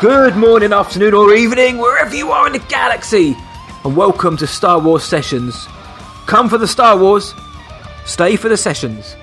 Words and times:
Good 0.00 0.36
morning, 0.36 0.72
afternoon, 0.72 1.12
or 1.12 1.34
evening, 1.34 1.78
wherever 1.78 2.14
you 2.14 2.30
are 2.30 2.46
in 2.46 2.52
the 2.52 2.60
galaxy, 2.60 3.36
and 3.84 3.96
welcome 3.96 4.36
to 4.36 4.46
Star 4.46 4.78
Wars 4.78 5.02
Sessions. 5.02 5.66
Come 6.26 6.48
for 6.48 6.56
the 6.56 6.68
Star 6.68 6.96
Wars, 6.96 7.34
stay 8.04 8.36
for 8.36 8.48
the 8.48 8.56
sessions. 8.56 9.16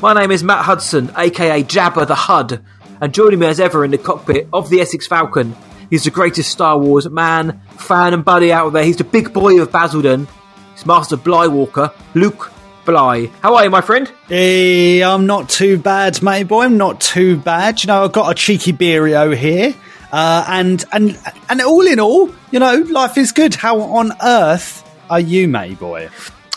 My 0.00 0.14
name 0.14 0.30
is 0.30 0.44
Matt 0.44 0.64
Hudson, 0.64 1.10
aka 1.16 1.64
Jabba 1.64 2.06
the 2.06 2.14
Hud, 2.14 2.64
and 3.00 3.12
joining 3.12 3.40
me 3.40 3.48
as 3.48 3.58
ever 3.58 3.84
in 3.84 3.90
the 3.90 3.98
cockpit 3.98 4.46
of 4.52 4.70
the 4.70 4.80
Essex 4.80 5.04
Falcon, 5.04 5.56
he's 5.90 6.04
the 6.04 6.12
greatest 6.12 6.52
Star 6.52 6.78
Wars 6.78 7.10
man, 7.10 7.60
fan, 7.78 8.14
and 8.14 8.24
buddy 8.24 8.52
out 8.52 8.72
there. 8.72 8.84
He's 8.84 8.98
the 8.98 9.02
big 9.04 9.32
boy 9.32 9.60
of 9.60 9.72
Basildon. 9.72 10.28
He's 10.74 10.86
Master 10.86 11.16
Blywalker, 11.16 11.92
Luke 12.14 12.52
Bly. 12.84 13.26
How 13.42 13.56
are 13.56 13.64
you, 13.64 13.70
my 13.70 13.80
friend? 13.80 14.08
Hey, 14.28 15.02
I'm 15.02 15.26
not 15.26 15.48
too 15.48 15.76
bad, 15.76 16.22
mate 16.22 16.44
boy. 16.44 16.66
I'm 16.66 16.78
not 16.78 17.00
too 17.00 17.36
bad. 17.36 17.82
You 17.82 17.88
know, 17.88 18.04
I've 18.04 18.12
got 18.12 18.30
a 18.30 18.34
cheeky 18.36 18.72
beerio 18.72 19.36
here. 19.36 19.74
Uh, 20.12 20.44
and 20.48 20.84
and 20.92 21.18
and 21.48 21.60
all 21.60 21.86
in 21.86 22.00
all, 22.00 22.30
you 22.50 22.58
know, 22.58 22.74
life 22.90 23.16
is 23.16 23.32
good. 23.32 23.54
How 23.54 23.80
on 23.80 24.12
earth 24.22 24.84
are 25.08 25.20
you, 25.20 25.46
mate 25.48 25.78
boy? 25.78 26.08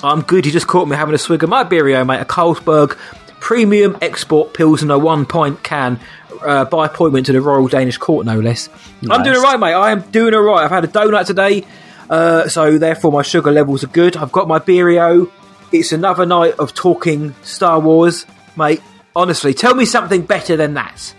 I'm 0.04 0.22
good. 0.22 0.46
You 0.46 0.52
just 0.52 0.68
caught 0.68 0.88
me 0.88 0.96
having 0.96 1.16
a 1.16 1.18
swig 1.18 1.44
of 1.44 1.50
my 1.50 1.64
Beerio, 1.64 2.06
mate. 2.06 2.20
A 2.20 2.26
Carlsberg 2.26 2.98
Premium 3.40 3.98
Export 4.02 4.54
Pilsner 4.54 4.98
one 4.98 5.26
pint 5.26 5.64
can 5.64 6.00
uh, 6.42 6.66
by 6.66 6.86
appointment 6.86 7.26
to 7.28 7.32
the 7.32 7.42
Royal 7.42 7.68
Danish 7.68 7.98
Court, 7.98 8.26
no 8.26 8.40
less. 8.40 8.70
I'm 9.10 9.24
doing 9.24 9.38
all 9.38 9.44
right, 9.44 9.60
mate. 9.60 9.74
I 9.74 9.92
am 9.92 10.02
doing 10.12 10.34
all 10.34 10.42
right. 10.42 10.64
I've 10.64 10.72
had 10.72 10.84
a 10.84 10.88
donut 10.88 11.26
today, 11.26 11.66
uh, 12.10 12.48
so 12.48 12.78
therefore 12.78 13.12
my 13.12 13.22
sugar 13.22 13.52
levels 13.52 13.84
are 13.84 13.88
good. 13.88 14.18
I've 14.18 14.32
got 14.32 14.48
my 14.48 14.60
Beerio. 14.60 15.32
It's 15.72 15.92
another 15.92 16.26
night 16.26 16.54
of 16.60 16.74
talking 16.74 17.34
Star 17.44 17.80
Wars, 17.80 18.26
mate. 18.56 18.82
Honestly, 19.16 19.54
tell 19.54 19.76
me 19.76 19.86
something 19.86 20.24
better 20.24 20.56
than 20.58 20.74
that. 20.76 21.14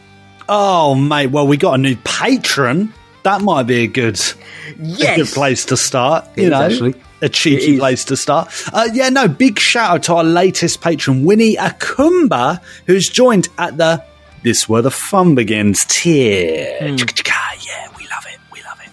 Oh, 0.49 0.95
mate. 0.95 1.29
Well, 1.29 1.47
we 1.47 1.57
got 1.57 1.75
a 1.75 1.79
new 1.79 1.97
patron. 2.05 2.93
That 3.23 3.41
might 3.41 3.63
be 3.65 3.85
a 3.85 3.87
good, 3.87 4.17
a 4.19 4.75
Yes. 4.79 5.17
good 5.17 5.29
place 5.29 5.65
to 5.67 5.77
start. 5.77 6.27
It 6.37 6.45
you 6.45 6.51
know, 6.51 6.61
actually. 6.63 6.95
a 7.23 7.29
cheeky 7.31 7.79
place 7.79 8.05
to 8.07 8.17
start. 8.17 8.53
Uh, 8.73 8.89
yeah, 8.93 9.09
no. 9.09 9.27
Big 9.29 9.59
shout 9.59 9.91
out 9.91 10.03
to 10.05 10.15
our 10.17 10.25
latest 10.25 10.83
patron, 10.83 11.25
Winnie 11.25 11.57
Akumba, 11.57 12.61
who's 12.87 13.09
joined 13.09 13.49
at 13.57 13.79
the 13.79 14.03
"This 14.43 14.69
Where 14.69 14.83
the 14.83 14.91
Fun 14.91 15.35
Begins" 15.35 15.87
tier. 15.89 16.77
Hmm. 16.81 16.97
Yeah, 16.97 17.89
we 17.97 18.05
love 18.09 18.27
it. 18.27 18.39
We 18.53 18.63
love 18.63 18.79
it. 18.85 18.91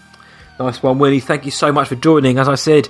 Nice 0.58 0.82
one, 0.82 0.98
Winnie. 0.98 1.20
Thank 1.20 1.44
you 1.44 1.50
so 1.50 1.70
much 1.70 1.88
for 1.88 1.96
joining. 1.96 2.38
As 2.38 2.48
I 2.48 2.54
said, 2.54 2.88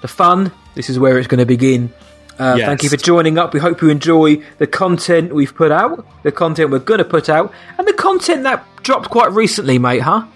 the 0.00 0.06
fun, 0.08 0.52
this 0.76 0.88
is 0.88 0.98
where 1.00 1.18
it's 1.18 1.26
going 1.26 1.40
to 1.40 1.46
begin. 1.46 1.92
Uh, 2.38 2.56
Yes. 2.58 2.66
Thank 2.66 2.82
you 2.82 2.88
for 2.90 2.96
joining 2.96 3.38
up. 3.38 3.54
We 3.54 3.60
hope 3.60 3.80
you 3.80 3.90
enjoy 3.90 4.36
the 4.58 4.66
content 4.66 5.34
we've 5.34 5.54
put 5.54 5.70
out, 5.70 6.06
the 6.22 6.32
content 6.32 6.70
we're 6.70 6.78
going 6.80 6.98
to 6.98 7.04
put 7.04 7.28
out, 7.28 7.52
and 7.78 7.86
the 7.86 7.92
content 7.92 8.42
that 8.42 8.64
dropped 8.82 9.10
quite 9.10 9.30
recently, 9.32 9.78
mate, 9.78 10.00
huh? 10.00 10.26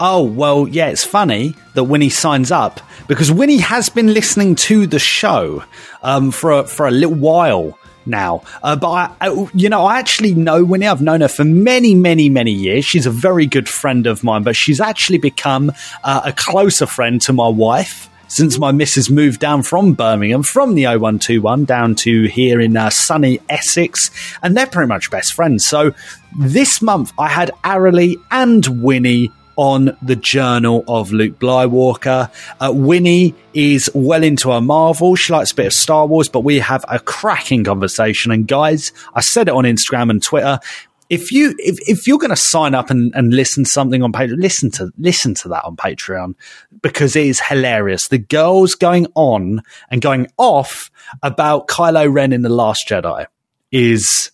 Oh, 0.00 0.22
well, 0.22 0.66
yeah, 0.66 0.88
it's 0.88 1.04
funny 1.04 1.54
that 1.74 1.84
Winnie 1.84 2.08
signs 2.10 2.50
up 2.50 2.80
because 3.08 3.30
Winnie 3.30 3.58
has 3.58 3.88
been 3.88 4.12
listening 4.12 4.54
to 4.56 4.86
the 4.86 4.98
show 4.98 5.62
um, 6.02 6.30
for, 6.30 6.50
a, 6.50 6.64
for 6.66 6.86
a 6.86 6.90
little 6.90 7.14
while 7.14 7.78
now. 8.04 8.42
Uh, 8.62 8.76
but, 8.76 8.90
I, 8.90 9.14
I, 9.20 9.48
you 9.54 9.68
know, 9.68 9.84
I 9.84 9.98
actually 9.98 10.34
know 10.34 10.64
Winnie. 10.64 10.86
I've 10.86 11.02
known 11.02 11.20
her 11.20 11.28
for 11.28 11.44
many, 11.44 11.94
many, 11.94 12.28
many 12.28 12.52
years. 12.52 12.84
She's 12.84 13.06
a 13.06 13.10
very 13.10 13.46
good 13.46 13.68
friend 13.68 14.06
of 14.06 14.24
mine, 14.24 14.42
but 14.42 14.56
she's 14.56 14.80
actually 14.80 15.18
become 15.18 15.72
uh, 16.04 16.22
a 16.24 16.32
closer 16.32 16.86
friend 16.86 17.20
to 17.22 17.32
my 17.32 17.48
wife. 17.48 18.08
Since 18.28 18.58
my 18.58 18.72
missus 18.72 19.10
moved 19.10 19.40
down 19.40 19.62
from 19.62 19.94
Birmingham, 19.94 20.42
from 20.42 20.74
the 20.74 20.84
0121 20.84 21.64
down 21.64 21.94
to 21.96 22.24
here 22.24 22.60
in 22.60 22.76
uh, 22.76 22.90
sunny 22.90 23.40
Essex, 23.48 24.10
and 24.42 24.56
they're 24.56 24.66
pretty 24.66 24.88
much 24.88 25.10
best 25.10 25.34
friends. 25.34 25.64
So 25.66 25.92
this 26.38 26.82
month 26.82 27.12
I 27.18 27.28
had 27.28 27.50
Aralee 27.64 28.16
and 28.30 28.82
Winnie 28.82 29.30
on 29.56 29.96
the 30.02 30.16
Journal 30.16 30.84
of 30.86 31.12
Luke 31.12 31.38
Blywalker. 31.38 32.30
Uh, 32.60 32.72
Winnie 32.72 33.34
is 33.54 33.90
well 33.94 34.22
into 34.22 34.50
her 34.50 34.60
Marvel. 34.60 35.16
She 35.16 35.32
likes 35.32 35.52
a 35.52 35.54
bit 35.54 35.66
of 35.66 35.72
Star 35.72 36.06
Wars, 36.06 36.28
but 36.28 36.40
we 36.40 36.58
have 36.58 36.84
a 36.88 36.98
cracking 36.98 37.64
conversation. 37.64 38.30
And 38.32 38.46
guys, 38.46 38.92
I 39.14 39.22
said 39.22 39.48
it 39.48 39.54
on 39.54 39.64
Instagram 39.64 40.10
and 40.10 40.22
Twitter. 40.22 40.60
If 41.08 41.30
you 41.30 41.54
if, 41.58 41.78
if 41.88 42.06
you're 42.06 42.18
going 42.18 42.30
to 42.30 42.36
sign 42.36 42.74
up 42.74 42.90
and, 42.90 43.14
and 43.14 43.32
listen 43.32 43.64
to 43.64 43.70
something 43.70 44.02
on 44.02 44.12
Patreon, 44.12 44.40
listen 44.40 44.70
to 44.72 44.90
listen 44.98 45.34
to 45.34 45.48
that 45.48 45.64
on 45.64 45.76
Patreon 45.76 46.34
because 46.82 47.14
it 47.16 47.26
is 47.26 47.40
hilarious. 47.40 48.08
The 48.08 48.18
girls 48.18 48.74
going 48.74 49.06
on 49.14 49.62
and 49.90 50.02
going 50.02 50.26
off 50.36 50.90
about 51.22 51.68
Kylo 51.68 52.12
Ren 52.12 52.32
in 52.32 52.42
the 52.42 52.48
Last 52.48 52.88
Jedi 52.88 53.26
is 53.70 54.30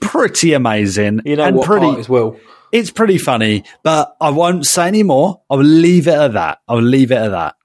pretty 0.00 0.52
amazing 0.52 1.20
You 1.24 1.36
know 1.36 1.44
and 1.44 1.56
what 1.56 1.66
pretty 1.66 1.86
part 1.86 1.98
as 1.98 2.08
well. 2.08 2.36
it's 2.72 2.90
pretty 2.90 3.18
funny, 3.18 3.64
but 3.82 4.16
I 4.20 4.30
won't 4.30 4.66
say 4.66 4.86
any 4.88 5.02
more. 5.02 5.40
I'll 5.50 5.58
leave 5.58 6.08
it 6.08 6.14
at 6.14 6.32
that. 6.34 6.58
I'll 6.68 6.80
leave 6.82 7.10
it 7.10 7.16
at 7.16 7.30
that. 7.30 7.56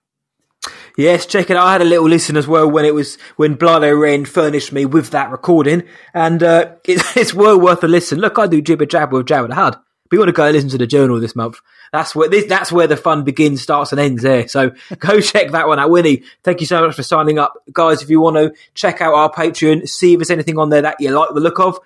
Yes, 0.97 1.27
check 1.27 1.51
it 1.51 1.55
out. 1.55 1.67
I 1.67 1.71
had 1.73 1.81
a 1.81 1.85
little 1.85 2.09
listen 2.09 2.35
as 2.35 2.47
well 2.47 2.69
when 2.69 2.83
it 2.83 2.93
was 2.93 3.19
when 3.35 3.55
Blado 3.55 4.27
furnished 4.27 4.73
me 4.73 4.83
with 4.85 5.11
that 5.11 5.29
recording, 5.29 5.83
and 6.11 6.41
uh, 6.41 6.73
it's, 6.85 7.15
it's 7.15 7.33
well 7.35 7.59
worth 7.59 7.83
a 7.83 7.87
listen. 7.87 8.19
Look, 8.19 8.39
I 8.39 8.47
do 8.47 8.63
jibber 8.63 8.87
jabber 8.87 9.17
with 9.17 9.27
the 9.27 9.55
Hud. 9.55 9.77
But 10.09 10.15
you 10.15 10.19
want 10.19 10.29
to 10.29 10.33
go 10.33 10.49
listen 10.49 10.69
to 10.69 10.77
the 10.77 10.87
journal 10.87 11.19
this 11.19 11.35
month? 11.35 11.59
That's 11.91 12.15
where 12.15 12.29
this, 12.29 12.45
that's 12.45 12.71
where 12.71 12.87
the 12.87 12.97
fun 12.97 13.23
begins, 13.23 13.61
starts, 13.61 13.91
and 13.91 14.01
ends 14.01 14.23
there. 14.23 14.47
So 14.47 14.71
go 14.99 15.19
check 15.19 15.51
that 15.51 15.67
one 15.67 15.79
out, 15.79 15.91
Winnie. 15.91 16.23
Thank 16.43 16.61
you 16.61 16.65
so 16.65 16.85
much 16.85 16.95
for 16.95 17.03
signing 17.03 17.37
up, 17.37 17.53
guys. 17.71 18.01
If 18.01 18.09
you 18.09 18.19
want 18.19 18.37
to 18.37 18.53
check 18.73 18.99
out 18.99 19.13
our 19.13 19.31
Patreon, 19.31 19.87
see 19.87 20.13
if 20.13 20.19
there's 20.19 20.31
anything 20.31 20.57
on 20.57 20.69
there 20.69 20.81
that 20.81 20.99
you 20.99 21.11
like 21.11 21.29
the 21.33 21.41
look 21.41 21.59
of, 21.59 21.77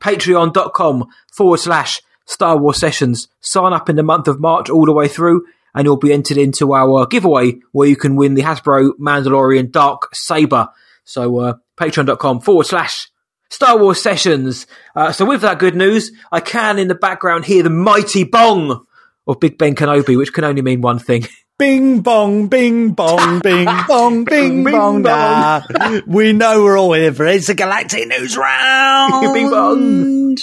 patreon.com 0.00 1.06
forward 1.32 1.58
slash 1.58 2.00
Star 2.24 2.56
Wars 2.56 2.78
Sessions. 2.78 3.28
Sign 3.40 3.72
up 3.72 3.88
in 3.88 3.96
the 3.96 4.02
month 4.02 4.26
of 4.26 4.40
March 4.40 4.68
all 4.70 4.86
the 4.86 4.92
way 4.92 5.06
through, 5.06 5.46
and 5.76 5.84
you'll 5.84 5.96
be 5.96 6.12
entered 6.12 6.38
into 6.38 6.74
our 6.74 7.06
giveaway 7.06 7.60
where 7.70 7.86
you 7.86 7.94
can 7.94 8.16
win 8.16 8.34
the 8.34 8.42
Hasbro 8.42 8.92
Mandalorian 8.98 9.70
Dark 9.70 10.08
Saber. 10.14 10.68
So 11.04 11.38
uh, 11.38 11.54
patreon.com 11.76 12.40
forward 12.40 12.66
slash 12.66 13.08
Star 13.50 13.78
Wars 13.78 14.00
Sessions. 14.00 14.66
Uh, 14.96 15.12
so 15.12 15.24
with 15.24 15.42
that 15.42 15.60
good 15.60 15.76
news, 15.76 16.10
I 16.32 16.40
can 16.40 16.80
in 16.80 16.88
the 16.88 16.94
background 16.96 17.44
hear 17.44 17.62
the 17.62 17.70
mighty 17.70 18.24
bong 18.24 18.84
of 19.26 19.38
Big 19.38 19.58
Ben 19.58 19.74
Kenobi, 19.76 20.16
which 20.16 20.32
can 20.32 20.42
only 20.42 20.62
mean 20.62 20.80
one 20.80 20.98
thing. 20.98 21.26
Bing 21.58 22.00
bong, 22.02 22.48
bing 22.48 22.90
bong, 22.90 23.38
bing 23.42 23.64
bong, 23.88 24.24
bing 24.24 24.62
Bing 24.62 24.72
bong. 24.74 25.02
bong. 25.02 25.62
Nah. 25.70 26.00
we 26.06 26.34
know 26.34 26.62
we're 26.62 26.78
all 26.78 26.92
here 26.92 27.14
for 27.14 27.24
it. 27.24 27.36
It's 27.36 27.48
a 27.48 27.54
galactic 27.54 28.06
news 28.08 28.36
round. 28.36 29.32
Bing 29.32 29.48
bong. 29.48 30.36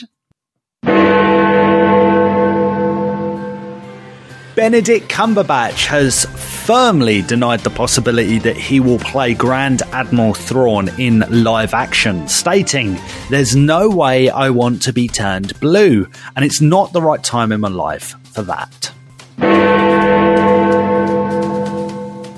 Benedict 4.55 5.09
Cumberbatch 5.09 5.87
has 5.87 6.25
firmly 6.25 7.23
denied 7.23 7.61
the 7.61 7.71
possibility 7.71 8.37
that 8.37 8.55
he 8.55 8.79
will 8.79 8.99
play 8.99 9.33
Grand 9.33 9.81
Admiral 9.91 10.35
Thrawn 10.35 10.89
in 10.99 11.25
live 11.43 11.73
action, 11.73 12.27
stating, 12.27 12.99
There's 13.31 13.55
no 13.55 13.89
way 13.89 14.29
I 14.29 14.51
want 14.51 14.83
to 14.83 14.93
be 14.93 15.07
turned 15.07 15.59
blue, 15.59 16.07
and 16.35 16.45
it's 16.45 16.61
not 16.61 16.93
the 16.93 17.01
right 17.01 17.23
time 17.23 17.51
in 17.51 17.61
my 17.61 17.67
life 17.67 18.15
for 18.25 18.43
that. 18.43 18.91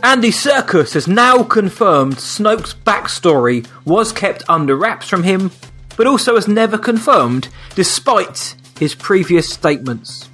Andy 0.01 0.29
Serkis 0.29 0.93
has 0.93 1.09
now 1.09 1.43
confirmed 1.43 2.15
Snoke's 2.15 2.73
backstory 2.73 3.67
was 3.83 4.13
kept 4.13 4.41
under 4.47 4.77
wraps 4.77 5.09
from 5.09 5.23
him, 5.23 5.51
but 5.97 6.07
also 6.07 6.35
has 6.35 6.47
never 6.47 6.77
confirmed, 6.77 7.49
despite 7.75 8.55
his 8.79 8.95
previous 8.95 9.51
statements. 9.51 10.29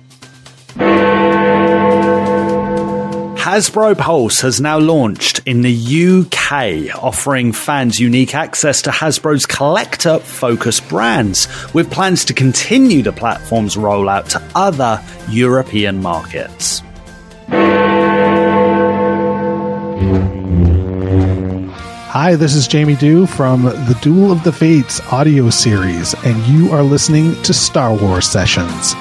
Hasbro 3.42 3.98
Pulse 3.98 4.42
has 4.42 4.62
now 4.62 4.78
launched 4.78 5.42
in 5.48 5.64
the 5.64 5.74
UK, 5.74 6.96
offering 7.04 7.54
fans 7.54 8.00
unique 8.00 8.36
access 8.36 8.84
to 8.84 8.92
Hasbro's 8.92 9.48
collector 9.48 10.20
focused 10.20 10.88
brands, 10.88 11.48
with 11.74 11.90
plans 11.90 12.24
to 12.26 12.36
continue 12.36 13.02
the 13.02 13.12
platform's 13.12 13.76
rollout 13.76 14.28
to 14.30 14.44
other 14.54 15.04
European 15.28 16.04
markets. 16.04 16.84
Hi, 22.12 22.36
this 22.36 22.54
is 22.54 22.68
Jamie 22.68 22.96
Dew 22.96 23.26
from 23.26 23.64
the 23.64 23.98
Duel 24.04 24.32
of 24.32 24.44
the 24.44 24.54
Fates 24.54 25.00
audio 25.12 25.50
series, 25.50 26.14
and 26.24 26.38
you 26.46 26.72
are 26.72 26.84
listening 26.84 27.42
to 27.42 27.56
Star 27.56 27.98
Wars 27.98 28.28
Sessions. 28.28 28.94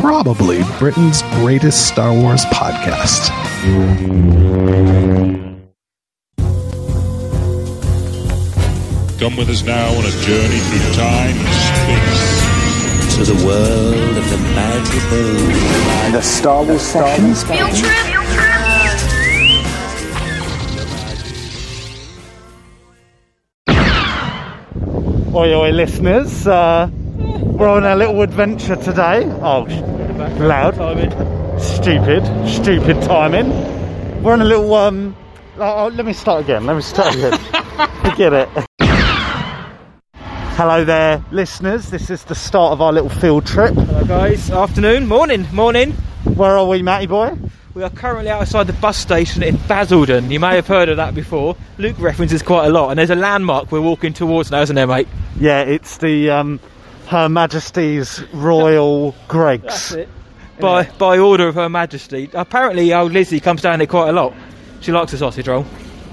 Probably 0.00 0.62
Britain's 0.78 1.22
greatest 1.40 1.86
Star 1.88 2.12
Wars 2.12 2.44
podcast. 2.46 3.28
Come 9.18 9.36
with 9.36 9.48
us 9.50 9.62
now 9.62 9.88
on 9.88 10.04
a 10.04 10.10
journey 10.22 10.58
through 10.58 10.94
time 10.94 11.36
and 11.36 11.54
space. 11.70 13.16
To 13.16 13.24
the 13.24 13.46
world 13.46 14.16
of 14.16 14.30
the 14.30 14.38
magical. 14.54 16.12
The 16.12 16.22
Star 16.22 16.64
Wars 16.64 16.82
sessions. 16.82 17.44
Oi, 25.34 25.54
oi, 25.54 25.70
listeners. 25.70 26.46
Uh, 26.46 26.90
we're 27.52 27.68
on 27.68 27.84
a 27.84 27.94
little 27.94 28.22
adventure 28.22 28.76
today. 28.76 29.24
Oh, 29.42 29.64
loud. 30.40 30.74
Stupid, 31.60 32.24
stupid 32.48 33.02
timing. 33.02 33.50
We're 34.22 34.32
on 34.32 34.40
a 34.40 34.44
little. 34.44 34.74
Um, 34.74 35.14
oh, 35.58 35.84
oh, 35.84 35.88
let 35.88 36.06
me 36.06 36.12
start 36.12 36.42
again. 36.44 36.64
Let 36.66 36.76
me 36.76 36.82
start 36.82 37.14
again. 37.14 37.38
Forget 38.02 38.32
it. 38.32 38.48
Hello 40.54 40.84
there, 40.84 41.24
listeners. 41.30 41.90
This 41.90 42.10
is 42.10 42.24
the 42.24 42.34
start 42.34 42.72
of 42.72 42.80
our 42.80 42.92
little 42.92 43.08
field 43.08 43.46
trip. 43.46 43.74
Hello, 43.74 44.04
guys. 44.04 44.50
Afternoon, 44.50 45.06
morning, 45.06 45.46
morning. 45.52 45.92
Where 46.34 46.56
are 46.56 46.66
we, 46.66 46.82
Matty 46.82 47.06
boy? 47.06 47.36
We 47.74 47.82
are 47.82 47.90
currently 47.90 48.30
outside 48.30 48.66
the 48.66 48.74
bus 48.74 48.98
station 48.98 49.42
in 49.42 49.56
Basildon. 49.66 50.30
You 50.30 50.40
may 50.40 50.56
have 50.56 50.66
heard 50.66 50.88
of 50.88 50.98
that 50.98 51.14
before. 51.14 51.56
Luke 51.78 51.96
references 51.98 52.42
quite 52.42 52.66
a 52.66 52.70
lot, 52.70 52.90
and 52.90 52.98
there's 52.98 53.10
a 53.10 53.14
landmark 53.14 53.72
we're 53.72 53.80
walking 53.80 54.12
towards 54.12 54.50
now, 54.50 54.60
isn't 54.60 54.76
there, 54.76 54.86
mate? 54.86 55.08
Yeah, 55.38 55.62
it's 55.62 55.96
the 55.96 56.30
um, 56.30 56.60
Her 57.12 57.28
Majesty's 57.28 58.22
Royal 58.32 59.14
Greggs. 59.28 59.94
By 60.58 60.84
by 60.98 61.18
order 61.18 61.46
of 61.48 61.54
Her 61.56 61.68
Majesty. 61.68 62.30
Apparently, 62.32 62.92
old 62.94 63.12
Lizzie 63.12 63.38
comes 63.38 63.60
down 63.60 63.80
here 63.80 63.86
quite 63.86 64.08
a 64.08 64.12
lot. 64.12 64.32
She 64.80 64.92
likes 64.92 65.12
a 65.12 65.18
sausage 65.18 65.46
roll. 65.46 65.66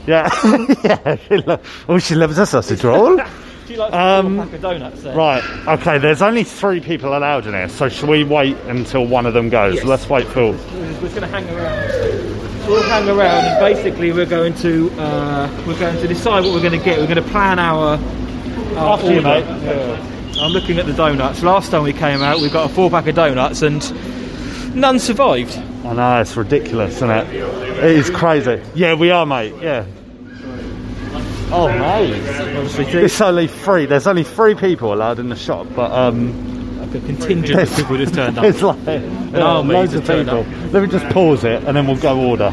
Yeah, 0.05 0.29
yeah. 0.83 1.15
She 1.15 1.37
lo- 1.37 1.59
oh, 1.87 1.99
she 1.99 2.15
loves 2.15 2.37
a 2.37 2.45
sausage 2.45 2.83
roll. 2.83 3.19
She 3.69 3.77
likes 3.77 3.93
Um, 3.93 4.39
a 4.39 4.45
pack 4.45 4.53
of 4.55 4.61
donuts. 4.63 5.03
There. 5.03 5.15
Right, 5.15 5.43
okay, 5.67 5.99
there's 5.99 6.23
only 6.23 6.43
three 6.43 6.79
people 6.81 7.15
allowed 7.15 7.45
in 7.45 7.53
here, 7.53 7.69
so 7.69 7.87
should 7.87 8.09
we 8.09 8.23
wait 8.23 8.57
until 8.65 9.05
one 9.05 9.27
of 9.27 9.35
them 9.35 9.49
goes? 9.49 9.75
Yes. 9.75 9.83
Let's 9.85 10.09
wait 10.09 10.25
for. 10.25 10.53
We're 10.53 10.99
just 11.01 11.15
going 11.15 11.21
to 11.21 11.27
hang 11.27 11.47
around. 11.51 12.67
We'll 12.67 12.81
hang 12.81 13.07
around, 13.07 13.45
and 13.45 13.59
basically, 13.59 14.11
we're 14.11 14.25
going 14.25 14.55
to 14.55 14.89
uh, 14.99 15.63
we're 15.67 15.77
going 15.79 15.95
to 16.01 16.07
decide 16.07 16.43
what 16.45 16.53
we're 16.53 16.67
going 16.67 16.79
to 16.79 16.83
get. 16.83 16.97
We're 16.99 17.05
going 17.13 17.23
to 17.23 17.29
plan 17.29 17.59
our. 17.59 17.99
our 18.75 18.93
After 18.97 19.11
you, 19.11 19.17
order. 19.17 19.45
mate. 19.45 19.45
Yeah. 19.63 20.18
I'm 20.39 20.51
looking 20.51 20.79
at 20.79 20.85
the 20.85 20.93
donuts. 20.93 21.43
Last 21.43 21.71
time 21.71 21.83
we 21.83 21.91
came 21.91 22.21
out, 22.21 22.39
we 22.39 22.49
got 22.49 22.71
a 22.71 22.73
four 22.73 22.89
pack 22.89 23.07
of 23.07 23.15
donuts, 23.15 23.61
and 23.61 23.83
none 24.73 24.97
survived. 24.97 25.57
I 25.85 25.93
know, 25.93 26.21
it's 26.21 26.35
ridiculous, 26.37 26.95
isn't 26.95 27.09
it? 27.09 27.33
It 27.33 27.91
is 27.91 28.09
crazy. 28.09 28.61
Yeah, 28.73 28.93
we 28.93 29.11
are, 29.11 29.25
mate, 29.25 29.53
yeah. 29.61 29.85
Oh, 31.51 31.67
mate. 31.67 32.11
It's 32.95 33.19
only 33.19 33.47
three, 33.47 33.85
there's 33.85 34.07
only 34.07 34.23
three 34.23 34.55
people 34.55 34.93
allowed 34.93 35.19
in 35.19 35.27
the 35.27 35.35
shop, 35.35 35.67
but 35.75 35.91
um, 35.91 36.79
like 36.79 36.95
a 36.95 37.05
contingent 37.05 37.61
of 37.61 37.75
people 37.75 37.97
just 37.97 38.13
turned 38.13 38.37
up. 38.37 38.43
it's 38.45 38.61
like 38.61 38.77
yeah, 38.85 39.41
army 39.41 39.73
loads 39.73 39.91
just 39.91 40.09
of 40.09 40.25
people. 40.25 40.43
Let 40.69 40.83
me 40.83 40.87
just 40.89 41.05
pause 41.13 41.43
it 41.43 41.63
and 41.65 41.75
then 41.75 41.85
we'll 41.85 41.97
go 41.97 42.17
order. 42.17 42.51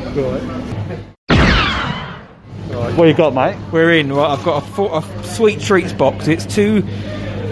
What 2.96 3.08
you 3.08 3.14
got, 3.14 3.34
mate? 3.34 3.56
We're 3.72 3.92
in. 3.92 4.12
Right, 4.12 4.30
I've 4.30 4.44
got 4.44 4.64
a, 4.78 4.82
a 4.96 5.24
sweet 5.24 5.60
treats 5.60 5.92
box. 5.92 6.28
It's 6.28 6.46
two 6.46 6.82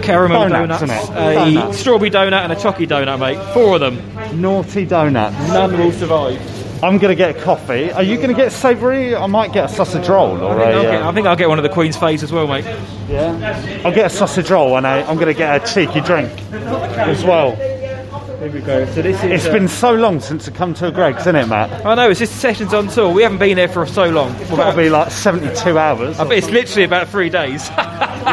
caramel 0.05 0.49
Donuts, 0.49 0.79
donuts, 0.81 1.09
a 1.09 1.33
Donuts. 1.35 1.77
strawberry 1.79 2.09
donut, 2.11 2.43
and 2.43 2.51
a 2.51 2.55
chocky 2.55 2.87
donut, 2.87 3.19
mate. 3.19 3.53
Four 3.53 3.75
of 3.75 3.81
them. 3.81 4.41
Naughty 4.41 4.85
donuts. 4.85 5.35
None 5.49 5.77
will 5.77 5.91
survive. 5.91 6.39
I'm 6.83 6.97
going 6.97 7.09
to 7.09 7.15
get 7.15 7.35
a 7.35 7.41
coffee. 7.41 7.91
Are 7.91 8.03
you 8.03 8.17
going 8.17 8.27
to 8.29 8.35
get 8.35 8.51
savoury? 8.51 9.15
I 9.15 9.25
might 9.27 9.53
get 9.53 9.65
a 9.65 9.69
sausage 9.73 10.07
roll 10.09 10.39
or 10.41 10.59
I 10.59 10.65
think, 10.65 10.73
a, 10.73 10.75
I'll 10.75 10.81
get, 10.83 11.01
uh, 11.01 11.09
I 11.09 11.13
think 11.13 11.27
I'll 11.27 11.35
get 11.35 11.49
one 11.49 11.57
of 11.57 11.63
the 11.63 11.69
Queen's 11.69 11.97
face 11.97 12.21
as 12.21 12.31
well, 12.31 12.47
mate. 12.47 12.65
Yeah. 13.09 13.81
I'll 13.85 13.93
get 13.95 14.07
a 14.07 14.09
sausage 14.09 14.51
roll 14.51 14.75
and 14.77 14.85
I, 14.85 15.01
I'm 15.03 15.15
going 15.15 15.27
to 15.27 15.33
get 15.33 15.63
a 15.63 15.73
cheeky 15.73 16.01
drink 16.01 16.29
as 16.53 17.23
well. 17.23 17.55
Here 17.55 18.51
we 18.51 18.59
go. 18.59 18.85
So 18.87 19.01
this 19.01 19.17
is. 19.23 19.31
It's 19.31 19.45
uh, 19.47 19.53
been 19.53 19.67
so 19.69 19.93
long 19.93 20.19
since 20.19 20.47
I 20.47 20.51
come 20.51 20.73
to 20.75 20.87
a 20.87 20.91
Greggs, 20.91 21.21
isn't 21.21 21.35
it, 21.35 21.47
Matt? 21.47 21.83
I 21.85 21.95
know. 21.95 22.09
It's 22.11 22.19
just 22.19 22.35
sessions 22.35 22.73
on 22.73 22.89
tour. 22.89 23.11
We 23.11 23.23
haven't 23.23 23.39
been 23.39 23.55
there 23.55 23.69
for 23.69 23.87
so 23.87 24.09
long. 24.09 24.35
It's 24.35 24.49
got 24.51 24.69
to 24.71 24.77
be 24.77 24.89
like 24.89 25.09
72 25.09 25.79
hours. 25.79 26.19
I 26.19 26.25
bet 26.25 26.37
it's 26.39 26.49
literally 26.51 26.83
about 26.83 27.07
three 27.07 27.29
days. 27.29 27.67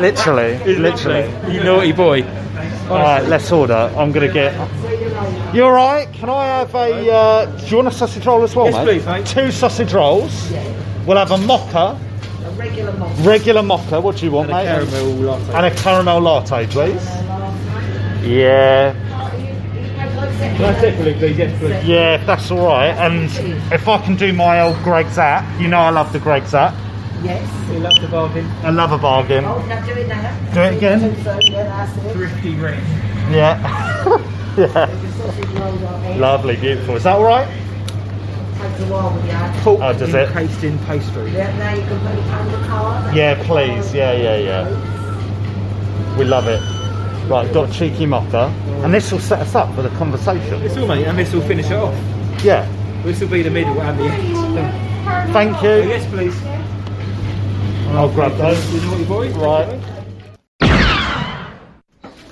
Literally, 0.01 0.59
literally. 0.77 1.53
you 1.55 1.63
naughty 1.63 1.93
boy. 1.93 2.23
All 2.89 2.99
right, 2.99 3.25
let's 3.27 3.51
order. 3.53 3.75
I'm 3.97 4.13
to 4.13 4.33
get. 4.33 4.53
You 5.55 5.65
all 5.65 5.73
right? 5.73 6.13
Can 6.13 6.29
I 6.31 6.45
have 6.47 6.75
a? 6.75 7.11
Uh, 7.13 7.47
do 7.59 7.67
you 7.67 7.77
want 7.77 7.89
a 7.89 7.93
sausage 7.93 8.27
roll 8.27 8.43
as 8.43 8.55
well, 8.57 8.67
Yes, 8.67 8.75
mate? 8.75 8.85
please, 8.85 9.07
mate. 9.07 9.27
Two 9.27 9.51
sausage 9.51 9.93
rolls. 9.93 10.53
We'll 11.07 11.17
have 11.17 11.31
a 11.31 11.39
mocha. 11.39 11.99
A 12.45 12.51
regular 12.53 12.93
mocha. 12.93 13.23
Regular 13.23 13.63
mocha. 13.63 14.01
What 14.01 14.17
do 14.17 14.25
you 14.27 14.33
want, 14.33 14.51
mate? 14.51 14.65
Caramel 14.65 15.05
latte. 15.15 15.53
And 15.55 15.67
a 15.67 15.75
caramel 15.75 16.21
latte, 16.21 16.67
please. 16.67 17.05
Yeah. 18.27 18.95
Can 20.57 20.65
I 20.65 20.81
take 20.81 20.95
a 20.95 21.19
please? 21.19 21.39
Yes, 21.39 21.59
please. 21.59 21.85
Yeah, 21.89 22.15
if 22.21 22.27
that's 22.27 22.51
all 22.51 22.67
right. 22.67 22.91
And 22.91 23.25
if 23.73 23.89
I 23.89 23.99
can 24.05 24.17
do 24.17 24.33
my 24.33 24.61
old 24.61 24.77
Greggs 24.83 25.19
app, 25.19 25.61
you 25.61 25.69
know 25.69 25.79
I 25.79 25.91
love 25.91 26.13
the 26.13 26.19
Greggs 26.19 26.55
app. 26.55 26.75
Yes. 27.25 27.71
We 27.71 27.79
love 27.79 28.01
the 28.01 28.09
bargain. 28.09 28.47
I 28.63 28.71
love 28.71 28.93
a 28.93 28.99
bargain. 28.99 29.45
Oh, 29.45 29.65
now 29.67 29.85
do 29.87 29.93
it 29.93 30.09
now. 30.09 30.53
Do 30.55 30.61
it 30.61 30.77
again. 30.77 31.01
So, 31.23 31.39
yeah, 31.43 31.65
that's 31.65 31.97
it. 32.05 32.13
Thrifty 32.13 32.55
rich. 32.57 32.79
Yeah. 33.31 33.59
yeah. 34.57 34.87
The 34.87 35.13
sausage 35.13 35.45
rolls 35.51 35.83
on 35.83 36.03
there. 36.03 36.19
Lovely, 36.19 36.57
beautiful. 36.57 36.97
Is 36.97 37.05
that 37.05 37.17
all 37.17 37.25
right? 37.25 37.47
Takes 38.59 38.81
a 38.81 38.87
while 38.93 39.15
with 39.15 39.25
you. 39.27 39.33
Oh, 39.35 39.61
Pork 39.63 39.81
Oh, 39.83 39.93
does 39.99 40.15
it? 40.15 40.29
encased 40.29 40.65
in 40.65 40.79
pastry. 40.81 41.31
Yeah, 41.33 41.57
now 41.59 41.75
you 41.75 41.83
can 41.83 42.01
put 42.01 42.19
it 42.19 42.33
on 42.33 42.53
the 42.53 42.69
card. 42.69 43.15
Yeah, 43.17 43.43
please. 43.45 43.95
Yeah, 43.95 44.13
yeah, 44.13 44.37
yeah. 44.39 46.17
We 46.19 46.25
love 46.25 46.47
it. 46.49 46.61
Right, 47.31 47.51
got 47.53 47.71
a 47.71 47.73
cheeky 47.73 48.05
mocha. 48.07 48.53
And 48.83 48.93
this 48.93 49.13
will 49.13 49.21
set 49.21 49.39
us 49.41 49.55
up 49.55 49.73
for 49.75 49.83
the 49.83 49.91
conversation. 49.91 50.61
This 50.61 50.77
will, 50.77 50.89
mate, 50.89 51.07
and 51.07 51.17
this 51.19 51.33
will 51.33 51.41
finish 51.43 51.67
it 51.67 51.75
off. 51.75 51.95
Yeah. 52.45 52.67
This 53.05 53.21
will 53.21 53.29
be 53.29 53.43
the 53.43 53.51
middle 53.51 53.81
and 53.81 53.99
the 53.99 54.05
end. 54.05 55.33
Thank 55.33 55.63
you. 55.63 55.69
Oh, 55.69 55.83
yes, 55.83 56.07
please. 56.11 56.35
I'll 57.93 58.13
grab 58.13 58.37
those. 58.37 58.75
You 58.75 58.81
naughty 58.81 59.05
boy. 59.05 59.31
Right. 59.33 59.81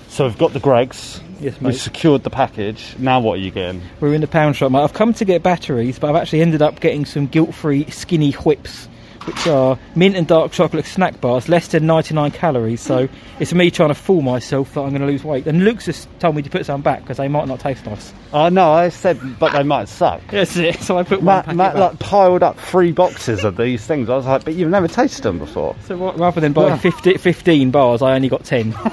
So 0.08 0.26
we've 0.26 0.38
got 0.38 0.52
the 0.52 0.60
Greggs. 0.60 1.20
Yes, 1.40 1.60
mate. 1.60 1.68
We've 1.68 1.80
secured 1.80 2.22
the 2.22 2.30
package. 2.30 2.94
Now 2.98 3.20
what 3.20 3.34
are 3.34 3.42
you 3.42 3.50
getting? 3.50 3.80
We're 4.00 4.12
in 4.14 4.20
the 4.20 4.26
pound 4.26 4.56
shop, 4.56 4.72
mate. 4.72 4.80
I've 4.80 4.92
come 4.92 5.14
to 5.14 5.24
get 5.24 5.42
batteries, 5.42 5.98
but 5.98 6.10
I've 6.10 6.16
actually 6.16 6.42
ended 6.42 6.60
up 6.60 6.80
getting 6.80 7.06
some 7.06 7.26
guilt-free 7.26 7.90
skinny 7.90 8.32
whips, 8.32 8.88
which 9.26 9.46
are 9.46 9.78
mint 9.94 10.16
and 10.16 10.26
dark 10.26 10.52
chocolate 10.52 10.86
snack 10.86 11.20
bars, 11.20 11.48
less 11.48 11.68
than 11.68 11.86
99 11.86 12.30
calories. 12.32 12.80
So 12.80 13.08
it's 13.38 13.52
me 13.52 13.70
trying 13.70 13.90
to 13.90 13.94
fool 13.94 14.22
myself 14.22 14.74
that 14.74 14.80
I'm 14.80 14.90
going 14.90 15.02
to 15.02 15.06
lose 15.06 15.24
weight. 15.24 15.46
And 15.46 15.64
Luke's 15.64 15.84
just 15.86 16.08
told 16.20 16.36
me 16.36 16.42
to 16.42 16.50
put 16.50 16.66
some 16.66 16.82
back 16.82 17.00
because 17.02 17.16
they 17.18 17.28
might 17.28 17.46
not 17.48 17.60
taste 17.60 17.84
nice. 17.86 18.12
Oh 18.32 18.48
no, 18.48 18.72
I 18.72 18.88
said, 18.88 19.38
but 19.38 19.52
they 19.52 19.62
might 19.62 19.88
suck. 19.88 20.20
That's 20.30 20.56
it. 20.56 20.80
So 20.80 20.98
I 20.98 21.02
put 21.02 21.18
one 21.22 21.26
Matt, 21.26 21.44
packet 21.46 21.56
Matt 21.56 21.74
back. 21.74 21.80
like 21.80 21.98
piled 21.98 22.42
up 22.42 22.58
three 22.58 22.92
boxes 22.92 23.44
of 23.44 23.56
these 23.56 23.86
things. 23.86 24.08
I 24.08 24.16
was 24.16 24.26
like, 24.26 24.44
but 24.44 24.54
you've 24.54 24.70
never 24.70 24.88
tasted 24.88 25.22
them 25.22 25.38
before. 25.38 25.76
So 25.86 25.96
ra- 25.96 26.14
rather 26.16 26.40
than 26.40 26.52
buying 26.52 26.78
50, 26.78 27.18
15 27.18 27.70
bars, 27.70 28.02
I 28.02 28.14
only 28.14 28.28
got 28.28 28.44
10. 28.44 28.74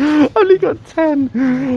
Only 0.36 0.56
got 0.58 0.82
ten. 0.86 1.30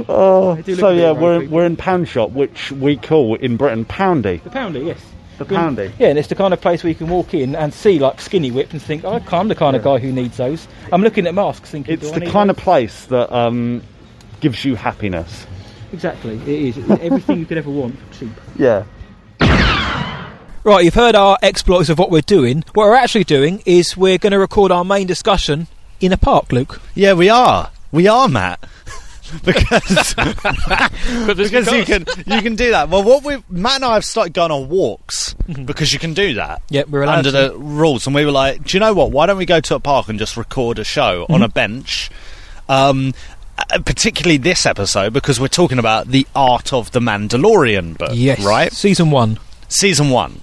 Oh, 0.08 0.62
so 0.62 0.90
yeah, 0.92 1.12
we're 1.12 1.46
we're 1.48 1.66
in 1.66 1.76
pound 1.76 2.08
shop, 2.08 2.32
which 2.32 2.72
we 2.72 2.96
call 2.96 3.36
in 3.36 3.58
Britain 3.58 3.84
poundy. 3.84 4.42
the 4.44 4.50
poundy, 4.50 4.86
yes. 4.86 5.04
The 5.38 5.46
poundy. 5.46 5.92
Yeah, 6.00 6.10
and 6.10 6.20
it's 6.20 6.28
the 6.28 6.36
kind 6.36 6.54
of 6.54 6.62
place 6.62 6.84
where 6.84 6.90
you 6.90 6.96
can 6.96 7.10
walk 7.10 7.34
in 7.34 7.56
and 7.56 7.74
see 7.74 8.00
like 8.00 8.22
skinny 8.22 8.52
whips 8.52 8.72
and 8.74 8.82
think, 8.82 9.04
oh, 9.04 9.22
I'm 9.32 9.48
the 9.48 9.56
kind 9.56 9.76
of 9.76 9.84
guy 9.84 9.98
who 9.98 10.12
needs 10.12 10.38
those. 10.38 10.68
I'm 10.92 11.02
looking 11.02 11.26
at 11.28 11.34
masks 11.34 11.70
thinking, 11.72 11.94
It's 11.96 12.04
do 12.04 12.10
I 12.10 12.14
the 12.14 12.20
need 12.26 12.32
kind 12.32 12.50
those? 12.50 12.58
of 12.58 12.64
place 12.64 13.06
that 13.08 13.34
um, 13.36 13.82
gives 14.42 14.64
you 14.64 14.76
happiness. 14.76 15.48
Exactly, 15.92 16.36
it 16.38 16.48
is. 16.48 16.78
It's 16.78 16.90
everything 17.02 17.40
you 17.40 17.46
could 17.46 17.58
ever 17.58 17.70
want, 17.70 17.98
for 18.00 18.14
cheap. 18.20 18.32
Yeah. 18.58 18.84
Right, 20.66 20.86
you've 20.86 20.94
heard 20.94 21.14
our 21.14 21.38
exploits 21.42 21.90
of 21.90 22.00
what 22.00 22.10
we're 22.10 22.22
doing. 22.22 22.64
What 22.74 22.88
we're 22.88 22.96
actually 22.96 23.26
doing 23.26 23.62
is 23.66 23.98
we're 23.98 24.18
going 24.18 24.32
to 24.32 24.40
record 24.40 24.72
our 24.72 24.86
main 24.86 25.08
discussion 25.08 25.68
in 26.00 26.14
a 26.14 26.18
park, 26.18 26.54
Luke. 26.54 26.80
Yeah, 26.96 27.14
we 27.14 27.28
are. 27.30 27.70
We 27.92 28.08
are, 28.08 28.30
Matt. 28.30 28.64
because 29.44 30.14
because 31.36 31.72
you 31.72 31.86
can 31.86 32.06
you 32.26 32.42
can 32.42 32.56
do 32.56 32.72
that. 32.72 32.90
Well, 32.90 33.04
what 33.04 33.24
we 33.24 33.44
Matt 33.50 33.76
and 33.76 33.86
I 33.86 33.94
have 33.96 34.06
started 34.06 34.34
going 34.34 34.52
on 34.52 34.70
walks 34.70 35.34
because 35.66 35.94
you 35.94 36.00
can 36.00 36.14
do 36.14 36.36
that. 36.36 36.62
Yep, 36.70 36.90
we're 36.90 37.04
allowed 37.04 37.26
under 37.26 37.32
to. 37.32 37.50
the 37.50 37.58
rules, 37.58 38.06
and 38.06 38.16
we 38.16 38.26
were 38.26 38.32
like, 38.32 38.64
do 38.64 38.78
you 38.78 38.80
know 38.80 38.94
what? 38.94 39.12
Why 39.12 39.26
don't 39.26 39.38
we 39.38 39.46
go 39.46 39.60
to 39.60 39.76
a 39.76 39.80
park 39.80 40.10
and 40.10 40.20
just 40.20 40.38
record 40.38 40.80
a 40.80 40.84
show 40.84 41.26
on 41.30 41.42
a 41.42 41.48
bench? 41.48 42.10
Um, 42.70 43.14
uh, 43.58 43.80
particularly 43.80 44.38
this 44.38 44.66
episode 44.66 45.14
because 45.14 45.40
we're 45.40 45.48
talking 45.48 45.78
about 45.80 46.08
the 46.08 46.26
art 46.36 46.74
of 46.74 46.92
the 46.92 47.00
Mandalorian 47.00 47.98
book, 47.98 48.12
right? 48.46 48.72
Season 48.72 49.12
one. 49.12 49.40
season 49.68 50.10
one. 50.10 50.42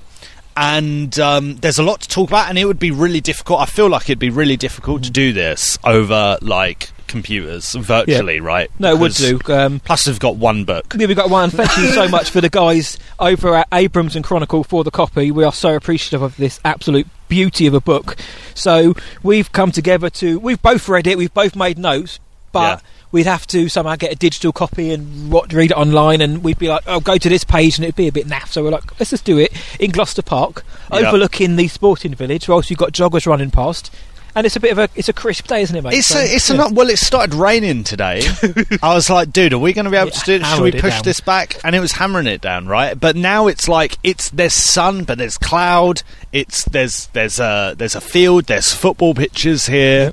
And 0.56 1.18
um, 1.18 1.56
there's 1.56 1.78
a 1.78 1.82
lot 1.82 2.02
to 2.02 2.08
talk 2.08 2.28
about, 2.28 2.50
and 2.50 2.58
it 2.58 2.66
would 2.66 2.78
be 2.78 2.90
really 2.90 3.20
difficult. 3.20 3.60
I 3.60 3.66
feel 3.66 3.88
like 3.88 4.02
it'd 4.02 4.18
be 4.18 4.30
really 4.30 4.56
difficult 4.56 5.04
to 5.04 5.10
do 5.10 5.32
this 5.32 5.78
over 5.84 6.38
like 6.42 6.90
computers 7.10 7.74
virtually, 7.74 8.40
right? 8.40 8.70
No, 8.78 8.92
it 8.94 8.98
would 8.98 9.12
do. 9.12 9.38
Um, 9.48 9.80
plus, 9.80 10.04
they've 10.04 10.18
got 10.18 10.36
one 10.36 10.64
book. 10.64 10.94
Yeah, 10.96 11.06
we've 11.06 11.16
got 11.16 11.28
one. 11.28 11.50
Thank 11.50 11.76
you 11.76 11.88
so 11.88 12.08
much 12.08 12.30
for 12.30 12.40
the 12.40 12.48
guys 12.48 12.96
over 13.18 13.54
at 13.56 13.68
Abrams 13.72 14.16
and 14.16 14.24
Chronicle 14.24 14.64
for 14.64 14.84
the 14.84 14.90
copy. 14.90 15.30
We 15.30 15.44
are 15.44 15.52
so 15.52 15.74
appreciative 15.76 16.22
of 16.22 16.36
this 16.36 16.60
absolute 16.64 17.06
beauty 17.28 17.66
of 17.66 17.74
a 17.74 17.80
book. 17.80 18.16
So 18.54 18.94
we've 19.22 19.52
come 19.52 19.72
together 19.72 20.08
to. 20.10 20.38
We've 20.38 20.62
both 20.62 20.88
read 20.88 21.06
it. 21.06 21.18
We've 21.18 21.34
both 21.34 21.54
made 21.56 21.78
notes, 21.78 22.18
but. 22.52 22.80
Yeah. 22.82 22.86
We'd 23.12 23.26
have 23.26 23.44
to 23.48 23.68
somehow 23.68 23.96
get 23.96 24.12
a 24.12 24.14
digital 24.14 24.52
copy 24.52 24.92
and 24.92 25.32
what, 25.32 25.52
read 25.52 25.72
it 25.72 25.76
online, 25.76 26.20
and 26.20 26.44
we'd 26.44 26.60
be 26.60 26.68
like, 26.68 26.84
"Oh, 26.86 27.00
go 27.00 27.18
to 27.18 27.28
this 27.28 27.42
page," 27.42 27.76
and 27.76 27.84
it'd 27.84 27.96
be 27.96 28.06
a 28.06 28.12
bit 28.12 28.28
naff. 28.28 28.50
So 28.52 28.62
we're 28.62 28.70
like, 28.70 29.00
"Let's 29.00 29.10
just 29.10 29.24
do 29.24 29.36
it 29.36 29.50
in 29.80 29.90
Gloucester 29.90 30.22
Park, 30.22 30.64
Yeah. 30.92 30.98
overlooking 31.08 31.56
the 31.56 31.66
sporting 31.66 32.14
village, 32.14 32.46
whilst 32.48 32.70
you've 32.70 32.78
got 32.78 32.92
joggers 32.92 33.26
running 33.26 33.50
past, 33.50 33.90
and 34.34 34.46
it's 34.46 34.56
a 34.56 34.60
bit 34.60 34.72
of 34.72 34.78
a, 34.78 34.88
it's 34.96 35.08
a 35.08 35.12
crisp 35.12 35.46
day, 35.46 35.62
isn't 35.62 35.74
it, 35.76 35.82
mate?" 35.82 35.94
It's 35.94 36.06
So, 36.08 36.18
a, 36.18 36.22
it's 36.24 36.48
yeah. 36.48 36.54
a 36.54 36.58
not 36.58 36.72
well. 36.72 36.88
It 36.90 36.98
started 36.98 37.34
raining 37.34 37.84
today. 37.84 38.22
I 38.82 38.94
was 38.94 39.08
like, 39.10 39.32
dude, 39.32 39.52
are 39.52 39.58
we 39.58 39.72
going 39.72 39.84
to 39.86 39.90
be 39.90 39.96
able 39.96 40.08
It 40.08 40.14
to 40.14 40.24
do 40.24 40.32
it? 40.34 40.44
Should 40.46 40.62
we 40.62 40.72
push 40.72 40.94
down. 40.94 41.02
this 41.04 41.20
back? 41.20 41.56
And 41.64 41.74
it 41.74 41.80
was 41.80 41.92
hammering 41.92 42.26
it 42.26 42.40
down, 42.40 42.66
right? 42.66 42.98
But 42.98 43.16
now 43.16 43.46
it's 43.46 43.68
like 43.68 43.98
it's 44.02 44.30
there's 44.30 44.54
sun, 44.54 45.04
but 45.04 45.18
there's 45.18 45.38
cloud. 45.38 46.02
It's 46.32 46.64
there's 46.66 47.06
there's 47.08 47.38
a 47.40 47.74
there's 47.76 47.94
a 47.94 48.00
field. 48.00 48.44
There's 48.46 48.72
football 48.72 49.14
pitches 49.14 49.66
here. 49.66 50.12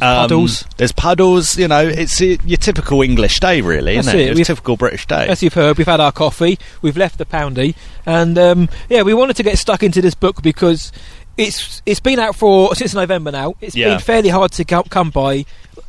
Um, 0.00 0.14
puddles. 0.28 0.64
There's 0.76 0.92
puddles. 0.92 1.58
You 1.58 1.66
know, 1.66 1.80
it's 1.84 2.20
your 2.20 2.36
typical 2.58 3.02
English 3.02 3.40
day, 3.40 3.60
really, 3.62 3.96
That's 3.96 4.06
isn't 4.06 4.20
it? 4.20 4.28
it. 4.28 4.34
We've- 4.36 4.44
typical 4.44 4.76
British 4.76 5.06
day. 5.06 5.26
As 5.26 5.42
you've 5.42 5.54
heard, 5.54 5.76
we've 5.76 5.88
had 5.88 5.98
our 5.98 6.12
coffee, 6.12 6.56
we've 6.82 6.96
left 6.96 7.18
the 7.18 7.24
poundy, 7.24 7.74
and 8.06 8.38
um, 8.38 8.68
yeah, 8.88 9.02
we 9.02 9.12
wanted 9.12 9.34
to 9.38 9.42
get 9.42 9.58
stuck 9.58 9.82
into 9.82 10.00
this 10.00 10.14
book 10.14 10.40
because 10.40 10.92
it's 11.38 11.80
it's 11.86 12.00
been 12.00 12.18
out 12.18 12.34
for 12.36 12.74
since 12.74 12.92
November 12.94 13.30
now. 13.30 13.54
It's 13.62 13.74
Yeah. 13.74 13.90
been 13.90 14.00
fairly 14.00 14.28
hard 14.28 14.52
to 14.52 14.64
co- 14.64 14.82
come 14.82 15.08
by, 15.10 15.44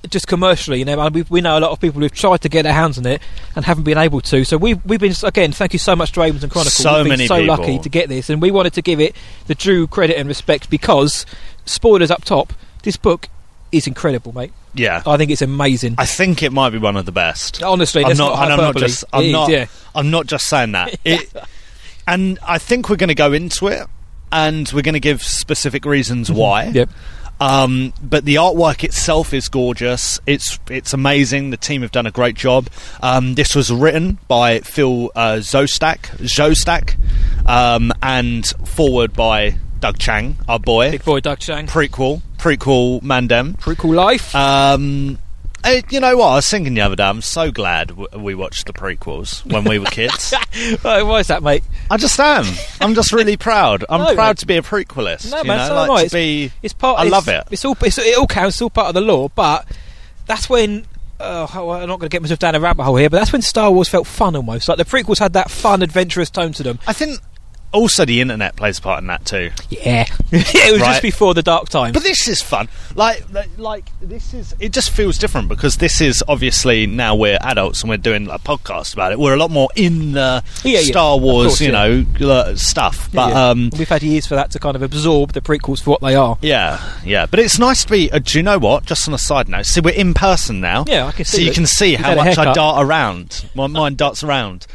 just 0.10 0.28
commercially. 0.28 0.80
You 0.80 0.86
know, 0.86 1.00
and 1.02 1.14
we, 1.14 1.26
we 1.30 1.42
know 1.42 1.58
a 1.58 1.60
lot 1.60 1.72
of 1.72 1.80
people 1.82 2.00
who've 2.02 2.12
tried 2.14 2.42
to 2.42 2.50
get 2.50 2.64
their 2.64 2.74
hands 2.74 2.98
on 2.98 3.06
it 3.06 3.22
and 3.56 3.66
haven't 3.66 3.84
been 3.84 3.98
able 3.98 4.22
to. 4.22 4.46
So 4.46 4.56
we've 4.58 4.80
we've 4.86 5.00
been 5.00 5.14
again. 5.24 5.52
Thank 5.52 5.74
you 5.74 5.80
so 5.80 5.96
much 5.96 6.12
to 6.14 6.22
Abrams 6.22 6.44
and 6.44 6.52
Chronicle. 6.52 6.72
So 6.72 6.94
we've 6.96 7.04
been 7.04 7.10
many 7.10 7.28
so 7.28 7.40
people. 7.42 7.58
lucky 7.58 7.80
to 7.80 7.90
get 7.90 8.08
this, 8.08 8.30
and 8.30 8.42
we 8.42 8.52
wanted 8.52 8.74
to 8.74 8.82
give 8.82 9.00
it 9.02 9.16
the 9.48 9.56
due 9.56 9.88
credit 9.88 10.18
and 10.18 10.28
respect 10.30 10.70
because 10.70 11.26
spoilers 11.66 12.12
up 12.12 12.24
top. 12.24 12.54
This 12.84 12.96
book 12.96 13.28
is 13.72 13.86
incredible, 13.88 14.34
mate. 14.34 14.52
yeah. 14.74 15.04
I 15.06 15.18
think 15.18 15.30
it's 15.32 15.42
amazing. 15.44 15.96
I 15.98 16.06
think 16.06 16.42
it 16.42 16.52
might 16.52 16.70
be 16.72 16.78
one 16.80 16.96
of 16.98 17.06
the 17.06 17.12
best. 17.12 17.62
Honestly, 17.62 18.04
I'm 18.06 18.18
not, 18.18 18.38
I'm 18.38 18.58
not 18.58 18.76
just. 18.78 19.04
I'm 19.14 19.32
not. 19.32 19.50
yeah. 19.50 19.66
I'm 19.94 20.10
not 20.12 20.28
just 20.28 20.48
saying 20.48 20.72
that. 20.72 20.96
It, 21.06 21.32
and 22.08 22.40
I 22.48 22.58
think 22.58 22.90
we're 22.90 22.96
going 22.96 23.10
to 23.10 23.16
go 23.16 23.34
into 23.34 23.68
it, 23.68 23.86
and 24.32 24.72
we're 24.72 24.82
going 24.82 24.94
to 24.94 25.00
give 25.00 25.22
specific 25.24 25.86
reasons 25.86 26.32
why. 26.32 26.66
Yep. 26.66 26.90
Um, 27.42 27.94
but 28.04 28.26
the 28.26 28.36
artwork 28.36 28.84
itself 28.84 29.34
is 29.34 29.48
gorgeous. 29.48 30.20
It's 30.26 30.60
it's 30.70 30.94
amazing. 30.94 31.52
The 31.52 31.58
team 31.58 31.84
have 31.84 31.92
done 31.92 32.06
a 32.06 32.12
great 32.12 32.36
job. 32.36 32.68
Um, 33.02 33.36
this 33.36 33.56
was 33.56 33.72
written 33.72 34.20
by 34.28 34.60
Phil 34.60 35.10
uh, 35.16 35.38
Szostak, 35.38 36.00
Szostak, 36.20 36.98
um, 37.48 37.94
and 38.02 38.46
forward 38.66 39.14
by 39.14 39.56
Doug 39.80 39.98
Chang, 40.00 40.38
our 40.50 40.60
boy. 40.60 40.92
Big 40.92 41.06
boy 41.06 41.22
Doug 41.22 41.40
Chang. 41.40 41.68
Prequel, 41.68 42.22
prequel 42.38 43.02
Mandem. 43.02 43.58
prequel 43.58 43.96
life. 43.96 44.36
Um, 44.36 45.18
you 45.92 46.00
know 46.00 46.18
what? 46.18 46.28
I 46.28 46.36
was 46.36 46.50
thinking 46.50 46.74
the 46.74 46.82
other 46.82 46.96
day. 46.96 47.04
I'm 47.04 47.22
so 47.22 47.52
glad 47.52 47.90
w- 47.90 48.08
we 48.18 48.36
watched 48.36 48.68
the 48.68 48.74
prequels 48.74 49.46
when 49.52 49.64
we 49.64 49.80
were 49.80 49.86
kids. 49.88 50.34
oh, 50.86 51.06
why 51.06 51.20
is 51.20 51.28
that, 51.28 51.44
mate? 51.44 51.64
I 51.92 51.98
just 51.98 52.20
am. 52.20 52.46
I'm 52.82 52.96
just 52.96 53.12
really 53.12 53.38
proud. 53.50 53.84
I'm 53.90 54.02
No, 54.02 54.14
proud 54.16 54.30
mate. 54.32 54.38
to 54.40 54.46
be 54.48 54.58
a 54.58 54.62
prequelist. 54.62 55.32
No, 55.32 55.38
you 55.42 55.48
man, 55.48 55.58
know, 55.58 55.68
so 55.68 55.76
like 55.76 55.90
am 55.90 55.96
I. 55.96 56.04
to 56.06 56.14
be. 56.16 56.52
It's 56.62 56.74
part. 56.74 57.00
I 57.00 57.04
it's, 57.04 57.12
love 57.12 57.28
it. 57.28 57.44
It's 57.52 57.66
all. 57.66 57.78
It's, 57.82 57.98
it 57.98 58.18
all 58.18 58.28
counts. 58.28 58.56
It's 58.56 58.62
all 58.62 58.70
part 58.70 58.88
of 58.90 58.94
the 58.96 59.02
lore. 59.02 59.30
But 59.34 59.66
that's 60.26 60.50
when. 60.50 60.86
Uh, 61.20 61.46
well, 61.54 61.72
I'm 61.74 61.90
not 61.90 62.00
going 62.00 62.10
to 62.10 62.14
get 62.14 62.22
myself 62.22 62.40
down 62.40 62.56
a 62.56 62.62
rabbit 62.62 62.84
hole 62.84 62.96
here, 62.96 63.10
but 63.10 63.18
that's 63.18 63.34
when 63.34 63.42
Star 63.42 63.70
Wars 63.72 63.90
felt 63.90 64.08
fun 64.08 64.38
almost. 64.38 64.70
Like 64.70 64.78
the 64.78 64.86
prequels 64.86 65.20
had 65.20 65.34
that 65.34 65.52
fun, 65.52 65.82
adventurous 65.82 66.30
tone 66.30 66.54
to 66.54 66.64
them. 66.64 66.80
I 66.88 66.94
think 66.94 67.20
also 67.72 68.06
the 68.06 68.22
internet 68.22 68.56
plays 68.56 68.80
a 68.80 68.82
part 68.82 69.00
in 69.02 69.08
that 69.08 69.26
too. 69.26 69.52
Yeah, 69.70 70.06
it 70.32 70.72
was 70.72 70.82
Right. 70.82 70.88
just 70.90 71.02
before 71.02 71.34
the 71.34 71.44
dark 71.44 71.70
times. 71.70 71.94
But 71.94 72.04
this 72.04 72.28
is 72.28 72.42
fun. 72.42 72.68
Like, 72.96 73.24
like, 73.58 73.90
this 74.02 74.34
is. 74.34 74.56
It 74.60 74.74
just 74.74 74.92
feels 74.92 75.18
different 75.18 75.48
because 75.50 75.78
this 75.78 76.02
is 76.02 76.24
obviously 76.28 76.88
now 76.88 77.16
we're 77.16 77.38
adults 77.42 77.82
and 77.82 77.90
we're 77.90 77.98
doing 77.98 78.28
a 78.30 78.40
podcast 78.40 78.94
about 78.94 79.12
it. 79.12 79.20
We're 79.20 79.34
a 79.34 79.38
lot 79.38 79.52
more 79.52 79.70
in 79.76 80.14
the 80.14 80.44
Yeah, 80.64 80.80
yeah, 80.80 80.82
Star 80.82 81.16
of 81.16 81.22
Wars, 81.22 81.48
course, 81.48 81.62
you 81.62 81.72
yeah. 81.72 82.04
know, 82.20 82.30
uh, 82.32 82.56
stuff. 82.56 83.10
But 83.14 83.30
yeah. 83.30 83.50
um, 83.50 83.70
we've 83.78 83.88
had 83.90 84.04
years 84.04 84.26
for 84.26 84.36
that 84.36 84.52
to 84.52 84.60
kind 84.60 84.76
of 84.76 84.82
absorb 84.82 85.34
the 85.34 85.42
prequels 85.42 85.82
for 85.82 85.92
what 85.92 86.02
they 86.02 86.16
are. 86.16 86.38
Yeah, 86.42 86.80
yeah, 87.06 87.26
but 87.26 87.40
it's 87.40 87.60
nice 87.60 87.84
to 87.86 87.92
be. 87.92 88.12
Uh, 88.12 88.20
do 88.20 88.38
you 88.40 88.44
know 88.44 88.58
what? 88.60 88.86
Just 88.86 89.08
on 89.08 89.14
a 89.14 89.18
side 89.20 89.48
note, 89.50 89.66
see, 89.66 89.82
we're 89.82 89.94
in 89.94 90.14
person 90.14 90.60
now. 90.60 90.86
Yeah, 90.88 91.06
I 91.08 91.12
can 91.12 91.26
see. 91.26 91.38
So 91.38 91.44
you 91.44 91.52
it. 91.52 91.56
can 91.56 91.66
see 91.66 91.92
You've 91.92 92.02
how 92.02 92.16
much 92.16 92.38
I 92.38 92.54
dart 92.54 92.86
around. 92.86 93.46
My 93.56 93.68
mind 93.68 93.98
darts 93.98 94.24
around. 94.24 94.66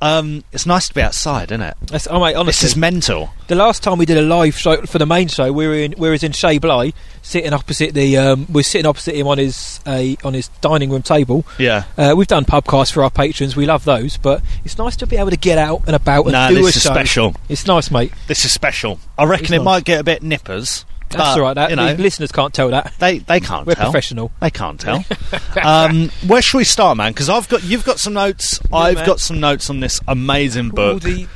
Um, 0.00 0.44
it's 0.52 0.66
nice 0.66 0.88
to 0.88 0.94
be 0.94 1.00
outside, 1.00 1.50
isn't 1.50 1.62
it? 1.62 1.74
That's, 1.86 2.06
oh, 2.06 2.20
mate, 2.20 2.34
honestly, 2.34 2.66
This 2.66 2.72
is 2.72 2.76
mental. 2.76 3.30
the 3.48 3.54
last 3.54 3.82
time 3.82 3.96
we 3.96 4.04
did 4.04 4.18
a 4.18 4.22
live 4.22 4.56
show 4.58 4.82
for 4.82 4.98
the 4.98 5.06
main 5.06 5.28
show, 5.28 5.50
we 5.50 5.66
were 5.66 5.74
in 5.74 5.94
we 5.96 6.10
was 6.10 6.22
in 6.22 6.32
Shea 6.32 6.58
Bly, 6.58 6.92
sitting 7.22 7.54
opposite 7.54 7.94
the 7.94 8.16
um, 8.18 8.46
we 8.52 8.60
are 8.60 8.62
sitting 8.62 8.84
opposite 8.86 9.14
him 9.14 9.26
on 9.26 9.38
his 9.38 9.80
uh, 9.86 10.04
on 10.22 10.34
his 10.34 10.48
dining 10.60 10.90
room 10.90 11.00
table. 11.02 11.46
Yeah. 11.58 11.84
Uh, 11.96 12.12
we've 12.14 12.26
done 12.26 12.44
pubcasts 12.44 12.92
for 12.92 13.02
our 13.04 13.10
patrons. 13.10 13.56
We 13.56 13.64
love 13.64 13.84
those, 13.86 14.18
but 14.18 14.42
it's 14.66 14.76
nice 14.76 14.96
to 14.96 15.06
be 15.06 15.16
able 15.16 15.30
to 15.30 15.36
get 15.38 15.56
out 15.56 15.82
and 15.86 15.96
about 15.96 16.24
and 16.24 16.32
Nah, 16.32 16.48
do 16.48 16.56
this 16.56 16.64
a 16.64 16.68
is 16.78 16.82
show. 16.82 16.90
special. 16.92 17.34
It's 17.48 17.66
nice, 17.66 17.90
mate. 17.90 18.12
This 18.26 18.44
is 18.44 18.52
special. 18.52 19.00
I 19.16 19.24
reckon 19.24 19.44
It's 19.46 19.52
it 19.52 19.56
nice. 19.58 19.64
might 19.64 19.84
get 19.84 20.00
a 20.00 20.04
bit 20.04 20.22
nippers. 20.22 20.84
That's 21.10 21.22
but, 21.22 21.38
all 21.38 21.40
right. 21.42 21.54
That 21.54 21.70
you 21.70 21.76
know, 21.76 21.94
the 21.94 22.02
listeners 22.02 22.32
can't 22.32 22.52
tell 22.52 22.70
that. 22.70 22.92
they 22.98 23.18
they 23.18 23.40
can't 23.40 23.66
We're 23.66 23.74
tell. 23.74 23.84
professional. 23.90 24.32
They 24.40 24.50
can't 24.50 24.80
tell. 24.80 25.04
um, 25.62 26.10
where 26.26 26.42
should 26.42 26.58
we 26.58 26.64
start, 26.64 26.96
man? 26.96 27.12
Because 27.12 27.28
I've 27.28 27.48
got 27.48 27.62
you've 27.62 27.84
got 27.84 27.98
some 28.00 28.12
notes. 28.14 28.60
I've 28.72 28.96
man. 28.96 29.06
got 29.06 29.20
some 29.20 29.38
notes 29.40 29.70
on 29.70 29.80
this 29.80 30.00
amazing 30.08 30.70
Well, 30.70 30.94
book. 30.94 31.02
the 31.02 31.26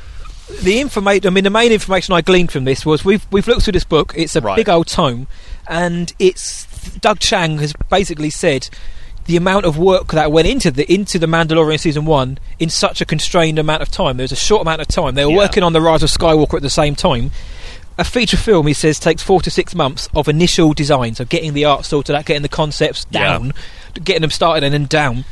the 0.63 0.81
information. 0.81 1.27
I 1.27 1.29
mean, 1.29 1.45
the 1.45 1.49
main 1.49 1.71
information 1.71 2.13
I 2.13 2.21
gleaned 2.21 2.51
from 2.51 2.65
this 2.65 2.85
was 2.85 3.05
we've 3.05 3.25
we've 3.31 3.47
looked 3.47 3.63
through 3.63 3.73
this 3.73 3.85
book. 3.85 4.13
It's 4.15 4.35
a 4.35 4.41
Right. 4.41 4.57
big 4.57 4.67
old 4.69 4.87
tome, 4.87 5.27
and 5.67 6.11
it's 6.19 6.65
Doug 6.99 7.19
Chang 7.19 7.59
has 7.59 7.73
basically 7.89 8.29
said 8.29 8.67
the 9.25 9.37
amount 9.37 9.65
of 9.65 9.77
work 9.77 10.07
that 10.13 10.31
went 10.31 10.47
into 10.47 10.71
the 10.71 10.91
into 10.91 11.17
the 11.19 11.27
Mandalorian 11.27 11.79
season 11.79 12.05
one 12.05 12.39
in 12.59 12.69
such 12.69 12.99
a 13.01 13.05
constrained 13.05 13.59
amount 13.59 13.81
of 13.81 13.89
time. 13.91 14.17
There 14.17 14.23
was 14.25 14.31
a 14.31 14.35
short 14.35 14.63
amount 14.63 14.81
of 14.81 14.87
time. 14.87 15.15
They 15.15 15.23
were 15.25 15.31
Yeah. 15.31 15.37
working 15.37 15.63
on 15.63 15.73
the 15.73 15.79
Rise 15.81 16.03
of 16.03 16.09
Skywalker 16.09 16.55
at 16.55 16.61
the 16.63 16.69
same 16.71 16.95
time. 16.95 17.31
A 17.97 18.03
feature 18.03 18.37
film, 18.37 18.67
he 18.67 18.73
says, 18.73 18.99
takes 18.99 19.21
four 19.21 19.41
to 19.41 19.51
six 19.51 19.75
months 19.75 20.09
of 20.15 20.27
initial 20.27 20.73
design, 20.73 21.13
so 21.15 21.25
getting 21.25 21.53
the 21.53 21.65
art 21.65 21.85
sorted 21.85 22.15
out, 22.15 22.25
getting 22.25 22.41
the 22.41 22.49
concepts 22.49 23.05
Yeah. 23.11 23.21
down, 23.33 23.53
getting 24.03 24.21
them 24.21 24.31
started 24.31 24.63
and 24.63 24.73
then 24.73 24.85
down. 24.85 25.25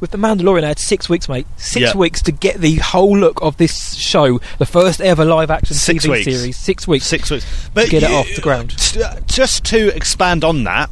With 0.00 0.10
the 0.10 0.18
Mandalorian, 0.18 0.64
I 0.64 0.68
had 0.68 0.78
six 0.78 1.08
weeks, 1.08 1.28
mate. 1.28 1.46
Six 1.56 1.80
Yeah. 1.80 1.96
weeks 1.96 2.20
to 2.22 2.32
get 2.32 2.60
the 2.60 2.76
whole 2.76 3.16
look 3.16 3.40
of 3.42 3.56
this 3.58 3.94
show, 3.94 4.40
the 4.58 4.66
first 4.66 5.00
ever 5.00 5.24
live 5.24 5.50
action 5.50 5.74
Six 5.76 6.04
TV 6.04 6.10
weeks. 6.10 6.24
series. 6.24 6.56
Six 6.56 6.86
weeks. 6.88 7.06
Six 7.06 7.30
weeks. 7.30 7.46
But 7.72 7.88
get 7.90 8.02
it 8.02 8.10
off 8.10 8.26
the 8.34 8.42
ground. 8.42 8.74
t- 8.76 9.02
uh, 9.02 9.14
Just 9.26 9.64
to 9.66 9.94
expand 9.96 10.44
on 10.44 10.64
that, 10.64 10.90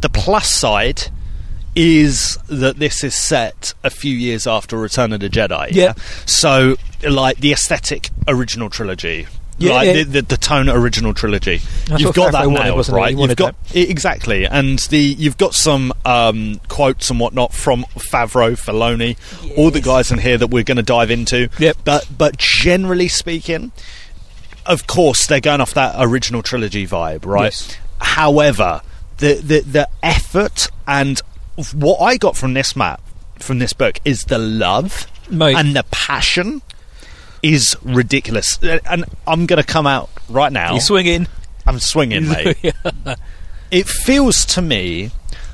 the 0.00 0.08
plus 0.08 0.48
side 0.48 1.08
is 1.74 2.38
that 2.48 2.78
this 2.78 3.04
is 3.04 3.14
set 3.14 3.74
a 3.84 3.90
few 3.90 4.14
years 4.14 4.46
after 4.46 4.76
Return 4.78 5.12
of 5.12 5.20
the 5.20 5.28
Jedi. 5.28 5.68
Yeah. 5.72 5.92
So, 6.24 6.76
like 7.08 7.38
the 7.38 7.52
aesthetic 7.52 8.10
original 8.26 8.70
trilogy. 8.70 9.26
Yeah, 9.58 9.72
like 9.72 9.86
yeah. 9.86 9.92
The, 9.94 10.04
the, 10.04 10.22
the 10.22 10.36
tone 10.36 10.68
original 10.68 11.14
trilogy, 11.14 11.60
That's 11.86 12.00
you've 12.00 12.14
got 12.14 12.32
that 12.32 12.44
Favreau 12.44 12.52
wanted, 12.76 12.88
it? 12.88 12.92
Right? 12.92 13.16
You've 13.16 13.36
got 13.36 13.54
i- 13.74 13.78
exactly, 13.78 14.46
and 14.46 14.78
the 14.78 14.98
you've 14.98 15.36
got 15.36 15.54
some 15.54 15.92
um, 16.04 16.60
quotes 16.68 17.10
and 17.10 17.18
whatnot 17.18 17.52
from 17.52 17.84
Favreau, 17.96 18.52
Filoni, 18.52 19.16
all 19.56 19.70
the 19.70 19.80
guys 19.80 20.12
in 20.12 20.18
here 20.18 20.38
that 20.38 20.48
we're 20.48 20.62
going 20.62 20.76
to 20.76 20.82
dive 20.82 21.10
into. 21.10 21.48
Yep. 21.58 21.78
But 21.84 22.08
but 22.16 22.36
generally 22.36 23.08
speaking, 23.08 23.72
of 24.64 24.86
course 24.86 25.26
they're 25.26 25.40
going 25.40 25.60
off 25.60 25.74
that 25.74 25.96
original 25.98 26.42
trilogy 26.42 26.86
vibe, 26.86 27.26
right? 27.26 27.44
Yes. 27.44 27.76
However, 28.00 28.80
the, 29.18 29.34
the 29.34 29.60
the 29.60 29.88
effort 30.02 30.68
and 30.86 31.20
what 31.74 31.98
I 31.98 32.16
got 32.16 32.36
from 32.36 32.54
this 32.54 32.76
map 32.76 33.00
from 33.40 33.58
this 33.58 33.72
book 33.72 33.98
is 34.04 34.22
the 34.24 34.38
love 34.38 35.06
Mate. 35.30 35.56
and 35.56 35.74
the 35.74 35.84
passion 35.90 36.62
is 37.42 37.76
ridiculous. 37.82 38.62
Uh, 38.62 38.78
And 38.88 39.04
I'm 39.26 39.46
going 39.46 39.60
to 39.62 39.66
come 39.66 39.86
out 39.86 40.10
right 40.28 40.52
now. 40.52 40.72
You're 40.72 40.80
swinging. 40.80 41.26
I'm 41.66 41.78
swinging, 41.78 42.28
mate. 42.30 42.56
It 43.70 43.86
feels 43.86 44.44
to 44.46 44.62
me 44.62 45.10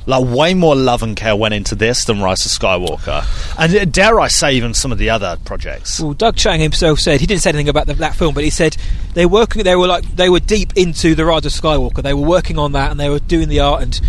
like 0.07 0.23
way 0.37 0.53
more 0.55 0.77
love 0.77 1.03
and 1.03 1.17
care 1.17 1.35
went 1.35 1.55
into 1.55 1.75
this 1.75 2.05
than 2.05 2.21
Rise 2.21 2.45
of 2.45 2.53
Skywalker, 2.53 3.25
and 3.59 3.75
uh, 3.75 3.85
dare 3.87 4.21
I 4.21 4.29
say, 4.29 4.53
even 4.55 4.75
some 4.75 4.93
of 4.93 4.99
the 4.99 5.09
other 5.09 5.39
projects. 5.47 5.99
Well, 5.99 6.13
Doug 6.13 6.37
Chang 6.37 6.61
himself 6.61 7.01
said 7.01 7.21
he 7.21 7.27
didn't 7.27 7.41
say 7.41 7.49
anything 7.51 7.71
about 7.71 7.87
the, 7.87 7.95
that 7.95 8.15
film, 8.15 8.35
but 8.35 8.45
he 8.45 8.51
said 8.51 8.77
they 9.15 9.25
were 9.25 9.33
working. 9.33 9.63
They 9.65 9.75
were 9.77 9.87
like 9.87 10.05
they 10.15 10.29
were 10.29 10.41
deep 10.41 10.75
into 10.77 11.15
the 11.15 11.25
Rise 11.25 11.47
of 11.47 11.53
Skywalker. 11.53 12.03
They 12.03 12.13
were 12.15 12.29
working 12.29 12.59
on 12.59 12.73
that, 12.73 12.91
and 12.91 13.01
they 13.01 13.09
were 13.09 13.19
doing 13.19 13.49
the 13.49 13.61
art 13.61 13.83
and 13.83 14.01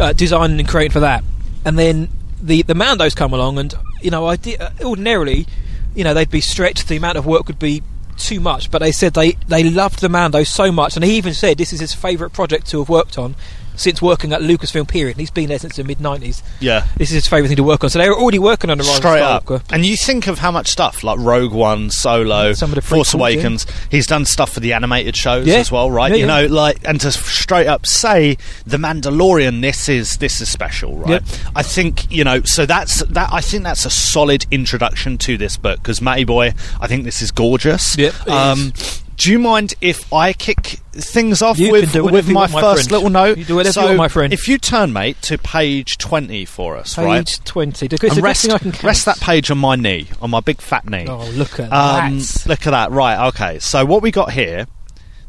uh, 0.00 0.12
designing 0.14 0.58
and 0.58 0.66
creating 0.68 0.92
for 0.92 1.00
that. 1.00 1.22
And 1.66 1.78
then 1.78 2.08
the 2.40 2.62
the 2.62 2.74
Mandos 2.74 3.14
come 3.14 3.34
along, 3.34 3.58
and 3.58 3.74
you 4.00 4.10
know, 4.10 4.26
I 4.26 4.36
did, 4.36 4.60
uh, 4.62 4.70
ordinarily, 4.82 5.46
you 5.94 6.04
know, 6.04 6.14
they'd 6.14 6.30
be 6.30 6.40
stretched. 6.40 6.88
The 6.88 6.96
amount 6.96 7.18
of 7.18 7.26
work 7.26 7.46
would 7.46 7.58
be 7.58 7.82
too 8.16 8.40
much, 8.40 8.70
but 8.70 8.78
they 8.78 8.92
said 8.92 9.14
they 9.14 9.32
they 9.48 9.64
loved 9.64 10.00
the 10.00 10.08
Mando 10.08 10.44
so 10.44 10.70
much, 10.70 10.96
and 10.96 11.04
he 11.04 11.16
even 11.16 11.34
said 11.34 11.58
this 11.58 11.72
is 11.72 11.80
his 11.80 11.94
favourite 11.94 12.32
project 12.32 12.66
to 12.68 12.78
have 12.78 12.88
worked 12.88 13.18
on. 13.18 13.34
Since 13.76 14.00
working 14.02 14.32
at 14.32 14.40
Lucasfilm 14.40 14.88
period. 14.88 15.16
He's 15.16 15.30
been 15.30 15.48
there 15.48 15.58
since 15.58 15.76
the 15.76 15.84
mid 15.84 16.00
nineties. 16.00 16.42
Yeah. 16.60 16.86
This 16.96 17.10
is 17.10 17.14
his 17.14 17.26
favourite 17.26 17.48
thing 17.48 17.56
to 17.56 17.62
work 17.62 17.82
on. 17.84 17.90
So 17.90 17.98
they 17.98 18.08
were 18.08 18.16
already 18.18 18.38
working 18.38 18.70
on 18.70 18.78
the 18.78 18.84
Rise 18.84 18.96
Straight 18.96 19.22
of 19.22 19.50
up. 19.50 19.62
And 19.72 19.84
you 19.84 19.96
think 19.96 20.26
of 20.26 20.38
how 20.38 20.50
much 20.50 20.68
stuff 20.68 21.02
like 21.04 21.18
Rogue 21.18 21.52
One, 21.52 21.90
Solo, 21.90 22.52
Some 22.52 22.70
of 22.70 22.74
the 22.76 22.82
Force 22.82 23.10
prequels, 23.10 23.14
yeah. 23.14 23.18
Awakens. 23.18 23.66
He's 23.90 24.06
done 24.06 24.24
stuff 24.24 24.52
for 24.52 24.60
the 24.60 24.72
animated 24.72 25.16
shows 25.16 25.46
Yeah. 25.46 25.56
as 25.56 25.70
well, 25.72 25.90
right? 25.90 26.10
Yeah, 26.10 26.16
you 26.18 26.26
know, 26.26 26.46
like 26.46 26.78
and 26.84 27.00
to 27.00 27.10
straight 27.12 27.66
up 27.66 27.86
say 27.86 28.36
the 28.66 28.76
Mandalorian, 28.76 29.60
this 29.60 29.88
is 29.88 30.18
this 30.18 30.40
is 30.40 30.48
special, 30.48 30.96
right? 30.98 31.22
I 31.54 31.62
think 31.62 32.10
you 32.10 32.24
know. 32.24 32.42
So 32.42 32.66
that's 32.66 33.02
that. 33.04 33.30
I 33.32 33.40
think 33.40 33.64
that's 33.64 33.84
a 33.84 33.90
solid 33.90 34.46
introduction 34.50 35.18
to 35.18 35.36
this 35.36 35.56
book 35.56 35.80
because 35.82 36.00
Matty 36.00 36.24
Boy, 36.24 36.54
I 36.80 36.86
think 36.86 37.04
this 37.04 37.22
is 37.22 37.30
gorgeous. 37.30 37.96
Yep, 37.98 38.14
Um, 38.28 38.72
do 39.16 39.30
you 39.32 39.38
mind 39.38 39.74
if 39.80 40.12
I 40.12 40.32
kick 40.32 40.80
things 40.92 41.42
off 41.42 41.58
You 41.58 41.72
with 41.72 41.84
can 41.84 41.92
do 41.92 42.04
whatever 42.04 42.16
with 42.28 42.34
my 42.34 42.46
first 42.46 42.88
friend. 42.88 42.90
little 42.92 43.10
note? 43.10 43.38
You 43.38 43.44
do 43.44 43.56
whatever 43.56 43.72
so 43.72 43.80
you 43.82 43.86
want, 43.88 43.98
my 43.98 44.08
friend. 44.08 44.32
If 44.32 44.48
you 44.48 44.58
turn, 44.58 44.92
mate, 44.92 45.20
to 45.22 45.38
page 45.38 45.98
twenty 45.98 46.44
for 46.44 46.76
us, 46.76 46.94
Page 46.94 47.04
right? 47.04 47.40
twenty. 47.44 47.86
It's 47.86 48.00
the 48.00 48.08
and 48.10 48.22
rest, 48.22 48.50
I 48.50 48.58
can 48.58 48.72
rest 48.82 49.04
that 49.06 49.18
page 49.20 49.50
on 49.50 49.58
my 49.58 49.76
knee, 49.76 50.08
on 50.20 50.30
my 50.30 50.40
big 50.40 50.60
fat 50.60 50.88
knee. 50.88 51.06
Oh, 51.08 51.24
look 51.30 51.58
at 51.60 51.72
Um, 51.72 52.18
that. 52.18 52.44
look 52.46 52.66
at 52.66 52.70
that. 52.70 52.90
Right, 52.90 53.28
okay. 53.28 53.58
So 53.58 53.84
what 53.84 54.02
we 54.02 54.10
got 54.10 54.32
here, 54.32 54.66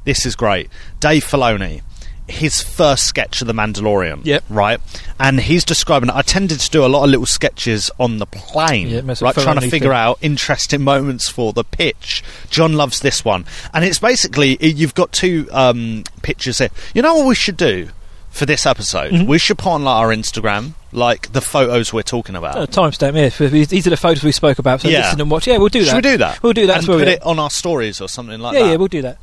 this 0.04 0.26
is 0.26 0.36
great. 0.36 0.70
Dave 1.00 1.24
Filoni, 1.26 1.82
his 2.28 2.62
first 2.62 3.06
sketch 3.06 3.42
of 3.42 3.48
The 3.48 3.54
Mandalorian. 3.54 4.26
Yep. 4.26 4.44
Right? 4.50 4.80
And 5.20 5.40
he's 5.40 5.64
describing 5.64 6.10
I 6.10 6.22
tended 6.22 6.60
to 6.60 6.70
do 6.70 6.86
a 6.86 6.88
lot 6.88 7.04
of 7.04 7.10
little 7.10 7.26
sketches 7.26 7.92
on 8.00 8.18
the 8.18 8.26
plane. 8.26 8.88
Yeah, 8.88 9.02
right, 9.22 9.36
trying 9.36 9.60
to 9.60 9.70
figure 9.70 9.90
thing. 9.90 9.98
out 9.98 10.18
interesting 10.22 10.82
moments 10.82 11.30
for 11.30 11.54
the 11.54 11.64
pitch. 11.64 12.24
John 12.50 12.74
loves 12.74 13.00
this 13.00 13.24
one. 13.24 13.46
And 13.74 13.86
it's 13.86 14.00
basically, 14.00 14.58
you've 14.66 14.96
got 14.96 15.12
two 15.12 15.48
um, 15.52 16.04
pictures 16.22 16.60
here. 16.60 16.70
You 16.94 17.02
know 17.02 17.16
what 17.16 17.28
we 17.28 17.36
should 17.36 17.58
do? 17.58 17.90
For 18.36 18.46
this 18.46 18.66
episode, 18.66 19.14
Mm-hmm. 19.14 19.28
we 19.28 19.38
should 19.38 19.58
put 19.58 19.70
on 19.70 19.86
like 19.86 19.96
our 19.96 20.10
Instagram, 20.10 20.74
like 20.92 21.32
the 21.32 21.40
photos 21.40 21.94
we're 21.94 22.02
talking 22.04 22.36
about. 22.36 22.58
Oh, 22.58 22.66
timestamp, 22.66 23.16
yeah. 23.16 23.66
These 23.66 23.88
are 23.88 23.92
the 23.92 23.96
photos 23.98 24.24
we 24.26 24.34
spoke 24.34 24.60
about. 24.60 24.82
So 24.82 24.90
Yeah. 24.90 25.04
listen 25.06 25.22
and 25.22 25.32
watch. 25.32 25.48
Yeah, 25.48 25.58
we'll 25.58 25.70
do 25.70 25.80
that. 25.86 25.90
Should 25.92 25.96
we 25.96 26.02
do 26.12 26.18
that? 26.18 26.44
We'll 26.44 26.52
do 26.52 26.68
that. 26.68 26.78
and 26.80 26.86
put 26.86 27.08
it 27.08 27.22
on 27.24 27.40
our 27.40 27.50
stories 27.50 28.02
or 28.02 28.10
something 28.10 28.40
like 28.42 28.54
yeah, 28.56 28.64
that. 28.64 28.70
yeah, 28.72 28.76
we'll 28.76 28.90
do 28.90 29.02
that. 29.04 29.18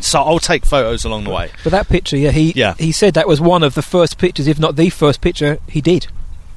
So 0.00 0.22
I'll 0.22 0.38
take 0.38 0.64
photos 0.64 1.04
along 1.04 1.24
the 1.24 1.30
way. 1.30 1.50
But 1.64 1.70
that 1.70 1.88
picture, 1.88 2.16
yeah, 2.16 2.30
he 2.30 2.52
Yeah. 2.54 2.74
he 2.78 2.92
said 2.92 3.14
that 3.14 3.26
was 3.26 3.40
one 3.40 3.64
of 3.64 3.74
the 3.74 3.82
first 3.82 4.16
pictures, 4.18 4.46
if 4.46 4.60
not 4.60 4.76
the 4.76 4.90
first 4.90 5.20
picture 5.20 5.58
he 5.68 5.80
did 5.80 6.06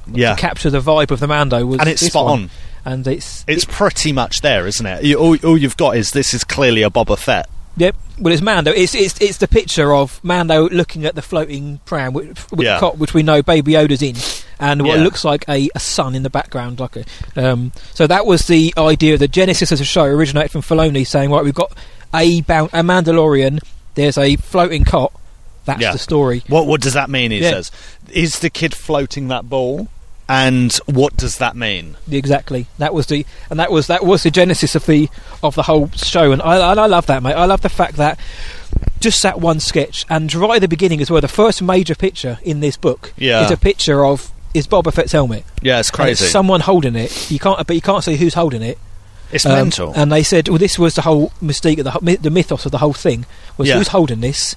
Yeah, 0.06 0.36
to 0.36 0.40
capture 0.40 0.70
the 0.70 0.80
vibe 0.80 1.10
of 1.10 1.18
the 1.18 1.26
Mando. 1.26 1.66
Was 1.66 1.80
and 1.80 1.88
it's 1.88 2.06
spot 2.06 2.24
one. 2.26 2.42
on. 2.44 2.50
And 2.84 3.04
it's 3.08 3.44
It's 3.48 3.64
pretty 3.64 4.12
much 4.12 4.42
there, 4.42 4.64
isn't 4.68 4.86
it? 4.86 5.02
You, 5.02 5.16
all, 5.18 5.36
all 5.44 5.58
you've 5.58 5.76
got 5.76 5.96
is 5.96 6.12
this 6.12 6.32
is 6.34 6.44
clearly 6.44 6.82
a 6.84 6.90
Boba 6.90 7.18
Fett. 7.18 7.48
Yep. 7.78 7.96
Well, 8.20 8.32
it's 8.32 8.42
Mando. 8.42 8.72
It's 8.72 8.94
it's 8.94 9.20
it's 9.20 9.38
the 9.38 9.48
picture 9.48 9.94
of 9.94 10.22
Mando 10.24 10.68
looking 10.70 11.04
at 11.04 11.14
the 11.14 11.20
floating 11.22 11.80
pram 11.84 12.14
with, 12.14 12.50
with 12.50 12.62
Yeah. 12.66 12.74
the 12.74 12.80
cot, 12.80 12.98
which 12.98 13.12
we 13.12 13.22
know 13.22 13.42
Baby 13.42 13.72
Yoda's 13.72 14.00
in, 14.02 14.16
and 14.58 14.82
what 14.86 14.96
Yeah. 14.98 15.04
looks 15.04 15.24
like 15.24 15.44
a, 15.48 15.68
a 15.74 15.78
sun 15.80 16.14
in 16.14 16.22
the 16.22 16.30
background. 16.30 16.80
Like 16.80 16.96
a, 16.96 17.04
um, 17.36 17.72
so 17.92 18.06
that 18.06 18.24
was 18.24 18.46
the 18.46 18.72
idea. 18.78 19.18
The 19.18 19.28
genesis 19.28 19.70
of 19.72 19.78
the 19.78 19.84
show 19.84 20.04
originated 20.04 20.50
from 20.52 20.62
Filoni 20.62 21.06
saying, 21.06 21.30
"Right, 21.30 21.44
we've 21.44 21.52
got 21.54 21.72
a 22.14 22.40
bound, 22.42 22.70
a 22.72 22.80
Mandalorian. 22.82 23.60
There's 23.94 24.16
a 24.16 24.36
floating 24.36 24.84
cot. 24.84 25.12
That's 25.66 25.80
Yeah. 25.82 25.92
the 25.92 25.98
story." 25.98 26.42
What 26.48 26.66
what 26.66 26.80
does 26.80 26.94
that 26.94 27.10
mean? 27.10 27.30
He 27.30 27.42
says, 27.42 27.70
is 28.10 28.38
the 28.38 28.48
kid 28.48 28.74
floating 28.74 29.28
that 29.28 29.50
ball? 29.50 29.88
And 30.28 30.72
what 30.86 31.16
does 31.16 31.38
that 31.38 31.54
mean? 31.54 31.96
Exactly. 32.10 32.66
That 32.78 32.92
was 32.92 33.06
the 33.06 33.24
and 33.48 33.60
that 33.60 33.70
was 33.70 33.86
that 33.86 34.04
was 34.04 34.24
the 34.24 34.30
genesis 34.30 34.74
of 34.74 34.84
the 34.86 35.08
of 35.42 35.54
the 35.54 35.62
whole 35.64 35.88
show, 35.90 36.32
and 36.32 36.42
I 36.42 36.70
and 36.72 36.80
I 36.80 36.86
love 36.86 37.06
that, 37.06 37.22
mate. 37.22 37.34
I 37.34 37.44
love 37.44 37.60
the 37.60 37.68
fact 37.68 37.94
that 37.96 38.18
just 38.98 39.22
that 39.22 39.40
one 39.40 39.60
sketch, 39.60 40.04
and 40.10 40.32
right 40.34 40.56
at 40.56 40.62
the 40.62 40.68
beginning 40.68 41.00
as 41.00 41.10
well, 41.10 41.20
the 41.20 41.28
first 41.28 41.62
major 41.62 41.94
picture 41.94 42.38
in 42.42 42.58
this 42.60 42.76
book 42.76 43.12
Yeah. 43.16 43.44
is 43.44 43.50
a 43.52 43.56
picture 43.56 44.04
of 44.04 44.32
is 44.52 44.66
Boba 44.66 44.92
Fett's 44.92 45.12
helmet. 45.12 45.44
Yeah, 45.62 45.78
it's 45.78 45.90
And 45.90 46.08
it's 46.08 46.20
crazy. 46.20 46.30
someone 46.32 46.60
holding 46.60 46.96
it. 46.96 47.30
You 47.30 47.38
can't, 47.38 47.64
but 47.66 47.76
you 47.76 47.82
can't 47.82 48.02
see 48.02 48.16
who's 48.16 48.34
holding 48.34 48.62
it. 48.62 48.78
it's 49.30 49.44
Um, 49.44 49.52
mental. 49.52 49.92
And 49.94 50.10
they 50.10 50.22
said, 50.22 50.48
well, 50.48 50.56
this 50.58 50.78
was 50.78 50.94
the 50.94 51.02
whole 51.02 51.30
mystique 51.42 51.78
of 51.78 51.84
the 52.04 52.16
the 52.20 52.30
mythos 52.30 52.64
of 52.64 52.72
the 52.72 52.78
whole 52.78 52.92
thing 52.94 53.26
was 53.58 53.68
Yeah. 53.68 53.76
who's 53.76 53.88
holding 53.88 54.20
this. 54.22 54.56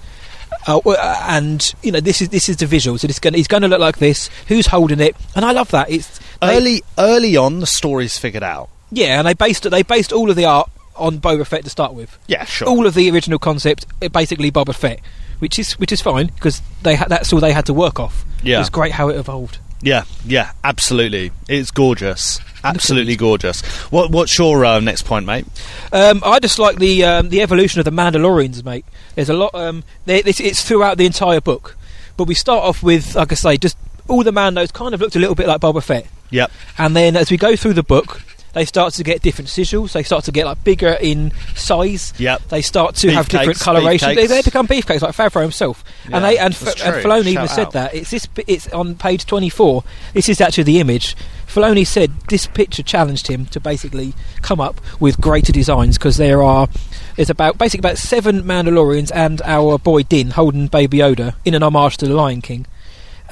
Uh, 0.68 0.78
uh, 0.80 1.26
and 1.30 1.74
you 1.84 1.92
know 1.92 2.00
this 2.00 2.22
is 2.22 2.30
this 2.30 2.50
is 2.50 2.58
the 2.58 2.66
visuals. 2.66 3.04
It's 3.04 3.20
going, 3.20 3.34
he's 3.34 3.48
going 3.48 3.62
to 3.62 3.68
look 3.68 3.80
like 3.80 3.98
this. 3.98 4.30
Who's 4.48 4.68
holding 4.68 5.00
it? 5.00 5.16
And 5.36 5.46
I 5.46 5.52
love 5.52 5.72
that. 5.72 5.90
It's 5.90 6.20
they- 6.42 6.58
early 6.58 6.82
early 6.98 7.38
on, 7.38 7.60
the 7.60 7.66
story's 7.68 8.18
figured 8.18 8.44
out. 8.44 8.70
yeah, 8.92 9.20
and 9.20 9.28
they 9.28 9.34
based 9.34 9.66
it, 9.66 9.70
they 9.70 9.84
based 9.84 10.12
all 10.14 10.30
of 10.30 10.36
the 10.36 10.46
art 10.46 10.70
on 10.96 11.20
Boba 11.20 11.46
Fett 11.48 11.64
to 11.64 11.70
start 11.70 11.94
with. 11.94 12.18
Yeah, 12.28 12.44
sure. 12.46 12.68
All 12.68 12.86
of 12.86 12.94
the 12.94 13.10
original 13.10 13.40
concept, 13.40 13.86
uh, 14.02 14.10
basically 14.10 14.52
Boba 14.52 14.76
Fett, 14.76 15.00
which 15.40 15.58
is 15.58 15.74
which 15.80 15.92
is 15.92 16.02
fine 16.02 16.28
because 16.28 16.62
they 16.84 16.96
ha- 16.96 17.06
that's 17.08 17.32
all 17.34 17.40
they 17.40 17.54
had 17.54 17.66
to 17.68 17.74
work 17.74 18.00
off. 18.00 18.26
Yeah. 18.44 18.60
it's 18.60 18.70
great 18.70 18.92
how 18.94 19.10
it 19.10 19.16
evolved. 19.16 19.58
Yeah, 19.82 20.04
yeah, 20.26 20.52
absolutely. 20.64 21.32
It's 21.48 21.72
gorgeous. 21.72 22.40
Absolutely 22.64 23.16
gorgeous. 23.16 23.62
What 23.92 24.12
what's 24.12 24.38
your 24.38 24.66
uh, 24.66 24.80
next 24.82 25.04
point, 25.04 25.26
mate? 25.26 25.46
Um, 25.94 26.22
I 26.26 26.40
just 26.40 26.60
like 26.60 26.78
the 26.78 27.04
um, 27.06 27.30
the 27.30 27.42
evolution 27.42 27.80
of 27.80 27.86
the 27.86 27.92
Mandalorians, 27.92 28.64
mate. 28.66 28.86
There's 29.16 29.30
a 29.30 29.34
lot. 29.34 29.56
Um, 29.56 29.84
there, 30.06 30.22
it's, 30.26 30.40
it's 30.42 30.62
throughout 30.62 30.98
the 30.98 31.06
entire 31.06 31.40
book, 31.42 31.78
but 32.18 32.26
we 32.26 32.34
start 32.36 32.64
off 32.64 32.84
with, 32.84 33.16
like 33.16 33.32
I 33.32 33.36
say, 33.36 33.58
just 33.58 33.78
all 34.10 34.24
the 34.24 34.32
Mandos 34.32 34.74
kind 34.74 34.94
of 34.94 35.00
looked 35.00 35.16
a 35.16 35.20
little 35.20 35.36
bit 35.36 35.48
like 35.48 35.62
Boba 35.62 35.82
Fett, 35.82 36.08
Yep. 36.32 36.52
and 36.78 36.96
then 36.96 37.16
as 37.16 37.32
we 37.32 37.38
go 37.38 37.56
through 37.56 37.74
the 37.74 37.84
book. 37.84 38.22
They 38.54 38.66
start 38.66 38.94
to 38.96 39.04
get 39.04 39.22
different 39.22 39.50
sigils. 39.50 39.94
They 39.94 40.04
start 40.04 40.26
to 40.26 40.32
get 40.32 40.46
like 40.46 40.64
bigger 40.64 40.98
in 41.00 41.32
size. 41.56 42.14
Yep. 42.18 42.50
They 42.50 42.62
start 42.62 42.96
to 42.96 43.12
have 43.12 43.30
different 43.30 43.58
Beefcakes, 43.58 43.64
coloration. 43.64 44.16
They, 44.16 44.28
they 44.28 44.42
become 44.42 44.68
beefcakes 44.68 45.02
like 45.02 45.16
Favreau 45.16 45.42
himself. 45.42 45.84
Yeah, 46.08 46.18
and 46.18 46.26
they 46.26 46.38
and, 46.38 46.54
F- 46.54 46.82
and. 46.84 47.06
Filoni 47.06 47.28
even 47.28 47.48
Shout 47.48 47.50
said 47.50 47.72
that 47.74 47.94
it's 47.94 48.12
this. 48.12 48.28
It's 48.48 48.68
on 48.74 48.96
page 48.96 49.26
twenty 49.26 49.50
four. 49.50 49.84
This 50.14 50.30
is 50.30 50.42
actually 50.42 50.64
the 50.64 50.80
image. 50.80 51.16
Filoni 51.48 51.86
said 51.86 52.12
this 52.30 52.46
picture 52.46 52.84
challenged 52.84 53.28
him 53.28 53.46
to 53.48 53.60
basically 53.60 54.14
come 54.42 54.62
up 54.62 54.80
with 55.00 55.20
greater 55.20 55.52
designs 55.52 55.98
because 55.98 56.18
there 56.18 56.44
are 56.44 56.68
there's 57.16 57.30
about 57.30 57.58
basically 57.58 57.88
about 57.88 57.98
seven 57.98 58.44
Mandalorians 58.44 59.12
and 59.14 59.42
our 59.44 59.80
boy 59.80 60.04
Din 60.04 60.32
holding 60.32 60.68
Baby 60.68 61.00
Yoda 61.00 61.36
in 61.46 61.56
an 61.56 61.64
homage 61.64 61.98
to 61.98 62.08
the 62.08 62.14
Lion 62.14 62.42
King. 62.42 62.66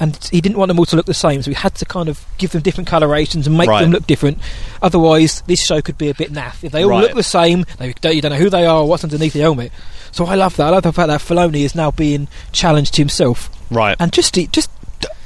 And 0.00 0.16
he 0.30 0.40
didn't 0.40 0.58
want 0.58 0.68
them 0.68 0.78
all 0.78 0.86
to 0.86 0.96
look 0.96 1.06
the 1.06 1.14
same, 1.14 1.42
so 1.42 1.50
he 1.50 1.54
had 1.56 1.74
to 1.76 1.84
kind 1.84 2.08
of 2.08 2.24
give 2.38 2.52
them 2.52 2.62
different 2.62 2.88
colorations 2.88 3.46
and 3.46 3.56
make 3.58 3.68
Right. 3.68 3.82
them 3.82 3.90
look 3.90 4.06
different. 4.06 4.38
Otherwise, 4.82 5.42
this 5.46 5.64
show 5.64 5.80
could 5.82 5.98
be 5.98 6.08
a 6.08 6.14
bit 6.14 6.32
naff. 6.32 6.62
If 6.62 6.72
they 6.72 6.84
all 6.84 6.90
Right. 6.90 7.02
look 7.02 7.14
the 7.14 7.22
same, 7.22 7.64
they 7.78 7.92
don't, 8.00 8.14
you 8.14 8.22
don't 8.22 8.30
know 8.32 8.38
who 8.38 8.50
they 8.50 8.64
are 8.64 8.82
or 8.82 8.88
what's 8.88 9.02
underneath 9.04 9.32
the 9.32 9.40
helmet. 9.40 9.72
So 10.12 10.24
I 10.26 10.36
love 10.36 10.56
that. 10.56 10.68
I 10.68 10.70
love 10.70 10.84
the 10.84 10.92
fact 10.92 11.08
that 11.08 11.20
Filoni 11.20 11.64
is 11.64 11.74
now 11.74 11.90
being 11.90 12.28
challenged 12.52 12.96
himself 12.96 13.50
Right. 13.70 13.96
and 13.98 14.12
just 14.12 14.34
just 14.52 14.70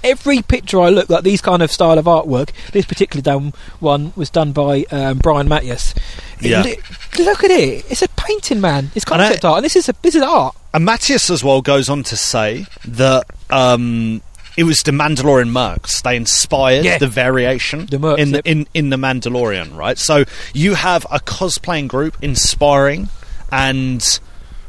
every 0.04 0.42
picture 0.42 0.80
I 0.80 0.88
look 0.88 1.08
like 1.08 1.22
these 1.22 1.40
kind 1.40 1.62
of 1.62 1.70
style 1.70 1.96
of 1.98 2.06
artwork. 2.06 2.48
This 2.72 2.84
particular 2.84 3.22
done 3.22 3.52
one 3.78 4.12
was 4.16 4.30
done 4.30 4.50
by 4.52 4.84
um, 4.90 5.18
Brian 5.18 5.48
Matyas. 5.48 5.94
It- 6.40 6.50
Yeah. 6.50 6.62
look 7.24 7.44
at 7.44 7.50
it. 7.52 7.84
It's 7.88 8.02
a 8.02 8.08
painting, 8.08 8.60
man. 8.60 8.90
It's 8.96 9.04
And 9.04 9.22
I- 9.22 9.26
concept 9.26 9.44
art, 9.44 9.56
and 9.58 9.64
this 9.64 9.76
is 9.76 9.88
a, 9.88 9.94
this 10.02 10.16
is 10.16 10.22
art. 10.22 10.56
And 10.74 10.86
Matyas 10.88 11.30
as 11.30 11.44
well 11.44 11.60
goes 11.62 11.88
on 11.88 12.02
to 12.04 12.16
say 12.16 12.66
that 12.84 13.26
um, 13.50 14.22
it 14.56 14.64
was 14.64 14.82
the 14.82 14.92
Mandalorian 14.92 15.50
mercs. 15.50 16.02
They 16.02 16.16
inspired 16.16 16.84
Yeah. 16.84 16.98
the 16.98 17.08
variation 17.08 17.86
The 17.86 17.98
mercs, 17.98 18.18
in, 18.18 18.32
the, 18.32 18.42
in 18.44 18.66
in 18.74 18.90
the 18.90 18.96
Mandalorian, 18.96 19.76
right? 19.76 19.98
So 19.98 20.24
you 20.52 20.74
have 20.74 21.06
a 21.10 21.18
cosplaying 21.20 21.88
group 21.88 22.16
inspiring 22.22 23.08
and 23.50 24.20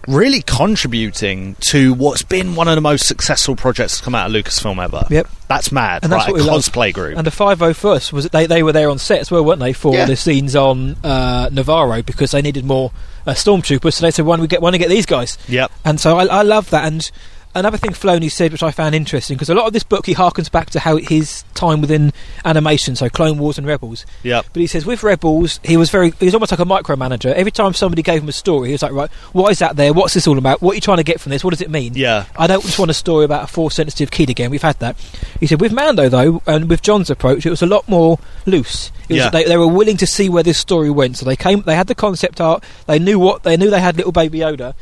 really 0.08 0.42
contributing 0.42 1.56
to 1.62 1.94
what's 1.94 2.24
been 2.24 2.56
one 2.56 2.68
of 2.68 2.76
the 2.76 2.82
most 2.82 3.08
successful 3.08 3.56
projects 3.56 3.98
to 4.00 4.04
come 4.04 4.14
out 4.14 4.28
of 4.30 4.34
Lucasfilm 4.34 4.84
ever. 4.84 5.06
Yep. 5.10 5.30
That's 5.48 5.72
mad, 5.72 6.04
And 6.04 6.12
that's 6.12 6.26
right? 6.26 6.32
what 6.34 6.42
a 6.42 6.44
we 6.44 6.50
love. 6.50 6.62
cosplay 6.62 6.92
group. 6.94 7.18
And 7.18 7.26
the 7.26 7.32
501st 7.32 8.12
was 8.12 8.28
they 8.30 8.46
they 8.46 8.64
were 8.64 8.74
there 8.74 8.90
on 8.90 8.98
set 9.00 9.20
as 9.22 9.32
well, 9.32 9.46
weren't 9.46 9.60
they, 9.62 9.72
for 9.72 9.94
Yeah. 9.94 10.06
the 10.06 10.16
scenes 10.18 10.56
on 10.58 10.98
uh, 11.06 11.48
Nevarro 11.50 12.06
because 12.06 12.32
they 12.32 12.42
needed 12.42 12.66
more 12.66 12.92
uh, 13.26 13.32
stormtroopers. 13.32 13.94
So 13.94 14.06
they 14.06 14.12
said, 14.12 14.26
"Why 14.26 14.36
don't 14.36 14.42
we 14.42 14.48
get 14.48 14.62
why 14.62 14.68
don't 14.72 14.74
we 14.74 14.80
get 14.80 14.90
these 14.90 15.06
guys?" 15.06 15.38
yep. 15.48 15.72
And 15.86 16.00
so 16.02 16.18
I, 16.18 16.26
I 16.26 16.42
love 16.42 16.70
that. 16.72 16.86
And 16.86 17.10
another 17.56 17.78
thing 17.78 17.92
Filoni 17.92 18.32
said, 18.32 18.52
which 18.52 18.64
I 18.64 18.72
found 18.72 18.96
interesting, 18.96 19.36
because 19.38 19.50
a 19.50 19.56
lot 19.56 19.68
of 19.68 19.74
this 19.74 19.84
book 19.84 20.06
he 20.06 20.14
harkens 20.16 20.52
back 20.52 20.70
to 20.72 20.80
how 20.80 20.98
his 20.98 21.44
time 21.54 21.82
within 21.82 22.12
animation, 22.46 22.96
so 22.96 23.10
Clone 23.10 23.38
Wars 23.38 23.58
and 23.58 23.66
Rebels. 23.68 24.06
Yeah. 24.24 24.42
But 24.54 24.60
he 24.60 24.68
says 24.68 24.86
with 24.86 25.04
Rebels, 25.04 25.60
he 25.64 25.78
was 25.78 25.90
very, 25.90 26.12
he 26.20 26.26
was 26.26 26.34
almost 26.34 26.52
like 26.52 26.60
a 26.60 26.66
micromanager. 26.66 27.34
Every 27.34 27.52
time 27.52 27.74
somebody 27.74 28.02
gave 28.02 28.24
him 28.24 28.30
a 28.30 28.34
story, 28.34 28.70
he 28.70 28.72
was 28.74 28.82
like, 28.82 28.92
right, 28.92 29.12
why 29.32 29.50
is 29.50 29.60
that 29.60 29.76
there? 29.76 29.94
What's 29.94 30.14
this 30.14 30.28
all 30.28 30.38
about? 30.38 30.62
What 30.62 30.72
are 30.74 30.76
you 30.76 30.82
trying 30.82 30.98
to 30.98 31.04
get 31.04 31.20
from 31.20 31.30
this? 31.32 31.44
What 31.44 31.52
does 31.52 31.62
it 31.62 31.70
mean? 31.70 31.94
Yeah. 31.96 32.26
I 32.38 32.48
don't 32.48 32.64
just 32.64 32.80
want 32.80 32.92
a 32.92 32.94
story 32.96 33.26
about 33.26 33.44
a 33.44 33.48
force 33.48 33.76
sensitive 33.76 34.12
kid 34.12 34.30
again. 34.30 34.50
We've 34.52 34.62
had 34.62 34.80
that. 34.80 34.96
He 35.40 35.48
said 35.48 35.62
with 35.62 35.72
Mando 35.74 36.10
though, 36.10 36.42
and 36.48 36.70
with 36.70 36.82
John's 36.82 37.10
approach, 37.10 37.46
it 37.46 37.50
was 37.50 37.62
a 37.62 37.66
lot 37.68 37.88
more 37.88 38.20
loose. 38.46 38.92
It 39.10 39.14
was, 39.14 39.18
Yeah. 39.18 39.30
they, 39.30 39.44
they 39.46 39.58
were 39.58 39.68
willing 39.68 39.98
to 39.98 40.08
see 40.08 40.30
where 40.30 40.44
this 40.44 40.58
story 40.58 40.90
went. 40.90 41.18
So 41.18 41.26
they 41.26 41.36
came, 41.36 41.62
they 41.62 41.76
had 41.76 41.88
the 41.88 41.96
concept 41.96 42.42
art. 42.42 42.64
They 42.88 43.00
knew 43.00 43.20
what 43.20 43.44
they 43.44 43.58
knew. 43.58 43.70
They 43.70 43.80
had 43.82 43.98
little 43.98 44.12
baby 44.12 44.40
Yoda. 44.40 44.74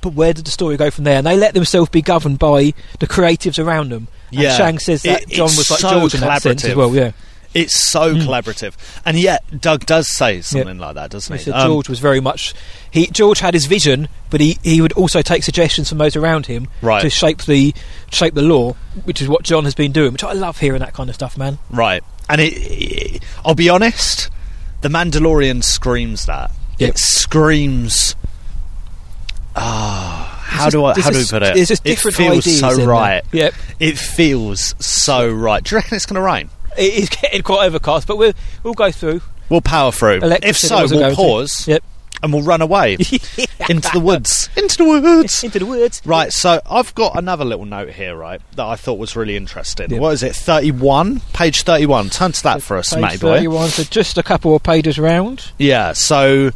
But 0.00 0.14
where 0.14 0.32
did 0.32 0.44
the 0.44 0.50
story 0.50 0.76
go 0.76 0.90
from 0.90 1.04
there? 1.04 1.16
And 1.18 1.26
they 1.26 1.36
let 1.36 1.54
themselves 1.54 1.90
be 1.90 2.02
governed 2.02 2.38
by 2.38 2.72
the 3.00 3.06
creatives 3.06 3.58
around 3.62 3.90
them. 3.90 4.08
And 4.30 4.40
Yeah. 4.40 4.56
Chang 4.56 4.78
says 4.78 5.02
that 5.02 5.22
It- 5.22 5.28
John 5.30 5.46
was 5.46 5.70
like 5.70 5.80
so 5.80 5.90
George 5.90 6.14
in 6.14 6.20
that 6.20 6.42
sense 6.42 6.64
as 6.64 6.74
well. 6.74 6.94
Yeah. 6.94 7.12
It's 7.54 7.74
so 7.74 8.14
collaborative, 8.14 8.74
and 9.06 9.18
yet 9.18 9.42
Doug 9.58 9.86
does 9.86 10.06
say 10.06 10.42
something 10.42 10.78
like 10.78 10.96
that, 10.96 11.10
doesn't 11.10 11.40
He 11.40 11.50
Um, 11.50 11.66
George 11.66 11.88
was 11.88 11.98
very 11.98 12.20
much 12.20 12.52
he. 12.90 13.06
George 13.06 13.40
had 13.40 13.54
his 13.54 13.64
vision, 13.64 14.06
but 14.28 14.42
he, 14.42 14.58
he 14.62 14.82
would 14.82 14.92
also 14.92 15.22
take 15.22 15.42
suggestions 15.42 15.88
from 15.88 15.96
those 15.96 16.14
around 16.14 16.44
him 16.44 16.68
Right. 16.82 17.00
to 17.00 17.08
shape 17.08 17.42
the 17.46 17.72
shape 18.12 18.34
the 18.34 18.42
lore, 18.42 18.76
which 19.04 19.22
is 19.22 19.28
what 19.28 19.44
John 19.44 19.64
has 19.64 19.74
been 19.74 19.92
doing. 19.92 20.12
Which 20.12 20.22
I 20.22 20.34
love 20.34 20.58
hearing 20.58 20.80
that 20.80 20.92
kind 20.92 21.08
of 21.08 21.14
stuff, 21.14 21.38
man. 21.38 21.58
Right. 21.70 22.04
And 22.28 22.42
it, 22.42 22.52
it- 22.52 23.22
I'll 23.46 23.54
be 23.54 23.70
honest, 23.70 24.28
The 24.82 24.90
Mandalorian 24.90 25.64
screams 25.64 26.26
that. 26.26 26.50
Yep. 26.78 26.90
It 26.90 26.98
screams. 26.98 28.14
Ah, 29.60 30.40
how 30.46 30.64
just- 30.64 30.72
do 30.72 30.84
I 30.84 31.00
how 31.00 31.10
do 31.10 31.18
we 31.18 31.24
put 31.26 31.42
it? 31.42 31.56
It's 31.56 31.68
just 31.68 31.84
it 31.84 31.90
different 31.90 32.16
feels 32.16 32.38
ideas 32.46 32.60
so 32.60 32.76
there. 32.76 32.86
right. 32.88 33.22
Yep. 33.32 33.54
It 33.80 33.98
feels 33.98 34.74
so 34.78 35.28
right. 35.28 35.62
Do 35.62 35.74
you 35.74 35.78
reckon 35.78 35.96
it's 35.96 36.06
going 36.06 36.14
to 36.16 36.22
rain? 36.22 36.50
It 36.76 36.94
is 36.94 37.08
getting 37.08 37.42
quite 37.42 37.66
overcast, 37.66 38.06
but 38.06 38.16
we'll 38.18 38.32
we'll 38.62 38.74
go 38.74 38.90
through. 38.92 39.20
We'll 39.48 39.60
power 39.62 39.92
through. 39.92 40.16
Electric 40.22 40.50
if 40.50 40.56
so, 40.58 40.86
we'll 40.90 41.10
to. 41.10 41.16
pause 41.16 41.66
Yep. 41.66 41.82
and 42.22 42.32
we'll 42.32 42.42
run 42.42 42.60
away 42.60 42.94
into 43.68 43.90
the 43.92 44.00
woods. 44.02 44.48
Into 44.56 44.76
the 44.78 44.84
woods. 44.84 45.42
Into 45.44 45.58
the 45.60 45.66
woods. 45.66 46.02
Right, 46.04 46.32
so 46.32 46.60
I've 46.70 46.94
got 46.94 47.16
another 47.18 47.44
little 47.44 47.64
note 47.64 47.90
here, 47.90 48.14
right, 48.14 48.40
that 48.56 48.64
I 48.66 48.76
thought 48.76 48.98
was 48.98 49.16
really 49.16 49.36
interesting. 49.36 49.90
Yep. 49.90 50.00
What 50.00 50.10
is 50.14 50.22
it? 50.22 50.34
31? 50.36 51.20
Page 51.32 51.62
31. 51.62 52.10
Turn 52.10 52.32
to 52.32 52.42
that 52.42 52.62
for 52.62 52.76
us, 52.76 52.94
matey 52.94 53.18
boy. 53.18 53.36
31, 53.36 53.68
so 53.70 53.84
just 53.84 54.18
a 54.18 54.22
couple 54.22 54.54
of 54.54 54.62
pages 54.62 54.98
round. 54.98 55.50
Yeah, 55.58 55.92
so 55.94 56.50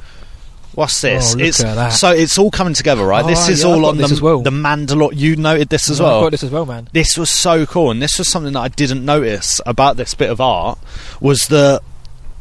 what's 0.74 1.00
this? 1.00 1.34
Oh, 1.34 1.38
it's 1.38 1.98
so 1.98 2.10
it's 2.10 2.38
all 2.38 2.50
coming 2.50 2.74
together, 2.74 3.04
right? 3.04 3.24
Oh, 3.24 3.28
this 3.28 3.48
is 3.48 3.62
yeah, 3.62 3.68
all 3.70 3.86
on 3.86 3.96
the 3.98 4.20
well. 4.22 4.40
the 4.40 4.50
Mandalore. 4.50 5.10
You 5.14 5.36
noted 5.36 5.68
this 5.68 5.90
as 5.90 6.00
I've 6.00 6.04
well. 6.06 6.20
got 6.22 6.30
this 6.32 6.42
as 6.44 6.50
well, 6.50 6.66
man. 6.66 6.88
This 6.92 7.16
was 7.16 7.30
so 7.30 7.66
cool, 7.66 7.90
and 7.90 8.00
this 8.02 8.18
was 8.18 8.28
something 8.28 8.52
that 8.54 8.60
I 8.60 8.68
didn't 8.68 9.04
notice 9.04 9.60
about 9.66 9.96
this 9.96 10.14
bit 10.14 10.30
of 10.30 10.40
art 10.40 10.78
was 11.20 11.48
that 11.48 11.82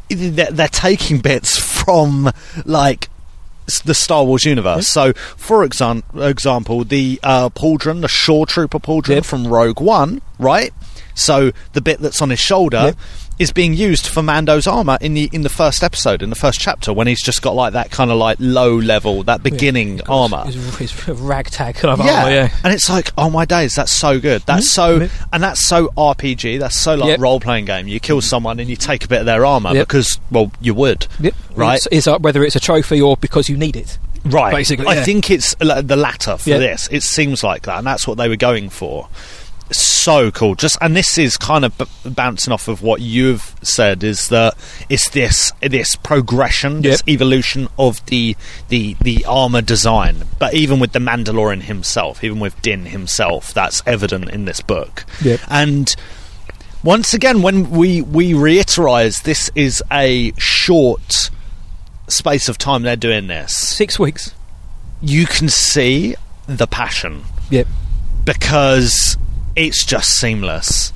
they're, 0.10 0.52
they're 0.52 0.68
taking 0.68 1.20
bits 1.20 1.58
from 1.58 2.32
like 2.66 3.10
the 3.86 3.94
Star 3.94 4.26
Wars 4.26 4.44
universe. 4.46 4.88
So, 4.88 5.14
for 5.14 5.64
exam- 5.64 6.04
example, 6.16 6.84
the 6.84 7.20
uh, 7.24 7.50
pauldron, 7.50 8.02
the 8.02 8.08
Shore 8.10 8.46
Trooper 8.46 8.80
pauldron 8.80 9.16
Yep. 9.16 9.26
from 9.26 9.48
Rogue 9.48 9.80
One, 9.80 10.22
right? 10.40 10.74
So 11.14 11.52
the 11.74 11.82
bit 11.82 12.00
that's 12.00 12.22
on 12.22 12.30
his 12.32 12.40
shoulder 12.40 12.78
Yep. 12.88 12.98
Is 13.42 13.52
being 13.52 13.74
used 13.74 14.08
for 14.08 14.22
Mando's 14.22 14.68
armor 14.68 14.98
in 15.02 15.14
the 15.16 15.30
in 15.34 15.42
the 15.42 15.50
first 15.50 15.84
episode, 15.84 16.22
in 16.22 16.30
the 16.30 16.36
first 16.36 16.60
chapter, 16.60 16.94
when 16.94 17.08
he's 17.08 17.22
just 17.22 17.42
got 17.42 17.56
like 17.56 17.74
that 17.74 17.92
kind 17.92 18.12
of 18.12 18.18
like 18.18 18.38
low 18.40 18.76
level, 18.78 19.24
that 19.24 19.42
beginning 19.44 20.00
armor. 20.08 20.46
His, 20.46 20.78
his 20.78 21.10
ragtag 21.10 21.76
kind 21.76 22.00
of 22.00 22.06
Yeah. 22.06 22.14
armor, 22.20 22.30
yeah. 22.32 22.50
and 22.64 22.74
it's 22.74 22.90
like, 22.90 23.12
oh 23.18 23.30
my 23.30 23.46
days, 23.46 23.76
that's 23.76 23.92
so 23.92 24.20
good. 24.20 24.44
That's 24.46 24.70
so, 24.70 25.00
Mhm. 25.02 25.12
and 25.34 25.44
that's 25.44 25.66
so 25.68 25.90
RPG. 25.98 26.60
That's 26.60 26.76
so 26.76 26.96
like 26.96 27.10
Yep. 27.10 27.20
role 27.20 27.40
playing 27.40 27.66
game. 27.66 27.88
You 27.88 28.00
kill 28.00 28.22
someone 28.22 28.60
and 28.60 28.70
you 28.70 28.76
take 28.76 29.04
a 29.04 29.08
bit 29.08 29.20
of 29.22 29.26
their 29.26 29.46
armor 29.46 29.74
Yep. 29.74 29.88
because, 29.88 30.20
well, 30.30 30.52
you 30.62 30.74
would, 30.74 31.08
Yep. 31.20 31.34
right? 31.56 31.82
It's, 31.92 32.08
it's 32.08 32.20
whether 32.20 32.44
it's 32.44 32.56
a 32.56 32.60
trophy 32.60 33.02
or 33.02 33.18
because 33.18 33.50
you 33.50 33.58
need 33.58 33.76
it. 33.76 33.98
right. 34.26 34.54
basically, 34.54 34.86
I 34.86 34.94
yeah. 34.96 35.04
think 35.04 35.32
it's 35.32 35.56
the 35.60 35.96
latter 35.98 36.38
for 36.38 36.50
Yeah. 36.52 36.58
this. 36.60 36.88
It 36.92 37.02
seems 37.02 37.44
like 37.44 37.64
that, 37.64 37.80
and 37.80 37.88
that's 37.88 38.08
what 38.08 38.18
they 38.20 38.30
were 38.30 38.36
going 38.36 38.70
for. 38.70 39.08
So 40.04 40.32
cool. 40.32 40.56
Just 40.56 40.78
and 40.82 40.96
this 40.96 41.18
is 41.18 41.38
kind 41.38 41.64
of 41.64 41.78
b- 41.78 41.86
bouncing 42.10 42.52
off 42.52 42.68
of 42.68 42.82
what 42.82 43.02
you've 43.02 43.56
said 43.62 44.04
is 44.04 44.30
that 44.30 44.56
it's 44.90 45.10
this 45.10 45.52
this 45.62 45.96
progression, 45.98 46.82
this 46.82 47.04
evolution 47.08 47.68
of 47.78 48.04
the 48.08 48.36
the 48.70 48.96
the 49.02 49.24
armor 49.26 49.62
design. 49.62 50.24
But 50.40 50.54
even 50.56 50.80
with 50.80 50.94
the 50.94 51.00
Mandalorian 51.00 51.64
himself, 51.64 52.24
even 52.24 52.40
with 52.40 52.60
Din 52.62 52.86
himself, 52.88 53.54
that's 53.54 53.84
evident 53.86 54.30
in 54.30 54.46
this 54.46 54.60
book. 54.62 55.06
Yep. 55.22 55.40
And 55.50 55.96
once 56.84 57.14
again, 57.14 57.44
when 57.44 57.70
we 57.70 58.02
we 58.02 58.32
reiterise, 58.34 59.22
this 59.24 59.52
is 59.54 59.84
a 59.92 60.32
short 60.38 61.30
space 62.08 62.50
of 62.50 62.58
time 62.58 62.82
they're 62.82 62.96
doing 62.96 63.28
this. 63.28 63.56
Six 63.56 64.00
weeks. 64.00 64.34
You 65.02 65.26
can 65.28 65.48
see 65.48 66.16
the 66.48 66.66
passion 66.68 67.24
Yep. 67.52 67.68
because 68.26 69.18
it's 69.56 69.86
just 69.86 70.20
seamless. 70.20 70.94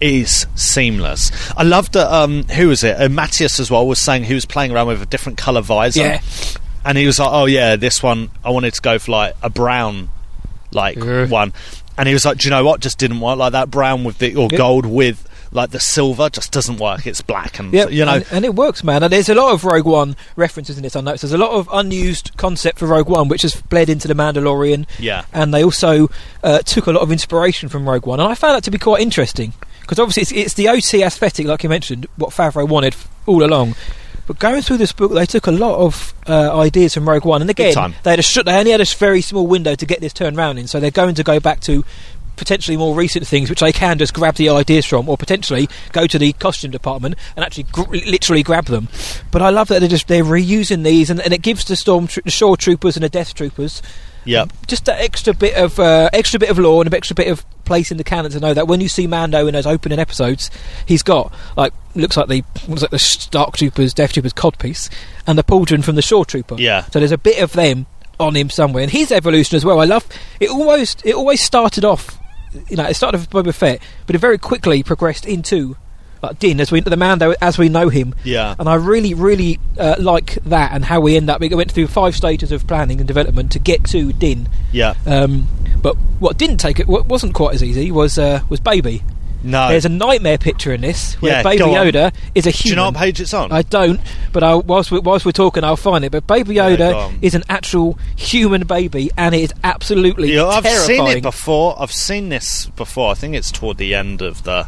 is 0.00 0.46
seamless. 0.56 1.30
I 1.56 1.62
loved 1.62 1.92
that. 1.92 2.12
Um, 2.12 2.42
who 2.44 2.68
was 2.68 2.82
it? 2.82 2.96
Uh, 3.00 3.06
Matyas 3.08 3.60
as 3.60 3.70
well 3.70 3.86
was 3.86 4.00
saying 4.00 4.24
he 4.24 4.34
was 4.34 4.44
playing 4.44 4.72
around 4.72 4.88
with 4.88 5.00
a 5.00 5.06
different 5.06 5.38
color 5.38 5.60
visor. 5.60 6.00
Yeah. 6.02 6.20
and 6.84 6.98
he 6.98 7.06
was 7.06 7.20
like, 7.20 7.28
"Oh 7.30 7.46
yeah, 7.46 7.76
this 7.76 8.02
one 8.02 8.30
I 8.44 8.50
wanted 8.50 8.74
to 8.74 8.80
go 8.80 8.98
for 8.98 9.12
like 9.12 9.34
a 9.42 9.48
brown, 9.48 10.08
like 10.72 10.96
Yeah. 10.96 11.26
one." 11.26 11.52
And 11.96 12.08
he 12.08 12.14
was 12.14 12.24
like, 12.24 12.38
"Do 12.38 12.46
you 12.48 12.50
know 12.50 12.64
what? 12.64 12.80
Just 12.80 12.98
didn't 12.98 13.20
work 13.20 13.38
like 13.38 13.52
that. 13.52 13.70
Brown 13.70 14.02
with 14.02 14.18
the 14.18 14.34
or 14.34 14.48
gold 14.48 14.86
with 14.86 15.28
like 15.52 15.70
the 15.70 15.78
silver 15.80 16.28
just 16.30 16.50
doesn't 16.50 16.78
work. 16.78 17.06
It's 17.06 17.20
black 17.20 17.58
and 17.58 17.72
Yeah, 17.72 17.88
you 17.88 18.04
know." 18.04 18.14
and, 18.14 18.26
and 18.32 18.44
it 18.44 18.54
works, 18.54 18.82
man. 18.82 19.02
And 19.02 19.12
there's 19.12 19.28
a 19.28 19.34
lot 19.34 19.52
of 19.52 19.64
Rogue 19.64 19.84
One 19.86 20.16
references 20.36 20.76
in 20.76 20.82
this. 20.82 20.96
I 20.96 21.00
noticed 21.02 21.22
there's 21.22 21.32
a 21.32 21.38
lot 21.38 21.50
of 21.52 21.68
unused 21.72 22.36
concept 22.36 22.78
for 22.78 22.86
Rogue 22.86 23.08
One, 23.08 23.28
which 23.28 23.42
has 23.42 23.60
bled 23.60 23.88
into 23.88 24.08
the 24.08 24.14
Mandalorian. 24.14 24.86
Yeah. 24.98 25.24
and 25.32 25.52
they 25.52 25.62
also 25.62 26.08
uh, 26.42 26.58
took 26.60 26.86
a 26.86 26.92
lot 26.92 27.02
of 27.02 27.12
inspiration 27.12 27.68
from 27.68 27.88
Rogue 27.88 28.06
One, 28.06 28.18
and 28.20 28.28
I 28.28 28.34
found 28.34 28.56
that 28.56 28.64
to 28.64 28.70
be 28.70 28.78
quite 28.78 29.02
interesting 29.02 29.52
because 29.82 29.98
obviously 29.98 30.22
it's, 30.22 30.32
it's 30.32 30.54
the 30.54 30.68
OT 30.68 31.02
aesthetic, 31.02 31.46
like 31.46 31.62
you 31.62 31.68
mentioned, 31.68 32.06
what 32.16 32.30
Favreau 32.30 32.68
wanted 32.68 32.94
all 33.26 33.44
along. 33.44 33.74
But 34.24 34.38
going 34.38 34.62
through 34.62 34.76
this 34.76 34.92
book, 34.92 35.12
they 35.12 35.26
took 35.26 35.48
a 35.48 35.50
lot 35.50 35.84
of 35.84 36.14
uh, 36.28 36.56
ideas 36.56 36.94
from 36.94 37.08
Rogue 37.08 37.24
One, 37.24 37.40
and 37.40 37.50
again, 37.50 37.74
time. 37.74 37.94
they 38.04 38.10
had 38.10 38.20
a 38.20 38.22
sh- 38.22 38.38
they 38.46 38.56
only 38.56 38.70
had 38.70 38.80
a 38.80 38.84
very 38.84 39.20
small 39.20 39.46
window 39.48 39.74
to 39.74 39.84
get 39.84 40.00
this 40.00 40.12
turned 40.12 40.36
round 40.36 40.60
in, 40.60 40.68
so 40.68 40.78
they're 40.78 40.92
going 40.92 41.16
to 41.16 41.24
go 41.24 41.40
back 41.40 41.58
to 41.62 41.84
potentially 42.42 42.76
more 42.76 42.94
recent 42.96 43.24
things, 43.26 43.48
which 43.48 43.60
they 43.60 43.72
can 43.72 43.98
just 43.98 44.12
grab 44.12 44.34
the 44.34 44.48
ideas 44.48 44.84
from, 44.84 45.08
or 45.08 45.16
potentially 45.16 45.68
go 45.92 46.06
to 46.08 46.18
the 46.18 46.32
costume 46.34 46.72
department 46.72 47.14
and 47.36 47.44
actually 47.44 47.64
gr- 47.64 47.90
literally 47.90 48.42
grab 48.42 48.64
them. 48.66 48.88
But 49.30 49.42
I 49.42 49.50
love 49.50 49.68
that 49.68 49.78
they're 49.78 49.88
just 49.88 50.08
they're 50.08 50.24
reusing 50.24 50.82
these, 50.82 51.08
and, 51.08 51.20
and 51.20 51.32
it 51.32 51.42
gives 51.42 51.64
the 51.64 51.76
storm 51.76 52.08
tro- 52.08 52.22
the 52.24 52.30
shore 52.30 52.56
troopers 52.56 52.96
and 52.96 53.04
the 53.04 53.08
death 53.08 53.34
troopers 53.34 53.80
Yeah, 54.24 54.46
just 54.66 54.86
that 54.86 55.00
extra 55.00 55.32
bit 55.34 55.54
of 55.54 55.78
uh, 55.78 56.10
extra 56.12 56.40
bit 56.40 56.50
of 56.50 56.58
lore 56.58 56.82
and 56.82 56.92
an 56.92 56.94
extra 56.96 57.14
bit 57.14 57.28
of 57.28 57.44
place 57.64 57.92
in 57.92 57.96
the 57.96 58.04
canon 58.04 58.30
to 58.32 58.40
know 58.40 58.52
that 58.52 58.66
when 58.66 58.80
you 58.80 58.88
see 58.88 59.06
Mando 59.06 59.46
in 59.46 59.54
those 59.54 59.66
opening 59.66 60.00
episodes, 60.00 60.50
he's 60.84 61.02
got 61.04 61.32
like 61.56 61.72
looks 61.94 62.16
like 62.16 62.26
the 62.28 62.42
looks 62.66 62.82
like 62.82 62.90
the 62.90 62.98
Stark 62.98 63.56
Troopers, 63.56 63.94
Death 63.94 64.14
Troopers 64.14 64.32
codpiece, 64.32 64.90
and 65.26 65.38
the 65.38 65.44
pauldron 65.44 65.84
from 65.84 65.94
the 65.94 66.02
Shore 66.02 66.24
Trooper. 66.24 66.56
Yeah. 66.58 66.84
So 66.86 66.98
there's 66.98 67.12
a 67.12 67.18
bit 67.18 67.40
of 67.40 67.52
them 67.52 67.86
on 68.20 68.36
him 68.36 68.50
somewhere, 68.50 68.82
and 68.82 68.92
his 68.92 69.10
evolution 69.10 69.56
as 69.56 69.64
well. 69.64 69.80
I 69.80 69.84
love 69.84 70.06
it. 70.38 70.50
Almost 70.50 71.04
it 71.04 71.14
always 71.14 71.42
started 71.42 71.84
off, 71.84 72.18
you 72.68 72.76
know, 72.76 72.84
it 72.84 72.94
started 72.94 73.20
with 73.20 73.30
Boba 73.30 73.54
Fett, 73.54 73.80
but 74.06 74.14
it 74.14 74.18
very 74.18 74.38
quickly 74.38 74.82
progressed 74.82 75.26
into. 75.26 75.76
Like 76.22 76.38
Din, 76.38 76.60
as 76.60 76.70
we 76.70 76.78
the 76.78 76.96
Mando 76.96 77.34
as 77.42 77.58
we 77.58 77.68
know 77.68 77.88
him, 77.88 78.14
Yeah. 78.22 78.54
and 78.56 78.68
I 78.68 78.74
really, 78.76 79.12
really 79.12 79.58
uh, 79.76 79.96
like 79.98 80.34
that 80.44 80.70
and 80.70 80.84
how 80.84 81.00
we 81.00 81.16
end 81.16 81.28
up. 81.28 81.40
We 81.40 81.48
went 81.48 81.72
through 81.72 81.88
five 81.88 82.14
stages 82.14 82.52
of 82.52 82.64
planning 82.68 83.00
and 83.00 83.08
development 83.08 83.50
to 83.52 83.58
get 83.58 83.82
to 83.86 84.12
Din, 84.12 84.48
Yeah. 84.70 84.94
um, 85.04 85.48
but 85.82 85.96
what 86.20 86.38
didn't 86.38 86.58
take 86.58 86.78
it, 86.78 86.86
what 86.86 87.06
wasn't 87.06 87.34
quite 87.34 87.54
as 87.56 87.62
easy, 87.64 87.90
was 87.90 88.18
uh, 88.18 88.42
was 88.48 88.60
Baby. 88.60 89.02
No. 89.44 89.68
There's 89.68 89.84
a 89.84 89.88
nightmare 89.88 90.38
picture 90.38 90.72
in 90.72 90.80
this 90.80 91.14
where 91.20 91.32
Yeah, 91.32 91.42
Baby. 91.42 91.64
Yoda 91.64 92.14
is 92.34 92.46
a 92.46 92.50
human. 92.50 92.62
Do 92.62 92.68
you 92.70 92.76
know 92.76 92.84
what 92.86 92.96
page 92.96 93.20
it's 93.20 93.34
on? 93.34 93.50
I 93.52 93.62
don't, 93.62 94.00
but 94.32 94.42
I, 94.42 94.54
whilst, 94.54 94.90
we, 94.90 94.98
whilst 95.00 95.24
we're 95.26 95.32
talking, 95.32 95.64
I'll 95.64 95.76
find 95.76 96.04
it. 96.04 96.12
But 96.12 96.26
Baby 96.26 96.54
Yoda 96.56 97.12
is 97.22 97.34
an 97.34 97.42
actual 97.48 97.98
human 98.16 98.66
baby, 98.66 99.10
and 99.16 99.34
it 99.34 99.40
is 99.42 99.52
absolutely 99.64 100.32
Yeah, 100.34 100.46
I've 100.46 100.62
terrifying. 100.62 101.06
seen 101.08 101.16
it 101.18 101.22
before. 101.22 101.74
I've 101.80 101.92
seen 101.92 102.28
this 102.28 102.66
before. 102.66 103.10
I 103.10 103.14
think 103.14 103.34
it's 103.34 103.50
toward 103.50 103.78
the 103.78 103.94
end 103.94 104.22
of 104.22 104.44
the 104.44 104.66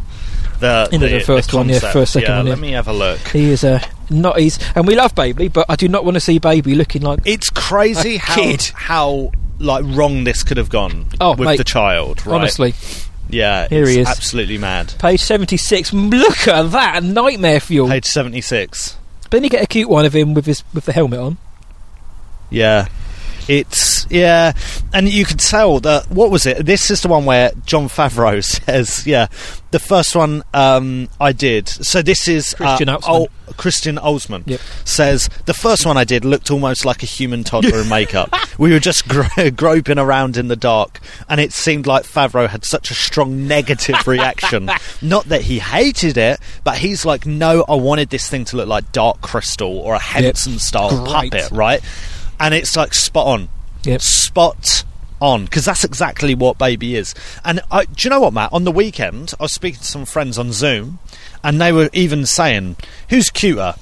the, 0.60 0.88
End 0.92 1.02
of 1.02 1.10
the 1.10 1.20
first 1.20 1.52
one, 1.52 1.68
yeah, 1.68 1.80
first, 1.80 2.12
second 2.12 2.28
yeah, 2.30 2.36
one, 2.38 2.46
yeah. 2.46 2.50
Let 2.52 2.58
me 2.60 2.70
have 2.72 2.86
a 2.88 2.92
look. 2.92 3.18
He 3.28 3.50
is 3.50 3.64
a 3.64 3.80
not 4.08 4.38
he's, 4.38 4.58
and 4.76 4.86
we 4.86 4.94
love 4.94 5.14
Baby, 5.14 5.48
but 5.48 5.66
I 5.68 5.76
do 5.76 5.88
not 5.88 6.04
want 6.04 6.14
to 6.14 6.20
see 6.20 6.38
Baby 6.38 6.74
looking 6.74 7.02
like 7.02 7.20
It's 7.24 7.50
crazy 7.50 8.16
how 8.18 8.34
kid. 8.36 8.62
how 8.74 9.32
like 9.58 9.84
wrong 9.86 10.24
this 10.24 10.42
could 10.44 10.56
have 10.56 10.70
gone 10.70 11.06
Oh, 11.20 11.30
with 11.34 11.48
mate, 11.48 11.56
the 11.58 11.64
child. 11.64 12.24
Right? 12.26 12.36
honestly. 12.36 12.74
Yeah, 13.28 13.68
Here 13.68 13.82
it's 13.82 13.90
he 13.92 14.00
is. 14.00 14.08
absolutely 14.08 14.58
mad. 14.58 14.94
Page 14.98 15.20
seventy 15.20 15.56
six. 15.56 15.92
Look 15.92 16.46
at 16.48 16.70
that 16.72 17.02
nightmare 17.02 17.60
fuel. 17.60 17.88
Page 17.88 18.04
seventy 18.06 18.40
six. 18.40 18.96
But 19.22 19.30
then 19.32 19.44
you 19.44 19.50
get 19.50 19.62
a 19.62 19.66
cute 19.66 19.88
one 19.88 20.04
of 20.04 20.14
him 20.14 20.34
with 20.34 20.46
his 20.46 20.62
with 20.74 20.84
the 20.84 20.92
helmet 20.92 21.18
on. 21.20 21.38
Yeah. 22.50 22.88
It's 23.48 24.06
yeah, 24.10 24.52
and 24.92 25.08
you 25.08 25.24
can 25.24 25.38
tell 25.38 25.80
that 25.80 26.10
what 26.10 26.30
was 26.30 26.46
it? 26.46 26.64
This 26.64 26.90
is 26.90 27.02
the 27.02 27.08
one 27.08 27.24
where 27.24 27.50
Jon 27.66 27.88
Favreau 27.88 28.42
says, 28.64 29.06
"Yeah, 29.06 29.26
the 29.70 29.78
first 29.78 30.14
one 30.16 30.42
um, 30.54 31.08
I 31.20 31.32
did." 31.32 31.68
So 31.68 32.00
this 32.02 32.28
is 32.28 32.54
Christian 32.54 32.88
uh, 32.88 32.98
Alzmann. 32.98 33.08
Ol- 33.10 33.28
Christian 33.58 33.96
Alzmann 33.96 34.42
Yep. 34.46 34.60
says 34.86 35.28
the 35.44 35.52
first 35.52 35.84
one 35.84 35.98
I 35.98 36.04
did 36.04 36.24
looked 36.24 36.50
almost 36.50 36.86
like 36.86 37.02
a 37.02 37.06
human 37.06 37.44
toddler 37.44 37.82
in 37.82 37.88
makeup. 37.90 38.34
we 38.58 38.72
were 38.72 38.78
just 38.80 39.06
gro- 39.06 39.26
groping 39.54 39.98
around 39.98 40.38
in 40.38 40.48
the 40.48 40.56
dark, 40.56 41.00
and 41.28 41.40
it 41.40 41.52
seemed 41.52 41.86
like 41.86 42.04
Favreau 42.04 42.48
had 42.48 42.64
such 42.64 42.90
a 42.90 42.94
strong 42.94 43.46
negative 43.46 44.06
reaction. 44.08 44.70
Not 45.02 45.26
that 45.26 45.42
he 45.42 45.58
hated 45.58 46.16
it, 46.16 46.40
but 46.64 46.78
he's 46.78 47.04
like, 47.04 47.26
"No, 47.26 47.64
I 47.68 47.74
wanted 47.74 48.08
this 48.10 48.28
thing 48.28 48.44
to 48.46 48.56
look 48.56 48.68
like 48.68 48.90
Dark 48.92 49.20
Crystal 49.20 49.78
or 49.78 49.94
a 49.94 49.98
Henson 49.98 50.58
style 50.58 51.04
Great. 51.04 51.32
puppet, 51.32 51.50
right?" 51.52 51.82
And 52.40 52.54
it's 52.54 52.76
like 52.76 52.94
spot 52.94 53.26
on 53.26 53.48
Yep. 53.84 54.00
spot 54.00 54.84
on 55.20 55.44
because 55.44 55.64
that's 55.64 55.84
exactly 55.84 56.34
what 56.34 56.58
baby 56.58 56.96
is. 56.96 57.14
And 57.44 57.60
I, 57.70 57.84
do 57.84 57.92
you 58.06 58.10
know 58.10 58.20
what, 58.20 58.32
Matt? 58.32 58.52
On 58.52 58.64
the 58.64 58.72
weekend, 58.72 59.32
I 59.38 59.44
was 59.44 59.52
speaking 59.52 59.80
to 59.80 59.86
some 59.86 60.04
friends 60.04 60.38
on 60.38 60.52
Zoom, 60.52 60.98
and 61.42 61.60
they 61.60 61.72
were 61.72 61.88
even 61.92 62.26
saying, 62.26 62.76
"Who's 63.10 63.30
cuter?" 63.30 63.74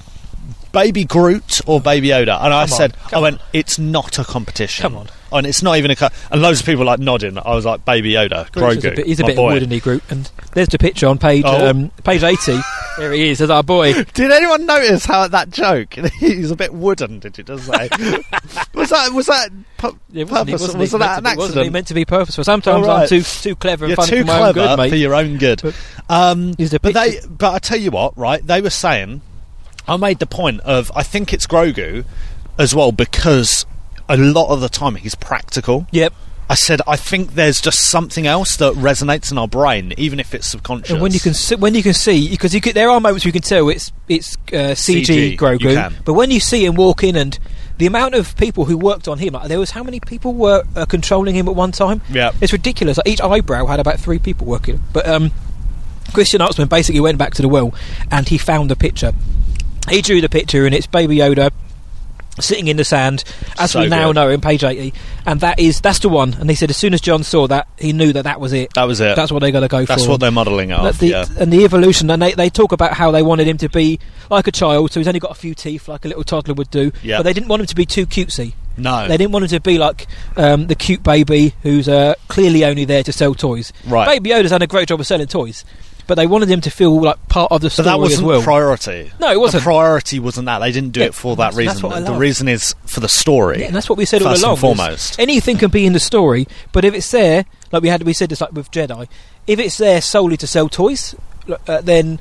Baby 0.71 1.05
Groot 1.05 1.61
or 1.67 1.79
Baby 1.79 2.07
Yoda? 2.09 2.43
And 2.43 2.51
I 2.53 2.65
Come 2.65 2.77
said, 2.77 2.97
come 3.09 3.19
I 3.19 3.21
went, 3.21 3.41
it's 3.53 3.77
not 3.77 4.17
a 4.17 4.23
competition. 4.23 4.81
Come 4.81 4.95
on. 4.95 5.07
And 5.33 5.47
it's 5.47 5.63
not 5.63 5.77
even 5.77 5.91
a. 5.91 5.95
Co- 5.95 6.09
and 6.31 6.41
loads 6.41 6.59
of 6.59 6.65
people 6.65 6.85
like 6.85 6.99
nodding. 6.99 7.37
I 7.37 7.55
was 7.55 7.65
like, 7.65 7.83
Baby 7.85 8.13
Yoda, 8.13 8.49
Grogu, 8.51 8.91
a 8.91 8.95
bit, 8.95 9.05
he's 9.07 9.19
a 9.19 9.25
bit 9.25 9.35
boy. 9.35 9.59
woodeny 9.59 9.81
group, 9.81 10.03
and 10.11 10.29
there's 10.53 10.67
the 10.69 10.77
picture 10.77 11.07
on 11.07 11.17
page 11.17 11.43
Oh. 11.45 11.69
um, 11.69 11.89
page 12.03 12.23
eighty. 12.23 12.59
there 12.97 13.11
he 13.11 13.29
is, 13.29 13.41
as 13.41 13.49
our 13.49 13.63
boy. 13.63 13.93
Did 14.13 14.31
anyone 14.31 14.65
notice 14.65 15.05
how 15.05 15.27
that 15.27 15.49
joke? 15.49 15.93
He's 16.19 16.51
a 16.51 16.55
bit 16.55 16.73
wooden. 16.73 17.19
Did 17.19 17.37
you 17.37 17.43
just 17.43 17.65
say? 17.65 17.89
was 18.73 18.89
that 18.89 19.09
was 19.13 19.25
that 19.27 19.49
pu- 19.77 19.97
Yeah, 20.11 20.23
wasn't 20.25 20.29
purpose? 20.47 20.61
wasn't 20.61 20.79
was 20.79 20.91
that 20.91 21.17
an 21.17 21.23
to 21.23 21.31
be- 21.31 21.37
wasn't 21.37 21.37
he 21.37 21.59
accident? 21.61 21.73
meant 21.73 21.87
to 21.87 21.93
be 21.93 22.05
purposeful? 22.05 22.43
Sometimes 22.43 22.87
Oh, 22.87 22.91
I'm 22.91 23.07
too 23.07 23.21
too 23.23 23.55
clever 23.55 23.85
and 23.85 23.89
You're 23.89 23.95
funny 23.97 24.09
too 24.09 24.21
for 24.21 24.25
my 24.27 24.37
clever 24.37 24.59
own 24.59 24.65
good, 24.67 24.77
mate. 24.77 24.89
for 24.89 24.95
your 24.95 25.15
own 25.15 25.37
good. 25.37 25.61
But- 25.63 25.75
Um, 26.09 26.51
the 26.53 26.79
but 26.81 26.93
they, 26.93 27.19
but 27.27 27.53
I 27.55 27.59
tell 27.59 27.79
you 27.79 27.91
what, 27.91 28.15
right? 28.17 28.45
They 28.45 28.61
were 28.61 28.69
saying, 28.69 29.21
I 29.87 29.97
made 29.97 30.19
the 30.19 30.27
point 30.27 30.61
of 30.61 30.91
I 30.95 31.01
think 31.03 31.33
it's 31.33 31.47
Grogu 31.47 32.05
as 32.59 32.75
well 32.75 32.91
because 32.91 33.65
a 34.09 34.17
lot 34.17 34.49
of 34.49 34.61
the 34.61 34.69
time 34.69 34.95
he's 34.95 35.15
practical. 35.15 35.87
Yep. 35.91 36.13
I 36.49 36.55
said 36.55 36.81
I 36.85 36.97
think 36.97 37.35
there's 37.35 37.61
just 37.61 37.79
something 37.79 38.27
else 38.27 38.57
that 38.57 38.73
resonates 38.73 39.31
in 39.31 39.37
our 39.37 39.47
brain, 39.47 39.93
even 39.97 40.19
if 40.19 40.35
it's 40.35 40.47
subconscious. 40.47 40.91
And 40.91 41.01
when 41.01 41.13
you 41.13 41.19
can 41.19 41.33
see, 41.33 41.55
when 41.55 41.73
you 41.73 41.81
can 41.81 41.93
see, 41.93 42.29
because 42.29 42.53
you 42.53 42.61
could, 42.61 42.75
there 42.75 42.89
are 42.89 42.99
moments 42.99 43.23
where 43.23 43.29
you 43.29 43.33
can 43.33 43.41
tell 43.41 43.69
it's 43.69 43.91
it's 44.09 44.35
uh, 44.49 44.75
CG, 44.75 45.05
CG, 45.05 45.37
Grogu, 45.37 45.93
but 46.03 46.13
when 46.13 46.31
you 46.31 46.39
see 46.39 46.65
him 46.65 46.75
walk 46.75 47.03
in 47.03 47.15
and 47.15 47.39
the 47.77 47.87
amount 47.87 48.13
of 48.13 48.35
people 48.37 48.65
who 48.65 48.77
worked 48.77 49.07
on 49.07 49.17
him, 49.17 49.33
like, 49.33 49.47
there 49.47 49.59
was 49.59 49.71
how 49.71 49.83
many 49.83 49.99
people 49.99 50.33
were 50.33 50.63
uh, 50.75 50.85
controlling 50.85 51.35
him 51.35 51.47
at 51.47 51.55
one 51.55 51.71
time? 51.71 52.01
Yeah. 52.11 52.31
it's 52.39 52.53
ridiculous. 52.53 52.97
Like, 52.97 53.07
each 53.07 53.21
eyebrow 53.21 53.65
had 53.65 53.79
about 53.79 53.99
three 53.99 54.19
people 54.19 54.45
working. 54.45 54.79
But 54.91 55.07
um, 55.07 55.31
Christian 56.13 56.41
Alzmann 56.41 56.69
basically 56.69 56.99
went 56.99 57.17
back 57.17 57.33
to 57.35 57.41
the 57.41 57.47
well 57.47 57.73
and 58.11 58.27
he 58.27 58.37
found 58.37 58.69
the 58.69 58.75
picture. 58.75 59.11
He 59.89 60.01
drew 60.01 60.21
the 60.21 60.29
picture 60.29 60.65
and 60.65 60.75
it's 60.75 60.87
Baby 60.87 61.17
Yoda 61.17 61.51
sitting 62.39 62.67
in 62.67 62.77
the 62.77 62.83
sand, 62.83 63.23
as 63.57 63.71
So 63.71 63.81
we 63.81 63.87
now 63.87 64.07
good. 64.07 64.15
know 64.15 64.29
in 64.29 64.41
page 64.41 64.63
eighty, 64.63 64.93
and 65.25 65.39
that 65.41 65.59
is 65.59 65.81
that's 65.81 65.99
the 65.99 66.09
one. 66.09 66.33
And 66.33 66.49
he 66.49 66.55
said 66.55 66.69
as 66.69 66.77
soon 66.77 66.93
as 66.93 67.01
John 67.01 67.23
saw 67.23 67.47
that, 67.47 67.67
he 67.77 67.93
knew 67.93 68.11
that 68.13 68.23
that 68.23 68.39
was 68.39 68.53
it. 68.53 68.73
that 68.75 68.83
was 68.85 68.99
it. 69.01 69.15
That's 69.15 69.31
what 69.31 69.39
they're 69.39 69.51
going 69.51 69.61
to 69.63 69.67
go 69.67 69.79
That's 69.79 69.89
for. 69.91 69.95
That's 69.97 70.07
what 70.07 70.19
they're 70.19 70.31
modelling 70.31 70.71
off. 70.71 70.97
the, 70.99 71.07
yeah. 71.07 71.25
And 71.39 71.51
the 71.53 71.63
evolution, 71.63 72.09
and 72.09 72.21
they, 72.21 72.33
they 72.33 72.49
talk 72.49 72.71
about 72.71 72.93
how 72.93 73.11
they 73.11 73.21
wanted 73.21 73.47
him 73.47 73.57
to 73.57 73.69
be 73.69 73.99
like 74.29 74.47
a 74.47 74.51
child, 74.51 74.91
so 74.91 74.99
he's 74.99 75.07
only 75.07 75.19
got 75.19 75.31
a 75.31 75.35
few 75.35 75.53
teeth, 75.53 75.87
like 75.87 76.05
a 76.05 76.07
little 76.07 76.23
toddler 76.23 76.53
would 76.55 76.71
do. 76.71 76.91
Yeah. 77.01 77.17
But 77.19 77.23
they 77.23 77.33
didn't 77.33 77.49
want 77.49 77.61
him 77.61 77.65
to 77.67 77.75
be 77.75 77.85
too 77.85 78.05
cutesy. 78.05 78.53
No. 78.75 79.07
They 79.07 79.17
didn't 79.17 79.31
want 79.31 79.43
him 79.43 79.49
to 79.49 79.59
be 79.59 79.77
like 79.77 80.07
um, 80.35 80.65
the 80.65 80.73
cute 80.75 81.03
baby 81.03 81.53
who's 81.61 81.87
uh, 81.87 82.15
clearly 82.27 82.65
only 82.65 82.85
there 82.85 83.03
to 83.03 83.11
sell 83.13 83.35
toys. 83.35 83.71
Right. 83.85 84.07
Baby 84.07 84.31
Yoda's 84.31 84.49
done 84.49 84.63
a 84.63 84.67
great 84.67 84.87
job 84.87 84.99
of 84.99 85.05
selling 85.05 85.27
toys, 85.27 85.63
but 86.07 86.15
they 86.15 86.27
wanted 86.27 86.49
him 86.49 86.61
to 86.61 86.69
feel 86.69 87.01
like 87.01 87.27
part 87.29 87.51
of 87.51 87.61
the 87.61 87.65
But 87.67 87.71
story 87.73 87.85
that 87.85 87.99
wasn't 87.99 88.19
as 88.21 88.23
well. 88.25 88.41
priority. 88.41 89.11
No, 89.19 89.31
it 89.31 89.39
wasn't. 89.39 89.61
The 89.63 89.65
priority 89.65 90.19
wasn't 90.19 90.45
that. 90.45 90.59
They 90.59 90.71
didn't 90.71 90.91
do 90.91 90.99
Yeah, 91.01 91.05
it 91.07 91.13
for 91.13 91.35
that 91.37 91.53
reason. 91.53 91.65
that's 91.65 91.83
what 91.83 91.93
I 91.93 91.99
the 92.01 92.13
reason 92.13 92.47
is 92.47 92.75
for 92.85 92.99
the 92.99 93.09
story. 93.09 93.59
Yeah, 93.61 93.67
and 93.67 93.75
that's 93.75 93.89
what 93.89 93.97
we 93.97 94.05
said 94.05 94.21
all 94.21 94.29
First 94.29 94.43
and 94.43 94.47
along. 94.47 94.57
foremost. 94.57 95.19
anything 95.19 95.57
can 95.57 95.69
be 95.71 95.85
in 95.85 95.93
the 95.93 95.99
story, 95.99 96.47
but 96.71 96.83
if 96.85 96.93
it's 96.93 97.09
there, 97.11 97.45
like 97.71 97.81
we 97.83 97.89
had, 97.89 98.03
we 98.03 98.13
said 98.13 98.29
this 98.29 98.41
like 98.41 98.51
with 98.53 98.69
Jedi, 98.71 99.07
if 99.47 99.59
it's 99.59 99.77
there 99.77 100.01
solely 100.01 100.37
to 100.37 100.47
sell 100.47 100.69
toys, 100.69 101.15
uh, 101.67 101.81
then 101.81 102.19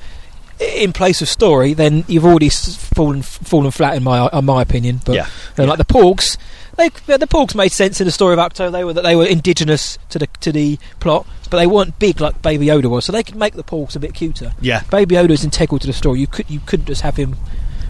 in 0.60 0.92
place 0.92 1.20
of 1.20 1.28
story, 1.28 1.74
then 1.74 2.04
you've 2.06 2.24
already 2.24 2.48
fallen 2.48 3.22
fallen 3.22 3.70
flat 3.72 3.96
in 3.96 4.04
my 4.04 4.28
in 4.32 4.44
my 4.44 4.62
opinion. 4.62 5.00
But 5.04 5.14
Yeah. 5.16 5.26
uh, 5.58 5.64
like 5.66 5.78
the 5.78 5.84
Porgs, 5.84 6.36
they 6.76 6.88
the 6.88 7.26
Porgs 7.26 7.54
made 7.54 7.72
sense 7.72 8.00
in 8.00 8.06
the 8.06 8.10
story 8.12 8.32
of 8.34 8.38
Ahch-To. 8.38 8.70
They 8.70 8.84
were 8.84 8.92
that 8.92 9.02
they 9.02 9.16
were 9.16 9.26
indigenous 9.26 9.98
to 10.10 10.18
the 10.18 10.26
to 10.40 10.52
the 10.52 10.78
plot, 11.00 11.26
but 11.50 11.58
they 11.58 11.66
weren't 11.66 11.98
big 11.98 12.20
like 12.20 12.40
Baby 12.42 12.66
Yoda 12.66 12.86
was, 12.86 13.04
so 13.04 13.12
they 13.12 13.22
could 13.22 13.36
make 13.36 13.54
the 13.54 13.62
Porgs 13.64 13.96
a 13.96 14.00
bit 14.00 14.14
cuter. 14.14 14.52
Yeah. 14.60 14.82
Baby 14.90 15.16
Yoda 15.16 15.30
is 15.30 15.44
integral 15.44 15.78
to 15.78 15.86
the 15.86 15.92
story. 15.92 16.20
You 16.20 16.26
could 16.26 16.48
you 16.50 16.60
couldn't 16.60 16.86
just 16.86 17.02
have 17.02 17.16
him. 17.16 17.36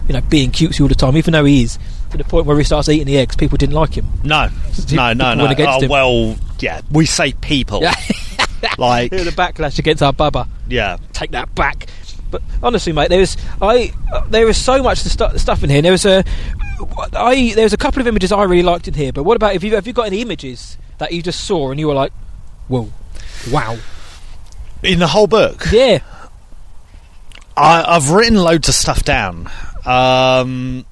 You 0.05 0.11
know, 0.13 0.19
being 0.19 0.51
cutesy 0.51 0.81
all 0.81 0.89
the 0.89 0.95
time, 0.95 1.15
even 1.15 1.31
though 1.31 1.45
he 1.45 1.63
is, 1.63 1.79
to 2.11 2.17
the 2.17 2.25
point 2.25 2.45
where 2.45 2.57
he 2.57 2.65
starts 2.65 2.89
eating 2.89 3.07
the 3.07 3.17
eggs, 3.17 3.37
people 3.37 3.57
didn't 3.57 3.73
like 3.75 3.93
him. 3.93 4.05
No, 4.21 4.49
no, 4.91 5.13
no, 5.13 5.33
no. 5.33 5.55
Oh, 5.59 5.79
him. 5.79 5.89
well, 5.89 6.35
yeah. 6.59 6.81
We 6.91 7.05
say 7.05 7.31
people. 7.31 7.81
Yeah. 7.81 7.93
like, 8.77 9.11
the 9.11 9.31
backlash 9.31 9.79
against 9.79 10.03
our 10.03 10.11
Bubba. 10.11 10.49
yeah. 10.67 10.97
Take 11.13 11.31
that 11.31 11.55
back. 11.55 11.87
But 12.33 12.41
honestly, 12.63 12.91
mate, 12.91 13.09
there 13.09 13.21
is 13.21 13.37
I 13.61 13.93
there 14.29 14.49
is 14.49 14.57
so 14.57 14.81
much 14.81 14.97
stu- 14.97 15.37
stuff 15.37 15.63
in 15.63 15.69
here. 15.69 15.81
There 15.81 15.91
was 15.91 16.05
a 16.05 16.23
I 17.13 17.53
there's 17.55 17.73
a 17.73 17.77
couple 17.77 18.01
of 18.01 18.07
images 18.07 18.31
I 18.31 18.43
really 18.43 18.63
liked 18.63 18.87
in 18.87 18.95
here. 18.95 19.13
But 19.13 19.23
what 19.23 19.35
about 19.37 19.55
if 19.55 19.63
you 19.63 19.75
have 19.75 19.85
you 19.87 19.93
got 19.93 20.07
any 20.07 20.21
images 20.21 20.77
that 20.97 21.13
you 21.13 21.21
just 21.21 21.45
saw 21.45 21.69
and 21.71 21.79
you 21.79 21.87
were 21.87 21.93
like, 21.93 22.11
whoa, 22.67 22.91
wow, 23.51 23.77
In 24.81 24.99
the 24.99 25.07
whole 25.07 25.27
book, 25.27 25.67
yeah, 25.71 25.99
I, 27.55 27.83
I've 27.95 28.09
written 28.09 28.35
loads 28.35 28.67
of 28.67 28.75
stuff 28.75 29.03
down. 29.03 29.49
Um, 29.85 30.85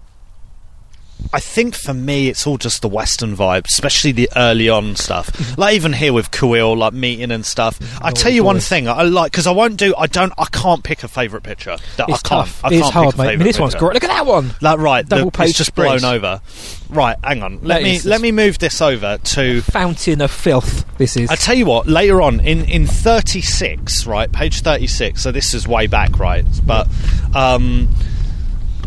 I 1.34 1.40
think 1.40 1.76
for 1.76 1.94
me, 1.94 2.28
it's 2.30 2.46
all 2.46 2.58
just 2.58 2.82
the 2.82 2.88
Western 2.90 3.36
vibe, 3.38 3.66
especially 3.68 4.12
the 4.12 4.30
early 4.36 4.68
on 4.70 4.96
stuff. 4.96 5.58
like 5.58 5.76
even 5.76 5.94
here 5.94 6.12
with 6.14 6.32
Kuil, 6.32 6.76
like 6.78 6.94
meeting 6.94 7.32
and 7.32 7.46
stuff. 7.46 7.80
I 8.04 8.10
Oh, 8.10 8.12
tell 8.12 8.32
you 8.32 8.44
one 8.44 8.60
thing, 8.60 8.88
I 8.90 9.04
like 9.04 9.32
because 9.32 9.48
I 9.48 9.52
won't 9.52 9.78
do. 9.78 9.94
I 9.98 10.08
don't. 10.08 10.34
I 10.38 10.46
can't 10.52 10.84
pick 10.84 11.04
a 11.04 11.08
favourite 11.08 11.44
picture. 11.44 11.78
That 11.98 12.10
it's 12.10 12.20
I 12.24 12.28
can't. 12.28 12.48
tough. 12.48 12.66
I 12.66 12.68
it's 12.70 12.82
can't 12.82 12.94
hard, 12.94 13.06
pick 13.12 13.16
a 13.16 13.24
mate. 13.24 13.30
I 13.30 13.36
mean, 13.38 13.48
this 13.48 13.60
one's 13.60 13.76
great. 13.76 13.94
Look 13.94 14.04
at 14.04 14.08
that 14.10 14.26
one. 14.26 14.54
Like 14.62 14.80
right, 14.80 15.08
the, 15.08 15.18
Double 15.18 15.32
page 15.32 15.50
it's 15.50 15.58
just 15.58 15.74
blown 15.76 16.04
over. 16.04 16.42
Right, 16.90 17.18
hang 17.24 17.42
on. 17.44 17.60
Let 17.62 17.82
That 17.82 17.84
me 17.84 18.00
let 18.02 18.20
me 18.22 18.32
move 18.34 18.60
this 18.60 18.82
over 18.82 19.18
to. 19.18 19.62
Fountain 19.62 20.20
of 20.22 20.32
filth. 20.32 20.86
This 20.98 21.16
is. 21.16 21.30
I 21.30 21.36
tell 21.36 21.56
you 21.56 21.66
what, 21.66 21.88
later 21.88 22.22
on 22.22 22.42
in, 22.42 22.66
in 22.66 22.86
36, 22.86 24.06
right, 24.06 24.32
page 24.32 24.62
36, 24.62 25.22
so 25.22 25.32
this 25.32 25.54
is 25.54 25.68
way 25.68 25.88
back, 25.88 26.20
right, 26.20 26.46
but 26.66 26.88
um, 27.34 27.88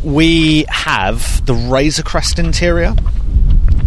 we 0.04 0.64
have 0.68 1.44
the 1.46 1.54
Razor 1.54 2.02
Crest 2.02 2.38
interior 2.38 2.94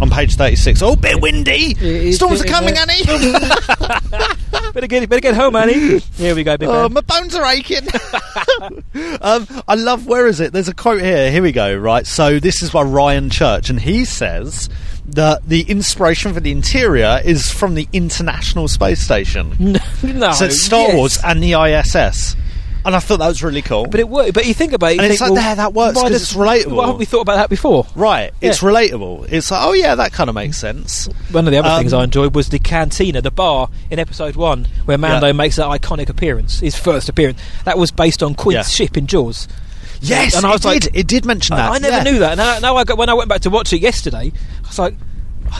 on 0.00 0.10
page 0.10 0.34
36. 0.36 0.82
Oh, 0.82 0.96
bit 0.96 1.20
windy! 1.20 2.12
Storms 2.12 2.40
are 2.42 2.44
coming. 2.44 2.74
Annie! 2.76 3.02
better 4.72 4.86
get 4.86 5.08
better 5.08 5.20
get 5.20 5.34
home, 5.34 5.56
Annie. 5.56 5.98
Here 5.98 6.34
we 6.34 6.44
go, 6.44 6.56
big 6.56 6.68
oh, 6.68 6.88
man. 6.88 6.92
my 6.92 7.00
bones 7.00 7.34
are 7.34 7.44
aching. 7.44 7.86
um, 9.20 9.46
I 9.66 9.74
love, 9.74 10.06
where 10.06 10.26
is 10.26 10.40
it? 10.40 10.52
There's 10.52 10.68
a 10.68 10.74
quote 10.74 11.00
here. 11.00 11.30
Here 11.30 11.42
we 11.42 11.52
go, 11.52 11.76
right? 11.76 12.06
So 12.06 12.38
this 12.38 12.62
is 12.62 12.70
by 12.70 12.82
Ryan 12.82 13.30
Church, 13.30 13.70
and 13.70 13.80
he 13.80 14.04
says 14.04 14.68
that 15.06 15.48
the 15.48 15.62
inspiration 15.62 16.34
for 16.34 16.40
the 16.40 16.52
interior 16.52 17.20
is 17.24 17.50
from 17.50 17.74
the 17.74 17.88
International 17.92 18.68
Space 18.68 19.00
Station. 19.00 19.54
no, 20.02 20.32
So 20.32 20.46
it's 20.46 20.62
Star 20.62 20.88
yes. 20.88 20.96
Wars 20.96 21.18
and 21.24 21.42
the 21.42 21.54
ISS. 21.54 22.36
And 22.88 22.96
I 22.96 23.00
thought 23.00 23.18
that 23.18 23.28
was 23.28 23.42
really 23.42 23.60
cool. 23.60 23.84
But 23.86 24.00
it 24.00 24.08
worked. 24.08 24.32
But 24.32 24.46
you 24.46 24.54
think 24.54 24.72
about 24.72 24.92
it, 24.92 24.92
And 24.92 25.00
think, 25.02 25.12
it's 25.12 25.20
like, 25.20 25.32
well, 25.32 25.42
there, 25.42 25.54
that 25.56 25.74
works 25.74 25.94
why 25.96 26.02
'cause 26.04 26.10
does- 26.12 26.22
it's 26.22 26.32
relatable. 26.32 26.72
Why 26.72 26.84
haven't 26.86 26.98
we 26.98 27.04
thought 27.04 27.20
about 27.20 27.36
that 27.36 27.50
before? 27.50 27.86
right, 27.94 28.32
it's 28.40 28.60
relatable. 28.60 29.30
It's 29.30 29.50
like, 29.50 29.60
oh 29.62 29.74
yeah, 29.74 29.94
that 29.94 30.12
kind 30.14 30.30
of 30.30 30.34
makes 30.34 30.56
sense. 30.56 31.06
One 31.30 31.46
of 31.46 31.52
the 31.52 31.58
other 31.58 31.68
Um, 31.68 31.78
things 31.80 31.92
I 31.92 32.02
enjoyed 32.02 32.34
was 32.34 32.48
the 32.48 32.58
cantina, 32.58 33.20
the 33.20 33.30
bar 33.30 33.68
in 33.90 33.98
episode 33.98 34.36
one, 34.36 34.66
where 34.86 34.96
Mando 34.96 35.26
Yeah. 35.26 35.32
makes 35.34 35.56
that 35.56 35.66
iconic 35.66 36.08
appearance, 36.08 36.60
his 36.60 36.76
first 36.76 37.10
appearance. 37.10 37.38
That 37.64 37.76
was 37.76 37.90
based 37.90 38.22
on 38.22 38.34
Quint's 38.34 38.70
Yeah. 38.80 38.86
ship 38.86 38.96
in 38.96 39.06
Jaws. 39.06 39.48
Yes, 40.00 40.34
and 40.34 40.46
I 40.46 40.52
was 40.52 40.64
it 40.64 40.68
like, 40.68 40.80
did. 40.80 40.96
It 40.96 41.06
did 41.08 41.26
mention 41.26 41.56
that. 41.56 41.70
I, 41.70 41.74
I 41.74 41.78
never 41.78 41.96
yeah. 41.98 42.02
knew 42.04 42.18
that. 42.20 42.30
And 42.32 42.38
now, 42.38 42.58
now 42.60 42.76
I 42.76 42.84
got, 42.84 42.96
when 42.96 43.10
I 43.10 43.14
went 43.14 43.28
back 43.28 43.42
to 43.42 43.50
watch 43.50 43.70
it 43.74 43.82
yesterday, 43.82 44.32
I 44.64 44.66
was 44.68 44.78
like, 44.78 44.94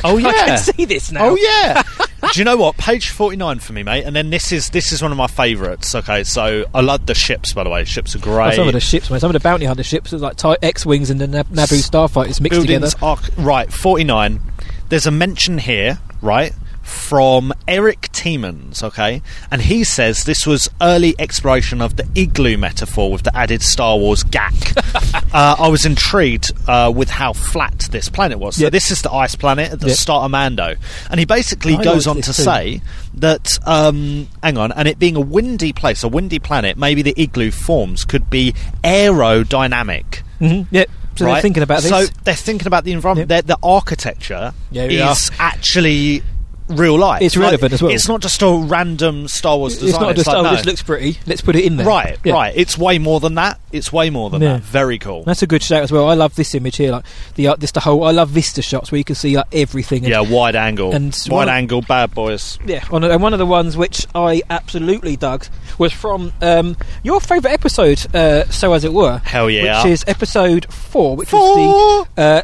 Oh 0.05 0.17
yeah, 0.17 0.29
I 0.29 0.33
yeah, 0.33 0.47
can 0.47 0.59
see 0.59 0.85
this 0.85 1.11
now. 1.13 1.29
Oh 1.31 1.37
yeah. 1.37 1.83
Do 2.33 2.41
you 2.41 2.45
know 2.45 2.57
what? 2.57 2.77
Page 2.77 3.11
forty 3.11 3.37
nine 3.37 3.59
for 3.61 3.73
me, 3.73 3.83
mate. 3.83 4.05
And 4.05 4.15
then 4.15 4.31
this 4.31 4.51
is 4.53 4.71
this 4.71 4.91
is 4.93 5.01
one 5.03 5.13
of 5.13 5.19
my 5.19 5.27
favourites. 5.29 5.95
Okay, 5.95 6.25
so 6.25 6.65
I 6.75 6.81
love 6.81 7.07
the 7.07 7.15
ships. 7.15 7.53
By 7.53 7.65
the 7.65 7.71
way, 7.71 7.85
ships 7.85 8.15
are 8.15 8.19
Oh, 8.19 8.23
great. 8.23 8.55
some 8.55 8.67
of 8.67 8.75
the 8.75 8.81
ships, 8.81 9.09
man, 9.11 9.21
some 9.21 9.31
of 9.31 9.35
the 9.35 9.41
bounty 9.41 9.65
hunter 9.67 9.83
ships, 9.85 10.13
are 10.13 10.19
like 10.19 10.37
Ty- 10.37 10.57
X-wings 10.63 11.11
and 11.11 11.21
the 11.21 11.27
Nab- 11.29 11.49
Naboo 11.49 11.89
starfighters 11.89 12.41
mixed 12.41 12.59
buildings 12.67 12.95
together. 12.95 13.07
are 13.07 13.19
right 13.39 13.73
49 13.73 14.41
there's 14.89 15.07
a 15.07 15.11
mention 15.11 15.59
here 15.59 15.99
right 16.23 16.53
from 16.89 17.53
Erik 17.69 18.11
Tiemens, 18.13 18.83
okay, 18.83 19.23
and 19.51 19.63
he 19.63 19.85
says 19.85 20.25
this 20.25 20.47
was 20.47 20.69
early 20.81 21.15
exploration 21.19 21.81
of 21.81 21.97
the 21.97 22.09
igloo 22.15 22.57
metaphor 22.57 23.13
with 23.13 23.23
the 23.23 23.37
added 23.37 23.63
Star 23.63 23.97
Wars 23.99 24.23
gack. 24.25 24.55
uh, 25.35 25.57
I 25.59 25.69
was 25.69 25.85
intrigued 25.85 26.51
uh, 26.67 26.93
with 26.95 27.11
how 27.11 27.33
flat 27.33 27.89
this 27.93 28.09
planet 28.09 28.39
was. 28.39 28.57
So 28.57 28.63
Yep. 28.65 28.73
this 28.73 28.91
is 28.91 29.03
the 29.03 29.13
ice 29.13 29.35
planet 29.37 29.73
at 29.73 29.81
the 29.81 29.89
Yep. 29.89 29.97
start 29.97 30.25
of 30.25 30.31
Mando, 30.31 30.75
and 31.11 31.21
he 31.21 31.27
basically 31.27 31.75
I 31.77 31.83
goes 31.85 32.07
on 32.07 32.17
to 32.17 32.23
too. 32.23 32.33
say 32.33 32.81
that 33.15 33.59
um, 33.67 34.29
hang 34.43 34.57
on, 34.59 34.73
and 34.73 34.89
it 34.89 34.99
being 34.99 35.17
a 35.17 35.21
windy 35.21 35.73
place, 35.73 36.03
a 36.03 36.09
windy 36.09 36.39
planet, 36.39 36.77
maybe 36.77 37.03
the 37.03 37.15
igloo 37.17 37.51
forms 37.51 38.05
could 38.05 38.31
be 38.31 38.55
aerodynamic 38.83 40.23
hmm 40.39 40.63
Yep. 40.71 40.91
So 41.17 41.25
they're 41.25 41.43
thinking 41.43 41.65
about 41.65 41.83
this. 41.83 41.89
So 41.91 42.05
they're 42.23 42.35
thinking 42.35 42.69
about 42.69 42.85
the 42.85 42.93
environment. 42.93 43.29
Yep. 43.29 43.47
The 43.47 43.59
architecture 43.61 44.53
Yeah, 44.71 44.85
is 45.11 45.33
actually 45.41 46.23
real 46.69 46.99
life. 46.99 47.23
It's 47.23 47.37
relevant 47.37 47.73
as 47.73 47.83
well. 47.83 47.93
It's 47.93 48.09
not 48.09 48.21
just 48.21 48.43
a 48.43 48.51
random 48.51 49.29
Star 49.29 49.57
Wars 49.59 49.79
design. 49.79 49.89
It's 49.89 49.99
not 50.01 50.15
just 50.17 50.27
like, 50.27 50.37
oh, 50.37 50.43
no. 50.43 50.51
this 50.57 50.65
looks 50.67 50.83
pretty. 50.83 51.19
Let's 51.27 51.41
put 51.41 51.57
it 51.57 51.65
in 51.65 51.77
there. 51.77 51.87
right, 51.87 52.19
Yeah. 52.25 52.35
right. 52.35 52.53
It's 52.57 52.77
way 52.79 52.99
more 52.99 53.21
than 53.21 53.35
that. 53.37 53.61
It's 53.73 53.93
way 53.93 54.11
more 54.11 54.31
than 54.31 54.43
Yeah. 54.43 54.55
that. 54.55 54.63
Very 54.63 54.99
cool. 54.99 55.25
That's 55.25 55.43
a 55.43 55.47
good 55.47 55.63
shout 55.63 55.83
as 55.83 55.93
well. 55.93 56.09
I 56.09 56.15
love 56.15 56.35
this 56.37 56.55
image 56.55 56.77
here, 56.77 56.93
like 56.93 57.05
the 57.35 57.49
uh, 57.49 57.57
this 57.57 57.73
the 57.73 57.81
whole. 57.81 58.05
I 58.05 58.11
love 58.13 58.31
Vista 58.31 58.63
shots 58.63 58.91
where 58.93 58.99
you 58.99 59.05
can 59.05 59.15
see 59.15 59.37
like 59.37 59.47
everything. 59.53 60.05
And, 60.05 60.09
yeah, 60.11 60.21
wide 60.21 60.57
angle, 60.57 60.95
and 60.95 61.17
wide 61.29 61.49
angle, 61.49 61.83
bad 61.83 62.15
boys. 62.15 62.59
yeah. 62.67 62.85
On, 62.91 63.03
and 63.05 63.23
one 63.23 63.33
of 63.33 63.39
the 63.39 63.47
ones 63.47 63.77
which 63.77 64.07
I 64.15 64.43
absolutely 64.51 65.17
dug 65.17 65.47
was 65.79 65.93
from 65.93 66.33
um, 66.43 66.77
your 67.03 67.21
favourite 67.21 67.53
episode, 67.55 68.15
uh, 68.15 68.45
so 68.47 68.73
as 68.73 68.85
it 68.85 68.93
were. 68.93 69.19
Hell 69.25 69.51
yeah. 69.51 69.83
Which 69.85 69.93
is 69.93 70.05
episode 70.07 70.73
four, 70.73 71.17
which 71.17 71.29
Four. 71.29 71.57
was 71.57 72.07
the 72.17 72.23
uh, 72.23 72.43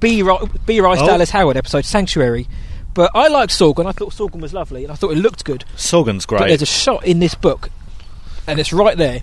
B. 0.00 0.22
Bryce 0.22 0.98
Oh. 1.00 1.06
Dallas 1.06 1.30
Howard 1.30 1.56
episode, 1.56 1.84
Sanctuary. 1.84 2.46
But 2.94 3.10
I 3.14 3.28
liked 3.28 3.52
Sorgan. 3.52 3.86
I 3.86 3.92
thought 3.92 4.12
Sorgan 4.12 4.40
was 4.40 4.54
lovely, 4.54 4.84
and 4.84 4.92
I 4.92 4.94
thought 4.94 5.10
it 5.10 5.18
looked 5.18 5.44
good. 5.44 5.64
Sorgan's 5.76 6.26
But 6.26 6.38
great. 6.38 6.48
there's 6.48 6.62
a 6.62 6.66
shot 6.66 7.04
in 7.04 7.18
this 7.18 7.34
book, 7.34 7.70
and 8.46 8.58
it's 8.60 8.72
right 8.72 8.96
there. 8.96 9.20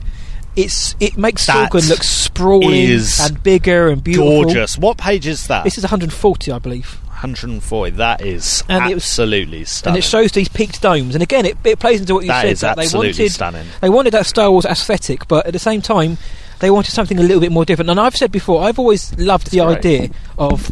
It's 0.57 0.95
it 0.99 1.17
makes 1.17 1.45
That 1.47 1.71
Sorgan 1.71 1.88
look 1.89 2.03
sprawling 2.03 2.97
and 3.21 3.41
bigger 3.41 3.88
and 3.89 4.03
beautiful. 4.03 4.43
Gorgeous. 4.43 4.77
What 4.77 4.97
page 4.97 5.25
is 5.25 5.47
that? 5.47 5.63
This 5.63 5.77
is 5.77 5.86
140, 5.86 6.51
I 6.51 6.60
believe, 6.60 6.99
140. 7.07 7.91
That 7.95 8.19
is 8.19 8.62
And 8.67 8.91
it 8.91 8.95
was- 8.95 9.03
absolutely 9.03 9.63
stunning. 9.63 9.95
and 9.95 10.03
it 10.03 10.05
shows 10.05 10.34
these 10.34 10.49
peaked 10.49 10.81
domes. 10.81 11.15
And 11.15 11.23
again, 11.23 11.45
it, 11.45 11.55
it 11.63 11.79
plays 11.79 12.01
into 12.01 12.15
what 12.15 12.25
you 12.25 12.27
That 12.27 12.41
said 12.41 12.51
is 12.51 12.60
that 12.62 12.75
they 12.75 12.88
wanted 12.93 13.31
stunning. 13.31 13.65
they 13.79 13.89
wanted 13.89 14.12
that 14.12 14.25
Star 14.25 14.51
Wars 14.51 14.65
aesthetic, 14.65 15.25
but 15.29 15.45
at 15.45 15.53
the 15.53 15.60
same 15.60 15.81
time, 15.81 16.17
they 16.60 16.69
wanted 16.69 16.91
something 16.91 17.17
a 17.17 17.21
little 17.23 17.39
bit 17.39 17.53
more 17.53 17.63
different. 17.63 17.89
And 17.89 17.97
I've 17.97 18.17
said 18.17 18.34
before, 18.34 18.62
I've 18.63 18.77
always 18.77 19.17
loved 19.17 19.51
the 19.51 19.62
idea 19.62 20.10
of 20.38 20.69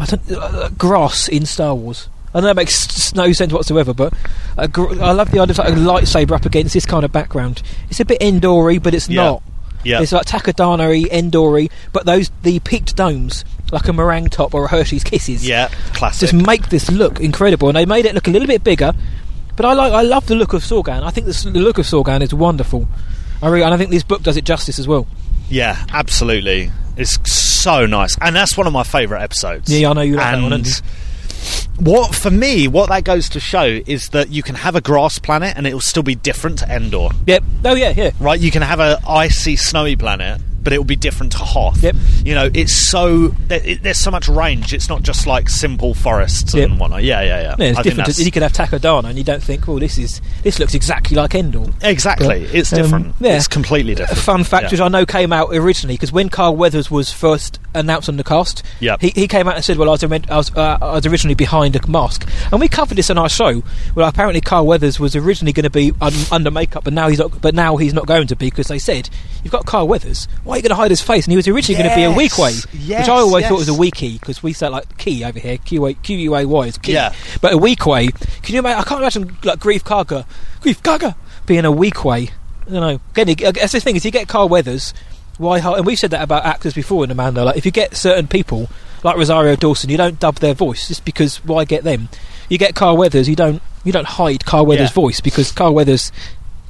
I 0.00 0.06
don't, 0.06 0.32
uh, 0.32 0.70
grass 0.78 1.28
in 1.28 1.44
Star 1.44 1.74
Wars. 1.74 2.08
I 2.34 2.40
know 2.40 2.48
it 2.48 2.56
makes 2.56 3.14
no 3.14 3.32
sense 3.32 3.52
whatsoever, 3.52 3.92
but 3.92 4.12
a 4.56 4.68
gr- 4.68 5.00
I 5.02 5.12
love 5.12 5.30
the 5.30 5.40
idea 5.40 5.52
of 5.52 5.58
like 5.58 5.68
a 5.68 5.72
lightsaber 5.72 6.32
up 6.32 6.46
against 6.46 6.72
this 6.74 6.86
kind 6.86 7.04
of 7.04 7.12
background. 7.12 7.62
It's 7.90 8.00
a 8.00 8.04
bit 8.04 8.20
Endory, 8.20 8.82
but 8.82 8.94
it's 8.94 9.08
Yeah. 9.08 9.22
not. 9.24 9.42
Yeah. 9.84 10.00
It's 10.00 10.12
like 10.12 10.26
Takodana-y, 10.26 11.08
Endory, 11.10 11.68
but 11.92 12.06
those 12.06 12.30
the 12.42 12.60
peaked 12.60 12.94
domes, 12.96 13.44
like 13.72 13.88
a 13.88 13.92
meringue 13.92 14.28
top 14.28 14.54
or 14.54 14.64
a 14.64 14.68
Hershey's 14.68 15.02
Kisses 15.04 15.46
yeah, 15.46 15.68
classic. 15.92 16.30
just 16.30 16.46
make 16.46 16.68
this 16.68 16.90
look 16.90 17.18
incredible. 17.20 17.68
And 17.68 17.76
they 17.76 17.84
made 17.84 18.06
it 18.06 18.14
look 18.14 18.28
a 18.28 18.30
little 18.30 18.46
bit 18.46 18.62
bigger, 18.62 18.92
but 19.56 19.66
I 19.66 19.72
like 19.74 19.92
I 19.92 20.02
love 20.02 20.26
the 20.26 20.36
look 20.36 20.52
of 20.52 20.62
Sorgan. 20.62 21.02
I 21.02 21.10
think 21.10 21.26
this, 21.26 21.42
the 21.42 21.50
look 21.50 21.78
of 21.78 21.86
Sorgan 21.86 22.22
is 22.22 22.32
wonderful. 22.32 22.86
I 23.42 23.48
really, 23.48 23.64
and 23.64 23.74
I 23.74 23.76
think 23.76 23.90
this 23.90 24.04
book 24.04 24.22
does 24.22 24.36
it 24.36 24.44
justice 24.44 24.78
as 24.78 24.86
well. 24.86 25.06
Yeah, 25.50 25.84
absolutely. 25.92 26.70
It's 26.96 27.18
so 27.30 27.84
nice, 27.86 28.16
and 28.20 28.36
that's 28.36 28.56
one 28.56 28.66
of 28.68 28.72
my 28.72 28.84
favourite 28.84 29.22
episodes. 29.22 29.68
Yeah, 29.68 29.90
I 29.90 29.92
know 29.94 30.00
you 30.02 30.14
like 30.16 30.32
that 30.36 30.42
one? 30.42 30.62
What 31.78 32.14
for 32.14 32.30
me, 32.30 32.68
what 32.68 32.88
that 32.90 33.04
goes 33.04 33.28
to 33.30 33.40
show 33.40 33.80
is 33.86 34.10
that 34.10 34.30
you 34.30 34.42
can 34.42 34.54
have 34.54 34.76
a 34.76 34.80
grass 34.80 35.18
planet 35.18 35.54
and 35.56 35.66
it 35.66 35.72
will 35.72 35.80
still 35.80 36.02
be 36.02 36.14
different 36.14 36.58
to 36.60 36.66
Endor. 36.66 37.08
Yep. 37.26 37.42
Oh 37.64 37.74
yeah, 37.74 37.92
yeah. 37.96 38.10
Right? 38.20 38.38
You 38.38 38.50
can 38.50 38.62
have 38.62 38.78
a 38.78 39.00
icy, 39.06 39.56
snowy 39.56 39.96
planet, 39.96 40.40
but 40.62 40.72
it 40.72 40.78
will 40.78 40.84
be 40.84 40.96
different 40.96 41.32
to 41.32 41.38
Hoth. 41.38 41.82
Yep. 41.82 41.96
You 42.24 42.34
know, 42.34 42.50
it's 42.52 42.74
so 42.74 43.28
there, 43.48 43.60
it, 43.64 43.82
there's 43.82 43.98
so 43.98 44.10
much 44.10 44.28
range. 44.28 44.72
It's 44.72 44.88
not 44.88 45.02
just 45.02 45.26
like 45.26 45.48
simple 45.48 45.94
forests 45.94 46.54
Yep. 46.54 46.70
and 46.70 46.80
whatnot. 46.80 47.02
Yeah, 47.02 47.20
yeah, 47.22 47.40
yeah. 47.42 47.56
Yeah, 47.58 47.64
it's 47.66 47.78
I 47.78 47.82
different. 47.82 48.18
You 48.18 48.30
could 48.30 48.42
have 48.42 48.52
Takodana, 48.52 49.04
and 49.10 49.18
you 49.18 49.24
don't 49.24 49.42
think, 49.42 49.68
"Oh, 49.68 49.78
this 49.78 49.98
is 49.98 50.20
this 50.42 50.58
looks 50.58 50.74
exactly 50.74 51.16
like 51.16 51.34
Endor." 51.34 51.66
exactly. 51.82 52.44
But, 52.46 52.54
it's 52.54 52.72
um, 52.72 52.82
different. 52.82 53.14
yeah. 53.20 53.36
It's 53.36 53.48
completely 53.48 53.92
A 53.92 53.96
different. 53.96 54.18
fun 54.22 54.44
fact, 54.44 54.64
Yeah. 54.64 54.70
which 54.70 54.80
I 54.80 54.88
know 54.88 55.04
came 55.06 55.32
out 55.32 55.48
originally 55.52 55.94
because 55.94 56.12
when 56.12 56.28
Carl 56.28 56.56
Weathers 56.56 56.90
was 56.90 57.10
first 57.12 57.58
announced 57.74 58.08
on 58.08 58.16
the 58.16 58.24
cast, 58.24 58.62
Yep. 58.80 59.00
he, 59.00 59.08
he 59.10 59.28
came 59.28 59.48
out 59.48 59.56
and 59.56 59.64
said, 59.64 59.76
"Well, 59.78 59.88
I 59.88 59.92
was, 59.92 60.04
I 60.04 60.36
was, 60.36 60.54
uh, 60.56 60.78
I 60.80 60.92
was 60.94 61.06
originally 61.06 61.34
behind 61.34 61.76
a 61.76 61.86
mask," 61.88 62.28
and 62.50 62.60
we 62.60 62.68
covered 62.68 62.96
this 62.96 63.10
on 63.10 63.18
our 63.18 63.28
show. 63.28 63.62
Well, 63.94 64.08
apparently 64.08 64.40
Carl 64.40 64.66
Weathers 64.66 65.00
was 65.00 65.16
originally 65.16 65.52
going 65.52 65.64
to 65.64 65.70
be 65.70 65.92
un- 66.00 66.12
under 66.30 66.50
makeup, 66.50 66.84
but 66.84 66.92
now 66.92 67.08
he's 67.08 67.18
not. 67.18 67.40
But 67.40 67.54
now 67.54 67.76
he's 67.76 67.94
not 67.94 68.06
going 68.06 68.26
to 68.28 68.36
be 68.36 68.46
because 68.46 68.68
they 68.68 68.78
said, 68.78 69.08
"You've 69.42 69.52
got 69.52 69.66
Carl 69.66 69.88
Weathers. 69.88 70.28
Why 70.44 70.51
are 70.52 70.56
you 70.58 70.62
going 70.62 70.70
to 70.70 70.76
hide 70.76 70.90
his 70.90 71.00
face?" 71.02 71.24
And 71.26 71.32
he 71.32 71.36
was 71.36 71.46
originally 71.48 71.82
going 71.82 71.90
to 71.90 71.96
be 71.96 72.02
a 72.04 72.10
Yes. 72.10 72.18
Weequay, 72.38 72.66
Yes, 72.72 73.00
which 73.02 73.08
I 73.08 73.12
always 73.18 73.46
thought 73.46 73.58
was 73.58 73.68
a 73.68 73.74
Wiki 73.74 74.18
because 74.18 74.42
we 74.42 74.52
say 74.52 74.68
like 74.68 74.96
key 74.98 75.24
over 75.24 75.38
here, 75.38 75.58
Q 75.58 75.86
A 75.86 75.94
Q 75.94 76.16
U 76.18 76.36
A 76.36 76.44
Y 76.44 76.66
is 76.66 76.78
key. 76.78 76.92
Yeah. 76.94 77.14
But 77.40 77.52
a 77.54 77.56
Weequay, 77.56 78.42
can 78.42 78.52
you 78.54 78.58
imagine? 78.60 78.80
I 78.80 78.82
can't 78.84 79.00
imagine 79.00 79.36
like 79.44 79.58
Greef 79.58 79.82
Karga, 79.82 80.24
Greef 80.60 80.80
Karga 80.82 81.14
being 81.46 81.64
a 81.64 81.72
Weequay. 81.72 82.30
I 82.30 82.70
don't 82.70 82.80
know. 82.80 83.00
Again, 83.16 83.52
guess 83.52 83.72
the 83.72 83.80
thing 83.80 83.96
is, 83.96 84.04
you 84.04 84.10
get 84.10 84.28
Carl 84.28 84.48
Weathers. 84.48 84.94
Why? 85.38 85.58
And 85.58 85.84
we've 85.86 85.98
said 85.98 86.10
that 86.12 86.22
about 86.22 86.44
actors 86.44 86.74
before 86.74 87.02
in 87.04 87.08
the 87.08 87.14
Mando. 87.14 87.42
Like, 87.44 87.56
if 87.56 87.64
you 87.66 87.72
get 87.72 87.96
certain 87.96 88.28
people 88.28 88.68
like 89.02 89.16
Rosario 89.16 89.56
Dawson, 89.56 89.90
you 89.90 89.96
don't 89.96 90.20
dub 90.20 90.36
their 90.36 90.54
voice 90.54 90.88
just 90.88 91.04
because 91.04 91.38
why 91.44 91.64
get 91.64 91.82
them? 91.84 92.08
You 92.48 92.58
get 92.58 92.74
Carl 92.74 92.96
Weathers, 92.96 93.28
you 93.28 93.34
don't 93.34 93.60
you 93.84 93.90
don't 93.92 94.06
hide 94.06 94.44
Carl 94.44 94.66
Weathers' 94.66 94.90
Yeah. 94.90 94.94
voice 94.94 95.20
because 95.20 95.50
Carl 95.50 95.74
Weathers 95.74 96.12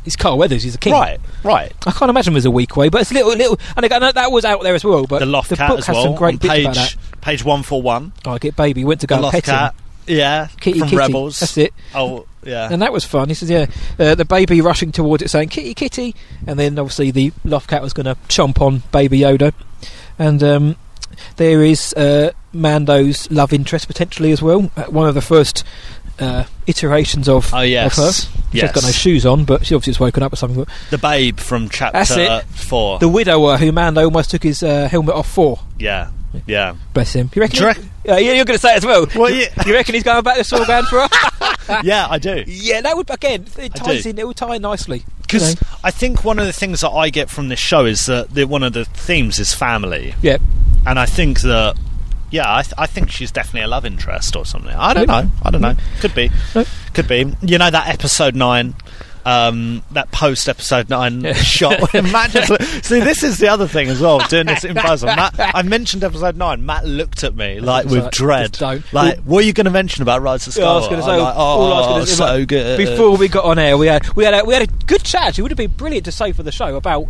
is 0.04 0.16
Carl 0.16 0.38
Weathers. 0.38 0.62
He's 0.62 0.74
a 0.74 0.78
king. 0.78 0.92
Right, 0.92 1.18
right. 1.44 1.72
I 1.86 1.90
can't 1.92 2.10
imagine 2.10 2.34
as 2.36 2.46
a 2.46 2.48
Weequay, 2.50 2.90
but 2.90 3.00
it's 3.00 3.12
little, 3.12 3.30
little. 3.34 3.58
And 3.76 3.84
again, 3.84 4.00
that 4.14 4.32
was 4.32 4.44
out 4.44 4.62
there 4.62 4.74
as 4.74 4.84
well. 4.84 5.06
But 5.06 5.20
The 5.20 5.26
Loft 5.26 5.50
the 5.50 5.56
Cat 5.56 5.68
book 5.70 5.78
as 5.78 5.86
has 5.86 5.94
well. 5.94 6.04
some 6.04 6.14
great 6.14 6.40
bits 6.40 6.52
page 6.52 6.64
about 6.64 6.74
that. 6.74 6.96
page 7.20 7.44
one 7.44 7.62
four 7.62 7.80
one. 7.82 8.12
Oh, 8.24 8.32
I 8.32 8.38
get 8.38 8.56
baby 8.56 8.84
went 8.84 9.00
to 9.02 9.06
go 9.06 9.16
The 9.16 9.22
Loft 9.22 9.34
pet 9.34 9.46
him. 9.46 9.54
Cat. 9.54 9.74
Yeah, 10.04 10.48
Kitty, 10.60 10.80
from 10.80 10.88
kitty. 10.88 10.96
Rebels. 10.98 11.38
That's 11.38 11.56
it. 11.56 11.72
Oh, 11.94 12.26
yeah. 12.44 12.68
And 12.72 12.82
that 12.82 12.92
was 12.92 13.04
fun. 13.04 13.28
He 13.28 13.34
says, 13.34 13.48
"Yeah, 13.48 13.66
uh, 14.00 14.16
the 14.16 14.24
baby 14.24 14.60
rushing 14.60 14.90
towards 14.90 15.22
it, 15.22 15.30
saying 15.30 15.50
kitty, 15.50 15.74
kitty," 15.74 16.16
and 16.44 16.58
then 16.58 16.76
obviously 16.76 17.12
the 17.12 17.32
loth-cat 17.44 17.80
was 17.82 17.92
going 17.92 18.06
to 18.06 18.16
chomp 18.28 18.60
on 18.60 18.82
Baby 18.90 19.20
Yoda, 19.20 19.52
and 20.18 20.42
um, 20.42 20.76
there 21.36 21.62
is 21.62 21.94
uh, 21.94 22.32
Mando's 22.52 23.30
love 23.30 23.52
interest 23.52 23.86
potentially 23.86 24.32
as 24.32 24.42
well. 24.42 24.72
Uh, 24.76 24.86
one 24.86 25.08
of 25.08 25.14
the 25.14 25.20
first 25.22 25.62
uh, 26.18 26.44
iterations 26.66 27.28
of, 27.28 27.52
Oh, 27.54 27.60
yes. 27.60 27.98
of 27.98 28.04
her. 28.04 28.12
She's 28.52 28.70
got 28.72 28.82
no 28.84 28.90
shoes 28.90 29.24
on, 29.26 29.44
but 29.44 29.64
she 29.66 29.74
obviously 29.74 29.92
has 29.92 30.00
woken 30.00 30.22
up 30.22 30.32
or 30.32 30.36
something. 30.36 30.66
The 30.90 30.98
babe 30.98 31.38
from 31.38 31.68
chapter 31.70 31.98
That's 31.98 32.16
it. 32.16 32.44
four. 32.54 32.98
the 32.98 33.08
widower 33.08 33.56
who 33.56 33.72
Mando 33.72 34.04
almost 34.04 34.30
took 34.30 34.42
his 34.42 34.62
uh, 34.62 34.88
helmet 34.88 35.14
off 35.14 35.28
for. 35.30 35.58
yeah, 35.78 36.10
yeah. 36.46 36.74
Bless 36.94 37.14
him. 37.14 37.30
You 37.34 37.40
reckon? 37.42 37.56
Do 37.56 37.60
you 37.62 37.66
rec- 37.68 37.78
yeah, 38.04 38.18
yeah, 38.18 38.32
you're 38.32 38.44
going 38.44 38.58
to 38.58 38.60
say 38.62 38.74
it 38.74 38.78
as 38.78 38.86
well. 38.86 39.06
Well, 39.14 39.30
yeah. 39.30 39.48
you 39.66 39.72
reckon 39.74 39.94
he's 39.94 40.02
going 40.02 40.22
back 40.22 40.36
to 40.36 40.42
Sorgan 40.42 40.84
for 40.88 40.98
us? 41.00 41.82
yeah, 41.84 42.06
I 42.10 42.18
do. 42.18 42.44
yeah, 42.46 42.80
that 42.82 42.96
would 42.96 43.08
again. 43.10 43.46
It 43.58 43.74
ties 43.74 44.04
in. 44.06 44.18
It 44.18 44.26
will 44.26 44.34
tie 44.34 44.56
in 44.56 44.62
nicely. 44.62 45.04
Because 45.22 45.50
You 45.50 45.54
know? 45.62 45.78
I 45.84 45.90
think 45.90 46.24
one 46.24 46.38
of 46.38 46.44
the 46.46 46.52
things 46.52 46.82
that 46.82 46.90
I 46.90 47.08
get 47.10 47.30
from 47.30 47.48
this 47.48 47.58
show 47.60 47.86
is 47.86 48.04
that 48.06 48.30
the, 48.30 48.44
one 48.44 48.62
of 48.62 48.72
the 48.74 48.84
themes 48.84 49.38
is 49.38 49.54
family, 49.54 50.14
Yeah. 50.20 50.38
and 50.86 50.98
I 50.98 51.06
think 51.06 51.40
that. 51.42 51.76
Yeah, 52.32 52.52
I, 52.52 52.62
th- 52.62 52.74
I 52.78 52.86
think 52.86 53.10
she's 53.10 53.30
definitely 53.30 53.62
a 53.62 53.68
love 53.68 53.84
interest 53.84 54.34
or 54.34 54.44
something. 54.46 54.74
I 54.74 54.94
don't 54.94 55.06
know. 55.06 55.30
I 55.42 55.50
don't 55.50 55.60
know. 55.60 55.76
Could 56.00 56.14
be. 56.14 56.30
Could 56.94 57.06
be. 57.06 57.32
You 57.42 57.58
know 57.58 57.70
that 57.70 57.88
episode 57.88 58.34
nine, 58.34 58.74
um, 59.26 59.82
that 59.90 60.10
post 60.12 60.48
episode 60.48 60.88
nine 60.88 61.20
Yeah. 61.20 61.32
shot. 61.34 61.92
when 61.92 62.10
Matt 62.10 62.30
just 62.32 62.84
see, 62.86 63.00
this 63.00 63.22
is 63.22 63.36
the 63.36 63.48
other 63.48 63.68
thing 63.68 63.88
as 63.88 64.00
well. 64.00 64.18
Doing 64.28 64.46
this 64.46 64.64
in 64.64 64.74
person, 64.74 65.08
Matt. 65.08 65.34
I 65.38 65.60
mentioned 65.62 66.04
episode 66.04 66.36
nine. 66.38 66.64
Matt 66.64 66.86
looked 66.86 67.22
at 67.22 67.36
me 67.36 67.60
like 67.60 67.84
with 67.84 68.04
like, 68.04 68.12
dread. 68.12 68.60
Like, 68.62 68.82
Well- 68.92 69.16
what 69.24 69.44
are 69.44 69.46
you 69.46 69.52
going 69.52 69.66
to 69.66 69.70
mention 69.70 70.00
about 70.02 70.22
Rise 70.22 70.46
of 70.46 70.54
Skywalker? 70.54 70.58
Yeah, 70.58 70.70
I 70.70 70.74
was 70.76 70.86
going 70.88 71.00
to 71.00 71.06
say, 71.06 71.16
like, 71.16 71.34
oh, 71.36 71.94
was 71.98 72.08
say, 72.08 72.16
so 72.16 72.24
like, 72.24 72.48
good. 72.48 72.78
Before 72.78 73.14
we 73.16 73.28
got 73.28 73.44
on 73.44 73.58
air, 73.58 73.76
we 73.76 73.88
had 73.88 74.08
we 74.16 74.24
had 74.24 74.32
a, 74.34 74.44
we 74.44 74.54
had 74.54 74.62
a 74.62 74.72
good 74.86 75.02
chat. 75.04 75.38
It 75.38 75.42
would 75.42 75.50
have 75.50 75.58
been 75.58 75.70
brilliant 75.72 76.06
to 76.06 76.12
say 76.12 76.32
for 76.32 76.42
the 76.42 76.52
show 76.52 76.76
about 76.76 77.08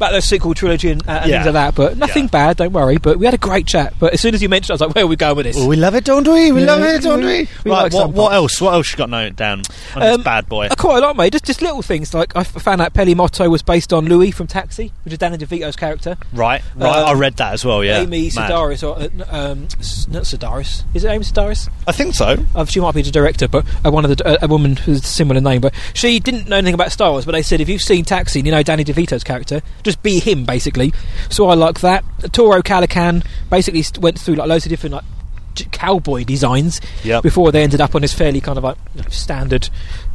about 0.00 0.12
the 0.12 0.22
sequel 0.22 0.54
trilogy 0.54 0.90
and, 0.90 1.02
uh, 1.06 1.10
and 1.22 1.30
Yeah. 1.30 1.42
things 1.42 1.54
like 1.54 1.54
that. 1.54 1.74
But 1.74 1.96
nothing 1.98 2.24
Yeah. 2.24 2.30
bad, 2.30 2.56
don't 2.56 2.72
worry. 2.72 2.96
But 2.96 3.18
we 3.18 3.26
had 3.26 3.34
a 3.34 3.38
great 3.38 3.66
chat. 3.66 3.92
But 3.98 4.14
as 4.14 4.20
soon 4.20 4.34
as 4.34 4.42
you 4.42 4.48
mentioned, 4.48 4.70
it, 4.70 4.72
I 4.72 4.74
was 4.74 4.80
like, 4.88 4.94
where 4.94 5.04
are 5.04 5.08
we 5.08 5.16
going 5.16 5.36
with 5.36 5.46
this? 5.46 5.56
Well, 5.56 5.68
we 5.68 5.76
love 5.76 5.94
it, 5.94 6.04
don't 6.04 6.26
we? 6.26 6.52
We 6.52 6.60
Yeah, 6.62 6.66
love 6.74 6.82
it, 6.82 7.02
don't 7.02 7.20
we? 7.24 7.48
we 7.64 7.70
right, 7.70 7.82
like 7.84 7.92
what, 7.92 8.10
what 8.10 8.32
else? 8.32 8.60
What 8.60 8.72
else 8.74 8.90
you 8.92 8.96
got 8.98 9.10
noted 9.10 9.36
down 9.36 9.62
on 9.94 10.02
Um, 10.02 10.08
this 10.16 10.24
bad 10.24 10.48
boy? 10.48 10.68
I 10.70 10.74
quite 10.74 10.98
a 10.98 11.00
lot, 11.00 11.16
mate. 11.16 11.32
Just 11.32 11.44
just 11.44 11.60
little 11.62 11.82
things 11.82 12.14
like 12.14 12.34
I 12.36 12.42
found 12.44 12.80
out 12.80 12.94
Peli 12.94 13.14
Motto 13.14 13.48
was 13.50 13.62
based 13.62 13.92
on 13.92 14.06
Louis 14.06 14.30
from 14.30 14.46
Taxi, 14.46 14.92
which 15.04 15.12
is 15.12 15.18
Danny 15.18 15.36
DeVito's 15.36 15.76
character. 15.76 16.16
Right, 16.32 16.62
right. 16.76 16.88
uh, 16.96 17.04
I 17.06 17.12
read 17.12 17.36
that 17.36 17.52
as 17.54 17.64
well. 17.64 17.82
Yeah, 17.84 18.00
Amy 18.00 18.30
Mad. 18.34 18.50
Sedaris, 18.50 18.82
or 18.86 18.96
uh, 18.98 19.36
um, 19.50 19.62
not 20.12 20.22
Sedaris. 20.24 20.82
Is 20.94 21.04
it 21.04 21.08
Amy 21.08 21.24
Sedaris? 21.24 21.68
I 21.86 21.92
think 21.92 22.14
so. 22.14 22.36
Uh, 22.54 22.64
she 22.64 22.80
might 22.80 22.94
be 22.94 23.02
the 23.02 23.10
director, 23.10 23.48
but 23.48 23.64
uh, 23.84 23.90
one 23.90 24.04
of 24.04 24.16
the 24.16 24.26
uh, 24.26 24.38
a 24.42 24.46
woman 24.48 24.76
who's 24.76 25.00
a 25.02 25.06
similar 25.06 25.40
name. 25.40 25.60
But 25.60 25.74
she 25.94 26.20
didn't 26.20 26.48
know 26.48 26.56
anything 26.56 26.74
about 26.74 26.92
Star 26.92 27.10
Wars. 27.10 27.24
But 27.24 27.32
they 27.32 27.42
said 27.42 27.60
if 27.60 27.68
you've 27.68 27.82
seen 27.82 28.04
Taxi, 28.04 28.38
and 28.40 28.46
you 28.46 28.52
know 28.52 28.62
Danny 28.62 28.84
DeVito's 28.84 29.24
character, 29.24 29.60
just 29.82 29.89
be 29.96 30.18
him 30.20 30.44
basically. 30.44 30.92
So 31.28 31.46
I 31.48 31.54
like 31.54 31.80
that. 31.80 32.04
Toro 32.32 32.62
Calican 32.62 33.24
basically 33.50 33.84
went 34.00 34.18
through 34.18 34.34
like 34.36 34.48
loads 34.48 34.66
of 34.66 34.70
different 34.70 34.94
like 34.94 35.04
cowboy 35.72 36.24
designs 36.24 36.80
Yep. 37.04 37.22
before 37.22 37.52
they 37.52 37.62
ended 37.62 37.80
up 37.80 37.94
on 37.94 38.02
this 38.02 38.14
fairly 38.14 38.40
kind 38.40 38.56
of 38.56 38.64
like 38.64 38.76
standard 39.10 39.68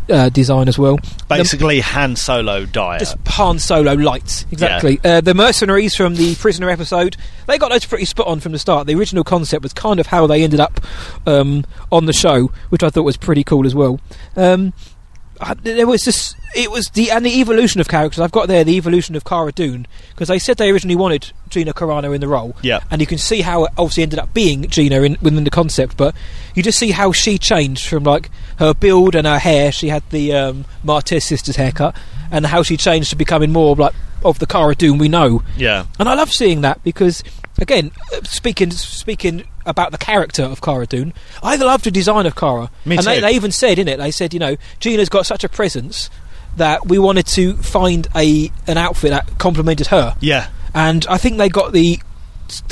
uh, 0.09 0.30
design 0.30 0.67
as 0.67 0.78
well. 0.78 0.97
Basically, 1.28 1.80
Han 1.82 2.15
Solo 2.15 2.65
diet. 2.65 2.99
Just 2.99 3.17
Han 3.28 3.57
Solo 3.59 3.93
lights, 3.93 4.45
exactly. 4.51 4.99
Uh, 5.03 5.19
the 5.21 5.34
mercenaries 5.34 5.95
from 5.95 6.15
the 6.15 6.36
Prisoner 6.36 6.69
episode, 6.69 7.17
they 7.47 7.57
got 7.57 7.69
those 7.71 7.86
pretty 7.86 8.05
spot 8.05 8.28
on 8.28 8.39
from 8.39 8.51
the 8.51 8.59
start. 8.59 8.86
The 8.88 8.95
original 8.95 9.23
concept 9.23 9.63
was 9.63 9.73
kind 9.73 9.99
of 9.99 10.07
how 10.07 10.28
they 10.28 10.43
ended 10.43 10.59
up 10.59 10.80
um, 11.26 11.65
on 11.91 12.05
the 12.05 12.13
show, 12.13 12.51
which 12.69 12.84
I 12.84 12.89
thought 12.89 13.03
was 13.03 13.17
pretty 13.17 13.43
cool 13.43 13.65
as 13.65 13.73
well. 13.76 13.99
Um, 14.36 14.73
there 15.61 15.88
was 15.88 16.05
this. 16.05 16.36
It 16.55 16.71
was 16.71 16.89
the 16.89 17.11
and 17.11 17.25
the 17.25 17.41
evolution 17.41 17.81
of 17.81 17.88
characters. 17.88 18.19
I've 18.19 18.31
got 18.31 18.47
there 18.47 18.63
the 18.63 18.77
evolution 18.77 19.15
of 19.15 19.25
Cara 19.25 19.51
Dune 19.51 19.88
because 20.11 20.29
they 20.29 20.39
said 20.39 20.57
they 20.57 20.69
originally 20.69 20.95
wanted 20.95 21.31
Gina 21.49 21.73
Carano 21.73 22.15
in 22.15 22.21
the 22.21 22.27
role. 22.27 22.55
Yeah. 22.61 22.79
and 22.89 23.01
you 23.01 23.07
can 23.07 23.17
see 23.17 23.41
how 23.41 23.65
it 23.65 23.71
obviously 23.77 24.03
ended 24.03 24.19
up 24.19 24.33
being 24.33 24.67
Gina 24.69 25.01
in, 25.01 25.17
within 25.21 25.43
the 25.43 25.49
concept. 25.49 25.97
But 25.97 26.15
you 26.53 26.63
just 26.63 26.79
see 26.79 26.91
how 26.91 27.11
she 27.11 27.38
changed 27.38 27.88
from 27.88 28.03
like 28.03 28.29
her 28.59 28.73
build 28.73 29.15
and 29.15 29.27
her 29.27 29.39
hair. 29.39 29.71
She 29.71 29.89
had 29.89 30.03
the 30.11 30.33
um, 30.33 30.65
Martez 30.86 31.23
sisters 31.23 31.57
haircut, 31.57 31.95
and 32.31 32.45
how 32.45 32.63
she 32.63 32.77
changed 32.77 33.09
to 33.09 33.15
becoming 33.15 33.51
more 33.51 33.75
like 33.75 33.93
of 34.23 34.39
the 34.39 34.47
Cara 34.47 34.75
Dune 34.75 34.97
we 34.97 35.09
know. 35.09 35.43
Yeah. 35.57 35.86
And 35.99 36.07
I 36.09 36.15
love 36.15 36.31
seeing 36.31 36.61
that 36.61 36.83
because, 36.83 37.23
again, 37.59 37.91
uh, 38.13 38.23
speaking 38.23 38.71
speaking 38.71 39.43
about 39.66 39.91
the 39.91 39.97
character 39.97 40.43
of 40.43 40.61
Cara 40.61 40.86
Dune, 40.86 41.13
I 41.43 41.55
love 41.55 41.84
the 41.84 41.91
design 41.91 42.26
of 42.26 42.36
Cara. 42.36 42.70
Me 42.86 42.97
and 42.97 43.05
They, 43.05 43.16
too. 43.16 43.22
they 43.22 43.32
even 43.36 43.51
said 43.51 43.80
in 43.80 43.88
it, 43.88 43.97
they 43.97 44.11
said, 44.11 44.34
you 44.34 44.39
know, 44.39 44.55
Gina's 44.80 45.09
got 45.09 45.26
such 45.26 45.43
a 45.43 45.49
presence 45.49 46.09
that 46.57 46.88
we 46.88 46.97
wanted 46.99 47.26
to 47.28 47.53
find 47.57 48.07
a 48.16 48.51
an 48.68 48.78
outfit 48.78 49.09
that 49.11 49.38
complemented 49.39 49.88
her. 49.88 50.16
Yeah. 50.22 50.49
And 50.74 51.05
I 51.09 51.18
think 51.18 51.38
they 51.38 51.49
got 51.49 51.74
the 51.74 51.99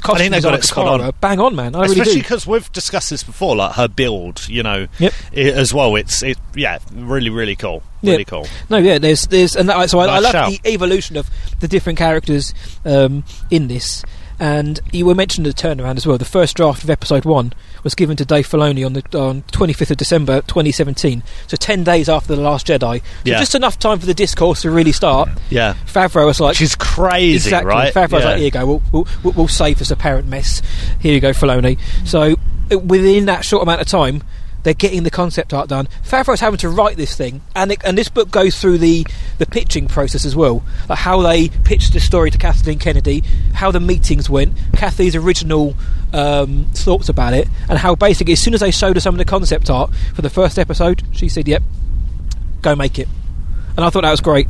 costume 0.02 0.16
I 0.16 0.18
think 0.20 0.32
they 0.36 0.42
got 0.42 0.54
it 0.54 0.64
spot 0.64 0.86
Cara 0.86 1.08
on. 1.08 1.14
bang 1.20 1.40
on, 1.40 1.56
man. 1.56 1.76
I 1.76 1.86
Especially 1.86 2.02
really 2.12 2.22
because 2.22 2.46
we've 2.46 2.72
discussed 2.74 3.10
this 3.10 3.24
before, 3.24 3.56
like 3.56 3.74
her 3.76 3.88
build, 3.88 4.48
you 4.48 4.62
know, 4.62 4.88
Yep. 5.00 5.14
i- 5.36 5.40
as 5.40 5.74
well. 5.74 5.96
It's 5.96 6.22
it, 6.22 6.38
yeah, 6.56 6.78
really, 6.94 7.30
really 7.32 7.56
cool, 7.56 7.82
really 8.04 8.24
cool. 8.26 8.46
No, 8.70 8.78
yeah, 8.78 9.00
there's 9.00 9.26
there's 9.28 9.56
and 9.56 9.68
that, 9.70 9.90
so 9.90 10.00
I, 10.00 10.06
I 10.06 10.20
love 10.20 10.32
shout. 10.32 10.52
the 10.52 10.60
evolution 10.70 11.18
of 11.18 11.28
the 11.60 11.68
different 11.68 11.98
characters 11.98 12.54
um, 12.86 13.24
in 13.50 13.68
this. 13.68 14.04
And 14.40 14.80
you 14.92 15.06
were 15.06 15.16
mentioning 15.16 15.48
the 15.50 15.54
turnaround 15.56 15.98
as 15.98 16.08
well. 16.08 16.18
The 16.18 16.26
first 16.26 16.56
draft 16.58 16.84
of 16.84 16.90
episode 16.90 17.24
one 17.24 17.54
was 17.84 17.96
given 17.96 18.18
to 18.18 18.26
Dave 18.26 18.48
Filoni 18.48 18.86
on 18.86 18.94
the 18.94 19.04
on 19.18 19.44
25th 19.44 19.92
of 19.92 19.98
December 19.98 20.42
2017, 20.42 21.24
so 21.48 21.56
10 21.56 21.84
days 21.84 22.10
after 22.10 22.36
the 22.36 22.42
Last 22.42 22.68
Jedi. 22.68 23.00
So 23.00 23.04
Yeah. 23.24 23.40
just 23.40 23.56
enough 23.56 23.78
time 23.80 24.00
for 24.00 24.06
the 24.06 24.14
discourse 24.14 24.64
to 24.64 24.72
really 24.72 24.92
start. 24.92 25.30
Yeah, 25.50 25.76
Favreau 25.86 26.26
was 26.26 26.40
like, 26.40 26.56
She's 26.56 26.76
crazy, 26.76 27.36
exactly. 27.48 27.70
right? 27.70 27.94
Favreau's 27.94 28.24
yeah. 28.24 28.30
like, 28.30 28.36
here 28.38 28.46
you 28.46 28.52
go. 28.52 28.66
We'll, 28.66 28.82
we'll, 28.92 29.08
we'll, 29.24 29.34
we'll 29.34 29.48
save 29.48 29.80
this 29.80 29.92
apparent 29.92 30.28
mess. 30.28 30.62
Here 31.00 31.14
you 31.14 31.20
go, 31.20 31.32
Filoni. 31.32 31.80
So 32.06 32.36
uh, 32.72 32.80
within 32.80 33.26
that 33.26 33.46
short 33.46 33.64
amount 33.64 33.82
of 33.82 33.88
time, 33.88 34.24
they're 34.64 34.74
getting 34.74 35.04
the 35.04 35.12
concept 35.12 35.54
art 35.54 35.70
done. 35.70 35.88
Favreau's 36.04 36.40
having 36.40 36.58
to 36.60 36.70
write 36.70 36.98
this 36.98 37.16
thing, 37.16 37.42
and 37.56 37.72
it, 37.72 37.82
and 37.84 37.98
this 37.98 38.10
book 38.10 38.32
goes 38.32 38.60
through 38.60 38.80
the 38.80 39.06
the 39.38 39.46
pitching 39.46 39.88
process 39.88 40.26
as 40.26 40.36
well, 40.36 40.64
like 40.90 41.00
how 41.00 41.22
they 41.22 41.50
pitched 41.50 41.94
the 41.94 42.00
story 42.00 42.32
to 42.32 42.38
Kathleen 42.38 42.80
Kennedy, 42.80 43.24
how 43.54 43.72
the 43.72 43.80
meetings 43.80 44.30
went, 44.30 44.58
Kathy's 44.74 45.16
original 45.16 45.76
um, 46.14 46.66
thoughts 46.74 47.10
about 47.10 47.34
it, 47.34 47.48
and 47.70 47.78
how 47.80 47.96
basically 47.96 48.34
as 48.34 48.42
soon 48.42 48.54
as 48.54 48.62
they 48.62 48.72
showed 48.72 48.96
her 48.96 49.00
some 49.00 49.14
of 49.14 49.20
the 49.20 49.26
concept 49.26 49.70
art 49.70 49.92
for 50.14 50.22
the 50.22 50.30
first 50.30 50.58
episode, 50.58 51.04
she 51.12 51.30
said, 51.30 51.48
"Yep, 51.48 51.64
go 52.62 52.76
make 52.76 52.98
it." 52.98 53.08
And 53.76 53.86
I 53.86 53.90
thought 53.90 54.02
that 54.02 54.12
was 54.12 54.22
great. 54.22 54.48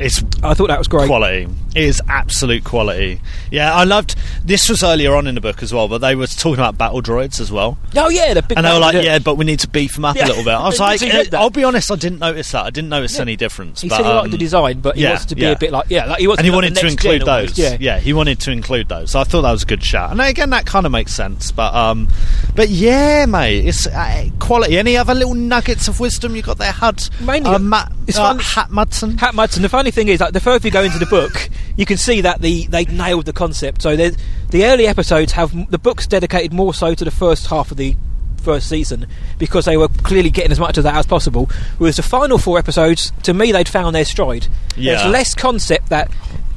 It's 0.00 0.22
I 0.42 0.54
thought 0.54 0.68
that 0.68 0.78
was 0.78 0.88
great. 0.88 1.06
quality. 1.06 1.48
It 1.74 1.84
is 1.84 2.02
absolute 2.08 2.64
quality. 2.64 3.20
Yeah, 3.50 3.72
I 3.72 3.84
loved. 3.84 4.16
This 4.44 4.68
was 4.68 4.82
earlier 4.82 5.14
on 5.14 5.26
in 5.28 5.36
the 5.36 5.40
book 5.40 5.62
as 5.62 5.72
well, 5.72 5.86
but 5.86 5.98
they 5.98 6.14
were 6.16 6.26
talking 6.26 6.54
about 6.54 6.76
battle 6.78 7.00
droids 7.00 7.38
as 7.40 7.52
well, 7.52 7.78
Oh 7.96 8.08
yeah, 8.08 8.34
the 8.34 8.42
big 8.42 8.56
and 8.58 8.66
they 8.66 8.72
were 8.72 8.78
like, 8.80 8.94
"Yeah, 9.04 9.18
but 9.20 9.36
we 9.36 9.44
need 9.44 9.60
to 9.60 9.68
beef 9.68 9.94
them 9.94 10.04
up 10.04 10.16
Yeah. 10.16 10.26
a 10.26 10.28
little 10.28 10.42
bit." 10.44 10.52
I 10.54 10.66
was 10.66 10.80
like, 10.80 11.00
eh, 11.02 11.24
I'll 11.32 11.50
be 11.50 11.62
honest, 11.62 11.90
I 11.92 11.96
didn't 11.96 12.18
notice 12.18 12.50
that. 12.52 12.64
I 12.64 12.70
didn't 12.70 12.90
notice 12.90 13.14
Yeah. 13.16 13.22
any 13.22 13.36
difference." 13.36 13.82
He 13.82 13.88
but, 13.88 13.96
said 13.98 14.06
he 14.06 14.10
liked 14.12 14.24
um, 14.26 14.30
the 14.32 14.38
design, 14.38 14.80
but 14.80 14.96
he 14.96 15.02
yeah, 15.02 15.10
wants 15.10 15.26
to 15.26 15.34
be 15.36 15.42
yeah. 15.42 15.50
a 15.50 15.58
bit 15.58 15.70
like 15.70 15.86
yeah, 15.90 16.06
like 16.06 16.18
he 16.20 16.26
wants. 16.26 16.38
and 16.40 16.44
he 16.46 16.50
like 16.50 16.56
wanted 16.56 16.74
to 16.76 16.86
include 16.86 17.22
those. 17.22 17.58
Yeah, 17.58 17.98
he 17.98 18.12
wanted 18.12 18.40
to 18.40 18.50
include 18.50 18.88
those. 18.88 19.10
So 19.12 19.20
I 19.20 19.24
thought 19.24 19.42
that 19.42 19.52
was 19.52 19.62
a 19.62 19.66
good 19.66 19.84
shout. 19.84 20.10
And 20.10 20.20
again, 20.20 20.50
that 20.50 20.66
kind 20.66 20.86
of 20.86 20.92
makes 20.92 21.12
sense. 21.14 21.52
But 21.52 21.72
um, 21.74 22.08
but 22.56 22.68
yeah, 22.68 23.26
mate, 23.26 23.66
it's 23.66 23.86
uh, 23.86 24.28
quality. 24.40 24.76
Any 24.78 24.96
other 24.96 25.14
little 25.14 25.34
nuggets 25.34 25.86
of 25.88 26.00
wisdom 26.00 26.34
you 26.34 26.42
got 26.42 26.58
there, 26.58 26.72
Hud? 26.72 27.08
Mainly, 27.20 27.50
uh, 27.50 27.58
Matt, 27.58 27.92
it's 28.08 28.18
uh, 28.18 28.22
fun- 28.22 28.38
Hat 28.40 28.70
Mudson. 28.70 29.18
Hat 29.18 29.34
Mudson. 29.34 29.62
The 29.62 29.68
funny 29.68 29.89
thing 29.90 30.08
is, 30.08 30.20
like 30.20 30.32
the 30.32 30.40
further 30.40 30.68
you 30.68 30.72
go 30.72 30.82
into 30.82 30.98
the 30.98 31.06
book, 31.06 31.48
you 31.76 31.86
can 31.86 31.96
see 31.96 32.20
that 32.20 32.40
the 32.40 32.66
they 32.66 32.84
nailed 32.84 33.26
the 33.26 33.32
concept. 33.32 33.82
So 33.82 33.96
the 33.96 34.64
early 34.64 34.86
episodes 34.86 35.32
have 35.32 35.70
the 35.70 35.78
books 35.78 36.06
dedicated 36.06 36.52
more 36.52 36.74
so 36.74 36.94
to 36.94 37.04
the 37.04 37.10
first 37.10 37.46
half 37.46 37.70
of 37.70 37.76
the 37.76 37.96
first 38.42 38.68
season 38.68 39.06
because 39.38 39.66
they 39.66 39.76
were 39.76 39.88
clearly 39.88 40.30
getting 40.30 40.50
as 40.50 40.58
much 40.58 40.78
of 40.78 40.84
that 40.84 40.94
as 40.94 41.06
possible. 41.06 41.50
Whereas 41.78 41.96
the 41.96 42.02
final 42.02 42.38
four 42.38 42.58
episodes, 42.58 43.12
to 43.24 43.34
me, 43.34 43.52
they'd 43.52 43.68
found 43.68 43.94
their 43.94 44.04
stride. 44.04 44.46
Yeah. 44.76 44.94
There's 44.94 45.12
less 45.12 45.34
concept 45.34 45.88
that. 45.90 46.10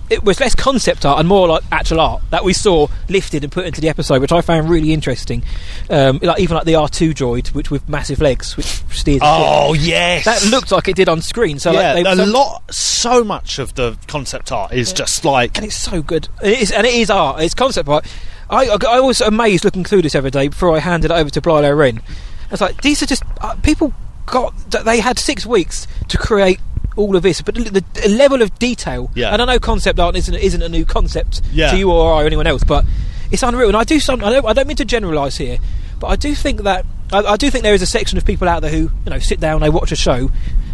It 0.09 0.23
was 0.23 0.39
less 0.39 0.53
concept 0.53 1.05
art 1.05 1.19
and 1.19 1.27
more 1.27 1.47
like 1.47 1.63
actual 1.71 1.99
art 1.99 2.21
that 2.29 2.43
we 2.43 2.53
saw 2.53 2.87
lifted 3.09 3.43
and 3.43 3.51
put 3.51 3.65
into 3.65 3.81
the 3.81 3.89
episode, 3.89 4.21
which 4.21 4.31
I 4.31 4.41
found 4.41 4.69
really 4.69 4.93
interesting. 4.93 5.43
Um, 5.89 6.19
like 6.21 6.39
even 6.39 6.55
like 6.55 6.65
the 6.65 6.75
R 6.75 6.87
two 6.87 7.13
droid, 7.13 7.47
which 7.47 7.71
with 7.71 7.87
massive 7.87 8.21
legs, 8.21 8.55
which 8.57 8.67
steers. 8.91 9.21
Oh 9.23 9.73
yes, 9.73 10.25
That 10.25 10.45
looked 10.51 10.71
like 10.71 10.87
it 10.87 10.95
did 10.95 11.09
on 11.09 11.21
screen. 11.21 11.57
So 11.59 11.71
yeah, 11.71 11.93
like, 11.93 12.03
they, 12.03 12.23
a 12.23 12.25
lot. 12.25 12.73
So 12.73 13.23
much 13.23 13.59
of 13.59 13.75
the 13.75 13.97
concept 14.07 14.51
art 14.51 14.73
is 14.73 14.93
just 14.93 15.25
like 15.25 15.57
and 15.57 15.65
it's 15.65 15.75
so 15.75 16.01
good. 16.01 16.27
It 16.41 16.59
is, 16.59 16.71
and 16.71 16.85
it 16.85 16.93
is 16.93 17.09
art. 17.09 17.41
It's 17.41 17.53
concept 17.53 17.89
art. 17.89 18.05
I, 18.49 18.67
I, 18.67 18.77
I 18.87 18.99
was 18.99 19.21
amazed 19.21 19.65
looking 19.65 19.83
through 19.83 20.03
this 20.03 20.15
every 20.15 20.31
day 20.31 20.49
before 20.49 20.75
I 20.75 20.79
handed 20.79 21.11
it 21.11 21.13
over 21.13 21.29
to 21.29 21.41
Blilo 21.41 21.75
Wren. 21.75 22.01
It's 22.51 22.61
like 22.61 22.81
these 22.81 23.01
are 23.01 23.07
just 23.07 23.23
uh, 23.41 23.55
people 23.63 23.93
got. 24.25 24.53
They 24.69 24.99
had 24.99 25.17
six 25.17 25.45
weeks 25.45 25.87
to 26.09 26.17
create 26.17 26.59
all 26.95 27.15
of 27.15 27.23
this, 27.23 27.41
but 27.41 27.55
the, 27.55 27.83
the 27.93 28.09
level 28.09 28.41
of 28.41 28.57
detail. 28.59 29.09
Yeah. 29.15 29.31
And 29.31 29.41
I 29.41 29.45
know 29.45 29.59
concept 29.59 29.99
art 29.99 30.15
isn't 30.15 30.33
isn't 30.35 30.61
a 30.61 30.69
new 30.69 30.85
concept 30.85 31.41
Yeah. 31.51 31.71
to 31.71 31.77
you 31.77 31.91
or 31.91 32.13
I 32.13 32.23
or 32.23 32.25
anyone 32.25 32.47
else, 32.47 32.63
but 32.63 32.85
it's 33.31 33.43
unreal. 33.43 33.67
And 33.69 33.77
I 33.77 33.83
do 33.83 33.99
some. 33.99 34.23
I 34.23 34.29
don't, 34.29 34.45
I 34.45 34.53
don't 34.53 34.67
mean 34.67 34.77
to 34.77 34.85
generalise 34.85 35.37
here, 35.37 35.57
but 35.99 36.07
I 36.07 36.15
do 36.15 36.35
think 36.35 36.61
that 36.63 36.85
I, 37.11 37.19
I 37.19 37.37
do 37.37 37.49
think 37.49 37.63
there 37.63 37.73
is 37.73 37.81
a 37.81 37.87
section 37.87 38.17
of 38.17 38.25
people 38.25 38.47
out 38.47 38.61
there 38.61 38.71
who 38.71 38.91
you 39.05 39.09
know 39.09 39.19
sit 39.19 39.39
down, 39.39 39.61
they 39.61 39.69
watch 39.69 39.91
a 39.91 39.95
show, 39.95 40.29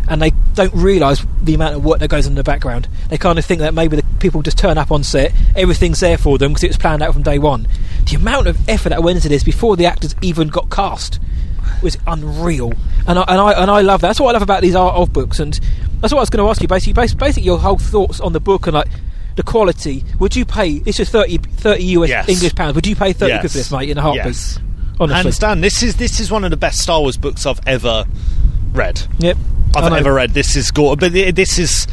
and 0.10 0.22
they 0.22 0.32
don't 0.56 0.74
realise 0.74 1.26
the 1.42 1.54
amount 1.54 1.76
of 1.76 1.84
work 1.86 2.00
that 2.00 2.10
goes 2.10 2.26
in 2.28 2.36
the 2.36 2.44
background. 2.44 2.88
They 3.10 3.18
kind 3.18 3.40
of 3.40 3.46
think 3.46 3.60
that 3.60 3.74
maybe 3.74 3.96
the 3.96 4.04
people 4.20 4.42
just 4.42 4.58
turn 4.58 4.78
up 4.78 4.92
on 4.92 5.04
set, 5.04 5.32
everything's 5.56 6.00
there 6.02 6.18
for 6.18 6.38
them 6.38 6.52
because 6.52 6.64
it 6.64 6.70
was 6.70 6.78
planned 6.78 7.02
out 7.02 7.14
from 7.14 7.24
day 7.24 7.40
one. 7.40 7.68
The 8.10 8.16
amount 8.18 8.48
of 8.48 8.68
effort 8.68 8.90
that 8.90 9.02
went 9.04 9.16
into 9.18 9.30
this 9.30 9.44
before 9.44 9.78
the 9.78 9.86
actors 9.86 10.16
even 10.22 10.50
got 10.50 10.70
cast 10.70 11.20
was 11.82 11.98
unreal, 12.08 12.74
and 13.08 13.18
I, 13.20 13.24
and 13.28 13.40
I 13.40 13.52
and 13.62 13.72
I 13.72 13.82
love 13.82 14.02
that. 14.02 14.08
That's 14.08 14.20
what 14.20 14.30
I 14.30 14.34
love 14.34 14.42
about 14.42 14.62
these 14.62 14.76
art 14.76 14.96
of 14.96 15.14
books, 15.14 15.40
and 15.40 15.58
that's 16.02 16.14
what 16.14 16.20
I 16.20 16.22
was 16.22 16.30
going 16.30 16.44
to 16.46 16.50
ask 16.50 16.62
you. 16.62 16.68
Basically, 16.68 16.94
bas- 16.94 17.14
basically 17.14 17.44
your 17.44 17.60
whole 17.60 17.78
thoughts 17.78 18.20
on 18.20 18.34
the 18.34 18.40
book 18.40 18.68
and 18.68 18.74
like 18.76 18.88
the 19.36 19.44
quality. 19.44 20.04
Would 20.20 20.36
you 20.36 20.46
pay? 20.46 20.80
This 20.80 21.00
is 21.00 21.10
30, 21.10 21.38
30 21.38 21.84
US 21.84 22.10
Yes. 22.10 22.30
English 22.30 22.56
pounds. 22.56 22.76
Would 22.76 22.88
you 22.88 22.96
pay 22.96 23.14
thirty 23.14 23.34
Yes. 23.34 23.42
for 23.44 23.48
this, 23.58 23.72
mate, 23.72 23.90
in 23.90 23.98
a 23.98 24.02
heartbeat? 24.02 24.26
Yes. 24.26 24.60
Honestly, 25.00 25.24
hands 25.24 25.40
down. 25.40 25.62
This 25.62 25.82
is 25.82 25.96
this 25.96 26.20
is 26.20 26.30
one 26.30 26.44
of 26.44 26.52
the 26.52 26.58
best 26.58 26.80
Star 26.80 27.00
Wars 27.00 27.16
books 27.18 27.46
I've 27.46 27.62
ever 27.66 28.06
read. 28.74 29.02
Yep. 29.20 29.38
I've 29.76 29.94
ever 29.94 30.14
read. 30.14 30.32
This 30.32 30.56
is 30.56 30.72
gore, 30.72 30.98
but 30.98 31.14
this 31.14 31.58
is. 31.60 31.88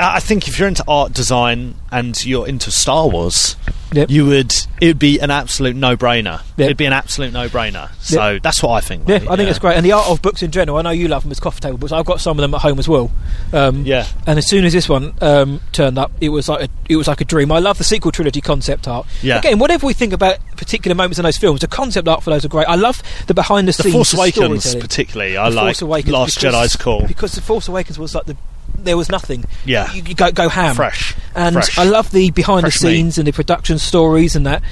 I 0.00 0.16
I 0.16 0.20
think 0.20 0.48
if 0.48 0.58
you're 0.58 0.68
into 0.68 0.84
art 0.88 1.12
design 1.12 1.74
and 1.92 2.22
you're 2.24 2.46
into 2.48 2.70
Star 2.70 3.08
Wars, 3.08 3.56
Yep. 3.92 4.08
you 4.08 4.24
would. 4.26 4.54
It 4.80 4.86
would 4.86 4.98
be 5.00 5.18
an 5.18 5.30
absolute 5.32 5.74
no-brainer. 5.74 6.40
Yep. 6.56 6.64
It'd 6.66 6.76
be 6.76 6.84
an 6.86 6.92
absolute 6.92 7.32
no-brainer. 7.32 7.90
So 8.00 8.38
that's 8.40 8.62
what 8.62 8.70
I 8.70 8.80
think. 8.80 9.08
Yeah, 9.08 9.16
I 9.28 9.34
think 9.36 9.50
it's 9.50 9.58
great. 9.58 9.76
And 9.76 9.84
the 9.84 9.90
art 9.92 10.06
of 10.08 10.22
books 10.22 10.42
in 10.44 10.52
general, 10.52 10.78
I 10.78 10.82
know 10.82 10.90
you 10.90 11.08
love 11.08 11.22
them 11.24 11.32
as 11.32 11.40
coffee 11.40 11.58
table 11.60 11.76
books. 11.76 11.90
I've 11.92 12.06
got 12.06 12.20
some 12.20 12.38
of 12.38 12.42
them 12.42 12.54
at 12.54 12.60
home 12.60 12.78
as 12.78 12.88
well. 12.88 13.10
Um, 13.52 13.84
Yeah. 13.84 14.06
And 14.28 14.38
as 14.38 14.48
soon 14.48 14.64
as 14.64 14.72
this 14.72 14.88
one 14.88 15.12
um, 15.20 15.60
turned 15.72 15.98
up, 15.98 16.12
it 16.20 16.28
was 16.28 16.48
like 16.48 16.68
a, 16.68 16.72
it 16.88 16.94
was 16.96 17.08
like 17.08 17.20
a 17.20 17.24
dream. 17.24 17.50
I 17.50 17.58
love 17.58 17.78
the 17.78 17.84
sequel 17.84 18.12
trilogy 18.12 18.40
concept 18.40 18.86
art. 18.86 19.06
Yeah. 19.22 19.38
Again, 19.38 19.58
whatever 19.58 19.86
we 19.88 19.92
think 19.92 20.12
about 20.12 20.38
particular 20.56 20.94
moments 20.94 21.18
in 21.18 21.24
those 21.24 21.36
films, 21.36 21.60
the 21.60 21.66
concept 21.66 22.06
art 22.06 22.22
for 22.22 22.30
those 22.30 22.44
are 22.44 22.48
great. 22.48 22.68
I 22.68 22.76
love 22.76 23.02
the 23.26 23.34
behind 23.34 23.66
the 23.66 23.72
The 23.72 23.82
scenes. 23.82 23.94
Force 23.94 24.12
the 24.12 24.18
Awakens, 24.18 24.74
particularly. 24.76 25.36
I 25.36 25.50
The 25.50 25.56
like 25.56 25.64
Force 25.64 25.82
Awakens 25.82 26.12
Last 26.12 26.34
because- 26.36 26.54
Jedi's 26.54 26.76
call 26.76 27.06
because 27.08 27.32
the 27.32 27.40
Force 27.42 27.66
Awakens 27.66 27.98
was 27.98 28.14
like 28.14 28.26
the 28.26 28.36
there 28.84 28.96
was 28.96 29.10
nothing. 29.10 29.44
Yeah. 29.64 29.92
you, 29.92 30.02
you 30.02 30.14
go 30.14 30.30
go 30.32 30.48
ham, 30.48 30.76
Fresh. 30.76 31.14
and 31.34 31.54
Fresh. 31.54 31.78
I 31.78 31.84
love 31.84 32.10
the 32.10 32.30
behind 32.30 32.62
Fresh 32.62 32.80
the 32.80 32.88
scenes 32.88 33.18
and 33.18 33.26
the 33.26 33.32
production 33.32 33.78
stories 33.78 34.36
and 34.36 34.46
that. 34.46 34.62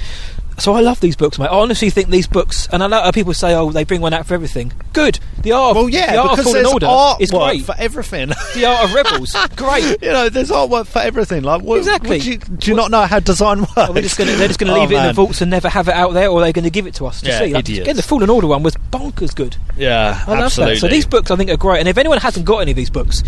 So 0.59 0.73
I 0.73 0.81
love 0.81 0.99
these 0.99 1.15
books, 1.15 1.39
mate. 1.39 1.47
I 1.47 1.57
honestly 1.59 1.89
think 1.89 2.09
these 2.09 2.27
books, 2.27 2.67
and 2.71 2.83
I 2.83 2.87
know 2.87 3.11
people 3.11 3.33
say, 3.33 3.53
"Oh, 3.55 3.71
they 3.71 3.83
bring 3.83 4.01
one 4.01 4.13
out 4.13 4.25
for 4.25 4.33
everything." 4.33 4.71
Good. 4.93 5.19
The 5.41 5.53
art, 5.53 5.75
Well, 5.75 5.87
yeah, 5.87 6.11
the 6.13 6.21
art 6.21 6.39
of 6.39 6.45
there's 6.45 6.65
Order 6.67 6.85
artwork 6.87 7.21
is 7.21 7.31
great. 7.31 7.63
for 7.63 7.73
everything. 7.77 8.27
the 8.55 8.65
art 8.65 8.83
of 8.83 8.93
Rebels, 8.93 9.33
great. 9.55 10.01
you 10.01 10.09
know, 10.11 10.27
there's 10.27 10.49
artwork 10.49 10.85
for 10.87 10.99
everything. 10.99 11.43
Like, 11.43 11.61
what, 11.61 11.77
Exactly. 11.77 12.17
what 12.17 12.21
do, 12.23 12.31
you, 12.31 12.37
do 12.37 12.71
you 12.71 12.75
not 12.75 12.91
know 12.91 13.03
how 13.05 13.19
design 13.21 13.61
works? 13.61 13.77
Are 13.77 13.93
we 13.93 14.01
just 14.01 14.17
gonna, 14.17 14.33
they're 14.33 14.47
just 14.49 14.59
going 14.59 14.67
to 14.73 14.77
Oh, 14.77 14.81
leave 14.81 14.91
it 14.91 14.95
in 14.97 15.03
the 15.03 15.09
oh, 15.11 15.13
vaults 15.13 15.41
and 15.41 15.49
never 15.49 15.69
have 15.69 15.87
it 15.87 15.93
out 15.93 16.13
there, 16.13 16.27
or 16.27 16.41
they're 16.41 16.51
going 16.51 16.65
to 16.65 16.69
give 16.69 16.87
it 16.87 16.95
to 16.95 17.05
us 17.05 17.21
to 17.21 17.27
Yeah, 17.27 17.39
see? 17.39 17.53
Like, 17.53 17.69
again, 17.69 17.95
the 17.95 18.03
Fallen 18.03 18.29
Order 18.29 18.47
one 18.47 18.63
was 18.63 18.75
bonkers 18.91 19.33
good. 19.33 19.55
Yeah, 19.77 20.21
I 20.27 20.31
love 20.31 20.39
absolutely. 20.45 20.75
that. 20.75 20.79
So 20.81 20.87
these 20.89 21.05
books, 21.05 21.31
I 21.31 21.37
think, 21.37 21.49
are 21.51 21.57
great. 21.57 21.79
And 21.79 21.87
if 21.87 21.97
anyone 21.97 22.17
hasn't 22.17 22.45
got 22.45 22.57
any 22.57 22.71
of 22.71 22.77
these 22.77 22.89
books, 22.89 23.23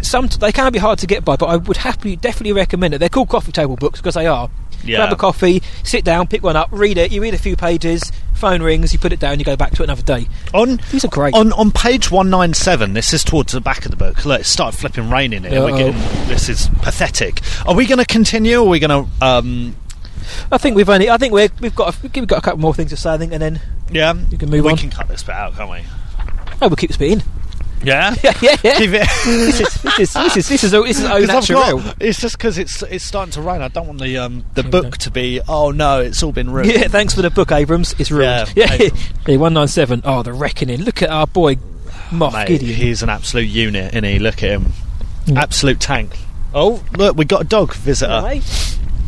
some 0.00 0.28
they 0.28 0.52
can 0.52 0.70
be 0.70 0.78
hard 0.78 1.00
to 1.00 1.08
get 1.08 1.24
by, 1.24 1.34
but 1.34 1.46
I 1.46 1.56
would 1.56 1.78
happily, 1.78 2.14
definitely 2.14 2.52
recommend 2.52 2.94
it. 2.94 2.98
They're 2.98 3.08
called 3.08 3.28
coffee 3.30 3.50
table 3.50 3.74
books 3.74 4.00
because 4.00 4.14
they 4.14 4.26
are. 4.28 4.48
Yeah. 4.84 4.98
Grab 4.98 5.12
a 5.12 5.16
coffee, 5.16 5.62
sit 5.82 6.04
down, 6.04 6.28
pick 6.28 6.42
one 6.42 6.56
up, 6.56 6.68
read 6.70 6.98
it. 6.98 7.12
You 7.12 7.20
read 7.20 7.34
a 7.34 7.38
few 7.38 7.56
pages, 7.56 8.12
phone 8.34 8.62
rings, 8.62 8.92
you 8.92 8.98
put 8.98 9.12
it 9.12 9.18
down, 9.20 9.38
you 9.38 9.44
go 9.44 9.56
back 9.56 9.72
to 9.72 9.82
it 9.82 9.86
another 9.86 10.02
day. 10.02 10.28
on 10.54 10.78
These 10.92 11.04
are 11.04 11.08
great. 11.08 11.34
On 11.34 11.52
on 11.52 11.70
page 11.72 12.10
one 12.10 12.30
nine 12.30 12.54
seven, 12.54 12.92
this 12.94 13.12
is 13.12 13.24
towards 13.24 13.52
the 13.52 13.60
back 13.60 13.84
of 13.84 13.90
the 13.90 13.96
book. 13.96 14.24
Look, 14.24 14.40
it 14.40 14.44
started 14.44 14.78
flipping 14.78 15.10
raining 15.10 15.42
here. 15.44 15.62
We're 15.62 15.76
getting, 15.76 16.00
this 16.28 16.48
is 16.48 16.68
pathetic. 16.82 17.40
Are 17.66 17.74
we 17.74 17.86
going 17.86 17.98
to 17.98 18.04
continue? 18.06 18.58
Or 18.58 18.66
are 18.66 18.70
we 18.70 18.78
going 18.78 19.04
to? 19.06 19.10
Um, 19.26 19.76
I 20.52 20.58
think 20.58 20.76
we've 20.76 20.88
only. 20.88 21.10
I 21.10 21.16
think 21.16 21.32
we're, 21.32 21.48
we've 21.60 21.74
got. 21.74 21.94
A, 21.94 22.00
we've 22.14 22.26
got 22.26 22.38
a 22.38 22.42
couple 22.42 22.60
more 22.60 22.74
things 22.74 22.90
to 22.90 22.96
say. 22.96 23.12
I 23.12 23.18
think, 23.18 23.32
and 23.32 23.42
then 23.42 23.60
yeah, 23.90 24.14
You 24.30 24.38
can 24.38 24.50
move 24.50 24.64
we 24.64 24.70
on. 24.72 24.76
can 24.76 24.90
cut 24.90 25.08
this 25.08 25.22
bit 25.22 25.34
out, 25.34 25.54
can't 25.54 25.70
we? 25.70 25.78
oh, 26.60 26.68
we'll 26.68 26.76
keep 26.76 26.90
this 26.90 26.96
bit 26.96 27.12
in. 27.12 27.22
Yeah, 27.84 28.14
yeah, 28.24 28.32
yeah, 28.42 28.56
yeah. 28.64 28.78
Give 28.78 28.92
it. 28.94 29.06
this 29.24 29.60
is 29.60 29.82
this 29.82 29.98
is 30.00 30.12
this 30.12 30.36
is 30.36 30.48
this 30.48 30.64
is 30.64 30.70
this 30.72 30.98
is 30.98 31.04
au 31.04 31.14
I've 31.14 31.48
got- 31.84 31.96
it's 32.02 32.20
just 32.20 32.36
because 32.36 32.58
it's 32.58 32.82
it's 32.82 33.04
starting 33.04 33.30
to 33.32 33.40
rain. 33.40 33.62
I 33.62 33.68
don't 33.68 33.86
want 33.86 34.00
the 34.00 34.18
um 34.18 34.44
the 34.54 34.64
book 34.64 34.98
to 34.98 35.10
be. 35.12 35.40
Oh 35.48 35.70
no, 35.70 36.00
it's 36.00 36.22
all 36.22 36.32
been 36.32 36.50
ruined. 36.50 36.72
Yeah, 36.72 36.88
thanks 36.88 37.14
for 37.14 37.22
the 37.22 37.30
book, 37.30 37.52
Abrams. 37.52 37.94
It's 37.98 38.10
ruined. 38.10 38.52
Yeah, 38.56 38.74
Yeah, 38.74 38.88
yeah, 39.28 39.36
one 39.36 39.54
nine 39.54 39.68
seven. 39.68 40.02
Oh, 40.04 40.22
the 40.24 40.32
reckoning. 40.32 40.82
Look 40.82 41.02
at 41.02 41.08
our 41.10 41.26
boy, 41.28 41.54
Moff 42.10 42.32
Mate, 42.32 42.48
Gideon. 42.48 42.74
he's 42.74 43.02
an 43.04 43.10
absolute 43.10 43.48
unit, 43.48 43.94
and 43.94 44.04
he 44.04 44.18
look 44.18 44.42
at 44.42 44.50
him, 44.50 44.72
absolute 45.36 45.78
tank. 45.80 46.18
Oh 46.52 46.82
look, 46.96 47.16
we 47.16 47.24
got 47.26 47.42
a 47.42 47.44
dog 47.44 47.74
visitor. 47.74 48.40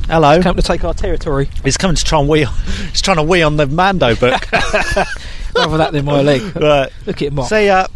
Hello, 0.06 0.40
come 0.42 0.56
to 0.56 0.62
take 0.62 0.84
our 0.84 0.94
territory. 0.94 1.48
he's 1.64 1.76
coming 1.76 1.96
to 1.96 2.04
try 2.04 2.20
and 2.20 2.28
wee. 2.28 2.44
He's 2.90 3.02
trying 3.02 3.16
to 3.18 3.22
wee 3.24 3.42
on 3.42 3.56
the 3.56 3.66
Mando 3.66 4.14
book. 4.14 4.50
Rather 5.56 5.78
that 5.78 5.90
than 5.92 6.04
my 6.04 6.22
leg. 6.22 6.42
right. 6.56 6.90
Look 7.06 7.22
at 7.22 7.32
Moff. 7.32 7.48
See 7.48 7.66
ya. 7.66 7.86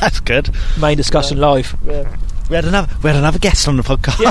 That's 0.00 0.20
good. 0.20 0.50
Main 0.80 0.96
discussion 0.96 1.38
live. 1.38 1.76
We 2.52 2.56
had 2.56 2.66
another 2.66 2.94
we 3.02 3.08
had 3.08 3.16
another 3.16 3.38
guest 3.38 3.66
on 3.66 3.78
the 3.78 3.82
podcast. 3.82 4.20
Yeah. 4.20 4.30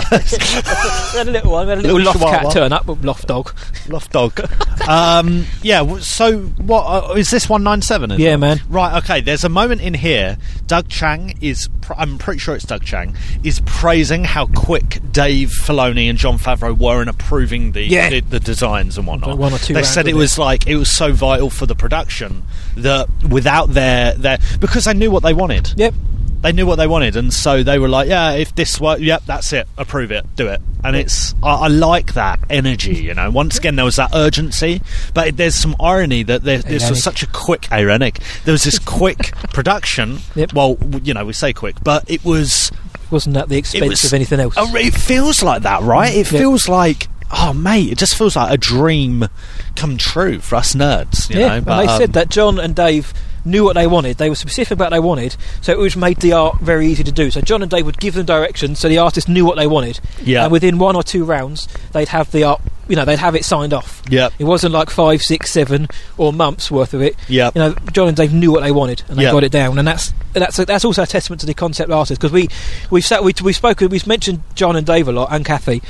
We 1.14 1.18
had 1.18 1.28
a 1.28 1.32
little 1.32 1.52
one. 1.54 1.66
We 1.66 1.70
had 1.72 1.80
a 1.80 1.82
little, 1.82 1.98
Little 1.98 2.22
loth-cat 2.22 2.52
turn 2.54 2.72
up. 2.72 2.86
Loft 3.04 3.28
dog. 3.28 3.52
Loft 3.90 4.12
dog. 4.12 4.40
um, 4.88 5.46
yeah. 5.64 5.98
So 5.98 6.38
what 6.38 6.84
uh, 6.84 7.14
is 7.16 7.32
this 7.32 7.50
one 7.50 7.64
nine 7.64 7.82
seven? 7.82 8.12
Yeah, 8.20 8.36
man. 8.38 8.62
Right. 8.70 8.96
Okay. 9.04 9.22
There's 9.22 9.44
a 9.44 9.50
moment 9.50 9.82
in 9.82 9.96
here. 9.96 10.38
Doug 10.68 10.88
Chang 10.88 11.36
is. 11.42 11.68
Pr- 11.82 11.94
I'm 11.98 12.20
pretty 12.20 12.38
sure 12.38 12.54
it's 12.54 12.64
Doug 12.64 12.84
Chang 12.84 13.16
is 13.44 13.60
praising 13.66 14.24
how 14.24 14.46
quick 14.46 15.00
Dave 15.12 15.50
Filoni 15.50 16.08
and 16.08 16.20
Jon 16.20 16.38
Favreau 16.38 16.78
were 16.78 17.02
in 17.02 17.08
approving 17.08 17.72
the 17.72 17.82
Yeah. 17.82 18.12
the, 18.12 18.20
the 18.20 18.40
designs 18.40 19.00
and 19.00 19.08
whatnot. 19.08 19.40
One 19.40 19.52
or 19.52 19.58
two 19.58 19.74
They 19.74 19.82
said 19.82 20.08
it 20.08 20.16
was 20.16 20.38
like 20.38 20.68
it 20.68 20.76
was 20.76 20.92
so 20.92 21.12
vital 21.12 21.50
for 21.50 21.66
the 21.66 21.74
production 21.74 22.44
that 22.78 23.08
without 23.28 23.74
their 23.74 24.14
their 24.14 24.38
because 24.60 24.86
they 24.86 24.94
knew 24.94 25.10
what 25.10 25.24
they 25.24 25.34
wanted. 25.34 25.74
Yep. 25.76 25.96
They 26.42 26.52
knew 26.52 26.66
what 26.66 26.78
they 26.78 26.88
wanted, 26.88 27.16
and 27.16 27.32
so 27.34 27.62
they 27.64 27.78
were 27.78 27.88
like, 27.90 28.08
"Yeah, 28.10 28.32
if 28.32 28.56
this 28.56 28.80
works, 28.82 29.02
yep, 29.02 29.24
that's 29.28 29.54
it. 29.54 29.68
Approve 29.78 30.12
it, 30.12 30.26
do 30.36 30.48
it." 30.48 30.60
And 30.84 30.96
it's 30.96 31.36
I, 31.44 31.50
I 31.54 31.68
like 31.68 32.14
that 32.16 32.40
energy, 32.50 32.96
you 32.96 33.14
know. 33.14 33.30
Once 33.30 33.60
again, 33.60 33.76
there 33.76 33.86
was 33.86 33.98
that 33.98 34.10
urgency, 34.16 34.82
but 35.14 35.28
it, 35.28 35.38
there's 35.38 35.54
some 35.54 35.76
irony 35.80 36.24
that 36.24 36.44
there, 36.44 36.58
this 36.58 36.90
was 36.90 37.04
such 37.04 37.22
a 37.22 37.28
quick 37.28 37.72
ironic. 37.72 38.20
There 38.46 38.52
was 38.54 38.64
this 38.64 38.80
quick 38.80 39.34
production. 39.54 40.18
Yep. 40.36 40.54
Well, 40.54 40.78
you 41.04 41.14
know, 41.14 41.26
we 41.26 41.34
say 41.34 41.54
quick, 41.54 41.76
but 41.84 42.10
it 42.10 42.26
was. 42.26 42.72
Wasn't 43.12 43.36
at 43.36 43.50
the 43.50 43.58
expense 43.58 43.90
was- 43.90 44.06
of 44.06 44.14
anything 44.14 44.40
else. 44.40 44.56
It 44.58 44.94
feels 44.96 45.44
like 45.44 45.64
that, 45.64 45.82
right? 45.84 46.14
It 46.16 46.32
Yep. 46.32 46.42
feels 46.42 46.70
like. 46.70 47.08
Oh 47.34 47.54
mate, 47.54 47.92
it 47.92 47.98
just 47.98 48.16
feels 48.16 48.36
like 48.36 48.52
a 48.54 48.58
dream 48.58 49.28
come 49.76 49.98
true 49.98 50.40
for 50.40 50.56
us 50.56 50.74
nerds. 50.76 51.30
You 51.30 51.40
yeah, 51.40 51.48
know? 51.48 51.54
and 51.56 51.66
they 51.66 51.88
um, 51.92 51.98
said 52.00 52.14
that 52.14 52.30
John 52.30 52.60
and 52.60 52.76
Dave 52.76 53.14
knew 53.46 53.64
what 53.64 53.74
they 53.76 53.88
wanted. 53.88 54.18
They 54.18 54.30
were 54.30 54.36
specific 54.36 54.72
about 54.74 54.86
what 54.86 54.90
they 54.92 55.00
wanted, 55.00 55.36
so 55.62 55.72
it 55.72 55.80
was 55.80 55.96
made 55.96 56.18
the 56.18 56.34
art 56.34 56.60
very 56.60 56.88
easy 56.88 57.04
to 57.04 57.12
do. 57.12 57.32
So 57.32 57.42
John 57.42 57.62
and 57.62 57.72
Dave 57.72 57.86
would 57.86 58.00
give 58.00 58.14
them 58.14 58.26
directions, 58.26 58.80
so 58.80 58.90
the 58.90 58.98
artist 58.98 59.30
knew 59.30 59.46
what 59.46 59.56
they 59.58 59.68
wanted. 59.68 60.00
Yeah. 60.24 60.44
and 60.44 60.52
within 60.52 60.78
one 60.78 60.96
or 60.96 61.04
two 61.04 61.24
rounds, 61.24 61.68
they'd 61.94 62.10
have 62.10 62.32
the 62.32 62.44
art. 62.44 62.62
You 62.88 62.98
know, 62.98 63.06
they'd 63.06 63.20
have 63.20 63.36
it 63.36 63.46
signed 63.46 63.72
off. 63.74 64.02
Yep. 64.10 64.34
It 64.38 64.44
wasn't 64.44 64.74
like 64.74 64.90
five, 64.90 65.22
six, 65.22 65.50
seven, 65.52 65.88
or 66.18 66.34
months 66.34 66.70
worth 66.70 66.94
of 66.94 67.02
it. 67.02 67.16
Yep. 67.30 67.56
You 67.56 67.62
know, 67.62 67.76
John 67.94 68.10
and 68.10 68.18
Dave 68.18 68.34
knew 68.34 68.52
what 68.52 68.64
they 68.64 68.72
wanted, 68.74 69.04
and 69.08 69.18
they 69.18 69.24
Yep. 69.24 69.32
got 69.32 69.44
it 69.46 69.52
down. 69.54 69.80
And 69.80 69.88
that's 69.88 70.14
that's 70.34 70.58
that's 70.58 70.84
also 70.84 71.04
a 71.04 71.08
testament 71.08 71.40
to 71.40 71.46
the 71.46 71.54
concept 71.54 71.90
artist 71.90 72.20
because 72.20 72.34
we 72.34 72.50
we've 72.90 73.06
sat 73.06 73.24
we 73.24 73.34
we've 73.42 73.56
spoken 73.56 73.88
we've 73.90 74.06
mentioned 74.08 74.44
John 74.56 74.76
and 74.76 74.86
Dave 74.86 75.08
a 75.08 75.14
lot 75.14 75.30
and 75.32 75.46
Kathy, 75.46 75.82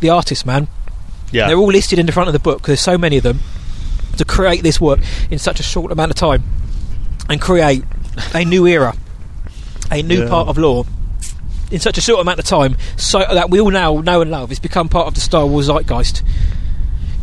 the 0.00 0.08
artist 0.08 0.46
man. 0.46 0.68
Yeah, 1.32 1.48
They're 1.48 1.56
all 1.56 1.66
listed 1.72 1.98
in 1.98 2.06
the 2.06 2.12
front 2.12 2.28
of 2.28 2.32
the 2.32 2.38
book. 2.38 2.62
There's 2.66 2.80
so 2.80 2.96
many 2.96 3.16
of 3.16 3.22
them 3.22 3.40
to 4.16 4.24
create 4.24 4.62
this 4.62 4.80
work 4.80 5.00
in 5.30 5.38
such 5.38 5.60
a 5.60 5.62
short 5.62 5.92
amount 5.92 6.10
of 6.10 6.16
time 6.16 6.42
and 7.28 7.40
create 7.40 7.82
a 8.34 8.44
new 8.44 8.66
era, 8.66 8.94
a 9.90 10.02
new 10.02 10.22
Yeah. 10.22 10.28
part 10.28 10.48
of 10.48 10.56
lore 10.58 10.86
in 11.70 11.80
such 11.80 11.98
a 11.98 12.00
short 12.00 12.20
amount 12.20 12.38
of 12.38 12.44
time, 12.44 12.76
so 12.96 13.18
that 13.18 13.50
we 13.50 13.60
all 13.60 13.70
now 13.70 13.98
know 14.00 14.20
and 14.22 14.30
love. 14.30 14.50
It's 14.52 14.60
become 14.60 14.88
part 14.88 15.08
of 15.08 15.14
the 15.14 15.20
Star 15.20 15.44
Wars 15.46 15.66
zeitgeist. 15.68 16.22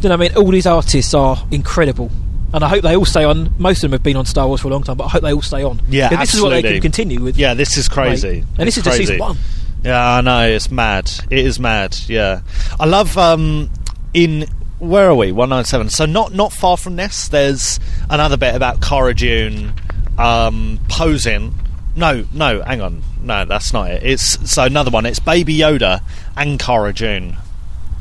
You 0.02 0.10
know, 0.10 0.18
what 0.18 0.26
I 0.26 0.30
mean, 0.30 0.38
all 0.38 0.52
these 0.52 0.68
artists 0.68 1.14
are 1.14 1.42
incredible. 1.50 2.12
And 2.54 2.64
I 2.64 2.68
hope 2.68 2.84
they 2.84 2.96
all 2.96 3.06
stay 3.06 3.24
on. 3.24 3.52
Most 3.58 3.78
of 3.78 3.90
them 3.90 3.94
have 3.94 4.04
been 4.04 4.18
on 4.18 4.26
Star 4.26 4.46
Wars 4.48 4.60
for 4.62 4.68
a 4.68 4.72
long 4.72 4.84
time, 4.84 4.98
but 4.98 5.06
I 5.06 5.10
hope 5.10 5.22
they 5.24 5.34
all 5.34 5.42
stay 5.42 5.64
on. 5.64 5.82
Yeah, 5.90 6.10
this 6.10 6.36
is 6.36 6.42
what 6.42 6.50
they 6.50 6.62
can 6.62 6.82
continue 6.82 7.20
with. 7.22 7.38
yeah. 7.38 7.54
This 7.56 7.78
is 7.78 7.88
crazy, 7.88 8.28
Like, 8.42 8.46
and 8.60 8.68
this 8.68 8.78
It's 8.78 8.78
is 8.78 8.84
just 8.84 8.98
crazy. 8.98 9.06
season 9.14 9.20
one. 9.20 9.38
Yeah, 9.84 10.18
I 10.18 10.22
know 10.22 10.48
it's 10.48 10.70
mad. 10.70 11.10
It 11.32 11.40
is 11.46 11.60
mad. 11.60 11.98
Yeah, 12.08 12.42
I 12.80 12.86
love 12.86 13.18
um 13.18 13.70
in 14.14 14.46
where 14.80 15.10
are 15.10 15.16
we? 15.16 15.32
One 15.32 15.50
nine 15.50 15.66
seven. 15.66 15.90
So 15.90 16.06
not 16.06 16.34
not 16.34 16.52
far 16.54 16.78
from 16.78 16.96
this. 16.96 17.28
There's 17.28 17.80
another 18.10 18.38
bit 18.38 18.54
about 18.56 18.82
Cara 18.82 19.14
Dune 19.14 19.74
um, 20.18 20.80
posing. 20.90 21.54
No, 21.96 22.26
no, 22.34 22.62
hang 22.64 22.82
on. 22.82 23.04
No, 23.22 23.46
that's 23.46 23.72
not 23.72 23.92
it. 23.92 24.04
It's 24.04 24.52
so 24.52 24.64
another 24.64 24.92
one. 24.92 25.06
It's 25.06 25.20
Baby 25.20 25.56
Yoda 25.58 26.02
and 26.36 26.60
Cara 26.60 26.92
Dune. 26.94 27.38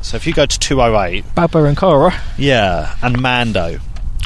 So 0.01 0.17
if 0.17 0.27
you 0.27 0.33
go 0.33 0.47
to 0.47 0.59
two 0.59 0.81
oh 0.83 1.01
eight, 1.03 1.25
Baba 1.35 1.63
and 1.65 1.77
Cara. 1.77 2.13
yeah, 2.37 2.97
and 3.03 3.21
Mando. 3.21 3.79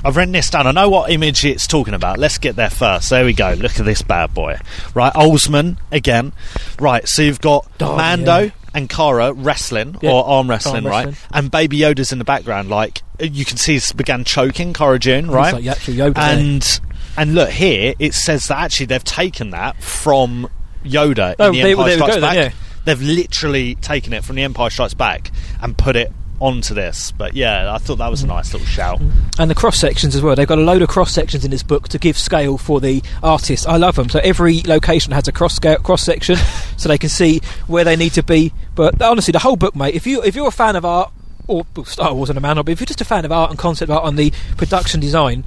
I've 0.05 0.17
written 0.17 0.33
this 0.33 0.51
down. 0.51 0.69
I 0.69 0.71
know 0.73 0.89
what 0.89 1.11
image 1.11 1.45
it's 1.45 1.67
talking 1.67 1.93
about. 1.95 2.19
Let's 2.19 2.39
get 2.39 2.55
there 2.55 2.71
first. 2.71 3.11
There 3.11 3.25
we 3.25 3.33
go. 3.33 3.55
Look 3.59 3.81
at 3.81 3.85
this 3.85 4.03
bad 4.03 4.33
boy. 4.33 4.57
Right, 4.95 5.13
Alzmann 5.15 5.79
again. 5.91 6.33
Right, 6.79 7.09
so 7.09 7.23
you've 7.23 7.41
got 7.41 7.67
Oh, 7.81 7.97
Mando 7.97 8.39
yeah. 8.39 8.51
And 8.77 8.89
Cara 8.89 9.33
wrestling 9.33 9.97
Yeah, 10.03 10.13
or 10.13 10.25
arm 10.25 10.49
wrestling, 10.49 10.77
arm 10.77 10.87
right? 10.87 11.07
wrestling. 11.07 11.31
And 11.33 11.51
Baby 11.51 11.79
Yoda's 11.81 12.13
in 12.13 12.19
the 12.19 12.25
background. 12.25 12.69
Like 12.69 13.03
you 13.19 13.45
can 13.45 13.57
see, 13.57 13.73
he's 13.73 13.91
began 13.93 14.23
choking 14.23 14.73
Cara 14.73 14.99
Dune, 15.01 15.29
right? 15.31 15.55
like 15.55 15.65
Yoda, 15.65 16.19
and 16.19 16.81
and 17.17 17.35
look 17.35 17.49
here, 17.51 17.95
it 17.99 18.13
says 18.15 18.47
that 18.49 18.59
actually 18.59 18.87
they've 18.87 19.03
taken 19.03 19.51
that 19.51 19.83
from 19.83 20.49
Yoda 20.85 21.35
Oh, 21.39 21.47
in 21.49 21.53
the 21.55 21.63
there- 21.63 21.71
Empire 21.73 21.85
we 21.87 21.93
Strikes 21.95 22.15
go 22.17 22.21
then, 22.21 22.35
Back. 22.35 22.37
yeah. 22.37 22.51
They've 22.85 23.03
literally 23.03 23.75
taken 23.77 24.13
it 24.13 24.23
from 24.25 24.37
the 24.37 24.43
Empire 24.43 24.71
Strikes 24.71 24.95
Back 24.95 25.33
and 25.61 25.77
put 25.77 25.97
it 25.97 26.13
onto 26.41 26.75
this. 26.75 27.13
But 27.13 27.35
yeah, 27.35 27.73
I 27.73 27.79
thought 27.79 27.97
that 27.97 28.11
was 28.11 28.23
a 28.23 28.27
nice 28.27 28.53
little 28.53 28.67
shout. 28.67 29.01
and 29.39 29.51
the 29.51 29.55
cross 29.55 29.79
sections 29.79 30.15
as 30.15 30.23
well. 30.23 30.35
They've 30.37 30.47
got 30.47 30.59
a 30.59 30.63
load 30.63 30.83
of 30.83 30.89
cross 30.89 31.13
sections 31.13 31.45
in 31.45 31.51
this 31.51 31.63
book 31.63 31.89
to 31.89 31.99
give 31.99 32.19
scale 32.19 32.59
for 32.59 32.81
the 32.81 33.03
artist. 33.23 33.67
I 33.69 33.77
love 33.77 33.97
them. 33.97 34.09
So 34.09 34.21
every 34.23 34.63
location 34.63 35.13
has 35.13 35.29
a 35.29 35.33
cross 35.33 35.55
scale, 35.55 35.79
cross 35.79 36.03
section, 36.03 36.37
so 36.77 36.89
they 36.89 36.99
can 36.99 37.09
see 37.09 37.41
where 37.67 37.85
they 37.85 37.97
need 37.97 38.13
to 38.15 38.23
be. 38.23 38.53
But 38.75 39.01
honestly, 39.01 39.33
the 39.33 39.41
whole 39.41 39.57
book, 39.57 39.75
mate. 39.75 39.95
If 39.95 40.07
you 40.07 40.23
if 40.23 40.35
you're 40.35 40.49
a 40.49 40.53
fan 40.53 40.77
of 40.77 40.85
art 40.85 41.13
or 41.49 41.65
Star 41.85 42.15
Wars 42.15 42.29
and 42.29 42.37
a 42.37 42.41
man, 42.41 42.57
but 42.57 42.69
if 42.69 42.81
you're 42.81 42.87
just 42.87 43.01
a 43.01 43.05
fan 43.05 43.25
of 43.25 43.33
art 43.33 43.51
and 43.51 43.59
concept 43.59 43.91
art 43.91 44.05
and 44.07 44.19
the 44.19 44.33
production 44.57 45.01
design. 45.01 45.45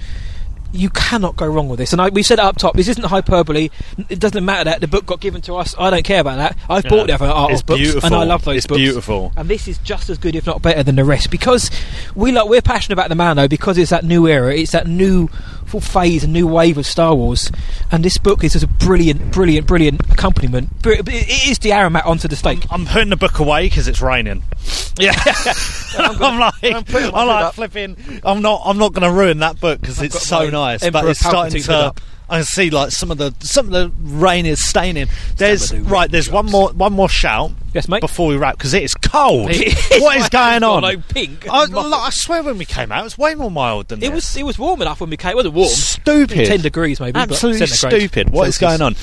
You 0.71 0.89
cannot 0.91 1.35
go 1.35 1.47
wrong 1.47 1.67
with 1.67 1.79
this, 1.79 1.93
and 1.93 2.01
I, 2.01 2.09
we 2.09 2.21
said 2.21 2.37
it 2.37 2.45
up 2.45 2.57
top. 2.57 2.75
This 2.75 2.87
isn't 2.89 3.03
hyperbole. 3.05 3.69
It 4.07 4.19
doesn't 4.19 4.45
matter 4.45 4.65
that 4.65 4.81
the 4.81 4.87
book 4.87 5.07
got 5.07 5.19
given 5.19 5.41
to 5.41 5.55
us. 5.55 5.73
I 5.79 5.89
don't 5.89 6.03
care 6.03 6.21
about 6.21 6.37
that. 6.37 6.57
I've 6.69 6.83
Yeah. 6.85 6.89
bought 6.91 7.07
the 7.07 7.13
other 7.13 7.25
art 7.25 7.51
It's 7.51 7.63
books, 7.63 7.79
beautiful. 7.81 8.05
and 8.05 8.15
I 8.15 8.23
love 8.23 8.45
those 8.45 8.57
It's 8.57 8.67
books. 8.67 8.77
beautiful. 8.77 9.31
And 9.35 9.49
this 9.49 9.67
is 9.67 9.79
just 9.79 10.11
as 10.11 10.19
good, 10.19 10.35
if 10.35 10.45
not 10.45 10.61
better, 10.61 10.83
than 10.83 10.95
the 10.95 11.03
rest 11.05 11.31
because 11.31 11.71
we 12.13 12.31
like 12.31 12.47
we're 12.47 12.61
passionate 12.61 12.93
about 12.93 13.09
the 13.09 13.15
Mando 13.15 13.47
because 13.47 13.79
it's 13.79 13.89
that 13.89 14.03
new 14.05 14.27
era, 14.27 14.55
it's 14.55 14.71
that 14.73 14.85
new 14.85 15.27
full 15.69 15.81
phase, 15.81 16.23
a 16.23 16.27
new 16.27 16.47
wave 16.47 16.77
of 16.77 16.85
Star 16.85 17.15
Wars. 17.15 17.51
And 17.91 18.03
this 18.03 18.17
book 18.17 18.43
is 18.43 18.53
just 18.53 18.65
a 18.65 18.67
brilliant, 18.67 19.31
brilliant, 19.31 19.67
brilliant 19.67 20.01
accompaniment. 20.11 20.69
It 20.83 21.47
is 21.49 21.59
the 21.59 21.69
aromat 21.69 22.05
onto 22.05 22.27
the 22.27 22.35
steak. 22.35 22.65
I'm 22.71 22.85
putting 22.85 23.09
the 23.09 23.17
book 23.17 23.39
away 23.39 23.67
because 23.67 23.87
it's 23.87 24.01
raining. 24.01 24.43
Yeah, 24.99 25.13
I'm, 25.97 26.39
like, 26.39 26.53
I'm 26.61 26.75
I'm, 26.75 26.83
putting 26.83 27.11
my 27.11 27.19
foot 27.21 27.27
like 27.27 27.53
flipping. 27.53 28.21
I'm 28.21 28.41
not. 28.41 28.63
I'm 28.65 28.77
not 28.77 28.91
going 28.91 29.09
to 29.09 29.17
ruin 29.17 29.39
that 29.39 29.57
book 29.57 29.79
because 29.79 30.01
it's 30.01 30.27
so 30.27 30.49
nice. 30.49 30.83
Emperor 30.83 31.03
but 31.03 31.09
it's 31.11 31.21
starting 31.21 31.61
Palpatine 31.61 31.85
hood 31.85 31.95
to. 31.95 32.01
I 32.29 32.37
can 32.37 32.45
see 32.45 32.69
like 32.69 32.91
some 32.91 33.11
of 33.11 33.17
the 33.17 33.33
some 33.39 33.65
of 33.67 33.71
the 33.71 33.91
rain 34.01 34.45
is 34.45 34.63
staining. 34.67 35.07
There's 35.37 35.73
right. 35.73 36.09
There's 36.11 36.29
one 36.29 36.45
more 36.45 36.69
one 36.73 36.93
more 36.93 37.09
shout. 37.09 37.51
Yes, 37.73 37.87
mate. 37.87 38.01
Before 38.01 38.27
we 38.27 38.37
wrap, 38.37 38.57
because 38.57 38.73
it 38.73 38.83
is 38.83 38.93
cold. 38.95 39.49
It 39.53 39.67
is, 39.67 39.89
what 40.01 40.17
is 40.17 40.29
going 40.29 40.63
on? 40.63 40.83
Oh, 40.83 40.91
no, 40.91 40.97
pink. 41.09 41.47
I, 41.49 41.65
look, 41.65 41.93
I 41.93 42.09
swear, 42.09 42.41
when 42.41 42.57
we 42.57 42.65
came 42.65 42.91
out, 42.91 43.01
it 43.01 43.03
was 43.03 43.17
way 43.17 43.35
more 43.35 43.51
mild 43.51 43.89
than 43.89 43.99
It 43.99 44.01
this. 44.01 44.11
was 44.11 44.37
it 44.37 44.43
was 44.43 44.57
warm 44.59 44.81
enough 44.81 45.01
when 45.01 45.09
we 45.09 45.17
came. 45.17 45.31
It 45.31 45.35
wasn't 45.35 45.53
warm. 45.55 45.69
stupid. 45.69 46.45
Ten 46.47 46.61
degrees 46.61 46.99
maybe. 46.99 47.19
Absolutely 47.19 47.67
stupid. 47.67 48.29
What 48.31 48.47
is 48.47 48.57
going 48.57 48.81
on? 48.81 48.95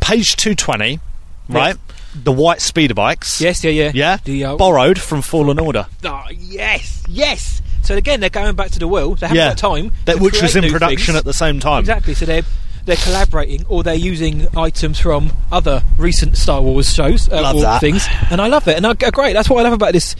Page 0.00 0.36
two 0.36 0.54
twenty. 0.54 1.00
Right. 1.48 1.76
The 2.14 2.32
white 2.32 2.60
speeder 2.60 2.94
bikes. 2.94 3.40
Yes, 3.40 3.64
yeah, 3.64 3.70
yeah, 3.72 3.90
Yeah. 3.92 4.16
The, 4.24 4.44
uh, 4.44 4.56
Borrowed 4.56 5.00
from 5.00 5.20
Fallen 5.20 5.58
Order. 5.58 5.86
Oh, 6.04 6.22
yes, 6.30 7.02
yes. 7.08 7.60
So 7.82 7.96
again, 7.96 8.20
they're 8.20 8.30
going 8.30 8.54
back 8.56 8.70
to 8.70 8.78
the 8.78 8.86
well. 8.88 9.14
They 9.16 9.26
haven't 9.26 9.36
Yeah. 9.36 9.48
got 9.50 9.58
time. 9.58 9.90
That 10.06 10.20
which 10.20 10.40
was 10.40 10.54
in 10.56 10.62
production 10.70 11.14
things. 11.14 11.18
at 11.18 11.24
the 11.24 11.32
same 11.34 11.58
time. 11.60 11.80
Exactly. 11.80 12.14
So 12.14 12.24
they're 12.24 12.42
they're 12.84 12.96
collaborating 12.96 13.64
or 13.68 13.82
they're 13.82 13.94
using 13.94 14.46
items 14.56 14.98
from 15.00 15.32
other 15.50 15.82
recent 15.98 16.36
Star 16.36 16.60
Wars 16.60 16.92
shows 16.94 17.28
uh, 17.30 17.40
Love 17.42 17.56
or 17.56 17.62
that. 17.62 17.80
things, 17.80 18.06
and 18.30 18.40
I 18.40 18.48
love 18.48 18.68
it. 18.68 18.76
And 18.76 18.86
I, 18.86 18.90
uh, 18.90 19.10
great. 19.10 19.32
That's 19.32 19.48
what 19.48 19.60
I 19.60 19.62
love 19.64 19.72
about 19.72 19.92
this. 19.92 20.14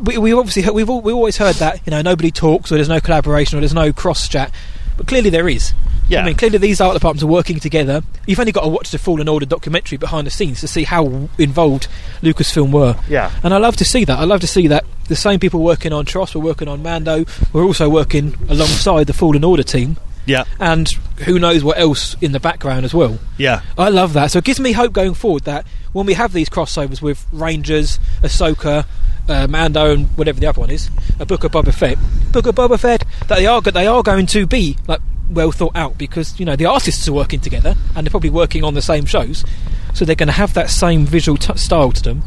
We, 0.00 0.16
we 0.18 0.32
obviously 0.32 0.70
we've 0.72 0.88
all, 0.88 1.00
we 1.00 1.12
always 1.12 1.36
heard 1.36 1.56
that 1.56 1.80
you 1.84 1.90
know 1.90 2.02
nobody 2.02 2.30
talks 2.30 2.70
or 2.70 2.76
there's 2.76 2.88
no 2.88 3.00
collaboration 3.00 3.58
or 3.58 3.60
there's 3.60 3.74
no 3.74 3.92
cross 3.92 4.28
chat, 4.28 4.52
but 4.96 5.06
clearly 5.06 5.30
there 5.30 5.48
is. 5.48 5.74
Yeah. 6.08 6.22
I 6.22 6.24
mean, 6.24 6.36
clearly 6.36 6.56
these 6.56 6.80
art 6.80 6.94
departments 6.94 7.22
are 7.22 7.26
working 7.26 7.60
together. 7.60 8.02
You've 8.26 8.40
only 8.40 8.52
got 8.52 8.62
to 8.62 8.68
watch 8.68 8.90
the 8.90 8.98
Fallen 8.98 9.28
Order 9.28 9.44
documentary 9.44 9.98
behind 9.98 10.26
the 10.26 10.30
scenes 10.30 10.60
to 10.60 10.68
see 10.68 10.84
how 10.84 11.28
involved 11.36 11.86
Lucasfilm 12.22 12.72
were. 12.72 12.96
Yeah. 13.10 13.30
And 13.42 13.52
I 13.52 13.58
love 13.58 13.76
to 13.76 13.84
see 13.84 14.06
that. 14.06 14.18
I 14.18 14.24
love 14.24 14.40
to 14.40 14.46
see 14.46 14.68
that 14.68 14.86
the 15.08 15.16
same 15.16 15.38
people 15.38 15.62
working 15.62 15.92
on 15.92 16.06
Tross 16.06 16.34
were 16.34 16.40
working 16.40 16.66
on 16.66 16.82
Mando. 16.82 17.26
We're 17.52 17.64
also 17.64 17.90
working 17.90 18.34
alongside 18.48 19.06
the 19.06 19.12
Fallen 19.12 19.44
Order 19.44 19.62
team. 19.62 19.98
Yeah. 20.28 20.44
and 20.60 20.88
who 21.24 21.38
knows 21.38 21.64
what 21.64 21.78
else 21.78 22.14
in 22.20 22.32
the 22.32 22.38
background 22.40 22.84
as 22.84 22.94
well. 22.94 23.18
Yeah. 23.36 23.62
I 23.76 23.88
love 23.88 24.12
that. 24.12 24.30
So 24.30 24.38
it 24.38 24.44
gives 24.44 24.60
me 24.60 24.72
hope 24.72 24.92
going 24.92 25.14
forward 25.14 25.44
that 25.44 25.66
when 25.92 26.06
we 26.06 26.14
have 26.14 26.32
these 26.32 26.48
crossovers 26.48 27.02
with 27.02 27.26
Rangers, 27.32 27.98
Ahsoka, 28.22 28.86
uh, 29.28 29.46
Mando, 29.48 29.92
and 29.92 30.06
whatever 30.16 30.38
the 30.38 30.46
other 30.46 30.60
one 30.60 30.70
is, 30.70 30.90
a 31.18 31.26
Book 31.26 31.44
of 31.44 31.52
Boba 31.52 31.74
Fett, 31.74 31.98
Book 32.32 32.46
of 32.46 32.54
Boba 32.54 32.78
Fett, 32.78 33.04
that 33.26 33.38
they 33.38 33.46
are 33.46 33.60
they 33.60 33.86
are 33.86 34.02
going 34.02 34.26
to 34.26 34.46
be 34.46 34.76
like 34.86 35.00
well 35.30 35.50
thought 35.52 35.76
out 35.76 35.98
because 35.98 36.38
you 36.40 36.46
know 36.46 36.56
the 36.56 36.64
artists 36.64 37.06
are 37.06 37.12
working 37.12 37.40
together 37.40 37.74
and 37.94 38.06
they're 38.06 38.10
probably 38.10 38.30
working 38.30 38.64
on 38.64 38.74
the 38.74 38.82
same 38.82 39.04
shows, 39.06 39.44
so 39.94 40.04
they're 40.04 40.14
going 40.14 40.28
to 40.28 40.32
have 40.32 40.54
that 40.54 40.70
same 40.70 41.04
visual 41.04 41.36
t- 41.36 41.56
style 41.56 41.92
to 41.92 42.02
them. 42.02 42.22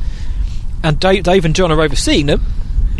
And 0.83 0.99
Dave, 0.99 1.23
Dave 1.23 1.45
and 1.45 1.55
John 1.55 1.71
are 1.71 1.81
overseeing 1.81 2.25
them. 2.25 2.43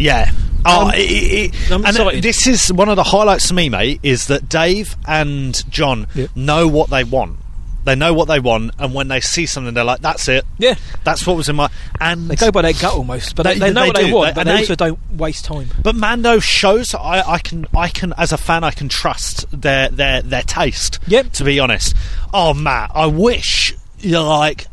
Yeah. 0.02 0.32
Oh, 0.66 0.88
Um, 0.88 0.92
it, 0.94 1.00
it, 1.00 1.72
and 1.72 1.86
excited. 1.86 2.24
this 2.24 2.46
is 2.46 2.72
one 2.72 2.88
of 2.90 2.96
the 2.96 3.04
highlights 3.04 3.48
to 3.48 3.54
me, 3.56 3.70
mate, 3.70 4.00
is 4.04 4.28
that 4.28 4.48
Dave 4.48 4.96
and 5.08 5.60
John 5.72 6.08
Yep. 6.14 6.30
know 6.36 6.68
what 6.68 6.90
they 6.90 7.04
want. 7.04 7.38
They 7.84 7.96
know 7.96 8.14
what 8.14 8.28
they 8.28 8.40
want, 8.40 8.76
and 8.78 8.94
when 8.94 9.08
they 9.08 9.22
see 9.22 9.48
something, 9.48 9.74
they're 9.74 9.84
like, 9.84 10.02
"That's 10.02 10.28
it. 10.28 10.46
Yeah, 10.60 10.76
That's 11.04 11.26
what 11.26 11.36
was 11.36 11.50
in 11.50 11.56
my." 11.56 11.68
And 12.00 12.30
they 12.30 12.36
go 12.36 12.52
by 12.52 12.62
their 12.62 12.74
gut 12.74 12.94
almost, 12.94 13.36
but 13.36 13.42
they, 13.42 13.54
They- 13.56 13.60
they 13.70 13.74
know 13.74 13.82
they 13.82 13.88
what 13.88 13.96
they 13.96 14.12
want, 14.14 14.36
but 14.36 14.42
and 14.42 14.50
they 14.50 14.54
they- 14.54 14.60
also 14.60 14.76
don't 14.76 15.00
waste 15.18 15.46
time. 15.46 15.72
But 15.82 15.96
Mando 15.96 16.38
shows 16.40 16.94
I, 16.94 17.24
I 17.28 17.40
can 17.40 17.66
I 17.76 17.88
can 17.88 18.14
as 18.20 18.32
a 18.32 18.38
fan 18.38 18.64
I 18.64 18.70
can 18.70 18.88
trust 18.88 19.46
their 19.52 19.90
their 19.90 20.22
their 20.22 20.44
taste. 20.44 21.00
Yep. 21.08 21.32
To 21.34 21.44
be 21.44 21.60
honest. 21.60 21.96
Oh 22.32 22.54
Matt, 22.54 22.92
I 22.94 23.08
wish 23.08 23.74
you're 24.00 24.22
like 24.22 24.68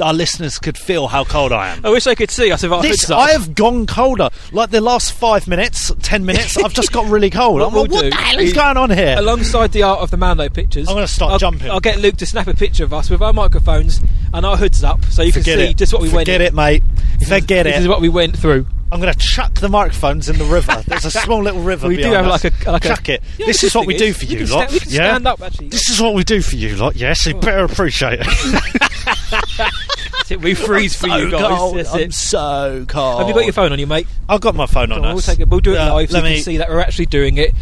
our 0.00 0.12
listeners 0.14 0.58
could 0.58 0.76
feel 0.78 1.08
how 1.08 1.24
cold 1.24 1.52
I 1.52 1.68
am. 1.70 1.84
I 1.84 1.90
wish 1.90 2.04
they 2.04 2.14
could 2.14 2.30
see 2.30 2.50
us 2.52 2.64
if 2.64 2.72
our 2.72 2.82
This 2.82 3.02
hoods 3.02 3.10
up. 3.10 3.18
I 3.20 3.30
have 3.32 3.54
gone 3.54 3.86
colder. 3.86 4.30
Like 4.52 4.70
the 4.70 4.80
last 4.80 5.12
five 5.12 5.46
minutes, 5.48 5.92
ten 6.02 6.24
minutes, 6.24 6.56
I've 6.62 6.74
just 6.74 6.92
got 6.92 7.10
really 7.10 7.30
cold. 7.30 7.60
What 7.60 7.68
I'm 7.68 7.72
we'll 7.74 7.82
like, 7.84 7.90
what 7.92 8.10
the 8.10 8.16
hell 8.16 8.38
is 8.38 8.50
is- 8.50 8.52
going 8.54 8.76
on 8.76 8.90
here? 8.90 9.16
alongside 9.18 9.72
the 9.72 9.82
art 9.82 10.00
of 10.00 10.10
the 10.10 10.16
Mando 10.16 10.48
pictures. 10.48 10.88
I'm 10.88 10.94
gonna 10.94 11.06
start 11.08 11.32
I'll, 11.32 11.38
jumping. 11.38 11.70
I'll 11.70 11.80
get 11.80 11.98
Luke 11.98 12.16
to 12.18 12.26
snap 12.26 12.46
a 12.46 12.54
picture 12.54 12.84
of 12.84 12.92
us 12.92 13.10
with 13.10 13.22
our 13.22 13.32
microphones 13.32 14.00
and 14.32 14.44
our 14.44 14.56
hoods 14.56 14.82
up, 14.84 15.04
so 15.06 15.22
you 15.22 15.32
Forget 15.32 15.58
can 15.58 15.66
see 15.66 15.70
it. 15.72 15.76
just 15.76 15.92
what 15.92 16.02
we 16.02 16.08
went. 16.08 16.26
Forget 16.26 16.40
it, 16.40 16.54
mate. 16.54 16.82
Forget 17.28 17.66
it. 17.66 17.70
This 17.74 17.80
is 17.82 17.88
what 17.88 18.00
we 18.00 18.08
went 18.08 18.36
through. 18.36 18.66
I'm 18.92 19.00
going 19.00 19.12
to 19.12 19.18
chuck 19.18 19.54
the 19.54 19.68
microphones 19.68 20.28
in 20.28 20.38
the 20.38 20.44
river. 20.44 20.80
There's 20.86 21.04
a 21.06 21.10
small 21.10 21.42
little 21.42 21.62
river. 21.62 21.88
We 21.88 21.96
do 21.96 22.12
have 22.12 22.26
us. 22.26 22.44
like 22.44 22.66
a- 22.66 22.70
like 22.70 22.84
a- 22.84 22.88
chuck 22.88 23.08
it. 23.08 23.22
Yeah, 23.38 23.46
this 23.46 23.64
is 23.64 23.74
what 23.74 23.86
we 23.86 23.94
thing 23.94 24.06
do 24.06 24.10
is 24.10 24.16
for 24.18 24.24
you, 24.26 24.38
can 24.38 24.50
lot. 24.50 24.68
sta- 24.68 24.72
we 24.72 24.80
can 24.80 24.90
yeah? 24.90 24.96
stand 25.14 25.26
up, 25.26 25.40
actually. 25.42 25.68
This 25.68 25.88
is 25.88 26.00
what 26.00 26.14
we 26.14 26.22
do 26.22 26.40
for 26.42 26.54
you, 26.54 26.76
lot. 26.76 26.94
Yes, 26.94 27.26
you 27.26 27.34
oh. 27.34 27.40
better 27.40 27.64
appreciate 27.64 28.20
it. 28.22 28.26
That's 29.56 30.30
it, 30.30 30.40
we 30.40 30.54
freeze 30.54 30.96
for 30.96 31.06
you 31.08 31.30
guys. 31.30 31.40
cold. 31.58 31.76
That's 31.76 31.92
I'm 31.94 32.00
it. 32.00 32.14
so 32.14 32.84
cold. 32.88 33.18
Have 33.20 33.28
you 33.28 33.34
got 33.34 33.44
your 33.44 33.52
phone 33.52 33.72
on 33.72 33.78
you, 33.78 33.86
mate? 33.86 34.06
I've 34.28 34.40
got 34.40 34.54
my 34.54 34.66
phone 34.66 34.90
on. 34.92 34.98
Come 34.98 35.04
on, 35.04 35.08
we'll, 35.10 35.18
us. 35.18 35.26
take 35.26 35.40
it, 35.40 35.48
we'll 35.48 35.60
do 35.60 35.74
it 35.74 35.78
Uh, 35.78 35.94
live 35.94 36.10
so 36.10 36.16
you 36.18 36.22
let 36.22 36.28
can 36.28 36.36
me- 36.36 36.40
see 36.42 36.56
that 36.58 36.68
we're 36.68 36.80
actually 36.80 37.06
doing 37.06 37.36
it. 37.36 37.52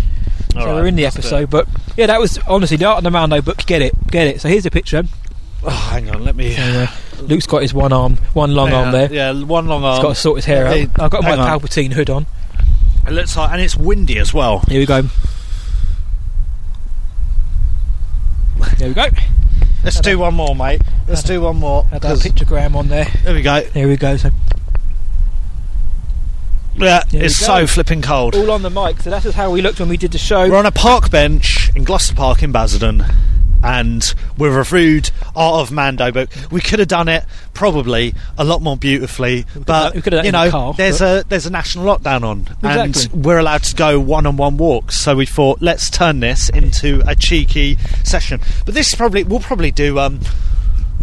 All 0.55 0.63
so 0.63 0.67
right, 0.67 0.75
we're 0.75 0.87
in 0.87 0.97
the 0.97 1.07
episode, 1.07 1.49
but 1.51 1.67
yeah, 1.97 2.07
that 2.07 2.21
was 2.21 2.39
honestly 2.47 2.77
the 2.77 2.85
art 2.85 2.99
of 2.99 3.05
the 3.05 3.11
Mando 3.11 3.41
book. 3.41 3.59
Get 3.67 3.81
it, 3.83 3.95
get 4.09 4.27
it. 4.27 4.41
So 4.41 4.49
here's 4.49 4.67
a 4.67 4.71
picture. 4.71 5.05
Oh, 5.65 5.71
hang 5.71 6.11
on, 6.11 6.25
let 6.25 6.37
me. 6.37 6.57
Uh, 6.59 6.87
Luke's 7.23 7.47
got 7.47 7.63
his 7.63 7.73
one 7.73 7.93
arm, 7.93 8.17
one 8.35 8.55
long 8.55 8.73
arm 8.73 8.93
there. 8.93 9.11
Yeah, 9.13 9.33
one 9.45 9.67
long 9.67 9.83
arm. 9.85 9.95
He's 9.97 10.03
got 10.03 10.09
to 10.11 10.15
sort 10.15 10.37
his 10.39 10.45
hair 10.45 10.67
out. 10.67 10.75
I've 11.01 11.11
got 11.11 11.23
my 11.23 11.31
hang 11.31 11.39
on. 11.41 11.61
Palpatine 11.61 11.93
hood 11.93 12.11
on. 12.11 12.27
It 13.07 13.13
looks 13.13 13.37
like, 13.37 13.51
and 13.53 13.61
it's 13.61 13.77
windy 13.77 14.19
as 14.19 14.35
well. 14.35 14.59
Here 14.69 14.79
we 14.81 14.87
go. 14.87 15.03
There 18.79 18.89
we 18.89 18.95
go. 18.95 19.07
Let's 19.85 20.01
do 20.01 20.19
one 20.19 20.35
more, 20.35 20.55
mate. 20.55 20.81
Let's 21.09 21.23
do 21.23 21.41
one 21.41 21.57
more. 21.57 21.87
That 21.91 22.03
'cause- 22.03 22.23
pictogram 22.23 22.75
on 22.77 22.89
there. 22.89 23.09
There 23.25 23.35
we 23.35 23.43
go. 23.43 23.61
There 23.75 23.89
we 23.89 23.97
go. 23.97 24.17
So 24.17 24.31
Yeah, 26.77 27.03
There 27.11 27.25
it's 27.25 27.39
we 27.41 27.47
so 27.47 27.67
flipping 27.67 28.01
cold. 28.01 28.35
all 28.35 28.51
on 28.51 28.63
the 28.63 28.71
mic. 28.71 29.03
So 29.03 29.11
that's 29.11 29.25
just 29.25 29.37
how 29.37 29.51
we 29.51 29.61
looked 29.61 29.79
when 29.79 29.89
we 29.89 29.97
did 29.99 30.13
the 30.13 30.19
show. 30.19 30.49
We're 30.49 30.57
on 30.57 30.67
a 30.67 30.71
park 30.71 31.11
bench 31.11 31.71
in 31.77 31.85
Gloucester 31.85 32.15
Park 32.15 32.43
in 32.43 32.51
Basildon, 32.51 33.05
and 33.63 34.15
we've 34.39 34.55
reviewed 34.55 35.11
Art 35.37 35.63
of 35.63 35.73
Mando 35.73 36.11
book. 36.13 36.31
We 36.51 36.61
could 36.61 36.79
have 36.79 36.89
done 36.89 37.09
it 37.09 37.25
probably 37.55 38.15
a 38.39 38.45
lot 38.45 38.63
more 38.63 38.77
beautifully, 38.77 39.45
but 39.67 39.95
we 39.95 40.03
could 40.03 40.13
have 40.13 40.25
done 40.25 40.25
it 40.25 40.29
you 40.29 40.33
know, 40.33 40.45
the 40.47 40.51
car, 40.51 40.75
there's 40.75 40.99
but- 40.99 41.27
a 41.27 41.29
there's 41.29 41.47
a 41.47 41.51
national 41.51 41.85
lockdown 41.85 42.23
on, 42.25 42.41
Exactly. 42.63 43.05
and 43.15 43.25
we're 43.25 43.39
allowed 43.39 43.63
to 43.65 43.77
go 43.77 44.01
one-on-one 44.01 44.57
walks. 44.57 44.97
So 45.01 45.15
we 45.17 45.27
thought, 45.27 45.61
let's 45.63 45.91
turn 45.91 46.21
this 46.21 46.49
into 46.49 47.03
a 47.07 47.15
cheeky 47.15 47.77
session. 48.05 48.41
But 48.65 48.75
this 48.75 48.89
is 48.89 48.95
probably 48.95 49.25
we'll 49.25 49.41
probably 49.41 49.71
do. 49.71 49.99
Um, 49.99 50.21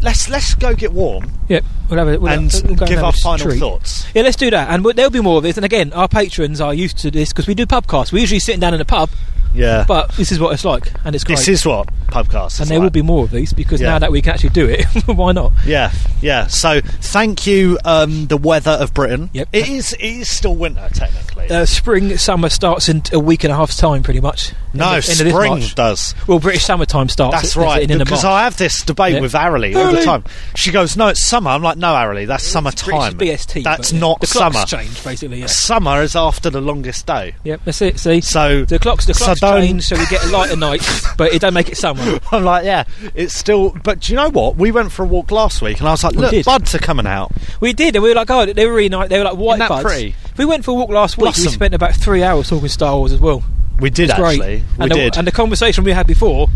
let's 0.02 0.30
let's 0.30 0.54
go 0.56 0.74
get 0.74 0.94
warm 0.94 1.30
Yeah, 1.50 1.60
we'll 1.90 2.00
have 2.06 2.22
we'll 2.22 2.32
and 2.32 2.52
have, 2.52 2.64
we'll 2.64 2.76
give 2.76 2.90
have 2.98 3.04
our 3.04 3.14
final 3.14 3.48
treat. 3.50 3.60
thoughts. 3.60 4.06
Yeah, 4.14 4.22
let's 4.24 4.38
do 4.38 4.50
that, 4.50 4.70
and 4.70 4.84
there'll 4.86 5.12
be 5.12 5.22
more 5.22 5.38
of 5.38 5.44
this. 5.44 5.58
And 5.58 5.66
again, 5.66 5.92
our 5.94 6.08
patrons 6.08 6.62
are 6.62 6.74
used 6.74 6.98
to 7.00 7.12
this 7.12 7.30
because 7.30 7.48
we 7.48 7.54
do 7.56 7.66
pubcasts. 7.66 8.12
We're 8.12 8.20
usually 8.20 8.40
sitting 8.40 8.62
down 8.62 8.74
in 8.74 8.82
a 8.82 8.86
pub, 8.86 9.10
Yeah, 9.54 9.86
but 9.88 10.12
this 10.14 10.32
is 10.32 10.40
what 10.40 10.54
it's 10.54 10.66
like, 10.66 10.92
and 11.06 11.16
it's 11.16 11.24
great. 11.24 11.38
this 11.38 11.48
is 11.48 11.66
what 11.66 11.88
pubcast 12.08 12.54
is 12.54 12.60
and 12.62 12.70
there 12.70 12.80
like. 12.80 12.84
will 12.86 12.90
be 12.92 13.02
more 13.02 13.24
of 13.24 13.32
these 13.32 13.54
because 13.54 13.82
Yeah. 13.82 13.90
now 13.90 14.00
that 14.00 14.12
we 14.12 14.22
can 14.22 14.34
actually 14.34 14.50
do 14.52 14.68
it, 14.68 14.86
why 15.06 15.32
not? 15.32 15.52
Yeah, 15.66 15.92
yeah. 16.22 16.48
So 16.48 16.82
thank 16.82 17.46
you, 17.48 17.78
um, 17.86 18.28
the 18.28 18.38
weather 18.38 18.72
of 18.72 18.94
Britain. 18.94 19.30
Yep. 19.34 19.50
It 19.54 19.70
is. 19.70 19.94
It 19.94 20.02
is 20.02 20.30
still 20.30 20.56
winter 20.56 20.88
technically. 20.94 21.50
Uh, 21.50 21.66
spring, 21.66 22.16
summer 22.18 22.50
starts 22.50 22.90
in 22.90 23.02
a 23.12 23.20
week 23.20 23.44
and 23.44 23.52
a 23.52 23.56
half's 23.56 23.78
time, 23.78 24.04
pretty 24.04 24.20
much. 24.20 24.54
no, 24.74 24.94
End 24.94 25.04
spring 25.04 25.64
does. 25.76 26.14
Well, 26.28 26.40
British 26.40 26.64
summertime 26.66 27.10
starts. 27.10 27.36
That's 27.36 27.58
at- 27.58 27.64
right. 27.64 27.88
because. 27.88 28.24
I 28.24 28.44
have 28.44 28.58
this 28.58 28.84
debate 28.84 29.20
with 29.22 29.34
Arilee 29.34 29.76
all 29.76 29.92
the 29.92 30.04
time. 30.04 30.24
She 30.56 30.72
goes, 30.72 30.96
"No, 30.98 31.08
it's 31.08 31.22
summer." 31.22 31.50
I'm 31.52 31.64
like, 31.64 31.78
"No, 31.78 31.88
Arilee, 31.94 32.28
that's 32.28 32.44
British 32.44 32.52
summertime. 32.82 33.18
BST. 33.18 33.64
That's 33.64 33.92
yeah. 33.94 34.00
not 34.00 34.20
the 34.22 34.28
clocks 34.28 34.56
summer. 34.56 34.66
change 34.66 35.04
basically. 35.04 35.40
Yeah. 35.40 35.46
Summer 35.48 36.02
is 36.02 36.16
after 36.16 36.50
the 36.50 36.62
longest 36.62 37.06
day." 37.08 37.36
Yep, 37.44 37.62
that's 37.66 37.82
it. 37.82 38.00
See, 38.00 38.22
So 38.22 38.66
the 38.66 38.78
clocks, 38.80 39.06
the 39.06 39.14
clocks 39.14 39.39
don't- 39.40 39.82
so 39.82 39.98
we 39.98 40.06
get 40.08 40.28
lighter 40.30 40.56
nights, 40.56 41.06
but 41.18 41.34
it 41.34 41.42
don't 41.42 41.54
make 41.54 41.70
it 41.70 41.78
summer. 41.78 42.20
I'm 42.32 42.44
like, 42.44 42.66
yeah, 42.66 42.84
it's 43.16 43.34
still. 43.34 43.72
But 43.84 44.02
do 44.02 44.14
you 44.14 44.18
know 44.18 44.30
what? 44.30 44.56
We 44.56 44.72
went 44.72 44.92
for 44.92 45.04
a 45.04 45.08
walk 45.08 45.32
last 45.32 45.62
week, 45.62 45.80
and 45.80 45.88
I 45.88 45.92
was 45.92 46.04
like, 46.04 46.16
"Look, 46.16 46.32
did. 46.32 46.46
buds 46.46 46.76
are 46.76 46.80
coming 46.80 47.08
out." 47.08 47.32
We 47.60 47.74
did, 47.74 47.96
and 47.96 48.04
we 48.04 48.10
were 48.10 48.16
like, 48.16 48.30
oh, 48.30 48.46
they 48.46 48.66
were 48.66 48.74
really 48.74 48.90
nice. 48.90 49.10
They 49.10 49.18
were 49.18 49.26
like 49.26 49.38
white 49.38 49.56
Isn't 49.56 49.60
that 49.60 49.70
buds. 49.70 49.84
pretty? 49.84 50.16
We 50.38 50.46
went 50.46 50.64
for 50.66 50.72
a 50.72 50.74
walk 50.76 50.90
last 50.90 51.18
week. 51.18 51.24
Blossom. 51.26 51.46
We 51.46 51.52
spent 51.52 51.74
about 51.74 51.96
three 51.96 52.24
hours 52.24 52.50
talking 52.50 52.68
Star 52.70 52.96
Wars 52.98 53.12
as 53.12 53.20
well. 53.20 53.44
We 53.80 53.90
did 53.90 54.10
It's 54.10 54.20
great. 54.20 54.40
actually. 54.40 54.58
We 54.78 54.84
and, 54.84 54.92
the, 54.92 54.96
did. 54.96 55.18
and 55.18 55.28
the 55.28 55.32
conversation 55.32 55.84
we 55.84 55.92
had 55.92 56.08
before. 56.08 56.48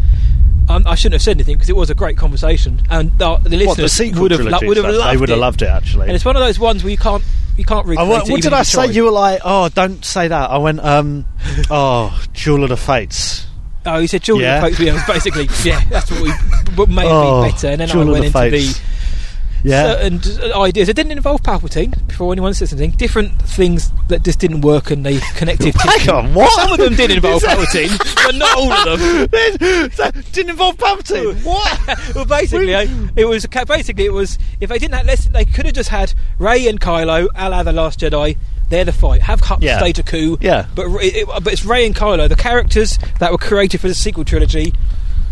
Um, 0.70 0.84
I 0.88 0.96
shouldn't 0.96 1.14
have 1.16 1.22
said 1.22 1.36
anything 1.36 1.56
because 1.56 1.70
it 1.70 1.76
was 1.76 1.90
a 1.90 1.96
great 1.96 2.16
conversation, 2.18 2.82
and 2.90 3.22
uh, 3.22 3.38
the 3.38 3.58
listeners 3.58 4.00
what 4.00 4.14
the 4.14 4.22
would 4.22 4.32
have 4.32 4.40
trilogy 4.42 4.68
would 4.68 4.78
have 4.78 4.86
loved 4.96 5.14
They 5.14 5.18
would 5.18 5.30
have 5.30 5.40
loved 5.40 5.62
it 5.62 5.68
actually. 5.68 6.08
And 6.08 6.16
it's 6.16 6.24
one 6.24 6.38
of 6.38 6.42
those 6.42 6.58
ones 6.58 6.84
where 6.86 6.92
you 6.92 6.98
can't 6.98 7.22
you 7.58 7.66
can't 7.66 7.86
I 7.86 7.90
recreate 7.90 8.10
went, 8.10 8.28
it. 8.28 8.32
what 8.32 8.42
did 8.42 8.54
I 8.54 8.64
say? 8.64 8.88
You 8.92 9.04
were 9.06 9.12
like, 9.12 9.42
"Oh, 9.44 9.70
don't 9.70 10.04
say 10.04 10.28
that." 10.28 10.50
I 10.50 10.58
went, 10.58 10.80
um, 10.80 11.26
"Oh, 11.70 12.20
Duel 12.34 12.64
of 12.64 12.70
the 12.70 12.78
Fates." 12.78 13.46
Oh, 13.86 14.00
he 14.00 14.08
said 14.08 14.24
Jordan 14.24 14.44
Yeah. 14.48 14.56
yeah. 14.56 14.62
Folks, 14.62 14.80
yeah, 14.80 15.06
basically 15.08 15.48
yeah, 15.70 15.84
that's 15.90 16.10
what 16.10 16.22
we 16.22 16.32
what 16.76 16.88
made 16.90 17.06
Oh, 17.06 17.44
it 17.44 17.52
better. 17.52 17.68
And 17.68 17.82
then 17.82 17.90
Duel 17.90 18.00
I 18.00 18.04
of 18.04 18.10
went 18.12 18.22
the 18.34 18.40
into 18.46 18.58
Fates. 18.58 18.80
the 18.80 18.86
Yeah, 19.64 19.94
certain 20.10 20.52
uh, 20.52 20.62
ideas. 20.62 20.90
It 20.90 20.96
didn't 20.96 21.14
involve 21.14 21.42
Palpatine. 21.42 22.08
Before 22.08 22.32
anyone 22.34 22.54
says 22.54 22.74
anything, 22.74 22.92
different 22.92 23.42
things 23.42 23.92
that 24.10 24.24
just 24.24 24.40
didn't 24.40 24.62
work, 24.62 24.92
and 24.92 25.06
they 25.06 25.20
connected. 25.36 25.74
Hang 25.80 26.10
on, 26.10 26.34
what? 26.34 26.52
Some 26.54 26.74
of 26.74 26.78
them 26.80 26.96
did 26.96 27.12
involve 27.12 27.42
Palpatine, 27.44 27.98
but 28.26 28.36
not 28.36 28.58
all 28.58 28.72
of 28.72 29.00
them. 29.00 29.28
that 29.98 30.24
didn't 30.34 30.50
involve 30.52 30.78
Palpatine. 30.78 31.44
What? 31.46 32.16
well, 32.16 32.26
basically, 32.26 32.74
it 33.16 33.26
was 33.26 33.46
basically 33.68 34.06
it 34.06 34.14
was 34.14 34.38
if 34.60 34.70
they 34.70 34.78
didn't 34.80 34.96
have 34.96 35.06
less, 35.06 35.26
they 35.28 35.46
could 35.46 35.66
have 35.66 35.76
just 35.76 35.90
had 35.90 36.14
Rey 36.40 36.68
and 36.68 36.80
Kylo, 36.82 37.28
a 37.36 37.50
la 37.50 37.64
the 37.64 37.72
Last 37.74 38.00
Jedi. 38.00 38.38
They're 38.70 38.86
the 38.86 38.92
fight. 38.94 39.22
Have 39.22 39.42
Hux 39.42 39.62
Yeah. 39.62 39.78
stage 39.78 40.00
a 40.00 40.04
coup. 40.04 40.38
Yeah. 40.42 40.66
but 40.74 40.88
it- 41.02 41.28
but 41.28 41.48
it's 41.54 41.64
Rey 41.64 41.86
and 41.86 41.96
Kylo, 41.96 42.28
the 42.28 42.36
characters 42.36 42.98
that 43.20 43.32
were 43.32 43.38
created 43.38 43.80
for 43.82 43.88
the 43.88 43.94
sequel 43.94 44.26
trilogy. 44.26 44.74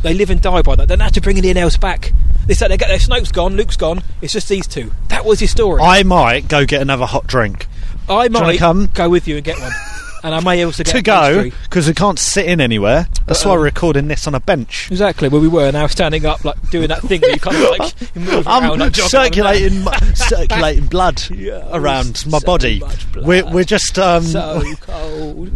They 0.03 0.13
live 0.13 0.29
and 0.29 0.41
die 0.41 0.61
by 0.61 0.75
that. 0.75 0.87
They 0.87 0.95
don't 0.95 1.03
have 1.03 1.13
to 1.13 1.21
bring 1.21 1.37
anything 1.37 1.57
else 1.61 1.77
back. 1.77 2.11
They 2.47 2.53
said 2.55 2.69
they 2.71 2.77
get 2.77 2.87
their 2.89 2.97
Snoke's 2.97 3.31
gone, 3.31 3.55
Luke's 3.55 3.77
gone. 3.77 4.01
It's 4.21 4.33
just 4.33 4.49
these 4.49 4.67
two. 4.67 4.91
That 5.09 5.25
was 5.25 5.39
his 5.39 5.51
story. 5.51 5.81
I 5.81 6.03
might 6.03 6.47
go 6.47 6.65
get 6.65 6.81
another 6.81 7.05
hot 7.05 7.27
drink 7.27 7.67
I 8.09 8.27
might 8.29 8.57
come? 8.57 8.87
go 8.93 9.09
with 9.09 9.27
you 9.27 9.35
and 9.35 9.45
get 9.45 9.59
one, 9.59 9.71
and 10.23 10.33
I 10.35 10.39
may 10.41 10.65
also 10.65 10.83
get 10.83 10.91
to 10.95 11.01
go 11.01 11.43
because 11.63 11.87
we 11.87 11.93
can't 11.93 12.17
sit 12.19 12.47
in 12.47 12.59
anywhere. 12.59 13.07
That's 13.27 13.45
why 13.45 13.51
Uh-oh. 13.51 13.57
we're 13.59 13.65
recording 13.65 14.07
this 14.09 14.27
on 14.27 14.35
a 14.35 14.39
bench. 14.41 14.89
Exactly 14.91 15.29
where 15.29 15.39
we 15.39 15.47
were 15.47 15.71
now, 15.71 15.87
standing 15.87 16.25
up, 16.25 16.43
like 16.43 16.59
doing 16.71 16.87
that 16.89 17.01
thing 17.03 17.21
where 17.21 17.31
you 17.31 17.39
kind 17.39 17.55
of 17.55 17.69
like 17.79 18.15
move 18.15 18.47
I'm 18.47 18.63
around, 18.63 18.79
like 18.79 18.91
jogging 18.93 19.43
up 19.43 19.53
and 19.53 19.83
down. 19.83 19.85
circulating, 19.85 20.15
circulating 20.15 20.85
blood 20.89 21.21
Yeah, 21.29 21.69
around 21.71 22.25
my 22.27 22.39
so 22.39 22.45
body. 22.45 22.79
blood. 22.79 23.05
We're, 23.15 23.49
we're 23.53 23.63
just, 23.63 23.97
um, 23.99 24.23
so 24.23 24.61
cold. 24.81 25.51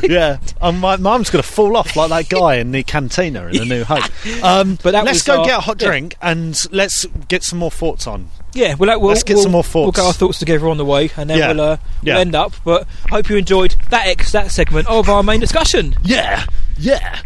yeah. 0.08 0.38
Um, 0.60 0.78
my 0.80 0.96
mum's 0.96 1.30
going 1.30 1.42
to 1.42 1.48
fall 1.48 1.76
off 1.76 1.96
like 1.96 2.08
that 2.10 2.28
guy 2.28 2.56
in 2.56 2.72
the 2.72 2.82
cantina 2.82 3.46
in 3.46 3.56
the 3.58 3.64
New 3.64 3.84
Hope. 3.84 4.04
Um, 4.42 4.78
But 4.82 4.92
that 4.92 5.04
let's 5.04 5.22
go 5.22 5.40
our- 5.40 5.44
get 5.46 5.58
a 5.58 5.60
hot 5.60 5.80
yeah. 5.80 5.88
drink 5.88 6.16
and 6.22 6.60
let's 6.72 7.06
get 7.28 7.42
some 7.42 7.58
more 7.58 7.70
thoughts 7.70 8.06
on. 8.06 8.28
Yeah, 8.54 8.74
we'll, 8.74 8.98
we'll 9.00 9.10
Let's 9.10 9.22
get 9.22 9.34
we'll, 9.34 9.42
some 9.42 9.52
more 9.52 9.62
thoughts. 9.62 9.84
We'll 9.98 10.04
get 10.04 10.06
our 10.06 10.12
thoughts 10.12 10.38
together 10.38 10.68
on 10.68 10.78
the 10.78 10.84
way, 10.84 11.10
and 11.16 11.28
then 11.28 11.38
Yeah. 11.38 11.48
we'll, 11.48 11.60
uh, 11.60 11.76
Yeah. 12.02 12.14
we'll 12.14 12.20
end 12.22 12.34
up. 12.34 12.54
But 12.64 12.86
hope 13.10 13.28
you 13.28 13.36
enjoyed 13.36 13.76
that 13.90 14.06
ex 14.06 14.32
that 14.32 14.50
segment 14.50 14.86
of 14.88 15.08
our 15.08 15.22
main 15.22 15.38
discussion. 15.40 15.94
Yeah, 16.02 16.44
yeah. 16.78 17.20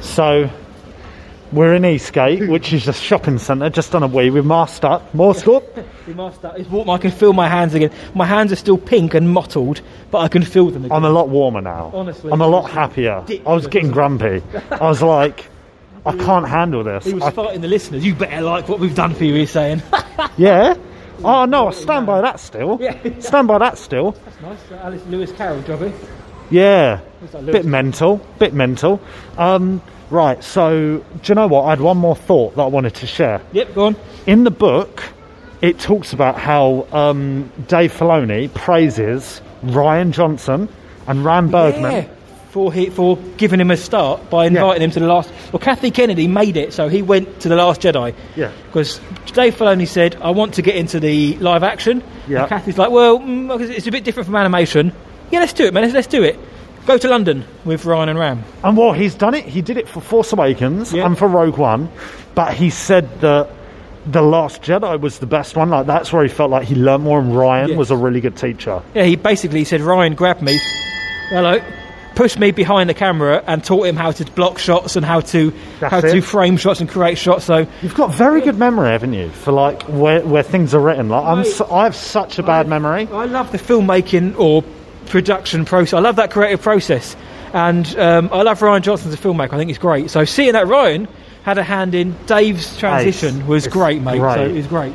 So 0.00 0.50
We're 1.54 1.74
in 1.74 1.84
Eastgate, 1.84 2.48
which 2.48 2.72
is 2.72 2.88
a 2.88 2.92
shopping 2.92 3.38
centre 3.38 3.70
just 3.70 3.94
on 3.94 4.02
a 4.02 4.06
wee. 4.08 4.28
We've 4.30 4.44
masked 4.44 4.84
up. 4.84 5.14
More 5.14 5.34
score. 5.34 5.62
He 6.04 6.12
must. 6.12 6.40
It's 6.42 6.68
warm. 6.68 6.90
I 6.90 6.98
can 6.98 7.12
feel 7.12 7.32
my 7.32 7.48
hands 7.48 7.74
again. 7.74 7.90
My 8.14 8.26
hands 8.26 8.52
are 8.52 8.56
still 8.56 8.76
pink 8.76 9.14
and 9.14 9.30
mottled, 9.30 9.80
but 10.10 10.18
I 10.18 10.28
can 10.28 10.42
feel 10.42 10.70
them 10.70 10.84
again. 10.84 10.96
I'm 10.96 11.04
a 11.04 11.10
lot 11.10 11.28
warmer 11.28 11.60
now. 11.60 11.92
Honestly, 11.94 12.32
I'm 12.32 12.40
a 12.40 12.46
lot 12.48 12.70
happier. 12.70 13.12
I 13.12 13.20
was 13.22 13.28
ridiculous. 13.30 13.66
getting 13.68 13.90
grumpy. 13.92 14.42
I 14.72 14.82
was 14.88 15.00
like, 15.00 15.48
I 16.04 16.16
can't 16.16 16.48
handle 16.48 16.82
this. 16.82 17.04
he 17.04 17.14
was 17.14 17.22
I- 17.22 17.30
fighting 17.30 17.60
the 17.60 17.68
listeners. 17.68 18.04
You 18.04 18.14
better 18.14 18.42
like 18.42 18.68
what 18.68 18.80
we've 18.80 18.94
done 18.94 19.14
for 19.14 19.24
you. 19.24 19.34
He's 19.34 19.50
saying. 19.50 19.80
yeah. 20.36 20.74
Oh 21.22 21.44
no, 21.44 21.68
I 21.68 21.70
stand 21.70 22.06
by 22.06 22.20
that 22.20 22.40
still. 22.40 22.78
Yeah. 22.80 22.98
Stand 23.20 23.46
by 23.46 23.58
that 23.58 23.78
still. 23.78 24.10
That's 24.12 24.40
nice. 24.40 24.72
Alice 24.72 25.06
Lewis 25.06 25.30
Carroll, 25.32 25.62
Jobby. 25.62 25.94
Yeah. 26.50 27.00
that 27.30 27.46
Bit 27.46 27.64
mental. 27.64 28.16
Bit 28.38 28.52
mental. 28.52 29.00
Um, 29.38 29.80
right. 30.10 30.42
So, 30.42 30.98
do 30.98 31.04
you 31.24 31.34
know 31.34 31.46
what? 31.46 31.62
I 31.64 31.70
had 31.70 31.80
one 31.80 31.96
more 31.96 32.16
thought 32.16 32.56
that 32.56 32.62
I 32.62 32.66
wanted 32.66 32.94
to 32.96 33.06
share. 33.06 33.40
Yep. 33.52 33.74
Go 33.74 33.86
on. 33.86 33.96
In 34.26 34.44
the 34.44 34.50
book, 34.50 35.02
it 35.60 35.78
talks 35.78 36.12
about 36.12 36.38
how 36.38 36.86
um, 36.92 37.50
Dave 37.68 37.92
Filoni 37.92 38.52
praises 38.52 39.40
Rian 39.64 40.12
Johnson 40.12 40.68
and 41.06 41.24
Ram 41.24 41.50
Bergman. 41.50 41.92
Yeah. 41.92 42.08
For 42.50 42.72
he, 42.72 42.88
for 42.88 43.16
giving 43.36 43.60
him 43.60 43.72
a 43.72 43.76
start 43.76 44.30
by 44.30 44.46
inviting 44.46 44.82
him 44.82 44.92
to 44.92 45.00
the 45.00 45.08
last. 45.08 45.28
Well, 45.52 45.58
Kathy 45.58 45.90
Kennedy 45.90 46.28
made 46.28 46.56
it, 46.56 46.72
so 46.72 46.86
he 46.88 47.02
went 47.02 47.40
to 47.40 47.48
the 47.48 47.56
Last 47.56 47.80
Jedi. 47.80 48.14
Yeah. 48.36 48.52
Because 48.66 49.00
Dave 49.32 49.56
Filoni 49.56 49.88
said, 49.88 50.14
"I 50.22 50.30
want 50.30 50.54
to 50.54 50.62
get 50.62 50.76
into 50.76 51.00
the 51.00 51.36
live 51.38 51.64
action." 51.64 52.00
Yeah. 52.28 52.42
And 52.42 52.48
Kathy's 52.48 52.78
like, 52.78 52.92
"Well, 52.92 53.18
mm, 53.18 53.60
it's 53.60 53.88
a 53.88 53.90
bit 53.90 54.04
different 54.04 54.26
from 54.26 54.36
animation. 54.36 54.92
Yeah, 55.32 55.40
let's 55.40 55.52
do 55.52 55.64
it, 55.64 55.74
man. 55.74 55.82
Let's, 55.82 55.94
let's 55.94 56.06
do 56.06 56.22
it. 56.22 56.38
Go 56.86 56.98
to 56.98 57.08
London 57.08 57.44
with 57.64 57.84
Rian 57.84 58.08
and 58.08 58.18
Ram." 58.18 58.44
And 58.62 58.76
well, 58.76 58.92
he's 58.92 59.14
done 59.14 59.34
it. 59.34 59.44
He 59.44 59.62
did 59.62 59.76
it 59.76 59.88
for 59.88 60.00
Force 60.00 60.32
Awakens 60.32 60.92
Yeah. 60.92 61.06
and 61.06 61.16
for 61.16 61.26
Rogue 61.28 61.56
One, 61.56 61.88
but 62.34 62.52
he 62.54 62.70
said 62.70 63.08
that 63.20 63.48
the 64.06 64.20
Last 64.20 64.60
Jedi 64.62 65.00
was 65.00 65.18
the 65.18 65.26
best 65.26 65.56
one. 65.56 65.70
Like 65.70 65.86
that's 65.86 66.12
where 66.12 66.22
he 66.22 66.28
felt 66.28 66.50
like 66.50 66.66
he 66.66 66.74
learned 66.74 67.04
more, 67.04 67.18
and 67.20 67.32
Rian 67.32 67.68
Yes. 67.68 67.78
was 67.78 67.90
a 67.90 67.96
really 67.96 68.20
good 68.20 68.36
teacher. 68.36 68.82
Yeah, 68.94 69.04
he 69.04 69.16
basically 69.16 69.64
said, 69.64 69.80
"Rian 69.80 70.14
grabbed 70.14 70.42
me, 70.42 70.58
hello." 71.30 71.60
Pushed 72.14 72.38
me 72.38 72.52
behind 72.52 72.88
the 72.88 72.94
camera 72.94 73.42
and 73.44 73.64
taught 73.64 73.86
him 73.88 73.96
how 73.96 74.12
to 74.12 74.24
block 74.36 74.58
shots 74.60 74.94
and 74.94 75.04
how 75.04 75.18
to 75.18 75.52
That's 75.80 75.90
how 75.90 75.98
it. 75.98 76.12
to 76.12 76.20
frame 76.20 76.56
shots 76.56 76.78
and 76.80 76.88
create 76.88 77.18
shots. 77.18 77.44
So 77.44 77.66
You've 77.82 77.96
got 77.96 78.14
very 78.14 78.40
good 78.40 78.56
memory, 78.56 78.90
haven't 78.90 79.14
you, 79.14 79.30
for 79.30 79.50
like 79.50 79.82
where, 79.88 80.20
where 80.20 80.44
things 80.44 80.76
are 80.76 80.78
written? 80.80 81.08
Like 81.08 81.24
I'm, 81.24 81.42
so, 81.44 81.66
I 81.72 81.82
have 81.82 81.96
such 81.96 82.38
a 82.38 82.44
bad 82.44 82.68
memory. 82.68 83.08
I 83.12 83.24
love 83.24 83.50
the 83.50 83.58
filmmaking 83.58 84.38
or 84.38 84.62
production 85.06 85.64
process. 85.64 85.94
I 85.94 86.00
love 86.00 86.16
that 86.16 86.30
creative 86.30 86.62
process, 86.62 87.16
and 87.52 87.86
um, 87.98 88.28
I 88.32 88.42
love 88.42 88.58
Rian 88.60 88.82
Johnson 88.82 89.08
as 89.08 89.14
a 89.14 89.18
filmmaker. 89.18 89.52
I 89.52 89.58
think 89.58 89.68
he's 89.68 89.78
great. 89.78 90.10
So 90.10 90.24
seeing 90.24 90.52
that 90.52 90.66
Rian 90.66 91.08
had 91.44 91.58
a 91.58 91.62
hand 91.62 91.94
in 91.94 92.16
Dave's 92.26 92.76
transition 92.78 93.46
was 93.46 93.66
It's 93.66 93.72
great, 93.72 94.00
mate. 94.02 94.16
So 94.16 94.20
great. 94.20 94.50
it 94.50 94.54
was 94.54 94.66
great. 94.66 94.92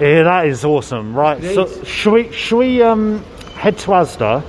Yeah, 0.00 0.24
that 0.24 0.46
is 0.46 0.64
awesome. 0.64 1.14
Right, 1.14 1.42
It 1.42 1.54
so 1.54 1.64
is. 1.64 1.88
should 1.88 2.12
we 2.12 2.32
should 2.32 2.58
we 2.58 2.82
um, 2.82 3.22
head 3.54 3.78
to 3.78 3.88
Asda? 3.92 4.42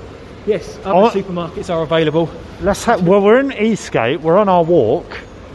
Yes, 0.45 0.77
other 0.85 1.19
supermarkets 1.21 1.73
are 1.73 1.83
available. 1.83 2.29
Let's 2.61 2.83
have. 2.85 3.05
Well, 3.07 3.21
we're 3.21 3.39
in 3.39 3.51
Eastgate. 3.53 4.21
We're 4.21 4.37
on 4.37 4.49
our 4.49 4.63
walk, 4.63 5.05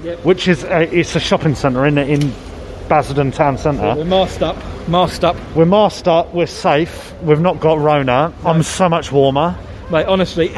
Yep. 0.03 0.25
which 0.25 0.49
is 0.49 0.65
a, 0.65 0.83
it's 0.95 1.15
a 1.17 1.21
shopping 1.21 1.55
centre 1.55 1.85
in 1.87 1.99
in 1.99 2.33
Basildon 2.89 3.31
Town 3.33 3.59
Centre. 3.59 3.95
We're 3.97 4.05
masked 4.05 4.43
up, 4.43 4.57
masked 4.89 5.25
up, 5.25 5.37
We're 5.55 5.65
masked 5.65 6.09
up. 6.09 6.33
We're 6.35 6.47
safe. 6.47 7.13
We've 7.23 7.41
not 7.41 7.61
got 7.61 7.79
Rona. 7.79 8.33
I'm 8.45 8.63
so 8.63 8.89
much 8.89 9.11
warmer. 9.13 9.57
mate. 9.91 10.07
Honestly, 10.07 10.49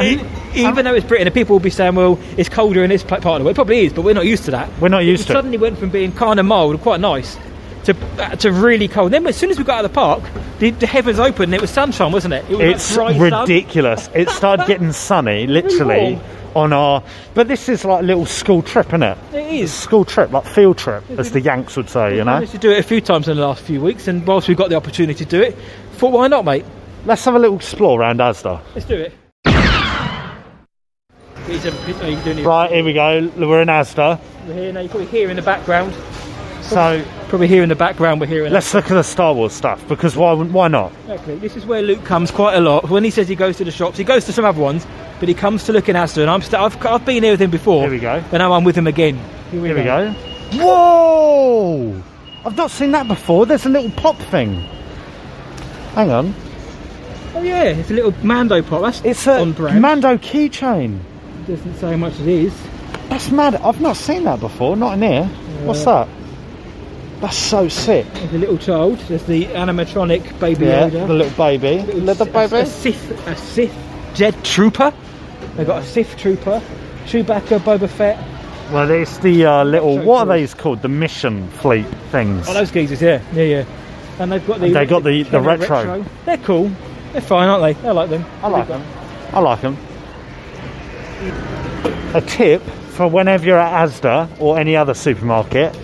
even 0.54 0.84
though 0.84 0.94
it's 0.94 1.06
Britain, 1.06 1.26
and 1.26 1.34
people 1.34 1.54
will 1.54 1.60
be 1.60 1.70
saying, 1.70 1.94
"Well, 1.94 2.18
it's 2.36 2.48
colder 2.48 2.82
in 2.84 2.90
this 2.90 3.02
part 3.02 3.18
of 3.18 3.22
the 3.24 3.44
world." 3.44 3.48
It 3.48 3.54
probably 3.54 3.86
is, 3.86 3.92
but 3.92 4.02
we're 4.02 4.14
not 4.14 4.26
used 4.26 4.44
to 4.46 4.50
that. 4.52 4.68
We're 4.80 4.88
not 4.88 5.04
used 5.04 5.22
it 5.22 5.26
to 5.26 5.32
it. 5.32 5.34
suddenly 5.36 5.58
went 5.58 5.78
from 5.78 5.90
being 5.90 6.12
kind 6.12 6.38
of 6.40 6.46
mild 6.46 6.72
and 6.72 6.80
quite 6.82 7.00
nice 7.00 7.36
to 7.84 7.96
uh, 8.18 8.36
to 8.36 8.52
really 8.52 8.88
cold. 8.88 9.12
Then 9.12 9.26
as 9.26 9.36
soon 9.36 9.50
as 9.50 9.58
we 9.58 9.64
got 9.64 9.80
out 9.80 9.84
of 9.84 9.90
the 9.90 9.94
park, 9.94 10.22
the, 10.58 10.70
the 10.70 10.86
heavens 10.86 11.18
opened 11.18 11.44
and 11.46 11.54
it 11.54 11.60
was 11.60 11.70
sunshine, 11.70 12.12
wasn't 12.12 12.34
it? 12.34 12.44
it 12.48 12.56
was 12.56 12.60
It's 12.60 12.84
sun. 12.84 13.18
ridiculous. 13.18 14.08
It 14.14 14.28
started 14.30 14.66
getting 14.68 14.92
sunny, 14.92 15.46
literally, 15.46 16.14
warm. 16.14 16.20
On 16.54 16.72
our. 16.72 17.02
But 17.34 17.48
this 17.48 17.68
is 17.68 17.84
like 17.84 18.02
a 18.02 18.06
little 18.06 18.26
school 18.26 18.62
trip, 18.62 18.86
isn't 18.88 19.02
it? 19.02 19.18
It 19.32 19.54
is. 19.54 19.72
School 19.72 20.04
trip, 20.04 20.32
like 20.32 20.46
field 20.46 20.78
trip, 20.78 21.04
as 21.10 21.32
the 21.32 21.40
Yanks 21.40 21.76
would 21.76 21.90
say. 21.90 22.16
You 22.16 22.24
know. 22.24 22.34
Managed 22.34 22.52
to 22.52 22.58
do 22.58 22.70
it 22.70 22.78
a 22.78 22.82
few 22.82 23.00
times 23.00 23.28
in 23.28 23.36
the 23.36 23.46
last 23.46 23.62
few 23.62 23.80
weeks, 23.80 24.08
and 24.08 24.26
whilst 24.26 24.48
we've 24.48 24.56
got 24.56 24.70
the 24.70 24.76
opportunity 24.76 25.24
to 25.24 25.30
do 25.30 25.42
it, 25.42 25.56
thought 25.92 26.12
why 26.12 26.28
not, 26.28 26.44
mate? 26.44 26.64
Let's 27.04 27.24
have 27.26 27.34
a 27.34 27.38
little 27.38 27.56
explore 27.56 28.00
around 28.00 28.20
Asda. 28.20 28.62
Let's 28.74 28.86
do 28.86 28.96
it. 28.96 29.12
He's, 31.46 31.66
oh, 31.66 32.22
doing 32.24 32.38
it. 32.38 32.46
Right, 32.46 32.70
here 32.70 32.82
we 32.82 32.94
go. 32.94 33.30
We're 33.36 33.60
in 33.60 33.68
Asda. 33.68 34.18
We're 34.46 34.54
here 34.54 34.72
now. 34.72 34.80
You 34.80 34.88
probably 34.88 35.08
hear 35.08 35.28
in 35.28 35.36
the 35.36 35.42
background. 35.42 35.94
So 36.62 37.04
Probably 37.34 37.48
hear 37.48 37.64
in 37.64 37.68
the 37.68 37.74
background. 37.74 38.20
We're 38.20 38.28
hearing. 38.28 38.52
let's 38.52 38.72
look 38.74 38.84
at 38.84 38.94
the 38.94 39.02
Star 39.02 39.34
Wars 39.34 39.52
stuff 39.52 39.88
because 39.88 40.16
why? 40.16 40.34
Why 40.34 40.68
not? 40.68 40.92
Exactly. 41.00 41.34
This 41.34 41.56
is 41.56 41.66
where 41.66 41.82
Luke 41.82 42.04
comes 42.04 42.30
quite 42.30 42.54
a 42.54 42.60
lot. 42.60 42.88
When 42.88 43.02
he 43.02 43.10
says 43.10 43.26
he 43.26 43.34
goes 43.34 43.56
to 43.56 43.64
the 43.64 43.72
shops, 43.72 43.98
he 43.98 44.04
goes 44.04 44.24
to 44.26 44.32
some 44.32 44.44
other 44.44 44.60
ones, 44.60 44.86
but 45.18 45.28
he 45.28 45.34
comes 45.34 45.64
to 45.64 45.72
look 45.72 45.88
in 45.88 45.96
Asda. 45.96 46.18
And 46.18 46.30
I'm 46.30 46.42
st- 46.42 46.62
I've, 46.62 46.86
I've 46.86 47.04
been 47.04 47.24
here 47.24 47.32
with 47.32 47.42
him 47.42 47.50
before. 47.50 47.82
Here 47.82 47.90
we 47.90 47.98
go. 47.98 48.22
And 48.30 48.34
now 48.34 48.52
I'm 48.52 48.62
with 48.62 48.78
him 48.78 48.86
again. 48.86 49.18
Here 49.50 49.60
we 49.60 49.82
go. 49.82 50.12
Whoa! 50.52 52.02
I've 52.46 52.56
not 52.56 52.70
seen 52.70 52.92
that 52.92 53.08
before. 53.08 53.46
There's 53.46 53.66
a 53.66 53.68
little 53.68 53.90
pop 53.90 54.16
thing. 54.16 54.54
Hang 55.96 56.10
on. 56.12 56.34
Oh 57.34 57.42
yeah, 57.42 57.64
it's 57.64 57.90
a 57.90 57.94
little 57.94 58.14
Mando 58.24 58.62
pop. 58.62 58.82
That's 58.82 59.00
It's 59.04 59.26
a. 59.26 59.44
Mando 59.44 60.18
keychain. 60.18 61.00
Doesn't 61.48 61.74
say 61.78 61.90
how 61.90 61.96
much 61.96 62.20
it 62.20 62.28
is. 62.28 62.54
That's 63.08 63.32
mad. 63.32 63.56
I've 63.56 63.80
not 63.80 63.96
seen 63.96 64.22
that 64.22 64.38
before. 64.38 64.76
Not 64.76 64.92
in 64.94 65.02
here. 65.02 65.24
What's 65.64 65.84
uh, 65.84 66.04
that? 66.04 66.23
That's 67.24 67.38
so 67.38 67.68
sick. 67.68 68.04
There's 68.12 68.34
a 68.34 68.38
little 68.38 68.58
child. 68.58 68.98
There's 69.08 69.22
the 69.22 69.46
animatronic 69.46 70.38
baby 70.40 70.66
Yeah, 70.66 70.90
Yoda. 70.90 71.06
the 71.06 71.14
little 71.14 71.32
baby. 71.38 71.80
Little 71.90 72.28
a, 72.28 72.30
baby. 72.30 72.56
A 72.56 72.66
Sith, 72.66 73.26
a 73.26 73.34
Sith 73.34 73.74
Jet 74.12 74.34
Trooper. 74.44 74.92
They've 75.56 75.66
got 75.66 75.80
a 75.82 75.86
Sith 75.86 76.18
Trooper. 76.18 76.60
Chewbacca, 77.06 77.60
Boba 77.60 77.88
Fett. 77.88 78.18
Well, 78.70 78.90
it's 78.90 79.16
the 79.18 79.46
uh, 79.46 79.64
little. 79.64 79.96
So 79.96 80.04
What 80.04 80.28
are 80.28 80.36
these 80.36 80.52
called? 80.52 80.82
The 80.82 80.90
mission 80.90 81.48
fleet 81.48 81.86
things. 82.10 82.44
Oh, 82.46 82.52
those 82.52 82.70
geezers, 82.70 83.00
yeah, 83.00 83.22
yeah, 83.32 83.42
yeah. 83.42 83.64
And 84.18 84.30
they've 84.30 84.46
got 84.46 84.60
the. 84.60 84.66
And 84.66 84.76
they 84.76 84.84
got 84.84 85.02
the- 85.02 85.22
the 85.22 85.30
Kenner 85.30 85.40
retro. 85.56 86.04
They're 86.26 86.36
cool. 86.36 86.70
They're 87.12 87.22
fine, 87.22 87.48
aren't 87.48 87.80
they? 87.80 87.88
I 87.88 87.92
like 87.92 88.10
them. 88.10 88.22
I 88.42 88.48
like 88.48 88.68
them. 88.68 88.82
I 89.32 89.38
like 89.40 89.62
them. 89.62 89.78
A 92.14 92.20
tip 92.20 92.60
for 92.90 93.08
whenever 93.08 93.46
you're 93.46 93.58
at 93.58 93.88
Asda 93.88 94.28
or 94.38 94.58
any 94.58 94.76
other 94.76 94.92
supermarket, 94.92 95.74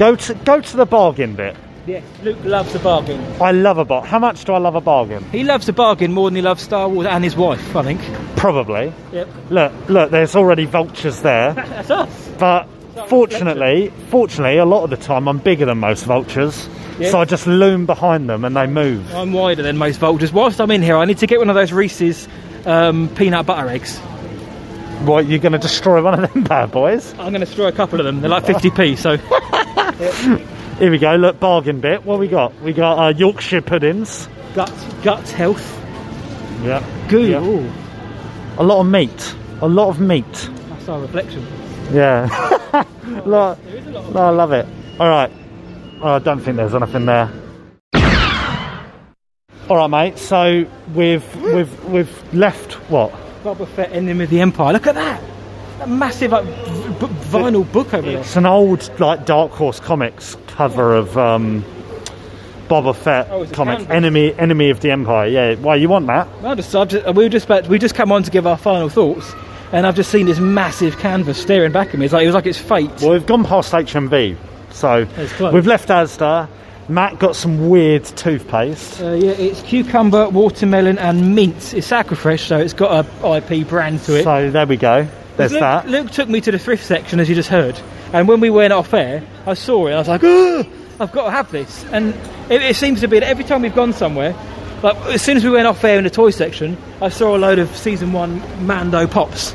go 0.00 0.16
to 0.16 0.34
go 0.34 0.60
to 0.60 0.76
the 0.76 0.86
bargain 0.86 1.34
bit. 1.36 1.54
Yeah, 1.86 2.00
Luke 2.22 2.38
loves 2.44 2.74
a 2.74 2.78
bargain. 2.78 3.20
I 3.40 3.52
love 3.52 3.78
a 3.78 3.84
bargain. 3.84 4.10
How 4.10 4.18
much 4.18 4.44
do 4.44 4.52
I 4.52 4.58
love 4.58 4.74
a 4.74 4.80
bargain? 4.80 5.24
He 5.30 5.44
loves 5.44 5.68
a 5.68 5.72
bargain 5.72 6.12
more 6.12 6.28
than 6.30 6.36
he 6.36 6.42
loves 6.42 6.62
Star 6.62 6.88
Wars 6.88 7.06
and 7.06 7.22
his 7.24 7.36
wife, 7.36 7.74
I 7.76 7.82
think. 7.82 8.00
Probably. 8.36 8.92
Yep. 9.12 9.28
Look, 9.50 9.72
look. 9.88 10.10
There's 10.10 10.34
already 10.36 10.64
vultures 10.66 11.20
there, 11.22 11.52
That's 11.54 11.90
us. 11.90 12.28
but 12.38 12.66
fortunately, 13.08 13.92
fortunately, 14.08 14.58
a 14.58 14.64
lot 14.64 14.84
of 14.84 14.90
the 14.90 14.96
time 14.96 15.28
I'm 15.28 15.38
bigger 15.38 15.66
than 15.66 15.78
most 15.78 16.04
vultures, 16.04 16.68
Yeah. 16.98 17.10
so 17.10 17.20
I 17.20 17.24
just 17.24 17.46
loom 17.46 17.86
behind 17.86 18.28
them 18.28 18.44
and 18.44 18.56
they 18.56 18.66
move. 18.66 19.12
I'm 19.14 19.32
wider 19.32 19.62
than 19.62 19.76
most 19.78 19.98
vultures. 19.98 20.32
Whilst 20.32 20.60
I'm 20.60 20.70
in 20.70 20.82
here, 20.82 20.96
I 20.96 21.04
need 21.06 21.18
to 21.18 21.26
get 21.26 21.38
one 21.38 21.48
of 21.50 21.54
those 21.56 21.72
Reese's 21.72 22.28
um, 22.66 23.08
peanut 23.16 23.46
butter 23.46 23.68
eggs. 23.68 23.98
What? 25.06 25.26
You're 25.26 25.38
going 25.38 25.52
to 25.52 25.58
destroy 25.58 26.02
one 26.02 26.22
of 26.22 26.32
them 26.32 26.44
bad 26.48 26.70
boys? 26.70 27.12
I'm 27.12 27.18
going 27.32 27.34
to 27.34 27.38
destroy 27.40 27.68
a 27.68 27.72
couple 27.72 27.98
of 28.00 28.06
them. 28.06 28.20
They're 28.20 28.30
like 28.30 28.44
50p, 28.44 28.98
so 28.98 29.16
Here 30.78 30.90
we 30.90 30.98
go. 30.98 31.14
Look, 31.16 31.40
bargain 31.40 31.80
bit. 31.80 32.04
What 32.04 32.18
we 32.18 32.28
got? 32.28 32.58
We 32.62 32.72
got 32.72 32.98
uh, 32.98 33.08
Yorkshire 33.16 33.62
puddings. 33.62 34.28
gut, 34.54 34.72
gut 35.02 35.28
health. 35.30 35.76
Yeah. 36.62 36.84
Good. 37.08 37.30
Yeah. 37.30 37.42
Ooh, 37.44 37.70
A 38.58 38.62
lot 38.64 38.80
of 38.80 38.86
meat. 38.86 39.34
A 39.62 39.68
lot 39.68 39.88
of 39.88 40.00
meat. 40.00 40.24
that's 40.68 40.88
our 40.88 41.00
reflection. 41.00 41.46
Yeah. 41.92 42.28
Lot- 43.26 43.62
There 43.64 43.76
is 43.76 43.86
a 43.86 43.90
lot 43.90 44.04
of 44.04 44.14
no, 44.14 44.20
I 44.20 44.30
love 44.30 44.52
it. 44.52 44.66
All 44.98 45.08
right. 45.08 45.30
Oh, 46.02 46.14
I 46.14 46.18
don't 46.18 46.40
think 46.40 46.56
there's 46.56 46.74
anything 46.74 47.06
there. 47.06 47.30
All 49.68 49.76
right, 49.76 49.86
mate. 49.88 50.18
So 50.18 50.66
we've 50.94 51.36
we've 51.42 51.84
we've 51.84 52.34
left 52.34 52.72
what? 52.90 53.12
Boba 53.42 53.66
Fett, 53.68 53.92
Enemy 53.92 54.24
of 54.24 54.30
the 54.30 54.40
Empire. 54.40 54.72
Look 54.72 54.86
at 54.86 54.94
that. 54.94 55.22
That 55.78 55.88
massive 55.88 56.32
like, 56.32 56.44
v- 56.44 57.06
vinyl 57.30 57.70
book 57.72 57.94
over 57.94 58.06
there. 58.10 58.20
It's 58.20 58.36
an 58.36 58.46
old 58.46 58.90
like 59.00 59.24
Dark 59.26 59.52
Horse 59.52 59.80
Comics 59.80 60.36
cover 60.48 60.94
of 60.94 61.16
um, 61.16 61.64
Boba 62.68 62.94
Fett 62.94 63.28
Oh, 63.30 63.46
comic. 63.46 63.88
Enemy 63.88 64.34
Enemy 64.38 64.70
of 64.70 64.80
the 64.80 64.90
Empire. 64.90 65.26
Yeah. 65.26 65.54
Why 65.56 65.76
you 65.76 65.88
want 65.88 66.06
that? 66.08 66.28
No, 66.42 66.54
just, 66.54 66.74
I've 66.76 66.88
just, 66.88 67.06
we 67.14 67.24
were 67.24 67.28
just 67.30 67.46
about, 67.46 67.66
we 67.68 67.78
just 67.78 67.94
come 67.94 68.12
on 68.12 68.22
to 68.24 68.30
give 68.30 68.46
our 68.46 68.58
final 68.58 68.88
thoughts, 68.90 69.32
and 69.72 69.86
I've 69.86 69.96
just 69.96 70.10
seen 70.10 70.26
this 70.26 70.38
massive 70.38 70.98
canvas 70.98 71.40
staring 71.40 71.72
back 71.72 71.88
at 71.88 71.98
me. 71.98 72.04
It's 72.04 72.12
like 72.12 72.24
it 72.24 72.26
was 72.26 72.34
like 72.34 72.46
it's 72.46 72.58
fate. 72.58 72.90
Well, 73.00 73.12
we've 73.12 73.26
gone 73.26 73.44
past 73.44 73.72
HMV, 73.72 74.36
so 74.70 75.06
we've 75.52 75.66
left 75.66 75.88
Asda. 75.88 76.46
Matt 76.90 77.18
got 77.18 77.36
some 77.36 77.70
weird 77.70 78.04
toothpaste. 78.04 79.00
Uh, 79.00 79.12
yeah, 79.12 79.30
it's 79.30 79.62
cucumber, 79.62 80.28
watermelon, 80.28 80.98
and 80.98 81.34
mint. 81.34 81.72
It's 81.72 81.88
Sacrifresh, 81.88 82.40
so 82.40 82.58
it's 82.58 82.72
got 82.72 83.06
a 83.06 83.36
IP 83.36 83.68
brand 83.68 84.00
to 84.02 84.16
it. 84.18 84.24
So 84.24 84.50
there 84.50 84.66
we 84.66 84.76
go. 84.76 85.06
There's 85.36 85.52
Luke, 85.52 85.60
that. 85.60 85.88
Luke 85.88 86.10
took 86.10 86.28
me 86.28 86.40
to 86.40 86.50
the 86.50 86.58
thrift 86.58 86.84
section, 86.84 87.20
as 87.20 87.28
you 87.28 87.34
just 87.34 87.48
heard, 87.48 87.80
And 88.12 88.26
when 88.26 88.40
we 88.40 88.50
went 88.50 88.72
off 88.72 88.92
air, 88.92 89.22
I 89.46 89.54
saw 89.54 89.86
it. 89.86 89.92
I 89.92 89.98
was 89.98 90.08
like, 90.08 90.24
"Ugh, 90.24 90.66
I've 90.98 91.12
got 91.12 91.24
to 91.26 91.30
have 91.30 91.50
this. 91.50 91.84
And 91.92 92.14
it, 92.50 92.60
it 92.62 92.76
seems 92.76 93.00
to 93.00 93.08
be 93.08 93.20
that 93.20 93.28
every 93.28 93.44
time 93.44 93.62
we've 93.62 93.74
gone 93.74 93.92
somewhere, 93.92 94.34
like 94.82 94.96
as 95.06 95.22
soon 95.22 95.36
as 95.36 95.44
we 95.44 95.50
went 95.50 95.66
off 95.66 95.82
air 95.84 95.96
in 95.96 96.04
the 96.04 96.10
toy 96.10 96.30
section, 96.30 96.76
I 97.00 97.08
saw 97.08 97.36
a 97.36 97.38
load 97.38 97.58
of 97.58 97.74
season 97.76 98.12
one 98.12 98.66
Mando 98.66 99.06
pops. 99.06 99.54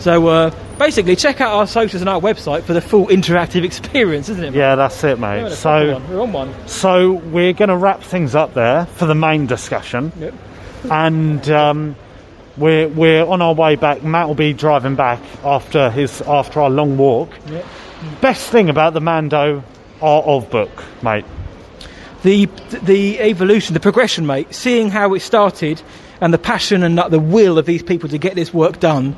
So 0.00 0.26
uh, 0.28 0.50
basically, 0.78 1.16
check 1.16 1.40
out 1.40 1.52
our 1.52 1.66
socials 1.66 2.02
and 2.02 2.08
our 2.08 2.20
website 2.20 2.62
for 2.62 2.72
the 2.72 2.80
full 2.80 3.06
interactive 3.08 3.64
experience, 3.70 4.28
isn't 4.28 4.44
it? 4.44 4.54
Yeah, 4.54 4.74
that's 4.74 5.02
it, 5.04 5.18
We're 5.18 5.44
mate. 5.48 5.52
So, 5.52 5.94
one. 5.94 6.08
we're 6.10 6.20
on 6.22 6.32
one. 6.32 6.68
so 6.68 7.12
we're 7.12 7.52
going 7.52 7.68
to 7.70 7.76
wrap 7.76 8.02
things 8.02 8.34
up 8.34 8.54
there 8.54 8.86
for 8.86 9.06
the 9.06 9.14
main 9.14 9.46
discussion, 9.46 10.12
Yep. 10.18 10.34
and 10.90 11.50
um, 11.50 11.96
we're 12.56 12.88
we're 12.88 13.24
on 13.24 13.40
our 13.42 13.54
way 13.54 13.76
back. 13.76 14.02
Matt 14.02 14.28
will 14.28 14.34
be 14.34 14.52
driving 14.52 14.94
back 14.96 15.20
after 15.44 15.90
his 15.90 16.20
after 16.22 16.60
our 16.60 16.70
long 16.70 16.96
walk. 16.96 17.30
Yep. 17.48 17.64
Best 18.20 18.50
thing 18.50 18.68
about 18.68 18.94
the 18.94 19.00
Mando 19.00 19.62
Art 20.00 20.24
of 20.26 20.50
book, 20.50 20.84
mate. 21.02 21.24
the 22.24 22.46
the 22.82 23.18
evolution, 23.20 23.74
the 23.74 23.80
progression, 23.80 24.26
mate. 24.26 24.52
Seeing 24.54 24.90
how 24.90 25.14
it 25.14 25.20
started 25.20 25.80
and 26.20 26.32
the 26.34 26.38
passion 26.38 26.82
and 26.82 26.98
the 26.98 27.18
will 27.20 27.58
of 27.58 27.66
these 27.66 27.82
people 27.82 28.08
to 28.08 28.18
get 28.18 28.34
this 28.34 28.52
work 28.54 28.78
done, 28.80 29.16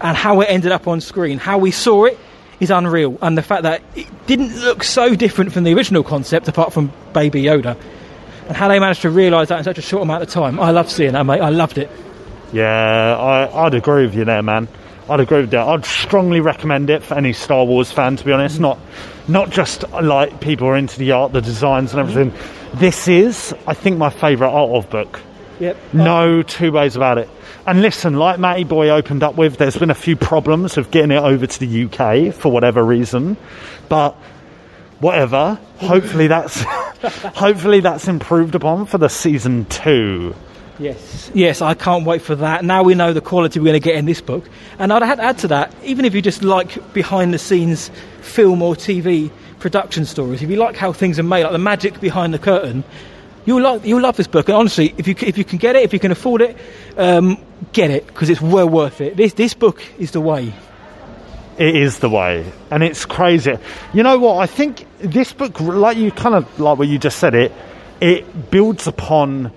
and 0.00 0.16
how 0.16 0.40
it 0.40 0.46
ended 0.46 0.72
up 0.72 0.88
on 0.88 1.00
screen, 1.00 1.38
how 1.38 1.58
we 1.58 1.70
saw 1.70 2.04
it 2.04 2.18
is 2.58 2.70
unreal. 2.70 3.18
And 3.22 3.36
the 3.36 3.42
fact 3.42 3.62
that 3.64 3.82
it 3.94 4.06
didn't 4.26 4.56
look 4.60 4.82
so 4.82 5.14
different 5.14 5.52
from 5.52 5.64
the 5.64 5.74
original 5.74 6.02
concept, 6.02 6.48
apart 6.48 6.72
from 6.72 6.92
Baby 7.12 7.42
Yoda, 7.42 7.76
and 8.48 8.56
how 8.56 8.68
they 8.68 8.78
managed 8.78 9.02
to 9.02 9.10
realise 9.10 9.48
that 9.48 9.58
in 9.58 9.64
such 9.64 9.78
a 9.78 9.82
short 9.82 10.02
amount 10.02 10.22
of 10.22 10.28
time. 10.28 10.58
I 10.58 10.70
love 10.70 10.90
seeing 10.90 11.12
that, 11.12 11.24
mate. 11.24 11.40
I 11.40 11.50
loved 11.50 11.78
it. 11.78 11.90
Yeah, 12.52 13.16
I, 13.16 13.66
I'd 13.66 13.74
agree 13.74 14.04
with 14.04 14.14
you 14.14 14.24
there, 14.24 14.42
man. 14.42 14.68
I'd 15.08 15.20
agree 15.20 15.40
with 15.40 15.50
that. 15.50 15.66
I'd 15.66 15.84
strongly 15.84 16.40
recommend 16.40 16.90
it 16.90 17.02
for 17.02 17.14
any 17.14 17.32
Star 17.32 17.64
Wars 17.64 17.90
fan, 17.90 18.16
to 18.16 18.24
be 18.24 18.32
honest. 18.32 18.56
Mm-hmm. 18.56 18.62
Not, 18.62 18.78
not 19.28 19.50
just 19.50 19.88
like 19.90 20.40
people 20.40 20.66
are 20.68 20.76
into 20.76 20.98
the 20.98 21.12
art, 21.12 21.32
the 21.32 21.40
designs, 21.40 21.94
and 21.94 22.08
mm-hmm. 22.08 22.18
everything. 22.18 22.78
This 22.78 23.08
is, 23.08 23.54
I 23.66 23.74
think, 23.74 23.98
my 23.98 24.10
favourite 24.10 24.50
art 24.50 24.70
of 24.70 24.90
book. 24.90 25.20
Yep. 25.60 25.76
No 25.92 26.42
two 26.42 26.72
ways 26.72 26.96
about 26.96 27.18
it. 27.18 27.28
And 27.66 27.82
listen, 27.82 28.14
like 28.14 28.38
Matty 28.38 28.64
Boy 28.64 28.88
opened 28.88 29.22
up 29.22 29.36
with, 29.36 29.58
there's 29.58 29.76
been 29.76 29.90
a 29.90 29.94
few 29.94 30.16
problems 30.16 30.76
of 30.76 30.90
getting 30.90 31.10
it 31.10 31.22
over 31.22 31.46
to 31.46 31.60
the 31.60 31.84
UK 31.84 32.34
for 32.34 32.50
whatever 32.50 32.82
reason, 32.82 33.36
but 33.88 34.14
whatever. 35.00 35.58
Hopefully 35.76 36.26
that's, 36.26 36.62
hopefully 37.34 37.80
that's 37.80 38.08
improved 38.08 38.54
upon 38.54 38.86
for 38.86 38.98
the 38.98 39.08
season 39.08 39.66
two. 39.66 40.34
Yes, 40.78 41.30
yes, 41.34 41.60
I 41.60 41.74
can't 41.74 42.06
wait 42.06 42.22
for 42.22 42.34
that. 42.36 42.64
Now 42.64 42.82
we 42.82 42.94
know 42.94 43.12
the 43.12 43.20
quality 43.20 43.60
we're 43.60 43.66
going 43.66 43.80
to 43.80 43.84
get 43.84 43.96
in 43.96 44.06
this 44.06 44.22
book, 44.22 44.48
and 44.78 44.90
I'd 44.90 45.02
add, 45.02 45.20
add 45.20 45.38
to 45.38 45.48
that. 45.48 45.74
Even 45.84 46.06
if 46.06 46.14
you 46.14 46.22
just 46.22 46.42
like 46.42 46.94
behind 46.94 47.34
the 47.34 47.38
scenes 47.38 47.90
film 48.22 48.62
or 48.62 48.74
TV 48.74 49.30
production 49.58 50.06
stories, 50.06 50.42
if 50.42 50.48
you 50.48 50.56
like 50.56 50.76
how 50.76 50.94
things 50.94 51.18
are 51.18 51.22
made, 51.22 51.42
like 51.42 51.52
the 51.52 51.58
magic 51.58 52.00
behind 52.00 52.32
the 52.32 52.38
curtain, 52.38 52.82
you'll 53.44 53.62
like 53.62 53.84
you'll 53.84 54.00
love 54.00 54.16
this 54.16 54.26
book. 54.26 54.48
And 54.48 54.56
honestly, 54.56 54.94
if 54.96 55.06
you 55.08 55.14
if 55.18 55.38
you 55.38 55.44
can 55.44 55.58
get 55.58 55.76
it, 55.76 55.82
if 55.82 55.92
you 55.92 55.98
can 55.98 56.12
afford 56.12 56.42
it, 56.42 56.56
um, 56.96 57.38
get 57.72 57.90
it 57.90 58.06
because 58.06 58.30
it's 58.30 58.40
well 58.40 58.68
worth 58.68 59.00
it. 59.00 59.16
This 59.16 59.34
this 59.34 59.54
book 59.54 59.82
is 59.98 60.12
the 60.12 60.20
way. 60.20 60.52
It 61.58 61.76
is 61.76 61.98
the 61.98 62.08
way, 62.08 62.50
and 62.70 62.82
it's 62.82 63.04
crazy. 63.04 63.54
You 63.92 64.02
know 64.02 64.18
what? 64.18 64.38
I 64.38 64.46
think 64.46 64.86
this 64.98 65.32
book, 65.32 65.60
like 65.60 65.98
you 65.98 66.10
kind 66.10 66.34
of 66.34 66.58
like 66.58 66.78
what 66.78 66.88
you 66.88 66.98
just 66.98 67.18
said, 67.18 67.34
it 67.34 67.52
it 68.00 68.50
builds 68.50 68.86
upon 68.86 69.52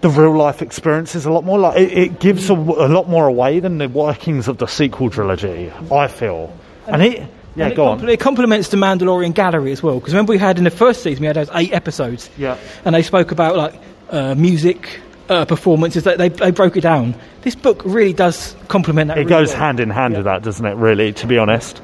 the 0.00 0.08
real 0.08 0.36
life 0.36 0.62
experiences 0.62 1.26
a 1.26 1.30
lot 1.30 1.44
more. 1.44 1.58
Like 1.58 1.78
it, 1.78 1.92
it 1.92 2.20
gives 2.20 2.50
a, 2.50 2.54
a 2.54 2.88
lot 2.88 3.08
more 3.08 3.26
away 3.26 3.60
than 3.60 3.78
the 3.78 3.88
workings 3.88 4.48
of 4.48 4.58
the 4.58 4.66
sequel 4.66 5.10
trilogy. 5.10 5.70
I 5.92 6.08
feel, 6.08 6.56
and 6.88 7.02
it 7.02 7.28
yeah, 7.56 7.64
And 7.64 7.72
it 7.72 7.76
go 7.76 7.86
on. 7.86 8.08
It 8.08 8.20
complements 8.20 8.68
the 8.68 8.76
Mandalorian 8.76 9.34
gallery 9.34 9.72
as 9.72 9.82
well. 9.82 9.98
Because 9.98 10.14
remember, 10.14 10.32
we 10.32 10.38
had 10.38 10.58
in 10.58 10.64
the 10.64 10.70
first 10.70 11.02
season, 11.02 11.22
we 11.22 11.26
had 11.26 11.36
those 11.36 11.50
eight 11.54 11.72
episodes. 11.72 12.30
Yeah. 12.38 12.56
And 12.84 12.94
they 12.94 13.02
spoke 13.02 13.30
about 13.30 13.56
like 13.56 13.74
uh, 14.10 14.34
music, 14.34 15.00
uh, 15.28 15.44
performances. 15.44 16.04
They, 16.04 16.16
they 16.16 16.28
they 16.28 16.50
broke 16.50 16.76
it 16.76 16.82
down. 16.82 17.14
This 17.42 17.54
book 17.54 17.82
really 17.84 18.12
does 18.12 18.54
complement 18.68 19.08
that. 19.08 19.18
It 19.18 19.20
really 19.20 19.30
goes 19.30 19.48
well. 19.50 19.58
hand 19.58 19.80
in 19.80 19.90
hand 19.90 20.14
with 20.16 20.24
that, 20.24 20.42
doesn't 20.42 20.64
it? 20.64 20.74
Really, 20.76 21.12
to 21.14 21.26
be 21.26 21.38
honest. 21.38 21.80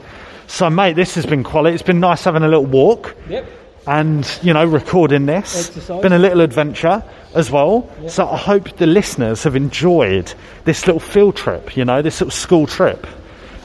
So, 0.47 0.71
mate, 0.71 0.95
this 0.97 1.15
has 1.17 1.27
been 1.27 1.45
quality. 1.45 1.75
It's 1.75 1.83
been 1.83 2.01
nice 2.01 2.25
having 2.25 2.43
a 2.43 2.49
little 2.49 2.67
walk. 2.67 3.15
Yep. 3.29 3.47
and 3.87 4.39
you 4.43 4.53
know 4.53 4.65
recording 4.67 5.25
this 5.27 5.69
Exercise. 5.69 6.03
been 6.03 6.13
a 6.13 6.19
little 6.19 6.43
adventure 6.43 7.03
as 7.35 7.51
well 7.51 7.89
so 8.07 8.29
i 8.29 8.37
hope 8.37 8.77
the 8.77 8.87
listeners 8.87 9.43
have 9.45 9.57
enjoyed 9.57 10.35
this 10.65 10.87
little 10.87 11.01
field 11.01 11.37
trip 11.37 11.75
you 11.75 11.85
know 11.87 12.03
this 12.03 12.21
little 12.21 12.31
school 12.31 12.67
trip 12.67 13.07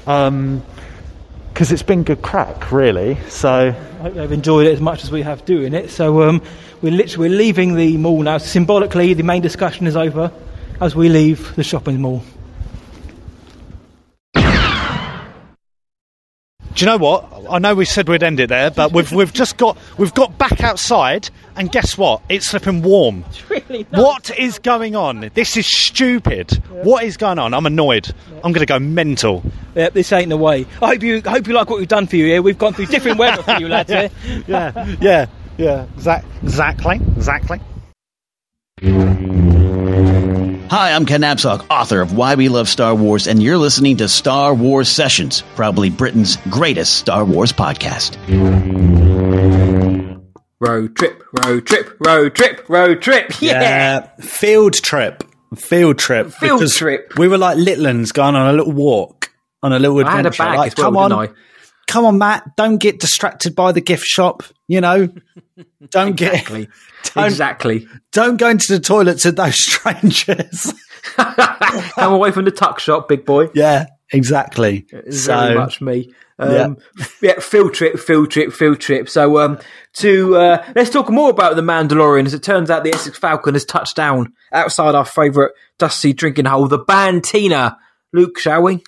um 0.07 0.63
because 1.53 1.71
it's 1.71 1.83
been 1.83 2.03
good 2.03 2.21
crack 2.21 2.71
really 2.71 3.15
so 3.29 3.75
I 4.03 4.07
hope 4.07 4.15
they've 4.15 4.31
enjoyed 4.33 4.67
it 4.67 4.73
as 4.73 4.81
much 4.81 5.05
as 5.05 5.11
we 5.11 5.21
have 5.21 5.45
doing 5.45 5.73
it. 5.73 5.89
So 5.89 6.23
um, 6.23 6.41
we're 6.81 6.91
literally 6.91 7.29
we're 7.29 7.37
leaving 7.37 7.75
the 7.75 7.95
mall 7.95 8.21
now. 8.21 8.37
Symbolically, 8.37 9.13
the 9.13 9.23
main 9.23 9.41
discussion 9.41 9.87
is 9.87 9.95
over 9.95 10.29
as 10.81 10.93
we 10.93 11.07
leave 11.07 11.55
the 11.55 11.63
shopping 11.63 12.01
mall. 12.01 12.21
Do 16.83 16.89
you 16.89 16.97
know 16.97 17.01
what? 17.05 17.45
I 17.49 17.59
know 17.59 17.75
we 17.75 17.85
said 17.85 18.09
we'd 18.09 18.23
end 18.23 18.41
it 18.41 18.49
there, 18.49 18.69
but 18.69 18.91
we've 18.91 19.09
we've 19.13 19.31
just 19.31 19.55
got 19.55 19.77
we've 19.97 20.13
got 20.13 20.37
back 20.37 20.61
outside, 20.61 21.29
and 21.55 21.71
guess 21.71 21.97
what? 21.97 22.21
It's 22.27 22.49
flipping 22.49 22.81
warm. 22.81 23.23
Really? 23.49 23.83
What 23.91 24.37
is 24.37 24.59
going 24.59 24.93
on? 24.93 25.31
This 25.33 25.55
is 25.55 25.65
stupid. 25.65 26.51
What 26.69 27.05
is 27.05 27.15
going 27.15 27.39
on? 27.39 27.53
I'm 27.53 27.65
annoyed. 27.65 28.13
I'm 28.43 28.51
going 28.51 28.59
to 28.59 28.65
go 28.65 28.79
mental. 28.79 29.43
Yeah, 29.75 29.89
this 29.89 30.11
ain't 30.11 30.27
the 30.27 30.35
way. 30.35 30.65
I 30.81 30.87
hope 30.87 31.03
you 31.03 31.21
I 31.25 31.29
hope 31.29 31.47
you 31.47 31.53
like 31.53 31.69
what 31.69 31.79
we've 31.79 31.87
done 31.87 32.07
for 32.07 32.17
you 32.17 32.25
here. 32.25 32.41
We've 32.41 32.57
gone 32.57 32.73
through 32.73 32.87
different 32.87 33.17
weather 33.17 33.41
for 33.43 33.53
you 33.59 33.69
lads. 33.69 33.89
Here. 33.89 34.09
Yeah, 34.47 34.95
yeah, 34.99 35.27
yeah. 35.57 35.85
Exact, 35.95 36.25
exactly, 36.43 36.99
exactly. 37.15 37.61
Hi, 40.73 40.93
I'm 40.93 41.05
Ken 41.05 41.21
Absock, 41.21 41.67
author 41.69 42.01
of 42.01 42.17
Why 42.17 42.33
We 42.33 42.49
Love 42.49 42.67
Star 42.67 42.95
Wars, 42.95 43.27
and 43.27 43.43
you're 43.43 43.59
listening 43.59 43.97
to 43.97 44.07
Star 44.07 44.55
Wars 44.55 44.89
Sessions, 44.89 45.43
probably 45.53 45.91
Britain's 45.91 46.37
greatest 46.49 46.95
Star 46.95 47.23
Wars 47.25 47.53
podcast. 47.53 48.17
Road 50.59 50.95
trip, 50.95 51.23
road 51.45 51.67
trip, 51.67 51.95
road 51.99 52.33
trip, 52.33 52.67
road 52.67 53.03
trip. 53.03 53.31
Yeah. 53.39 54.07
field 54.19 54.73
trip, 54.73 55.23
field 55.55 55.99
trip, 55.99 56.31
Field 56.31 56.67
trip. 56.67 57.19
We 57.19 57.27
were 57.27 57.37
like 57.37 57.57
little 57.57 57.85
uns 57.85 58.11
going 58.11 58.33
on 58.33 58.47
a 58.49 58.57
little 58.57 58.73
walk, 58.73 59.29
on 59.61 59.73
a 59.73 59.77
little 59.77 60.03
I 60.03 60.09
had 60.09 60.25
a 60.25 60.29
adventure. 60.29 60.43
bag 60.43 60.57
like, 60.57 60.71
as 60.71 60.77
well, 60.79 60.87
come 60.87 60.97
on, 60.97 61.09
didn't 61.11 61.37
I? 61.37 61.39
Come 61.87 62.05
on, 62.05 62.17
Matt. 62.17 62.55
Don't 62.55 62.77
get 62.77 62.99
distracted 62.99 63.55
by 63.55 63.71
the 63.71 63.81
gift 63.81 64.05
shop. 64.05 64.43
You 64.67 64.81
know, 64.81 65.09
don't 65.89 66.19
Exactly. 66.19 66.65
get 66.65 66.73
don't, 67.15 67.25
exactly. 67.25 67.87
Don't 68.11 68.37
go 68.37 68.49
into 68.49 68.71
the 68.73 68.79
toilets 68.79 69.23
to 69.23 69.31
those 69.31 69.55
strangers. 69.63 70.73
Come 71.15 72.13
away 72.13 72.31
from 72.31 72.45
the 72.45 72.51
tuck 72.51 72.79
shop, 72.79 73.07
big 73.09 73.25
boy. 73.25 73.49
yeah, 73.53 73.87
exactly. 74.11 74.85
It's 74.89 75.23
So 75.25 75.35
very 75.37 75.55
much 75.55 75.81
me. 75.81 76.13
Um, 76.39 76.77
yeah. 77.21 77.39
field 77.39 77.73
trip, 77.75 77.99
field 77.99 78.31
trip, 78.31 78.51
field 78.53 78.79
trip. 78.79 79.07
So, 79.07 79.37
um, 79.37 79.59
to 79.97 80.35
uh, 80.35 80.65
let's 80.75 80.89
talk 80.89 81.09
more 81.11 81.29
about 81.29 81.55
the 81.55 81.61
Mandalorian. 81.61 82.25
As 82.25 82.33
it 82.33 82.41
turns 82.41 82.71
out, 82.71 82.83
the 82.83 82.93
Essex 82.93 83.17
Falcon 83.19 83.53
has 83.53 83.65
touched 83.65 83.95
down 83.95 84.33
outside 84.51 84.95
our 84.95 85.05
favourite 85.05 85.51
dusty 85.77 86.11
drinking 86.13 86.45
hole, 86.45 86.67
the 86.67 86.79
Bantina. 86.79 87.77
Luke, 88.13 88.39
shall 88.39 88.63
we? 88.63 88.83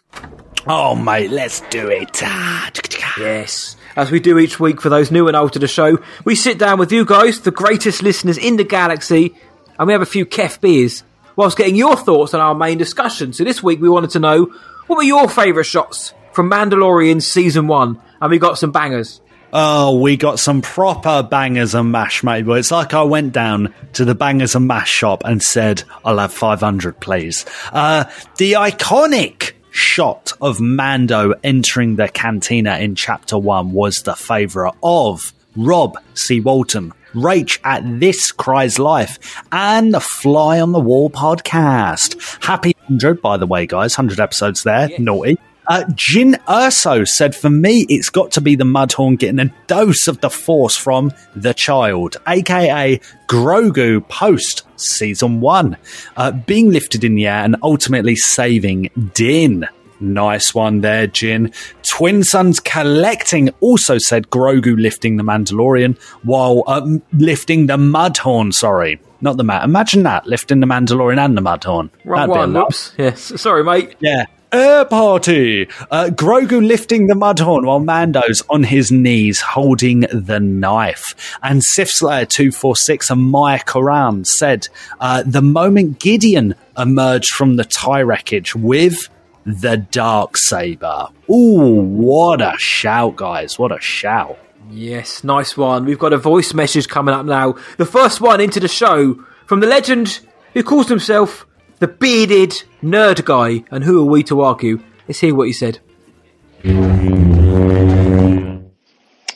Oh, 0.67 0.95
mate, 0.95 1.29
let's 1.31 1.61
do 1.69 1.87
it. 1.89 2.21
Ah, 2.23 2.71
Yes. 3.17 3.77
As 3.95 4.11
we 4.11 4.19
do 4.19 4.39
each 4.39 4.59
week 4.59 4.81
for 4.81 4.89
those 4.89 5.11
new 5.11 5.27
and 5.27 5.37
old 5.37 5.53
to 5.53 5.59
the 5.59 5.67
show, 5.67 5.99
we 6.25 6.35
sit 6.35 6.57
down 6.57 6.79
with 6.79 6.91
you 6.91 7.05
guys, 7.05 7.39
the 7.41 7.51
greatest 7.51 8.01
listeners 8.03 8.37
in 8.37 8.57
the 8.57 8.63
galaxy, 8.63 9.35
and 9.77 9.87
we 9.87 9.93
have 9.93 10.01
a 10.01 10.05
few 10.07 10.25
kef 10.25 10.59
beers 10.59 11.03
whilst 11.35 11.57
getting 11.57 11.75
your 11.75 11.95
thoughts 11.95 12.33
on 12.33 12.41
our 12.41 12.55
main 12.55 12.77
discussion. 12.77 13.31
So 13.31 13.43
this 13.43 13.61
week 13.63 13.79
we 13.79 13.87
wanted 13.89 14.09
to 14.11 14.19
know 14.19 14.51
what 14.87 14.97
were 14.97 15.03
your 15.03 15.29
favourite 15.29 15.65
shots 15.65 16.13
from 16.33 16.49
Mandalorian 16.51 17.21
season 17.21 17.67
one, 17.67 18.01
and 18.19 18.29
we 18.31 18.37
got 18.39 18.57
some 18.57 18.71
bangers. 18.71 19.21
Oh, 19.53 19.99
we 19.99 20.17
got 20.17 20.39
some 20.39 20.61
proper 20.61 21.23
bangers 21.23 21.73
and 21.75 21.89
mash, 21.91 22.23
mate. 22.23 22.45
Well, 22.45 22.57
it's 22.57 22.71
like 22.71 22.93
I 22.93 23.03
went 23.03 23.31
down 23.31 23.73
to 23.93 24.03
the 24.03 24.15
bangers 24.15 24.55
and 24.55 24.67
mash 24.67 24.89
shop 24.91 25.21
and 25.23 25.41
said, 25.41 25.83
I'll 26.03 26.17
have 26.17 26.33
500, 26.33 26.99
please. 26.99 27.45
Uh, 27.71 28.03
the 28.37 28.53
iconic 28.53 29.53
shot 29.75 30.31
of 30.39 30.61
Mando 30.61 31.33
entering 31.43 31.97
the 31.97 32.07
cantina 32.07 32.77
in 32.77 32.95
chapter 32.95 33.37
one 33.37 33.73
was 33.73 34.03
the 34.03 34.15
favourite 34.15 34.73
of 34.81 35.33
Rob 35.57 35.97
C. 36.13 36.39
Walton. 36.39 36.93
Rach 37.13 37.59
at 37.63 37.99
This 37.99 38.31
Cries 38.31 38.79
Life 38.79 39.43
and 39.51 39.93
the 39.93 39.99
Fly 39.99 40.59
on 40.59 40.71
the 40.71 40.79
Wall 40.79 41.09
podcast. 41.09 42.43
Happy 42.43 42.73
100, 42.87 43.21
by 43.21 43.37
the 43.37 43.45
way, 43.45 43.65
guys. 43.65 43.97
100 43.97 44.19
episodes 44.19 44.63
there. 44.63 44.89
Naughty. 44.97 45.37
Uh, 45.67 45.83
Jin 45.93 46.37
Urso 46.49 47.03
said, 47.03 47.35
For 47.35 47.49
me, 47.49 47.85
it's 47.89 48.09
got 48.09 48.31
to 48.31 48.41
be 48.41 48.55
the 48.55 48.63
Mudhorn 48.63 49.17
getting 49.17 49.39
a 49.39 49.53
dose 49.67 50.07
of 50.07 50.21
the 50.21 50.29
Force 50.29 50.77
from 50.77 51.11
the 51.35 51.53
child, 51.53 52.17
aka 52.27 52.99
Grogu 53.27 54.07
post 54.07 54.63
season 54.75 55.41
one, 55.41 55.77
uh, 56.17 56.31
being 56.31 56.71
lifted 56.71 57.03
in 57.03 57.15
the 57.15 57.27
air 57.27 57.43
and 57.43 57.55
ultimately 57.63 58.15
saving 58.15 58.89
Din. 59.13 59.67
Nice 59.99 60.53
one 60.53 60.81
there, 60.81 61.07
Jin. 61.07 61.53
Twin 61.83 62.23
Sons 62.23 62.59
Collecting 62.59 63.49
also 63.61 63.97
said 63.97 64.29
Grogu 64.29 64.77
lifting 64.77 65.15
the 65.15 65.23
Mandalorian 65.23 65.97
while 66.23 66.63
um, 66.67 67.01
lifting 67.13 67.67
the 67.67 67.77
Mudhorn. 67.77 68.53
Sorry, 68.53 68.99
not 69.21 69.37
the 69.37 69.43
mat. 69.43 69.63
Imagine 69.63 70.03
that 70.03 70.27
lifting 70.27 70.59
the 70.59 70.67
Mandalorian 70.67 71.17
and 71.17 71.37
the 71.37 71.41
Mudhorn. 71.41 71.89
Wrong 72.03 72.27
That'd 72.27 72.35
one. 72.35 72.53
Whoops. 72.53 72.93
Yes. 72.97 73.41
Sorry, 73.41 73.63
mate. 73.63 73.95
Yeah. 73.99 74.25
Air 74.51 74.85
party. 74.85 75.67
Uh, 75.91 76.09
Grogu 76.11 76.65
lifting 76.65 77.07
the 77.07 77.13
mudhorn 77.13 77.65
while 77.65 77.79
Mando's 77.79 78.43
on 78.49 78.63
his 78.63 78.91
knees 78.91 79.41
holding 79.41 80.01
the 80.11 80.39
knife. 80.39 81.37
And 81.43 81.63
Sif 81.63 81.89
Slayer 81.89 82.25
246 82.25 83.09
and 83.09 83.21
Maya 83.21 83.59
Koran 83.65 84.25
said 84.25 84.67
uh, 84.99 85.23
the 85.25 85.41
moment 85.41 85.99
Gideon 85.99 86.55
emerged 86.77 87.31
from 87.31 87.55
the 87.55 87.65
tie 87.65 88.01
wreckage 88.01 88.55
with 88.55 89.09
the 89.45 89.77
dark 89.77 90.37
saber. 90.37 91.07
Ooh, 91.29 91.81
what 91.81 92.41
a 92.41 92.55
shout, 92.57 93.15
guys! 93.15 93.59
What 93.59 93.71
a 93.71 93.79
shout! 93.79 94.37
Yes, 94.71 95.23
nice 95.23 95.55
one. 95.55 95.85
We've 95.85 95.99
got 95.99 96.13
a 96.13 96.17
voice 96.17 96.53
message 96.53 96.87
coming 96.87 97.13
up 97.13 97.25
now. 97.25 97.55
The 97.77 97.85
first 97.85 98.21
one 98.21 98.41
into 98.41 98.59
the 98.59 98.67
show 98.67 99.23
from 99.45 99.59
the 99.59 99.67
legend 99.67 100.19
who 100.53 100.63
calls 100.63 100.89
himself 100.89 101.45
the 101.79 101.87
bearded 101.87 102.63
nerd 102.81 103.25
guy. 103.25 103.63
And 103.71 103.83
who 103.83 104.01
are 104.01 104.09
we 104.09 104.23
to 104.23 104.41
argue? 104.41 104.81
Let's 105.07 105.19
hear 105.19 105.35
what 105.35 105.47
he 105.47 105.53
said. 105.53 105.79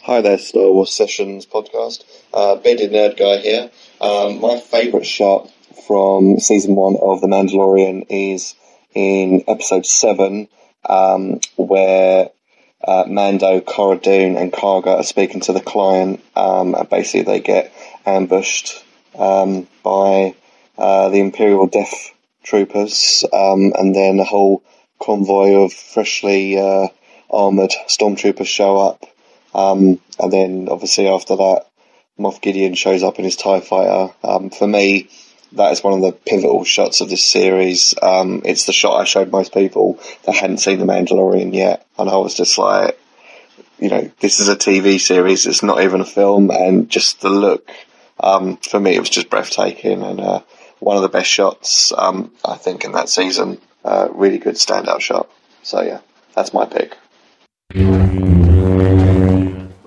Hi 0.04 0.22
there, 0.22 0.38
Star 0.40 0.72
Wars 0.72 0.92
Sessions 0.92 1.46
podcast. 1.46 2.04
Uh, 2.34 2.56
Bearded 2.56 2.92
Nerd 2.92 3.18
Guy 3.18 3.38
here. 3.38 3.70
Um, 4.02 4.42
my 4.42 4.60
favourite 4.60 5.06
shot 5.06 5.52
from 5.86 6.40
season 6.40 6.76
one 6.76 6.96
of 7.00 7.22
The 7.22 7.28
Mandalorian 7.28 8.08
is 8.10 8.56
in 8.96 9.44
episode 9.48 9.86
seven, 9.86 10.48
um, 10.86 11.40
where 11.58 12.32
uh, 12.84 13.04
Mando, 13.08 13.62
Cara 13.62 13.98
Dune, 13.98 14.36
and 14.36 14.52
Karga 14.52 15.00
are 15.00 15.04
speaking 15.04 15.42
to 15.42 15.54
the 15.54 15.62
client, 15.62 16.24
um, 16.36 16.74
and 16.74 16.90
basically 16.90 17.22
they 17.22 17.40
get 17.40 17.72
ambushed 18.06 18.84
um, 19.16 19.68
by 19.84 20.34
uh, 20.78 21.10
the 21.10 21.20
Imperial 21.20 21.68
Death 21.68 22.16
Troopers, 22.50 23.24
um, 23.32 23.74
and 23.78 23.96
then 23.96 24.20
a 24.20 24.24
whole 24.24 24.64
convoy 25.00 25.64
of 25.64 25.72
freshly 25.72 26.58
uh, 26.60 26.88
armoured 27.30 27.74
stormtroopers 27.88 28.48
show 28.48 28.78
up. 28.78 29.06
Um, 29.54 30.00
and 30.20 30.34
then 30.34 30.68
obviously 30.70 31.08
after 31.08 31.36
that, 31.36 31.66
Moff 32.20 32.42
Gideon 32.42 32.74
shows 32.74 33.04
up 33.04 33.20
in 33.20 33.26
his 33.26 33.36
TIE 33.36 33.62
fighter. 33.62 34.14
Um, 34.24 34.50
for 34.50 34.68
me, 34.68 35.10
that 35.54 35.72
is 35.72 35.84
one 35.84 35.94
of 35.94 36.02
the 36.02 36.12
pivotal 36.12 36.64
shots 36.64 37.02
of 37.02 37.10
this 37.10 37.24
series. 37.24 37.94
Um, 38.02 38.42
it's 38.46 38.66
the 38.66 38.74
shot 38.74 39.00
I 39.00 39.06
showed 39.06 39.32
most 39.32 39.54
people 39.54 40.00
that 40.26 40.36
hadn't 40.36 40.58
seen 40.58 40.80
The 40.80 40.86
Mandalorian 40.86 41.54
yet. 41.54 41.86
And 41.98 42.10
I 42.10 42.18
was 42.18 42.34
just 42.34 42.58
like, 42.58 43.00
you 43.80 43.90
know, 43.90 44.12
this 44.20 44.40
is 44.40 44.50
a 44.50 44.56
TV 44.56 45.00
series, 45.00 45.46
it's 45.46 45.64
not 45.64 45.82
even 45.82 46.02
a 46.02 46.06
film. 46.06 46.52
And 46.52 46.90
just 46.90 47.22
the 47.22 47.30
look, 47.30 47.70
um, 48.20 48.58
for 48.58 48.80
me, 48.80 48.96
it 48.96 49.00
was 49.00 49.10
just 49.10 49.30
breathtaking 49.30 50.02
and, 50.04 50.20
uh, 50.20 50.42
one 50.80 50.96
of 50.96 51.02
the 51.02 51.10
best 51.10 51.30
shots, 51.30 51.92
um, 51.98 52.32
I 52.44 52.56
think, 52.56 52.84
in 52.84 52.94
that 52.94 53.10
season. 53.10 53.60
Uh, 53.84 54.10
really 54.12 54.38
good 54.38 54.56
standout 54.56 55.02
shot. 55.02 55.30
So 55.64 55.82
yeah, 55.82 56.00
that's 56.36 56.54
my 56.54 56.66
pick. 56.66 56.98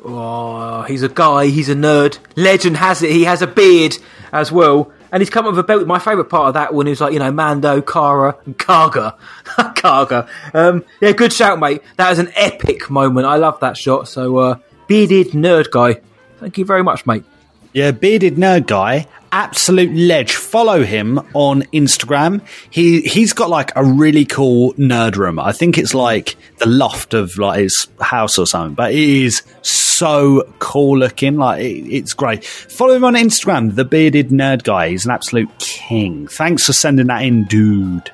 Oh, 0.05 0.84
he's 0.88 1.03
a 1.03 1.09
guy, 1.09 1.47
he's 1.47 1.68
a 1.68 1.74
nerd. 1.74 2.18
Legend 2.36 2.76
has 2.76 3.03
it, 3.03 3.11
he 3.11 3.24
has 3.24 3.43
a 3.43 3.47
beard 3.47 3.97
as 4.32 4.53
well. 4.53 4.93
And 5.11 5.20
he's 5.20 5.28
come 5.28 5.45
up 5.45 5.51
with 5.51 5.59
a 5.59 5.62
belt. 5.62 5.86
My 5.86 5.99
favourite 5.99 6.30
part 6.30 6.49
of 6.49 6.55
that 6.55 6.72
one 6.72 6.88
is 6.88 7.03
like, 7.03 7.12
you 7.12 7.18
know, 7.18 7.30
Mando, 7.30 7.82
Cara, 7.82 8.38
and 8.47 8.59
Karga. 8.59 9.18
Karga. 9.45 10.26
Um, 10.55 10.86
yeah, 11.03 11.12
good 11.12 11.34
shout, 11.34 11.59
mate. 11.59 11.82
That 11.97 12.09
was 12.09 12.18
an 12.18 12.32
epic 12.34 12.88
moment. 12.88 13.26
I 13.26 13.36
love 13.36 13.61
that 13.61 13.76
shot. 13.76 14.09
So, 14.09 14.38
uh, 14.38 14.59
bearded 14.86 15.32
nerd 15.32 15.70
guy. 15.70 16.01
Thank 16.38 16.57
you 16.57 16.64
very 16.64 16.82
much, 16.82 17.05
mate. 17.05 17.24
Yeah, 17.74 17.90
bearded 17.90 18.36
nerd 18.36 18.66
guy, 18.66 19.07
absolute 19.33 19.93
ledge. 19.95 20.37
Follow 20.37 20.85
him 20.85 21.18
on 21.35 21.62
Instagram. 21.72 22.47
He 22.70 23.01
he's 23.01 23.33
got 23.33 23.51
like 23.51 23.72
a 23.74 23.85
really 23.85 24.24
cool 24.24 24.74
nerd 24.74 25.16
room. 25.16 25.41
I 25.41 25.53
think 25.53 25.78
it's 25.78 25.95
like 25.95 26.37
the 26.59 26.68
loft 26.68 27.14
of 27.14 27.37
like 27.39 27.61
his 27.61 27.89
house 28.01 28.39
or 28.39 28.47
something. 28.47 28.74
But 28.74 28.93
it 28.93 28.99
is 28.99 29.43
so 29.62 30.43
cool 30.59 30.99
looking. 30.99 31.37
Like 31.37 31.62
it, 31.62 31.89
it's 31.89 32.12
great. 32.12 32.45
Follow 32.45 32.95
him 32.95 33.05
on 33.05 33.14
Instagram, 33.14 33.74
the 33.74 33.85
bearded 33.85 34.28
nerd 34.28 34.62
guy. 34.62 34.91
He's 34.91 35.07
an 35.07 35.12
absolute 35.12 35.59
king. 35.59 36.28
Thanks 36.28 36.66
for 36.66 36.72
sending 36.72 37.07
that 37.09 37.22
in, 37.24 37.45
dude. 37.45 38.12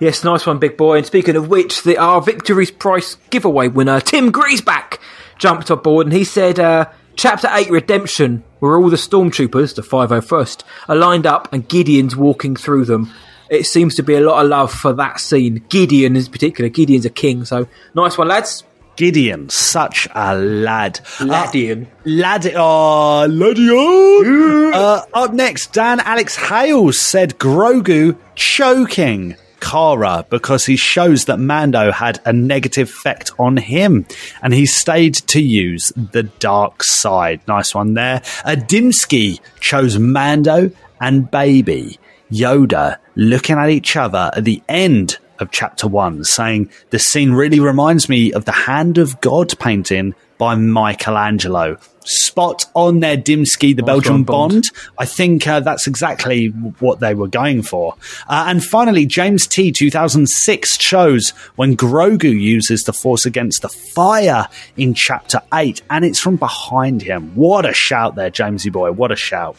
Yes, 0.00 0.24
nice 0.24 0.46
one, 0.46 0.58
big 0.58 0.76
boy. 0.76 0.98
And 0.98 1.06
speaking 1.06 1.36
of 1.36 1.48
which, 1.48 1.82
the, 1.82 1.98
our 1.98 2.20
Victory's 2.20 2.70
Price 2.70 3.16
giveaway 3.30 3.68
winner, 3.68 4.00
Tim 4.00 4.32
Griesbach, 4.32 4.98
jumped 5.38 5.70
on 5.70 5.82
board 5.82 6.06
and 6.06 6.12
he 6.12 6.24
said, 6.24 6.58
uh, 6.58 6.90
Chapter 7.16 7.48
8 7.50 7.70
Redemption, 7.70 8.42
where 8.64 8.78
all 8.78 8.88
the 8.88 8.96
stormtroopers, 8.96 9.74
the 9.74 9.82
501st, 9.82 10.62
are 10.88 10.96
lined 10.96 11.26
up 11.26 11.52
and 11.52 11.68
Gideon's 11.68 12.16
walking 12.16 12.56
through 12.56 12.86
them. 12.86 13.12
It 13.50 13.64
seems 13.66 13.94
to 13.96 14.02
be 14.02 14.14
a 14.14 14.22
lot 14.22 14.42
of 14.42 14.48
love 14.48 14.72
for 14.72 14.94
that 14.94 15.20
scene. 15.20 15.62
Gideon 15.68 16.16
in 16.16 16.24
particular. 16.24 16.70
Gideon's 16.70 17.04
a 17.04 17.10
king, 17.10 17.44
so 17.44 17.68
nice 17.94 18.16
one, 18.16 18.28
lads. 18.28 18.64
Gideon, 18.96 19.50
such 19.50 20.08
a 20.14 20.34
lad. 20.34 21.00
Ladian. 21.20 21.84
Uh, 21.84 21.88
lad. 22.06 22.52
Oh, 22.56 23.26
Ladian. 23.28 24.72
uh, 24.72 25.02
up 25.12 25.34
next, 25.34 25.74
Dan 25.74 26.00
Alex 26.00 26.34
Hales 26.34 26.98
said 26.98 27.38
Grogu 27.38 28.16
choking 28.34 29.36
Cara 29.64 30.26
because 30.28 30.66
he 30.66 30.76
shows 30.76 31.24
that 31.24 31.38
Mando 31.38 31.90
had 31.90 32.20
a 32.26 32.32
negative 32.32 32.88
effect 32.88 33.32
on 33.38 33.56
him 33.56 34.06
and 34.42 34.52
he 34.52 34.66
stayed 34.66 35.14
to 35.14 35.40
use 35.40 35.90
the 35.96 36.24
dark 36.24 36.82
side. 36.84 37.40
Nice 37.48 37.74
one 37.74 37.94
there. 37.94 38.20
Adimski 38.44 39.40
chose 39.60 39.98
Mando 39.98 40.70
and 41.00 41.30
Baby 41.30 41.98
Yoda 42.30 42.98
looking 43.16 43.56
at 43.56 43.70
each 43.70 43.96
other 43.96 44.30
at 44.36 44.44
the 44.44 44.62
end 44.68 45.18
of 45.38 45.50
chapter 45.50 45.88
one, 45.88 46.24
saying 46.24 46.70
the 46.90 46.98
scene 46.98 47.32
really 47.32 47.58
reminds 47.58 48.08
me 48.08 48.32
of 48.32 48.44
the 48.44 48.52
Hand 48.52 48.98
of 48.98 49.20
God 49.20 49.58
painting 49.58 50.14
by 50.38 50.54
Michelangelo. 50.54 51.78
Spot 52.04 52.66
on 52.74 53.00
there, 53.00 53.16
Dimsky, 53.16 53.74
the 53.74 53.82
Nice 53.82 53.86
Belgian 53.86 54.24
Bond. 54.24 54.52
Bond. 54.52 54.64
I 54.98 55.06
think 55.06 55.46
uh, 55.46 55.60
that's 55.60 55.86
exactly 55.86 56.48
what 56.48 57.00
they 57.00 57.14
were 57.14 57.28
going 57.28 57.62
for. 57.62 57.94
Uh, 58.28 58.44
and 58.48 58.62
finally, 58.62 59.06
James 59.06 59.46
T. 59.46 59.72
2006 59.72 60.80
shows 60.80 61.30
when 61.56 61.76
Grogu 61.76 62.38
uses 62.38 62.82
the 62.82 62.92
Force 62.92 63.24
against 63.24 63.62
the 63.62 63.68
fire 63.68 64.48
in 64.76 64.92
chapter 64.92 65.40
8, 65.52 65.80
and 65.88 66.04
it's 66.04 66.20
from 66.20 66.36
behind 66.36 67.00
him. 67.00 67.34
What 67.34 67.64
a 67.64 67.72
shout 67.72 68.16
there, 68.16 68.30
Jamesy 68.30 68.70
boy. 68.70 68.92
What 68.92 69.10
a 69.10 69.16
shout. 69.16 69.56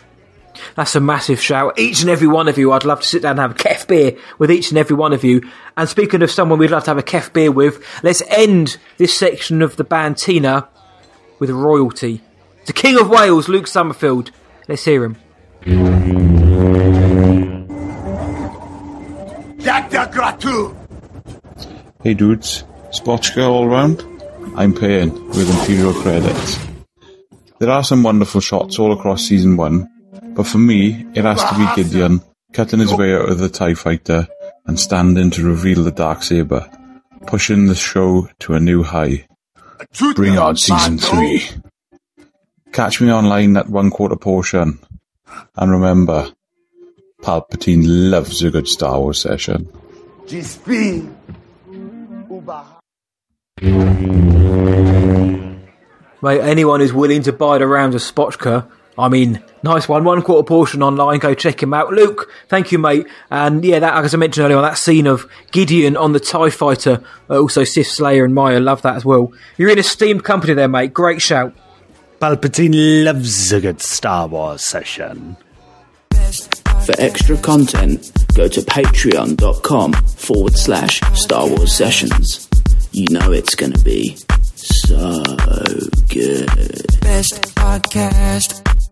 That's 0.76 0.96
a 0.96 1.00
massive 1.00 1.42
shout. 1.42 1.78
Each 1.80 2.02
and 2.02 2.10
every 2.10 2.28
one 2.28 2.48
of 2.48 2.58
you, 2.58 2.72
I'd 2.72 2.86
love 2.86 3.02
to 3.02 3.08
sit 3.08 3.22
down 3.22 3.32
and 3.32 3.40
have 3.40 3.52
a 3.52 3.56
kef 3.56 3.88
beer 3.88 4.18
with 4.38 4.52
each 4.52 4.70
and 4.70 4.78
every 4.78 4.96
one 4.96 5.14
of 5.14 5.24
you. 5.24 5.42
And 5.78 5.88
speaking 5.88 6.22
of 6.22 6.32
someone 6.32 6.60
we'd 6.60 6.72
love 6.72 6.84
to 6.86 6.92
have 6.92 6.98
a 6.98 7.04
kef 7.04 7.34
beer 7.34 7.52
with, 7.52 7.84
let's 8.04 8.22
end 8.30 8.78
this 8.98 9.18
section 9.18 9.62
of 9.62 9.76
the 9.76 9.84
Bantina 9.84 10.68
with 11.40 11.50
royalty. 11.50 12.22
The 12.66 12.74
King 12.74 13.00
of 13.00 13.10
Wales, 13.10 13.48
Luke 13.48 13.68
Summerfield. 13.68 14.32
Let's 14.68 14.86
hear 14.86 15.04
him. 15.04 15.18
Hey 22.04 22.14
dudes, 22.14 22.64
Spotchka 22.92 23.48
all 23.48 23.68
round? 23.68 24.06
I'm 24.56 24.74
paying 24.74 25.12
with 25.30 25.50
Imperial 25.50 25.94
credits. 25.94 26.60
There 27.60 27.70
are 27.70 27.84
some 27.84 28.04
wonderful 28.04 28.42
shots 28.42 28.80
all 28.80 28.92
across 28.92 29.24
season 29.24 29.58
one, 29.58 29.90
but 30.36 30.46
for 30.46 30.58
me, 30.58 31.06
it 31.16 31.24
has 31.24 31.44
to 31.44 31.56
be 31.56 31.84
Gideon 31.84 32.22
cutting 32.54 32.80
his 32.80 32.94
way 32.94 33.14
out 33.14 33.30
of 33.30 33.40
the 33.40 33.50
TIE 33.50 33.74
fighter 33.74 34.28
and 34.66 34.80
standing 34.80 35.30
to 35.32 35.44
reveal 35.44 35.84
the 35.84 35.92
dark 35.92 36.24
saber, 36.24 36.70
pushing 37.28 37.68
the 37.68 37.76
show 37.76 38.30
to 38.40 38.54
a 38.54 38.60
new 38.60 38.84
high. 38.84 39.26
Bring 40.16 40.38
on 40.38 40.56
season 40.56 40.98
three. 40.98 41.44
Catch 42.72 43.02
me 43.02 43.12
online 43.12 43.58
at 43.58 43.70
one 43.70 43.92
quarter 43.92 44.16
portion. 44.16 44.80
And 45.56 45.72
remember, 45.72 46.32
Palpatine 47.22 47.84
loves 47.86 48.42
a 48.42 48.52
good 48.52 48.68
Star 48.68 49.00
Wars 49.00 49.20
session. 49.20 49.70
Mate, 56.22 56.42
anyone 56.42 56.80
who's 56.80 56.94
willing 56.94 57.22
to 57.24 57.34
buy 57.34 57.58
the 57.58 57.68
rounds 57.68 57.96
of 57.96 58.02
Spotchka, 58.02 58.70
I 58.98 59.10
mean, 59.10 59.44
nice 59.62 59.90
one. 59.90 60.04
One 60.06 60.22
quarter 60.22 60.46
portion 60.46 60.82
online. 60.82 61.20
Go 61.20 61.34
check 61.34 61.62
him 61.62 61.74
out. 61.74 61.92
Luke, 61.92 62.30
thank 62.48 62.72
you, 62.72 62.80
mate. 62.80 63.06
And 63.30 63.64
yeah, 63.66 63.80
that, 63.80 64.04
as 64.04 64.14
I 64.14 64.18
mentioned 64.18 64.46
earlier, 64.46 64.62
that 64.62 64.78
scene 64.78 65.06
of 65.08 65.30
Gideon 65.52 65.98
on 65.98 66.14
the 66.14 66.20
TIE 66.20 66.50
fighter, 66.50 67.04
uh, 67.30 67.40
also 67.40 67.64
Sith 67.66 67.88
Slayer 67.88 68.24
and 68.24 68.34
Maya, 68.34 68.60
love 68.60 68.82
that 68.84 68.96
as 68.96 69.04
well. 69.04 69.34
You're 69.58 69.70
in 69.70 69.80
esteemed 69.80 70.24
company 70.24 70.54
there, 70.54 70.70
mate. 70.70 70.94
Great 70.94 71.22
shout. 71.22 71.54
Palpatine 72.20 73.04
loves 73.04 73.52
a 73.52 73.60
good 73.60 73.82
Star 73.82 74.28
Wars 74.28 74.62
session. 74.62 75.36
For 76.86 76.96
extra 76.98 77.36
content, 77.38 78.12
go 78.36 78.48
to 78.48 78.62
patreon.com 78.62 79.94
forward 79.94 80.56
slash 80.56 81.02
Star 81.14 81.48
Wars 81.50 81.74
Sessions. 81.76 82.48
you 82.92 83.08
know 83.10 83.32
it's 83.32 83.56
gonna 83.56 83.78
be 83.80 84.16
so 84.56 85.22
good. 86.08 86.48
Best 87.02 87.42
podcast. 87.56 88.85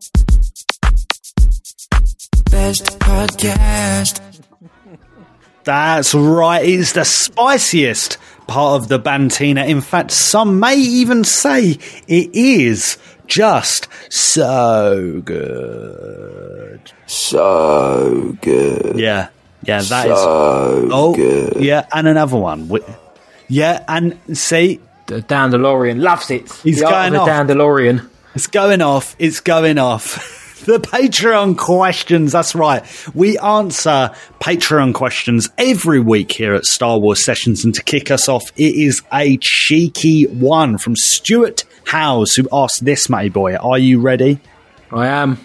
Best 2.53 2.99
podcast. 2.99 4.21
That's 5.63 6.13
right. 6.13 6.63
It's 6.63 6.93
the 6.93 7.03
spiciest 7.03 8.19
part 8.45 8.79
of 8.79 8.89
the 8.89 8.99
Bantina. 8.99 9.65
In 9.65 9.81
fact, 9.81 10.11
some 10.11 10.59
may 10.59 10.75
even 10.75 11.23
say 11.23 11.79
it 12.07 12.35
is 12.35 12.99
just 13.25 13.87
so 14.09 15.19
good. 15.25 16.91
So 17.07 18.37
good. 18.39 18.99
Yeah. 18.99 19.29
Yeah, 19.63 19.81
that 19.81 20.07
is. 20.11 20.17
So 20.19 20.89
oh, 20.91 21.15
good. 21.15 21.55
yeah, 21.55 21.87
and 21.91 22.07
another 22.07 22.37
one. 22.37 22.69
Yeah, 23.47 23.83
and 23.87 24.19
see, 24.37 24.79
The 25.07 25.23
Dandalorian 25.23 26.01
loves 26.01 26.29
it. 26.29 26.51
He's 26.61 26.81
the 26.81 26.85
going 26.85 27.15
off. 27.15 27.25
the 27.25 27.31
Dandalorian. 27.31 28.07
It's 28.35 28.45
going 28.45 28.83
off. 28.83 29.15
It's 29.17 29.39
going 29.39 29.79
off. 29.79 30.29
the 30.65 30.79
Patreon 30.79 31.57
questions. 31.57 32.31
That's 32.31 32.55
right. 32.55 32.83
We 33.13 33.37
answer 33.37 34.11
Patreon 34.39 34.93
questions 34.93 35.49
every 35.57 35.99
week 35.99 36.31
here 36.31 36.53
at 36.53 36.65
Star 36.65 36.99
Wars 36.99 37.23
Sessions. 37.23 37.63
And 37.63 37.73
to 37.75 37.83
kick 37.83 38.11
us 38.11 38.27
off, 38.27 38.43
it 38.55 38.75
is 38.75 39.01
a 39.11 39.37
cheeky 39.37 40.25
one 40.25 40.77
from 40.77 40.95
Stuart 40.95 41.63
Howes, 41.85 42.35
who 42.35 42.47
asked 42.51 42.85
this, 42.85 43.09
Matty 43.09 43.29
Boy. 43.29 43.55
Are 43.55 43.77
you 43.79 43.99
ready? 43.99 44.39
I 44.91 45.07
am. 45.07 45.39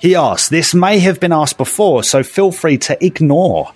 He 0.00 0.14
asked, 0.14 0.50
This 0.50 0.74
may 0.74 0.98
have 0.98 1.20
been 1.20 1.32
asked 1.32 1.56
before, 1.56 2.02
so 2.02 2.22
feel 2.22 2.52
free 2.52 2.78
to 2.78 3.04
ignore. 3.04 3.72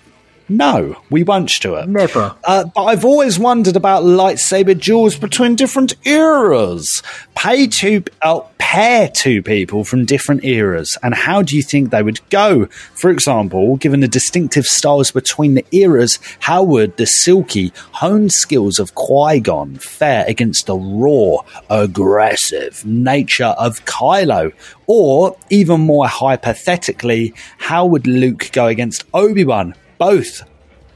No, 0.49 0.99
we 1.11 1.23
won't, 1.23 1.51
Stuart. 1.51 1.87
Never. 1.87 2.35
Uh, 2.43 2.65
but 2.73 2.83
I've 2.83 3.05
always 3.05 3.37
wondered 3.37 3.75
about 3.75 4.03
lightsaber 4.03 4.79
duels 4.79 5.15
between 5.15 5.55
different 5.55 5.93
eras. 6.05 7.03
Pay 7.35 7.67
two, 7.67 8.03
uh, 8.23 8.41
pair 8.57 9.09
two 9.09 9.41
people 9.43 9.83
from 9.83 10.05
different 10.05 10.43
eras, 10.43 10.97
and 11.03 11.13
how 11.13 11.41
do 11.41 11.55
you 11.55 11.61
think 11.61 11.89
they 11.89 12.03
would 12.03 12.19
go? 12.29 12.65
For 12.93 13.09
example, 13.09 13.77
given 13.77 13.99
the 13.99 14.07
distinctive 14.07 14.65
styles 14.65 15.11
between 15.11 15.53
the 15.53 15.65
eras, 15.71 16.19
how 16.39 16.63
would 16.63 16.97
the 16.97 17.05
silky, 17.05 17.71
honed 17.93 18.31
skills 18.31 18.79
of 18.79 18.95
Qui 18.95 19.39
Gon 19.39 19.75
fare 19.75 20.25
against 20.27 20.65
the 20.65 20.77
raw, 20.77 21.37
aggressive 21.69 22.85
nature 22.85 23.55
of 23.57 23.85
Kylo? 23.85 24.51
Or, 24.87 25.37
even 25.51 25.81
more 25.81 26.07
hypothetically, 26.07 27.33
how 27.59 27.85
would 27.85 28.07
Luke 28.07 28.49
go 28.51 28.65
against 28.65 29.03
Obi 29.13 29.45
Wan? 29.45 29.75
Both 29.99 30.41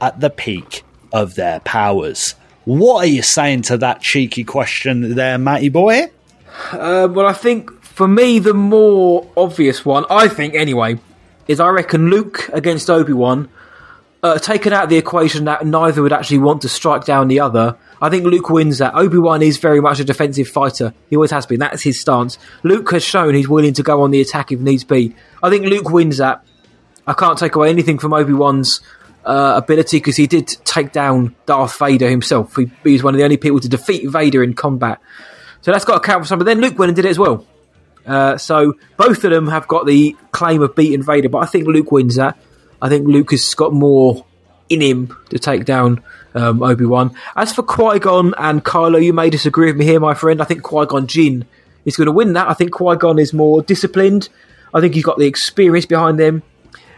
at 0.00 0.18
the 0.18 0.30
peak 0.30 0.82
of 1.12 1.36
their 1.36 1.60
powers. 1.60 2.34
What 2.64 3.04
are 3.04 3.08
you 3.08 3.22
saying 3.22 3.62
to 3.62 3.76
that 3.78 4.00
cheeky 4.00 4.42
question 4.42 5.14
there, 5.14 5.38
Matty 5.38 5.68
boy? 5.68 6.10
Uh, 6.72 7.08
well, 7.10 7.26
I 7.26 7.32
think 7.34 7.70
for 7.82 8.08
me, 8.08 8.38
the 8.38 8.54
more 8.54 9.30
obvious 9.36 9.84
one, 9.84 10.04
I 10.10 10.28
think 10.28 10.54
anyway, 10.54 10.98
is 11.46 11.60
I 11.60 11.68
reckon 11.68 12.10
Luke 12.10 12.48
against 12.52 12.90
Obi 12.90 13.12
Wan. 13.12 13.48
Uh, 14.22 14.38
taken 14.38 14.72
out 14.72 14.84
of 14.84 14.88
the 14.88 14.96
equation 14.96 15.44
that 15.44 15.66
neither 15.66 16.00
would 16.00 16.12
actually 16.12 16.38
want 16.38 16.62
to 16.62 16.68
strike 16.68 17.04
down 17.04 17.28
the 17.28 17.38
other. 17.38 17.76
I 18.00 18.08
think 18.08 18.24
Luke 18.24 18.48
wins 18.48 18.78
that. 18.78 18.94
Obi 18.94 19.18
Wan 19.18 19.42
is 19.42 19.58
very 19.58 19.82
much 19.82 20.00
a 20.00 20.04
defensive 20.04 20.48
fighter. 20.48 20.94
He 21.10 21.16
always 21.16 21.30
has 21.30 21.44
been. 21.44 21.60
That's 21.60 21.82
his 21.82 22.00
stance. 22.00 22.38
Luke 22.62 22.90
has 22.92 23.04
shown 23.04 23.34
he's 23.34 23.50
willing 23.50 23.74
to 23.74 23.82
go 23.82 24.00
on 24.00 24.12
the 24.12 24.22
attack 24.22 24.50
if 24.50 24.60
needs 24.60 24.82
be. 24.82 25.14
I 25.42 25.50
think 25.50 25.66
Luke 25.66 25.90
wins 25.90 26.16
that. 26.16 26.42
I 27.06 27.12
can't 27.12 27.38
take 27.38 27.54
away 27.54 27.70
anything 27.70 27.98
from 27.98 28.12
Obi 28.12 28.32
Wan's 28.32 28.80
uh, 29.24 29.54
ability 29.56 29.98
because 29.98 30.16
he 30.16 30.26
did 30.26 30.48
take 30.64 30.92
down 30.92 31.34
Darth 31.46 31.78
Vader 31.78 32.08
himself. 32.08 32.56
He, 32.56 32.70
he 32.82 32.92
was 32.92 33.02
one 33.02 33.14
of 33.14 33.18
the 33.18 33.24
only 33.24 33.36
people 33.36 33.60
to 33.60 33.68
defeat 33.68 34.08
Vader 34.08 34.42
in 34.42 34.54
combat. 34.54 35.00
So 35.62 35.72
that's 35.72 35.84
got 35.84 36.02
to 36.02 36.06
count 36.06 36.24
for 36.24 36.28
something. 36.28 36.46
Then 36.46 36.60
Luke 36.60 36.78
went 36.78 36.90
and 36.90 36.96
did 36.96 37.04
it 37.04 37.10
as 37.10 37.18
well. 37.18 37.46
Uh, 38.06 38.36
so 38.36 38.74
both 38.96 39.24
of 39.24 39.30
them 39.30 39.48
have 39.48 39.66
got 39.66 39.86
the 39.86 40.14
claim 40.30 40.62
of 40.62 40.74
beating 40.74 41.02
Vader, 41.02 41.28
but 41.28 41.38
I 41.38 41.46
think 41.46 41.66
Luke 41.66 41.90
wins 41.90 42.16
that. 42.16 42.36
I 42.82 42.88
think 42.88 43.06
Luke 43.08 43.30
has 43.30 43.54
got 43.54 43.72
more 43.72 44.26
in 44.68 44.80
him 44.80 45.16
to 45.30 45.38
take 45.38 45.64
down 45.64 46.02
um, 46.34 46.62
Obi 46.62 46.84
Wan. 46.84 47.14
As 47.36 47.52
for 47.52 47.62
Qui 47.62 47.98
Gon 48.00 48.34
and 48.36 48.64
Kylo, 48.64 49.02
you 49.02 49.12
may 49.12 49.30
disagree 49.30 49.66
with 49.66 49.76
me 49.76 49.86
here, 49.86 50.00
my 50.00 50.14
friend. 50.14 50.42
I 50.42 50.44
think 50.44 50.62
Qui 50.62 50.86
Gon 50.86 51.06
Jinn 51.06 51.46
is 51.84 51.96
going 51.96 52.06
to 52.06 52.12
win 52.12 52.34
that. 52.34 52.48
I 52.48 52.54
think 52.54 52.72
Qui 52.72 52.96
Gon 52.96 53.18
is 53.18 53.32
more 53.32 53.62
disciplined. 53.62 54.28
I 54.72 54.80
think 54.80 54.94
he's 54.94 55.04
got 55.04 55.18
the 55.18 55.26
experience 55.26 55.86
behind 55.86 56.20
him. 56.20 56.42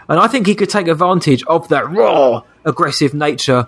And 0.09 0.20
I 0.20 0.28
think 0.28 0.46
he 0.46 0.54
could 0.54 0.70
take 0.70 0.88
advantage 0.88 1.42
of 1.44 1.68
that 1.68 1.90
raw, 1.90 2.42
aggressive 2.64 3.12
nature 3.14 3.66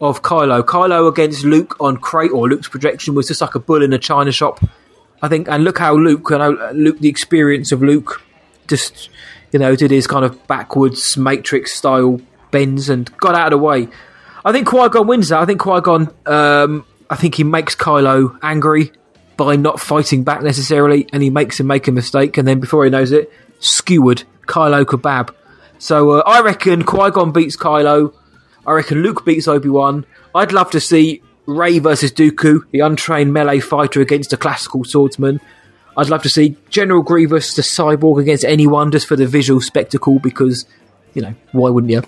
of 0.00 0.22
Kylo. 0.22 0.62
Kylo 0.62 1.08
against 1.08 1.44
Luke 1.44 1.76
on 1.80 1.96
Crait, 1.96 2.30
or 2.32 2.48
Luke's 2.48 2.68
projection 2.68 3.14
was 3.14 3.28
just 3.28 3.40
like 3.40 3.54
a 3.54 3.58
bull 3.60 3.82
in 3.82 3.92
a 3.92 3.98
china 3.98 4.32
shop. 4.32 4.62
I 5.22 5.28
think, 5.28 5.48
and 5.48 5.64
look 5.64 5.78
how 5.78 5.94
Luke, 5.94 6.26
you 6.30 6.38
know, 6.38 6.70
Luke, 6.74 6.98
the 6.98 7.08
experience 7.08 7.72
of 7.72 7.82
Luke, 7.82 8.22
just 8.68 9.08
you 9.54 9.60
know, 9.60 9.76
did 9.76 9.92
his 9.92 10.08
kind 10.08 10.24
of 10.24 10.46
backwards 10.48 11.16
Matrix 11.16 11.74
style 11.74 12.20
bends 12.50 12.88
and 12.88 13.16
got 13.18 13.36
out 13.36 13.52
of 13.52 13.60
the 13.60 13.64
way. 13.64 13.86
I 14.44 14.50
think 14.50 14.66
Qui 14.66 14.88
Gon 14.88 15.06
wins 15.06 15.28
that. 15.28 15.38
I 15.38 15.44
think 15.46 15.60
Qui 15.60 15.80
Gon, 15.80 16.12
um, 16.26 16.84
I 17.08 17.14
think 17.14 17.36
he 17.36 17.44
makes 17.44 17.76
Kylo 17.76 18.36
angry 18.42 18.90
by 19.36 19.54
not 19.54 19.78
fighting 19.78 20.24
back 20.24 20.42
necessarily, 20.42 21.06
and 21.12 21.22
he 21.22 21.30
makes 21.30 21.60
him 21.60 21.68
make 21.68 21.86
a 21.86 21.92
mistake, 21.92 22.36
and 22.36 22.48
then 22.48 22.58
before 22.58 22.82
he 22.82 22.90
knows 22.90 23.12
it, 23.12 23.32
skewered 23.60 24.24
Kylo 24.48 24.84
kebab. 24.84 25.32
So 25.84 26.12
uh, 26.12 26.22
I 26.24 26.40
reckon 26.40 26.82
Qui 26.82 27.10
Gon 27.10 27.30
beats 27.30 27.58
Kylo. 27.58 28.14
I 28.66 28.72
reckon 28.72 29.02
Luke 29.02 29.26
beats 29.26 29.46
Obi 29.46 29.68
Wan. 29.68 30.06
I'd 30.34 30.50
love 30.50 30.70
to 30.70 30.80
see 30.80 31.22
Rey 31.44 31.78
versus 31.78 32.10
Dooku, 32.10 32.62
the 32.70 32.80
untrained 32.80 33.34
melee 33.34 33.60
fighter 33.60 34.00
against 34.00 34.32
a 34.32 34.38
classical 34.38 34.84
swordsman. 34.84 35.42
I'd 35.94 36.08
love 36.08 36.22
to 36.22 36.30
see 36.30 36.56
General 36.70 37.02
Grievous, 37.02 37.54
the 37.54 37.60
cyborg, 37.60 38.18
against 38.18 38.46
anyone 38.46 38.92
just 38.92 39.06
for 39.06 39.14
the 39.14 39.26
visual 39.26 39.60
spectacle 39.60 40.18
because, 40.18 40.64
you 41.12 41.20
know, 41.20 41.34
why 41.52 41.68
wouldn't 41.68 41.92
you? 41.92 42.02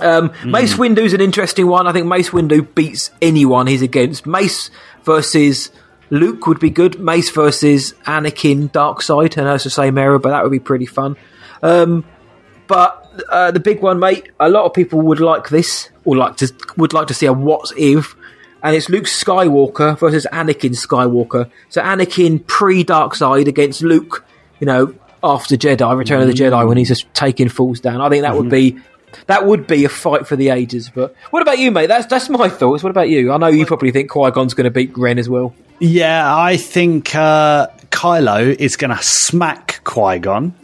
Um, 0.00 0.32
Mace 0.42 0.72
Windu's 0.72 1.12
an 1.12 1.20
interesting 1.20 1.66
one. 1.66 1.86
I 1.86 1.92
think 1.92 2.06
Mace 2.06 2.30
Windu 2.30 2.74
beats 2.74 3.10
anyone 3.20 3.66
he's 3.66 3.82
against. 3.82 4.24
Mace 4.24 4.70
versus 5.02 5.70
Luke 6.08 6.46
would 6.46 6.58
be 6.58 6.70
good. 6.70 6.98
Mace 6.98 7.28
versus 7.28 7.92
Anakin 8.06 8.72
Dark 8.72 9.02
Side. 9.02 9.38
I 9.38 9.44
know 9.44 9.56
it's 9.56 9.64
the 9.64 9.70
same 9.70 9.98
era, 9.98 10.18
but 10.18 10.30
that 10.30 10.42
would 10.42 10.52
be 10.52 10.58
pretty 10.58 10.86
fun. 10.86 11.16
Um, 11.62 12.04
but 12.66 13.22
uh, 13.28 13.50
the 13.50 13.60
big 13.60 13.80
one, 13.80 13.98
mate, 13.98 14.30
a 14.40 14.48
lot 14.48 14.64
of 14.64 14.74
people 14.74 15.00
would 15.02 15.20
like 15.20 15.48
this, 15.48 15.90
or 16.04 16.16
like 16.16 16.36
to 16.38 16.52
would 16.76 16.92
like 16.92 17.06
to 17.08 17.14
see 17.14 17.26
a 17.26 17.32
what 17.32 17.70
if, 17.76 18.14
and 18.62 18.74
it's 18.74 18.88
Luke 18.88 19.04
Skywalker 19.04 19.98
versus 19.98 20.26
Anakin 20.32 20.70
Skywalker. 20.70 21.50
So 21.68 21.82
Anakin 21.82 22.46
pre 22.46 22.84
Dark 22.84 23.14
Side 23.14 23.48
against 23.48 23.82
Luke, 23.82 24.24
you 24.60 24.66
know, 24.66 24.94
after 25.22 25.56
Jedi, 25.56 25.96
Return 25.96 26.22
of 26.22 26.28
the 26.28 26.34
Jedi, 26.34 26.66
when 26.66 26.76
he's 26.76 26.88
just 26.88 27.12
taking 27.14 27.48
fools 27.48 27.80
down. 27.80 28.00
I 28.00 28.08
think 28.08 28.22
that 28.22 28.36
would 28.36 28.50
be 28.50 28.78
that 29.26 29.46
would 29.46 29.66
be 29.66 29.84
a 29.84 29.88
fight 29.88 30.26
for 30.26 30.36
the 30.36 30.50
ages. 30.50 30.90
But 30.94 31.14
what 31.30 31.42
about 31.42 31.58
you, 31.58 31.70
mate? 31.70 31.86
That's 31.86 32.06
that's 32.06 32.28
my 32.28 32.48
thoughts. 32.48 32.82
What 32.82 32.90
about 32.90 33.08
you? 33.08 33.32
I 33.32 33.36
know 33.36 33.48
you 33.48 33.66
probably 33.66 33.90
think 33.90 34.10
Qui 34.10 34.30
Gon's 34.30 34.54
going 34.54 34.64
to 34.64 34.70
beat 34.70 34.96
Ren 34.96 35.18
as 35.18 35.28
well. 35.28 35.54
Yeah, 35.80 36.34
I 36.34 36.56
think 36.56 37.14
uh, 37.14 37.68
Kylo 37.90 38.54
is 38.54 38.76
going 38.76 38.96
to 38.96 39.02
smack 39.02 39.80
Qui 39.84 40.18
Gon 40.20 40.54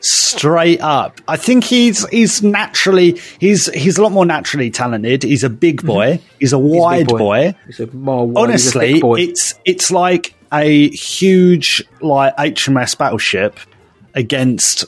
straight 0.00 0.80
up. 0.80 1.20
I 1.28 1.36
think 1.36 1.64
he's 1.64 2.06
he's 2.08 2.42
naturally 2.42 3.20
he's 3.38 3.66
he's 3.74 3.98
a 3.98 4.02
lot 4.02 4.12
more 4.12 4.26
naturally 4.26 4.70
talented. 4.70 5.22
He's 5.22 5.44
a 5.44 5.50
big 5.50 5.84
boy. 5.84 6.20
He's 6.38 6.52
a 6.52 6.56
Mm-hmm. 6.56 6.66
He's 6.66 6.74
a 6.74 6.78
wide 6.80 7.06
boy. 7.08 7.18
boy. 7.18 7.54
He's 7.66 7.80
a 7.80 7.86
more 7.88 8.26
wide- 8.28 8.42
Honestly, 8.42 9.00
boy. 9.00 9.20
it's 9.20 9.54
it's 9.64 9.90
like 9.90 10.34
a 10.52 10.88
huge 10.90 11.84
like 12.00 12.36
HMS 12.36 12.96
battleship 12.96 13.58
against 14.14 14.84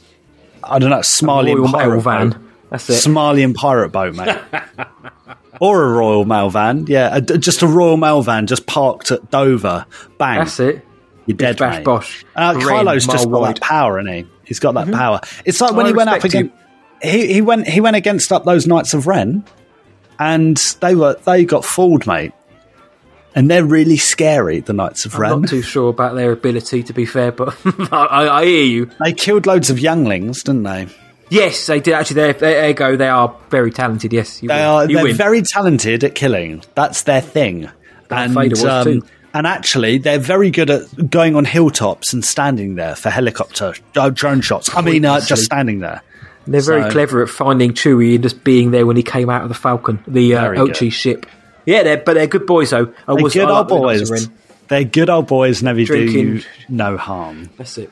I 0.62 0.78
don't 0.78 0.91
know 0.91 0.99
Somalian 0.99 1.70
pirate 1.70 2.01
van. 2.03 2.31
boat. 2.31 2.41
That's 2.70 2.89
it. 2.91 2.93
Somalian 2.95 3.55
pirate 3.55 3.91
boat, 3.91 4.15
mate. 4.15 4.37
or 5.61 5.85
a 5.85 5.89
Royal 5.93 6.24
Mail 6.24 6.51
van. 6.51 6.87
Yeah, 6.87 7.16
a, 7.16 7.20
just 7.20 7.62
a 7.62 7.66
Royal 7.66 7.97
Mail 7.97 8.23
van 8.23 8.47
just 8.47 8.66
parked 8.66 9.11
at 9.11 9.31
Dover. 9.31 9.87
Bang. 10.19 10.39
That's 10.39 10.61
it. 10.61 10.87
You're 11.27 11.37
dead, 11.37 11.59
bash 11.59 11.77
mate. 11.78 11.85
bosh. 11.85 12.24
Uh, 12.35 12.55
Kylo's 12.55 13.07
just 13.07 13.31
got 13.31 13.47
that 13.47 13.61
power, 13.61 14.01
isn't 14.01 14.12
he? 14.12 14.27
He's 14.51 14.59
got 14.59 14.75
that 14.75 14.89
Mhm. 14.89 14.95
power. 14.95 15.21
It's 15.45 15.61
like 15.61 15.73
when 15.75 15.87
I 15.87 15.89
he 15.91 15.95
went 15.95 16.11
up 16.11 16.25
against 16.25 16.53
he, 17.03 17.33
he 17.33 17.41
went 17.41 17.67
he 17.69 17.81
went 17.81 17.95
against 17.97 18.31
up 18.33 18.45
those 18.45 18.67
Knights 18.67 18.93
of 18.95 19.07
Ren, 19.07 19.45
and 20.19 20.57
they 20.81 20.95
were 20.95 21.17
they 21.25 21.45
got 21.45 21.65
fooled, 21.65 22.07
mate. 22.07 22.33
And 23.35 23.49
they're 23.49 23.65
really 23.65 23.97
scary, 23.97 24.59
the 24.59 24.73
Knights 24.73 25.07
of 25.07 25.15
Ren. 25.17 25.31
I'm 25.31 25.35
Ren. 25.37 25.41
not 25.43 25.51
too 25.51 25.63
sure 25.63 25.89
about 25.91 26.17
their 26.17 26.33
ability, 26.33 26.83
to 26.83 26.93
be 26.93 27.07
fair, 27.07 27.31
but 27.31 27.57
I, 27.93 28.29
I 28.41 28.45
hear 28.45 28.65
you. 28.65 28.91
They 29.03 29.13
killed 29.13 29.47
loads 29.47 29.71
of 29.71 29.79
younglings, 29.79 30.43
didn't 30.43 30.65
they? 30.65 30.89
Yes, 31.29 31.65
they 31.67 31.79
did. 31.79 31.95
Actually, 31.95 32.15
there, 32.17 32.33
there 32.33 32.69
you 32.69 32.75
go. 32.75 32.97
They 32.97 33.07
are 33.09 33.33
very 33.51 33.71
talented. 33.71 34.13
Yes, 34.13 34.41
They 34.41 34.49
win. 34.49 34.57
are 34.59 34.85
You 34.91 34.97
they're 34.97 35.05
win. 35.05 35.15
very 35.17 35.43
talented 35.43 36.03
at 36.03 36.17
killing. 36.17 36.65
That's 36.75 37.03
their 37.05 37.21
thing. 37.21 37.71
Darth 38.09 38.33
Vader 38.33 38.57
was 38.65 38.85
too. 38.85 39.03
And 39.35 39.47
actually, 39.47 39.98
they're 39.98 40.19
very 40.19 40.51
good 40.51 40.70
at 40.70 41.11
going 41.11 41.36
on 41.36 41.44
hilltops 41.44 42.12
and 42.12 42.24
standing 42.24 42.74
there 42.74 42.94
for 42.97 43.11
helicopter 43.11 43.74
uh, 43.97 44.11
drone 44.11 44.40
shots. 44.40 44.74
I 44.74 44.81
mean, 44.81 45.05
uh, 45.05 45.20
just 45.20 45.44
standing 45.44 45.81
there. 45.81 46.02
They're 46.47 46.61
very 46.62 46.82
So- 46.85 46.90
clever 46.90 47.23
at 47.23 47.28
finding 47.28 47.73
Chewie 47.74 48.15
and 48.15 48.23
just 48.23 48.43
being 48.44 48.70
there 48.70 48.86
when 48.86 48.97
he 48.97 49.02
came 49.02 49.28
out 49.31 49.43
of 49.43 49.48
the 49.48 49.55
Falcon, 49.55 50.02
the 50.07 50.35
uh, 50.35 50.40
Very 50.43 50.57
good. 50.57 50.70
Ochi 50.70 50.90
ship. 50.93 51.27
Yeah, 51.66 51.82
they're 51.82 51.98
but 51.98 52.15
they're 52.15 52.27
good 52.27 52.47
boys 52.47 52.70
though. 52.70 52.93
I 53.07 53.15
They're 53.15 53.23
was 53.23 53.35
good 53.35 53.48
I 53.48 53.59
old 53.59 53.70
like 53.70 53.81
the 53.81 53.86
Knights 53.86 54.02
of 54.02 54.09
boys. 54.09 54.28
They're 54.69 54.85
good 54.85 55.11
old 55.11 55.27
boys. 55.27 55.62
Never 55.62 55.78
do 55.78 55.86
Drinking. 55.86 56.36
you 56.36 56.43
no 56.69 56.97
harm. 56.97 57.51
That's 57.57 57.77
it. 57.78 57.90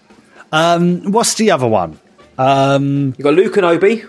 Um, 0.50 1.12
what's 1.12 1.34
the 1.34 1.50
other 1.50 1.68
one? 1.68 1.98
Um, 2.38 3.14
you 3.18 3.22
got 3.24 3.34
Luke 3.34 3.56
and 3.56 3.66
Obi. 3.66 4.04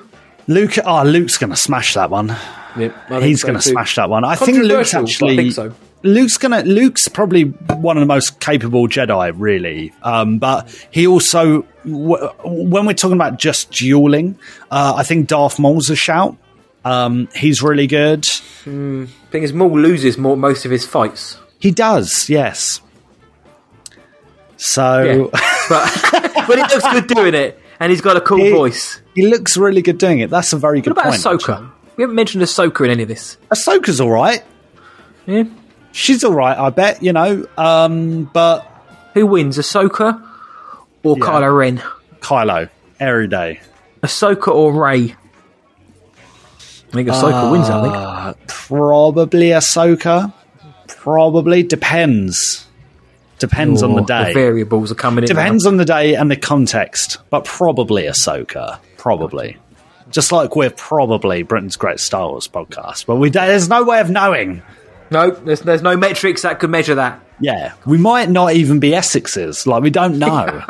Luke. 0.48 0.74
Oh, 0.86 1.04
Luke's 1.04 1.38
going 1.38 1.50
to 1.50 1.56
smash 1.56 1.96
that 1.96 2.10
one. 2.10 2.36
Yep, 2.78 3.22
He's 3.22 3.44
going 3.44 3.56
to 3.56 3.62
smash 3.62 3.96
that 3.96 4.10
one. 4.10 4.24
I 4.24 4.36
think 4.36 4.60
Luke's 4.60 4.94
actually. 4.94 5.34
I 5.34 5.36
think 5.38 5.54
so. 5.54 5.74
Luke's 6.04 6.38
gonna. 6.38 6.62
Luke's 6.64 7.08
probably 7.08 7.44
one 7.44 7.98
of 7.98 8.02
the 8.02 8.06
most 8.08 8.40
capable 8.40 8.88
Jedi, 8.88 9.34
really. 9.36 9.92
Um, 10.02 10.38
but 10.40 10.70
he 10.92 11.06
also, 11.08 11.64
w- 11.84 12.28
when 12.44 12.86
we're 12.86 12.94
talking 12.94 13.16
about 13.18 13.38
just 13.38 13.72
dueling, 13.72 14.38
uh, 14.72 14.94
I 14.96 15.04
think 15.04 15.28
Darth 15.28 15.60
Maul's 15.60 15.90
a 15.90 15.96
shout. 15.96 16.38
Um, 16.86 17.28
he's 17.36 17.62
really 17.62 17.88
good. 17.88 18.26
Hmm. 18.64 19.06
Thing 19.32 19.44
is, 19.44 19.52
Maul 19.52 19.78
loses 19.78 20.18
more 20.18 20.38
most 20.38 20.64
of 20.64 20.72
his 20.72 20.86
fights. 20.86 21.38
He 21.60 21.72
does, 21.72 22.30
yes. 22.30 22.80
So, 24.58 25.30
but 25.70 26.00
but 26.48 26.56
he 26.58 26.62
looks 26.62 26.88
good 26.94 27.08
doing 27.08 27.34
it, 27.34 27.60
and 27.80 27.92
he's 27.92 28.02
got 28.02 28.18
a 28.18 28.22
cool 28.22 28.38
He- 28.38 28.52
voice. 28.52 29.02
he 29.16 29.28
looks 29.28 29.58
really 29.58 29.82
good 29.82 29.98
doing 29.98 30.20
it. 30.20 30.30
That's 30.30 30.54
a 30.54 30.58
very 30.58 30.82
good 30.82 30.96
point. 30.96 31.08
What 31.08 31.20
about 31.20 31.24
point. 31.24 31.42
Ahsoka? 31.42 31.72
We 31.98 32.04
haven't 32.04 32.16
mentioned 32.16 32.44
Ahsoka 32.44 32.86
in 32.86 32.92
any 32.92 33.04
of 33.04 33.10
this. 33.10 33.38
Ahsoka's 33.52 34.00
all 34.00 34.10
right. 34.12 34.42
Yeah, 35.26 35.44
she's 36.00 36.24
all 36.24 36.34
right. 36.34 36.58
I 36.58 36.70
bet 36.70 37.04
you 37.04 37.14
know. 37.14 37.46
Um, 37.58 38.26
but 38.34 38.66
who 39.14 39.26
wins, 39.28 39.58
Ahsoka 39.58 40.22
or 41.04 41.18
Yeah. 41.18 41.26
Kylo 41.26 41.58
Ren? 41.58 41.84
Kylo 42.22 42.70
every 43.00 43.28
day. 43.28 43.60
Ahsoka 44.02 44.48
or 44.54 44.72
Rey? 44.74 45.16
I 46.90 46.92
think 46.92 47.10
Ahsoka 47.10 47.52
wins. 47.52 47.70
I 47.70 47.82
think. 47.84 47.96
Uh, 47.96 48.34
Probably 48.48 49.50
Ahsoka. 49.50 50.34
Probably 50.88 51.64
depends. 51.64 52.66
Depends 53.38 53.84
on 53.84 53.96
the 53.96 54.02
day. 54.02 54.34
variables 54.34 54.92
are 54.92 54.96
coming 54.96 55.24
in. 55.24 55.28
Depends 55.28 55.66
on 55.66 55.78
the 55.78 55.86
day 55.86 56.16
and 56.16 56.30
the 56.30 56.36
context, 56.36 57.20
but 57.30 57.46
probably 57.46 58.04
Ahsoka. 58.04 58.80
Probably. 58.98 59.56
Just 60.12 60.32
like 60.32 60.56
we're 60.56 60.72
probably 60.72 61.44
Britain's 61.44 61.78
Great 61.78 62.00
Star 62.02 62.28
Wars 62.30 62.48
podcast, 62.48 63.06
but 63.06 63.16
we 63.16 63.30
there's 63.30 63.70
no 63.70 63.84
way 63.84 64.02
of 64.02 64.10
knowing. 64.10 64.62
No, 65.12 65.32
there's 65.32 65.62
there's 65.62 65.82
no 65.82 65.98
metrics 65.98 66.44
that 66.44 66.60
could 66.60 66.70
measure 66.70 66.96
that. 66.96 67.20
Yeah, 67.40 67.74
we 67.86 67.98
might 67.98 68.30
not 68.30 68.54
even 68.54 68.80
be 68.80 68.92
Essexes. 68.92 69.66
Like 69.66 69.82
we 69.82 69.90
don't 69.90 70.20
know. 70.20 70.64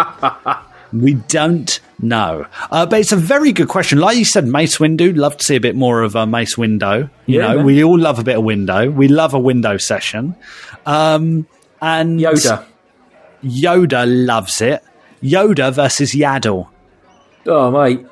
we 0.93 1.15
don't 1.15 1.79
know. 2.01 2.45
Uh, 2.71 2.85
but 2.85 2.99
it's 2.99 3.11
a 3.11 3.15
very 3.17 3.51
good 3.51 3.67
question. 3.67 3.99
Like 3.99 4.17
you 4.17 4.25
said, 4.25 4.45
Mace 4.47 4.77
Windu. 4.77 5.15
Love 5.17 5.37
to 5.37 5.43
see 5.45 5.55
a 5.55 5.59
bit 5.59 5.75
more 5.75 6.01
of 6.03 6.15
uh, 6.15 6.25
Mace 6.25 6.55
Windu. 6.55 7.09
You 7.25 7.39
Yeah, 7.39 7.47
know, 7.49 7.55
man. 7.57 7.65
we 7.65 7.83
all 7.83 7.97
love 7.99 8.19
a 8.19 8.23
bit 8.23 8.37
of 8.37 8.43
window. 8.43 8.89
We 8.89 9.07
love 9.07 9.33
a 9.33 9.39
window 9.39 9.77
session. 9.77 10.35
Um, 10.85 11.47
and 11.81 12.19
Yoda. 12.19 12.65
Yoda 13.43 14.05
loves 14.25 14.61
it. 14.61 14.83
Yoda 15.23 15.73
versus 15.73 16.13
Yaddle. 16.13 16.67
Oh 17.47 17.71
mate, 17.71 18.05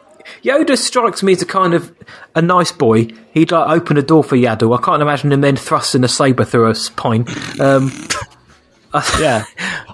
Yoda 0.44 0.78
strikes 0.78 1.24
me 1.24 1.34
as 1.34 1.42
a 1.42 1.46
kind 1.46 1.74
of 1.74 1.94
a 2.36 2.42
nice 2.42 2.72
boy. 2.72 3.08
He'd 3.34 3.52
like 3.52 3.70
open 3.70 3.98
a 3.98 4.02
door 4.02 4.24
for 4.24 4.36
Yaddle. 4.36 4.78
I 4.78 4.82
can't 4.82 5.02
imagine 5.02 5.32
him 5.32 5.42
then 5.42 5.56
thrusting 5.56 6.04
a 6.04 6.08
saber 6.08 6.46
through 6.46 6.70
a 6.70 6.76
spine. 6.76 7.26
Um, 7.60 7.92
yeah, 9.20 9.46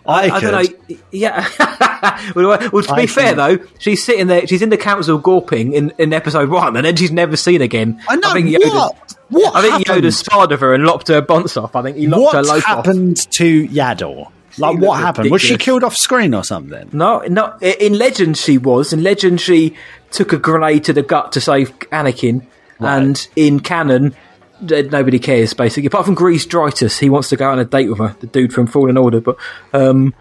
I, 0.06 0.30
I 0.30 0.40
don't 0.40 0.52
know. 0.52 0.98
Yeah. 1.12 1.48
well, 2.36 2.58
well, 2.72 2.84
to 2.84 2.96
be 2.96 3.02
I 3.04 3.08
fair 3.08 3.34
though, 3.36 3.60
she's 3.80 4.04
sitting 4.04 4.28
there. 4.28 4.46
She's 4.48 4.62
in 4.62 4.70
the 4.70 4.78
council 4.78 5.20
gawping 5.20 5.74
in, 5.74 5.94
in 5.98 6.14
episode 6.14 6.50
one, 6.50 6.76
and 6.76 6.86
then 6.86 6.96
she's 6.96 7.12
never 7.12 7.36
seen 7.36 7.62
again. 7.62 8.02
I 8.08 8.16
know, 8.16 8.34
think 8.34 8.48
Yoda. 8.50 8.74
what? 8.74 9.16
What 9.30 9.56
I 9.56 9.62
think 9.62 9.88
happened? 9.88 10.06
Yoda 10.06 10.14
sparred 10.14 10.52
with 10.52 10.60
her 10.62 10.74
and 10.74 10.86
lopped 10.86 11.08
her 11.08 11.22
bonce 11.22 11.62
off. 11.62 11.76
I 11.76 11.82
think 11.82 11.98
he 11.98 12.08
lopped 12.08 12.34
her 12.34 12.40
What 12.42 12.48
loaf 12.48 12.58
off. 12.68 12.86
happened 12.86 13.18
to 13.32 13.68
Yaddle? 13.68 14.32
Like, 14.58 14.80
what 14.80 15.00
happened? 15.00 15.32
Was 15.32 15.42
she 15.42 15.58
killed 15.58 15.84
off 15.84 15.96
screen 15.96 16.34
or 16.34 16.44
something? 16.44 16.90
No, 16.94 17.20
no. 17.28 17.58
In 17.60 17.98
Legend, 17.98 18.38
she 18.38 18.58
was. 18.58 18.94
In 18.94 19.04
Legend, 19.04 19.42
she 19.42 19.76
took 20.12 20.34
a 20.34 20.38
grenade 20.38 20.84
to 20.86 20.94
the 20.94 21.02
gut 21.02 21.32
to 21.34 21.42
save 21.42 21.78
Anakin, 21.90 22.46
and 22.80 23.28
in 23.36 23.60
canon, 23.60 24.16
nobody 24.62 25.20
cares 25.20 25.54
basically. 25.54 25.88
Apart 25.88 26.06
from 26.06 26.16
Greez 26.16 26.48
Dritus, 26.48 27.00
he 27.00 27.10
wants 27.10 27.30
to 27.30 27.36
go 27.36 27.50
on 27.50 27.60
a 27.60 27.66
date 27.66 27.90
with 27.90 27.98
her, 28.00 28.16
the 28.20 28.28
dude 28.28 28.54
from 28.54 28.68
Fallen 28.68 28.98
Order. 28.98 29.22
But 29.22 29.38
um, 29.74 30.14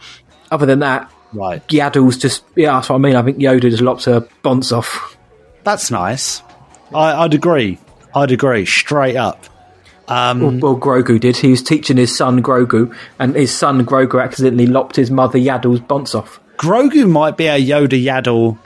other 0.50 0.66
than 0.66 0.78
that, 0.80 1.12
right? 1.32 1.66
Yaddle's 1.68 2.16
just 2.16 2.44
yeah. 2.56 2.72
That's 2.72 2.88
what 2.88 2.96
I 2.96 2.98
mean. 2.98 3.16
I 3.16 3.22
think 3.22 3.38
Yoda 3.38 3.70
just 3.70 3.82
lopped 3.82 4.04
her 4.06 4.20
bonce 4.42 4.76
off. 4.76 5.16
That's 5.64 5.90
nice. 5.90 6.42
I, 6.94 7.24
I'd 7.24 7.34
agree. 7.34 7.78
I'd 8.14 8.32
agree 8.32 8.66
straight 8.66 9.16
up. 9.16 9.46
Um, 10.12 10.60
well, 10.60 10.74
well, 10.74 10.76
Grogu 10.76 11.18
did. 11.18 11.36
He 11.36 11.50
was 11.50 11.62
teaching 11.62 11.96
his 11.96 12.16
son 12.16 12.42
Grogu, 12.42 12.94
and 13.18 13.34
his 13.34 13.56
son 13.56 13.84
Grogu 13.86 14.22
accidentally 14.22 14.66
lopped 14.66 14.96
his 14.96 15.10
mother 15.10 15.38
Yaddle's 15.38 15.80
bonce 15.80 16.14
off. 16.14 16.40
Grogu 16.58 17.08
might 17.08 17.36
be 17.36 17.46
a 17.46 17.58
Yoda 17.58 18.02
Yaddle 18.02 18.58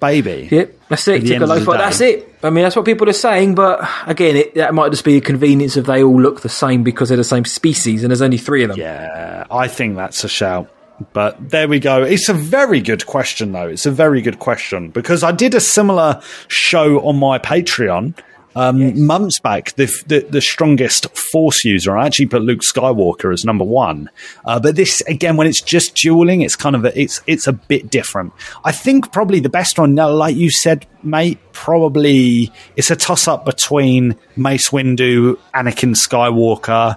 baby. 0.00 0.48
Yep, 0.50 0.74
that's 0.88 1.08
it. 1.08 1.26
Took 1.26 1.40
a 1.40 1.42
of 1.44 1.48
loaf 1.48 1.68
off. 1.68 1.78
That's 1.78 2.00
it. 2.00 2.34
I 2.42 2.50
mean, 2.50 2.64
that's 2.64 2.76
what 2.76 2.84
people 2.84 3.08
are 3.08 3.14
saying. 3.14 3.54
But 3.54 3.88
again, 4.06 4.36
it, 4.36 4.54
that 4.54 4.74
might 4.74 4.90
just 4.90 5.04
be 5.04 5.16
a 5.16 5.20
convenience 5.20 5.76
of 5.76 5.86
they 5.86 6.02
all 6.02 6.20
look 6.20 6.42
the 6.42 6.48
same 6.48 6.82
because 6.82 7.08
they're 7.08 7.16
the 7.16 7.24
same 7.24 7.44
species, 7.44 8.02
and 8.02 8.10
there's 8.10 8.22
only 8.22 8.38
three 8.38 8.64
of 8.64 8.70
them. 8.70 8.78
Yeah, 8.78 9.44
I 9.50 9.68
think 9.68 9.96
that's 9.96 10.24
a 10.24 10.28
shout. 10.28 10.70
But 11.12 11.50
there 11.50 11.66
we 11.66 11.80
go. 11.80 12.04
It's 12.04 12.28
a 12.28 12.34
very 12.34 12.80
good 12.80 13.04
question, 13.06 13.52
though. 13.52 13.66
It's 13.66 13.86
a 13.86 13.90
very 13.90 14.22
good 14.22 14.38
question 14.38 14.90
because 14.90 15.24
I 15.24 15.32
did 15.32 15.54
a 15.54 15.60
similar 15.60 16.22
show 16.46 17.00
on 17.00 17.16
my 17.16 17.38
Patreon 17.38 18.14
um, 18.56 19.06
months 19.06 19.40
back. 19.40 19.72
The, 19.74 19.86
the 20.06 20.20
the 20.28 20.40
strongest 20.40 21.06
Force 21.16 21.64
user. 21.64 21.96
I 21.96 22.06
actually 22.06 22.26
put 22.26 22.42
Luke 22.42 22.60
Skywalker 22.60 23.32
as 23.32 23.44
number 23.44 23.64
one. 23.64 24.08
Uh, 24.44 24.60
but 24.60 24.76
this 24.76 25.00
again, 25.02 25.36
when 25.36 25.46
it's 25.48 25.60
just 25.60 25.96
dueling, 25.96 26.42
it's 26.42 26.54
kind 26.56 26.76
of 26.76 26.84
a, 26.84 27.00
it's 27.00 27.20
it's 27.26 27.46
a 27.46 27.52
bit 27.52 27.90
different. 27.90 28.32
I 28.64 28.70
think 28.72 29.12
probably 29.12 29.40
the 29.40 29.48
best 29.48 29.78
one, 29.78 29.94
now, 29.94 30.10
like 30.10 30.36
you 30.36 30.50
said, 30.50 30.86
mate. 31.02 31.38
Probably 31.52 32.52
it's 32.76 32.90
a 32.90 32.96
toss 32.96 33.26
up 33.28 33.44
between 33.44 34.16
Mace 34.36 34.70
Windu, 34.70 35.38
Anakin 35.54 35.94
Skywalker. 35.94 36.96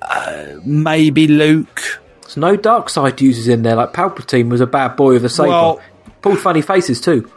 Uh, 0.00 0.46
maybe 0.64 1.26
Luke. 1.26 2.00
There's 2.22 2.36
no 2.36 2.56
dark 2.56 2.88
side 2.88 3.20
users 3.20 3.48
in 3.48 3.62
there. 3.62 3.74
Like 3.74 3.92
Palpatine 3.92 4.48
was 4.50 4.60
a 4.60 4.66
bad 4.66 4.96
boy 4.96 5.14
with 5.14 5.24
a 5.24 5.28
saber. 5.28 5.48
Well- 5.50 5.80
Pulled 6.20 6.40
funny 6.40 6.62
faces 6.62 7.00
too. 7.00 7.30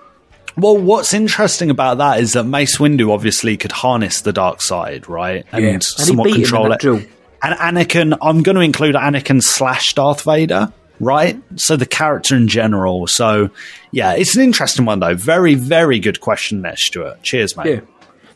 Well, 0.58 0.78
what's 0.78 1.14
interesting 1.14 1.70
about 1.70 1.98
that 2.00 2.20
is 2.20 2.34
that 2.34 2.44
Mace 2.44 2.78
Windu 2.78 3.12
obviously 3.12 3.58
could 3.58 3.72
harness 3.72 4.22
the 4.22 4.34
dark 4.34 4.62
side, 4.62 5.08
right? 5.08 5.46
And, 5.52 5.64
Yeah. 5.64 5.70
And 5.72 5.84
somewhat 5.84 6.32
control 6.34 6.72
it. 6.72 6.80
duel. 6.82 7.02
And 7.44 7.56
Anakin, 7.78 8.18
I'm 8.22 8.44
going 8.44 8.56
to 8.56 8.62
include 8.62 8.96
Anakin 8.96 9.42
slash 9.42 9.94
Darth 9.96 10.22
Vader, 10.24 10.72
right? 11.00 11.42
So 11.56 11.76
the 11.76 11.86
character 11.88 12.36
in 12.36 12.48
general. 12.48 13.08
So, 13.08 13.50
yeah, 13.92 14.14
it's 14.14 14.36
an 14.36 14.44
interesting 14.44 14.86
one, 14.86 15.00
though. 15.00 15.16
Very, 15.16 15.56
very 15.56 16.00
good 16.00 16.22
question 16.22 16.62
there, 16.62 16.76
Stuart. 16.78 17.24
Cheers, 17.24 17.58
mate. 17.58 17.68
Yeah. 17.68 17.80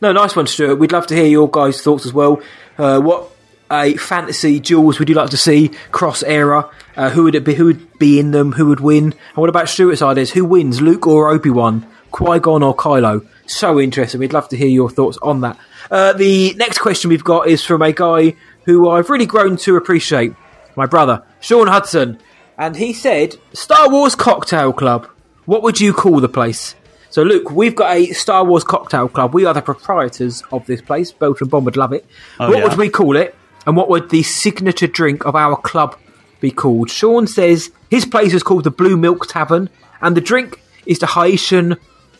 No, 0.02 0.12
nice 0.12 0.34
one, 0.34 0.46
Stuart. 0.46 0.76
We'd 0.76 0.92
love 0.92 1.06
to 1.08 1.14
hear 1.14 1.26
your 1.26 1.48
guys' 1.48 1.80
thoughts 1.82 2.04
as 2.04 2.12
well. 2.12 2.42
Uh, 2.78 3.00
what 3.00 3.30
a 3.70 3.96
fantasy 3.96 4.60
duels 4.60 4.98
would 4.98 5.08
you 5.08 5.14
like 5.14 5.30
to 5.30 5.36
see 5.36 5.68
cross 5.92 6.22
era? 6.22 6.68
Uh, 6.96 7.10
who 7.10 7.24
would 7.24 7.34
it 7.34 7.44
be? 7.44 7.54
Who 7.54 7.66
would 7.66 7.98
be 7.98 8.18
in 8.18 8.30
them? 8.32 8.52
Who 8.52 8.66
would 8.66 8.80
win? 8.80 9.04
And 9.04 9.36
what 9.36 9.48
about 9.48 9.68
Stuart's 9.68 10.02
ideas? 10.02 10.32
Who 10.32 10.44
wins, 10.44 10.80
Luke 10.80 11.06
or 11.06 11.30
Obi 11.30 11.50
Wan, 11.50 11.86
Qui 12.16 12.38
Gon 12.38 12.62
or 12.62 12.74
Kylo? 12.74 13.26
So 13.44 13.78
interesting. 13.78 14.20
We'd 14.20 14.32
love 14.32 14.48
to 14.48 14.56
hear 14.56 14.68
your 14.68 14.88
thoughts 14.88 15.18
on 15.20 15.42
that. 15.42 15.58
Uh, 15.90 16.14
the 16.14 16.54
next 16.54 16.78
question 16.78 17.10
we've 17.10 17.22
got 17.22 17.46
is 17.46 17.62
from 17.62 17.82
a 17.82 17.92
guy 17.92 18.34
who 18.64 18.88
I've 18.88 19.10
really 19.10 19.26
grown 19.26 19.58
to 19.58 19.76
appreciate, 19.76 20.32
my 20.76 20.86
brother 20.86 21.22
Sean 21.40 21.66
Hudson, 21.66 22.18
and 22.56 22.74
he 22.74 22.94
said, 22.94 23.36
"Star 23.52 23.90
Wars 23.90 24.14
Cocktail 24.14 24.72
Club. 24.72 25.06
What 25.44 25.62
would 25.62 25.78
you 25.78 25.92
call 25.92 26.20
the 26.20 26.28
place?" 26.28 26.74
So, 27.10 27.22
Luke, 27.22 27.50
we've 27.50 27.76
got 27.76 27.94
a 27.94 28.06
Star 28.12 28.44
Wars 28.44 28.64
cocktail 28.64 29.08
club. 29.08 29.34
We 29.34 29.44
are 29.44 29.52
the 29.52 29.60
proprietors 29.60 30.42
of 30.50 30.64
this 30.64 30.80
place. 30.80 31.12
Belgian 31.12 31.48
Bomb 31.48 31.64
would 31.66 31.76
love 31.76 31.92
it. 31.92 32.06
Oh, 32.40 32.48
what 32.48 32.58
yeah. 32.58 32.64
would 32.64 32.78
we 32.78 32.88
call 32.88 33.16
it? 33.16 33.34
And 33.66 33.76
what 33.76 33.90
would 33.90 34.08
the 34.08 34.22
signature 34.22 34.86
drink 34.86 35.26
of 35.26 35.36
our 35.36 35.56
club 35.56 35.98
be 36.40 36.50
called? 36.50 36.90
Sean 36.90 37.26
says 37.26 37.70
his 37.90 38.06
place 38.06 38.32
is 38.32 38.42
called 38.42 38.64
the 38.64 38.70
Blue 38.70 38.96
Milk 38.96 39.26
Tavern, 39.26 39.68
and 40.00 40.16
the 40.16 40.22
drink 40.22 40.62
is 40.86 40.98
the 40.98 41.06
Haitian 41.06 41.76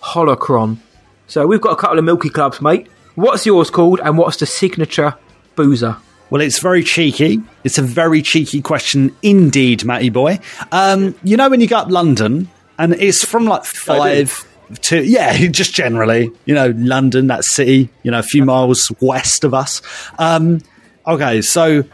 Holocron. 0.06 0.78
So, 1.26 1.46
we've 1.46 1.60
got 1.60 1.72
a 1.72 1.76
couple 1.76 1.98
of 1.98 2.04
milky 2.04 2.30
clubs, 2.30 2.60
mate. 2.60 2.88
What's 3.16 3.46
yours 3.46 3.70
called, 3.70 4.00
and 4.00 4.16
what's 4.18 4.36
the 4.36 4.46
signature 4.46 5.14
boozer? 5.56 5.96
Well, 6.30 6.42
it's 6.42 6.58
very 6.58 6.82
cheeky. 6.82 7.40
It's 7.64 7.78
a 7.78 7.82
very 7.82 8.20
cheeky 8.20 8.60
question 8.60 9.14
indeed, 9.22 9.84
Matty 9.84 10.10
boy. 10.10 10.40
Um, 10.72 11.14
you 11.22 11.36
know 11.36 11.48
when 11.48 11.60
you 11.60 11.68
go 11.68 11.78
up 11.78 11.90
London, 11.90 12.48
and 12.78 12.94
it's 12.94 13.24
from 13.24 13.44
like 13.44 13.64
five 13.64 14.44
to 14.82 15.02
yeah, 15.02 15.46
just 15.50 15.72
generally, 15.72 16.30
you 16.44 16.54
know, 16.54 16.72
London, 16.76 17.28
that 17.28 17.44
city, 17.44 17.90
you 18.02 18.10
know, 18.10 18.18
a 18.18 18.24
few 18.24 18.44
miles 18.44 18.90
west 19.00 19.44
of 19.44 19.54
us. 19.54 19.82
Um, 20.18 20.60
okay, 21.06 21.42
so 21.42 21.84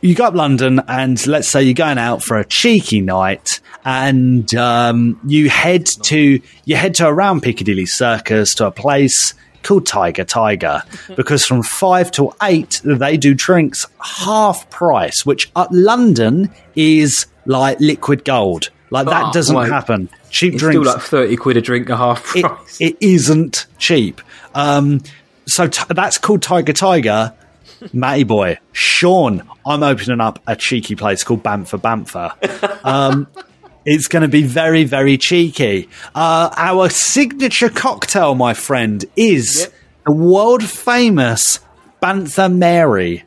you 0.00 0.14
go 0.14 0.24
up 0.24 0.34
London, 0.34 0.80
and 0.88 1.24
let's 1.26 1.48
say 1.48 1.62
you're 1.62 1.74
going 1.74 1.98
out 1.98 2.22
for 2.22 2.38
a 2.38 2.44
cheeky 2.44 3.00
night, 3.00 3.60
and 3.84 4.52
um, 4.54 5.20
you 5.26 5.48
head 5.48 5.86
to 6.04 6.40
you 6.64 6.76
head 6.76 6.94
to 6.96 7.06
around 7.06 7.42
Piccadilly 7.42 7.86
Circus 7.86 8.54
to 8.56 8.66
a 8.66 8.70
place 8.70 9.34
called 9.62 9.86
Tiger 9.86 10.24
Tiger 10.24 10.82
because 11.16 11.44
from 11.44 11.62
five 11.62 12.10
to 12.12 12.32
eight 12.42 12.80
they 12.84 13.16
do 13.16 13.34
drinks 13.34 13.86
half 14.00 14.68
price, 14.70 15.26
which 15.26 15.50
at 15.56 15.70
London 15.72 16.50
is 16.76 17.26
like 17.46 17.80
liquid 17.80 18.24
gold. 18.24 18.70
Like 18.90 19.06
that 19.06 19.26
Oh, 19.26 19.32
doesn't 19.32 19.54
wait. 19.54 19.68
happen. 19.68 20.08
Cheap 20.30 20.54
drinks 20.56 20.86
like 20.86 21.02
thirty 21.02 21.36
quid 21.36 21.56
a 21.56 21.60
drink, 21.60 21.90
a 21.90 21.96
half 21.96 22.34
it, 22.36 22.44
price. 22.44 22.80
it 22.80 22.96
isn't 23.00 23.66
cheap. 23.78 24.20
Um, 24.54 25.02
so 25.46 25.66
t- 25.66 25.82
that's 25.90 26.18
called 26.18 26.42
Tiger 26.42 26.72
Tiger. 26.72 27.34
Matty 27.92 28.24
boy, 28.24 28.58
Sean, 28.72 29.42
I'm 29.66 29.82
opening 29.82 30.20
up 30.20 30.40
a 30.46 30.56
cheeky 30.56 30.94
place 30.94 31.24
called 31.24 31.42
Bamfer 31.42 31.80
Bamfer. 31.80 32.84
Um, 32.84 33.26
it's 33.84 34.06
going 34.08 34.22
to 34.22 34.28
be 34.28 34.42
very, 34.42 34.84
very 34.84 35.16
cheeky. 35.16 35.88
Uh, 36.14 36.50
our 36.56 36.88
signature 36.88 37.68
cocktail, 37.70 38.34
my 38.34 38.54
friend, 38.54 39.04
is 39.16 39.70
the 40.06 40.12
world 40.12 40.62
famous 40.62 41.60
Bantha 42.02 42.52
Mary. 42.52 43.24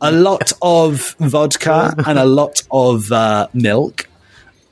a 0.00 0.12
lot 0.12 0.52
of 0.62 1.14
vodka 1.18 1.94
and 2.06 2.18
a 2.18 2.24
lot 2.24 2.62
of 2.70 3.10
uh, 3.12 3.48
milk. 3.52 4.08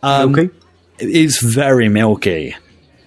Um, 0.02 0.32
Milky? 0.32 0.55
It's 0.98 1.43
very 1.43 1.89
milky, 1.89 2.55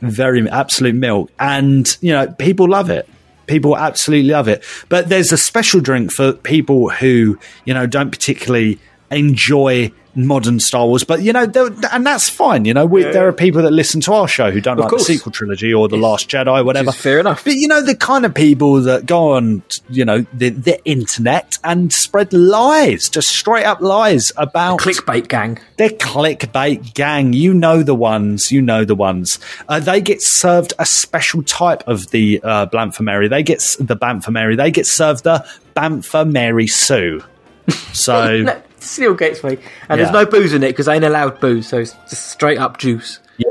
very 0.01 0.49
absolute 0.49 0.95
milk, 0.95 1.31
and 1.39 1.97
you 2.01 2.11
know 2.11 2.27
people 2.27 2.67
love 2.69 2.89
it. 2.89 3.07
People 3.47 3.77
absolutely 3.77 4.29
love 4.29 4.47
it. 4.47 4.63
But 4.89 5.09
there's 5.09 5.31
a 5.31 5.37
special 5.37 5.81
drink 5.81 6.11
for 6.11 6.33
people 6.33 6.89
who 6.89 7.37
you 7.65 7.73
know 7.73 7.85
don't 7.85 8.11
particularly 8.11 8.79
enjoy 9.11 9.91
modern 10.15 10.59
Star 10.59 10.87
Wars, 10.87 11.03
but 11.03 11.21
you 11.21 11.33
know, 11.33 11.43
and 11.91 12.05
that's 12.05 12.29
fine. 12.29 12.65
You 12.65 12.73
know, 12.73 12.85
we, 12.85 13.03
Yeah. 13.03 13.11
there 13.11 13.27
are 13.27 13.33
people 13.33 13.61
that 13.63 13.71
listen 13.71 13.99
to 14.01 14.13
our 14.13 14.27
show 14.27 14.49
who 14.51 14.61
don't 14.61 14.73
Of 14.77 14.79
like 14.85 14.89
course. 14.89 15.07
the 15.07 15.13
sequel 15.15 15.31
trilogy 15.31 15.73
or 15.73 15.87
the 15.89 15.97
Last 15.97 16.29
Jedi, 16.29 16.63
whatever. 16.63 16.91
fair 16.91 17.19
enough. 17.19 17.43
But 17.43 17.53
you 17.55 17.67
know, 17.67 17.81
the 17.81 17.95
kind 17.95 18.25
of 18.25 18.33
people 18.33 18.81
that 18.81 19.05
go 19.05 19.33
on, 19.33 19.63
you 19.89 20.05
know, 20.05 20.25
the, 20.33 20.49
the 20.49 20.83
internet 20.85 21.57
and 21.63 21.91
spread 21.91 22.31
lies, 22.33 23.09
just 23.09 23.29
straight 23.29 23.65
up 23.65 23.81
lies 23.81 24.31
about 24.37 24.79
clickbait 24.79 25.27
gang. 25.27 25.59
They're 25.77 25.89
clickbait 25.89 26.93
gang. 26.93 27.33
You 27.33 27.53
know 27.53 27.83
the 27.83 27.95
ones. 27.95 28.51
You 28.51 28.61
know 28.61 28.85
the 28.85 28.95
ones. 28.95 29.39
Uh, 29.67 29.79
they 29.79 29.99
get 30.01 30.21
served 30.21 30.73
a 30.79 30.85
special 30.85 31.43
type 31.43 31.83
of 31.87 32.11
the 32.11 32.39
uh, 32.43 32.67
Bamfer 32.67 33.01
Mary. 33.01 33.27
They 33.27 33.43
get 33.43 33.59
the 33.79 33.95
Bamfer 33.97 34.29
Mary. 34.31 34.55
They 34.55 34.71
get 34.71 34.85
served 34.85 35.23
the 35.23 35.45
Bamfer 35.75 36.29
Mary 36.29 36.67
Sue. 36.67 37.21
So 37.93 38.61
still 38.85 39.13
gets 39.13 39.43
me. 39.43 39.51
And 39.51 39.59
Yeah. 39.89 39.95
there's 39.97 40.11
no 40.11 40.25
booze 40.25 40.53
in 40.53 40.63
it 40.63 40.69
because 40.69 40.85
they 40.87 40.95
ain't 40.95 41.03
allowed 41.03 41.39
booze, 41.39 41.67
so 41.67 41.77
it's 41.79 41.93
just 42.09 42.27
straight 42.29 42.57
up 42.57 42.77
juice. 42.77 43.19
yeah, 43.37 43.47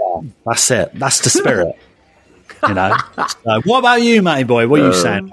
that's 0.47 0.70
it. 0.70 0.90
That's 0.94 1.20
the 1.20 1.31
spirit. 1.31 1.77
you 2.69 2.74
know. 2.74 2.97
So, 3.16 3.61
what 3.65 3.81
about 3.81 4.02
you, 4.02 4.23
matey 4.23 4.44
boy? 4.44 4.66
What 4.69 4.81
are 4.81 4.85
you 4.85 4.89
Um, 4.90 4.94
saying? 4.94 5.24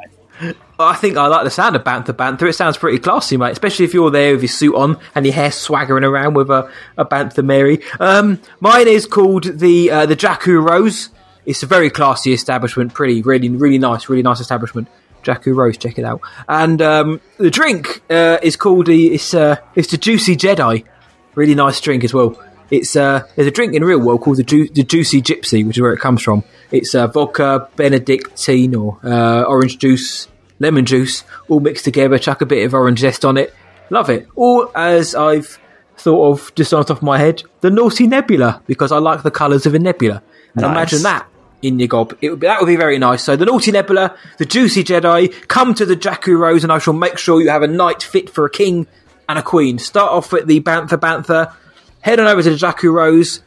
mate? 0.41 0.55
I 0.79 0.95
think 0.95 1.15
I 1.15 1.27
like 1.27 1.43
the 1.43 1.51
sound 1.51 1.75
of 1.75 1.83
Bantha 1.83 2.07
Bantha. 2.13 2.49
It 2.49 2.53
sounds 2.53 2.75
pretty 2.75 2.97
classy, 2.97 3.37
mate. 3.37 3.51
Especially 3.51 3.85
if 3.85 3.93
you're 3.93 4.09
there 4.09 4.33
with 4.33 4.41
your 4.41 4.47
suit 4.49 4.73
on 4.75 4.97
and 5.13 5.23
your 5.25 5.35
hair 5.35 5.51
swaggering 5.51 6.03
around 6.03 6.33
with 6.33 6.49
a, 6.49 6.67
a 6.97 7.05
Bantha 7.05 7.45
Mary. 7.45 7.79
Um, 7.99 8.41
mine 8.59 8.87
is 8.87 9.05
called 9.05 9.59
the 9.59 9.91
uh, 9.91 10.05
the 10.07 10.15
Jakku 10.15 10.67
Rose. 10.67 11.09
It's 11.45 11.61
a 11.61 11.67
very 11.67 11.89
classy 11.91 12.33
establishment. 12.33 12.93
Pretty, 12.95 13.21
really, 13.21 13.49
really 13.49 13.77
nice, 13.77 14.09
really 14.09 14.23
nice 14.23 14.39
establishment. 14.39 14.87
Jakku 15.23 15.55
Rose, 15.55 15.77
check 15.77 15.97
it 15.97 16.05
out. 16.05 16.21
And 16.47 16.81
um, 16.81 17.21
the 17.37 17.49
drink 17.51 18.01
uh, 18.09 18.37
is 18.41 18.55
called 18.55 18.87
the 18.87 19.13
it's 19.13 19.33
uh, 19.33 19.57
it's 19.75 19.91
the 19.91 19.97
Juicy 19.97 20.35
Jedi. 20.35 20.83
Really 21.35 21.55
nice 21.55 21.79
drink 21.79 22.03
as 22.03 22.13
well. 22.13 22.41
It's 22.69 22.95
uh, 22.95 23.27
there's 23.35 23.47
a 23.47 23.51
drink 23.51 23.73
in 23.73 23.81
the 23.81 23.85
real 23.87 23.99
world 23.99 24.21
called 24.21 24.37
the, 24.37 24.43
Ju- 24.43 24.69
the 24.69 24.83
Juicy 24.83 25.21
Gypsy, 25.21 25.65
which 25.65 25.77
is 25.77 25.81
where 25.81 25.93
it 25.93 25.99
comes 25.99 26.21
from. 26.23 26.43
It's 26.71 26.95
uh, 26.95 27.07
vodka, 27.07 27.67
Benedictine, 27.75 28.75
or 28.75 28.97
uh, 29.03 29.43
orange 29.43 29.77
juice, 29.77 30.27
lemon 30.59 30.85
juice, 30.85 31.23
all 31.49 31.59
mixed 31.59 31.83
together. 31.85 32.17
Chuck 32.17 32.41
a 32.41 32.45
bit 32.45 32.65
of 32.65 32.73
orange 32.73 32.99
zest 32.99 33.25
on 33.25 33.37
it. 33.37 33.53
Love 33.89 34.09
it. 34.09 34.27
Or 34.35 34.71
as 34.77 35.15
I've 35.15 35.59
thought 35.97 36.31
of 36.31 36.55
just 36.55 36.73
on 36.73 36.83
top 36.85 36.97
of 36.97 37.03
my 37.03 37.17
head, 37.17 37.43
the 37.59 37.69
Naughty 37.69 38.07
Nebula 38.07 38.61
because 38.67 38.91
I 38.91 38.97
like 38.97 39.23
the 39.23 39.31
colours 39.31 39.65
of 39.65 39.73
a 39.75 39.79
nebula. 39.79 40.23
And 40.55 40.61
Nice. 40.63 40.71
imagine 40.71 41.03
that 41.03 41.27
in 41.61 41.79
your 41.79 41.87
gob. 41.87 42.17
It 42.21 42.29
would 42.29 42.39
be, 42.39 42.47
that 42.47 42.59
would 42.59 42.67
be 42.67 42.75
very 42.75 42.97
nice. 42.97 43.23
So 43.23 43.35
the 43.35 43.45
Naughty 43.45 43.71
Nebula, 43.71 44.15
the 44.37 44.45
Juicy 44.45 44.83
Jedi, 44.83 45.47
come 45.47 45.73
to 45.75 45.85
the 45.85 45.95
Jakku 45.95 46.37
Rose, 46.37 46.63
and 46.63 46.71
I 46.71 46.79
shall 46.79 46.93
make 46.93 47.17
sure 47.17 47.41
you 47.41 47.49
have 47.49 47.63
a 47.63 47.67
night 47.67 48.03
fit 48.03 48.29
for 48.29 48.45
a 48.45 48.49
king 48.49 48.87
and 49.29 49.37
a 49.39 49.43
queen. 49.43 49.77
Start 49.79 50.11
off 50.11 50.33
at 50.33 50.47
the 50.47 50.59
Bantha 50.61 50.99
Bantha, 50.99 51.53
head 52.01 52.19
on 52.19 52.27
over 52.27 52.41
to 52.41 52.49
the 52.49 52.55
Jakku 52.55 52.91
Rose. 52.91 53.41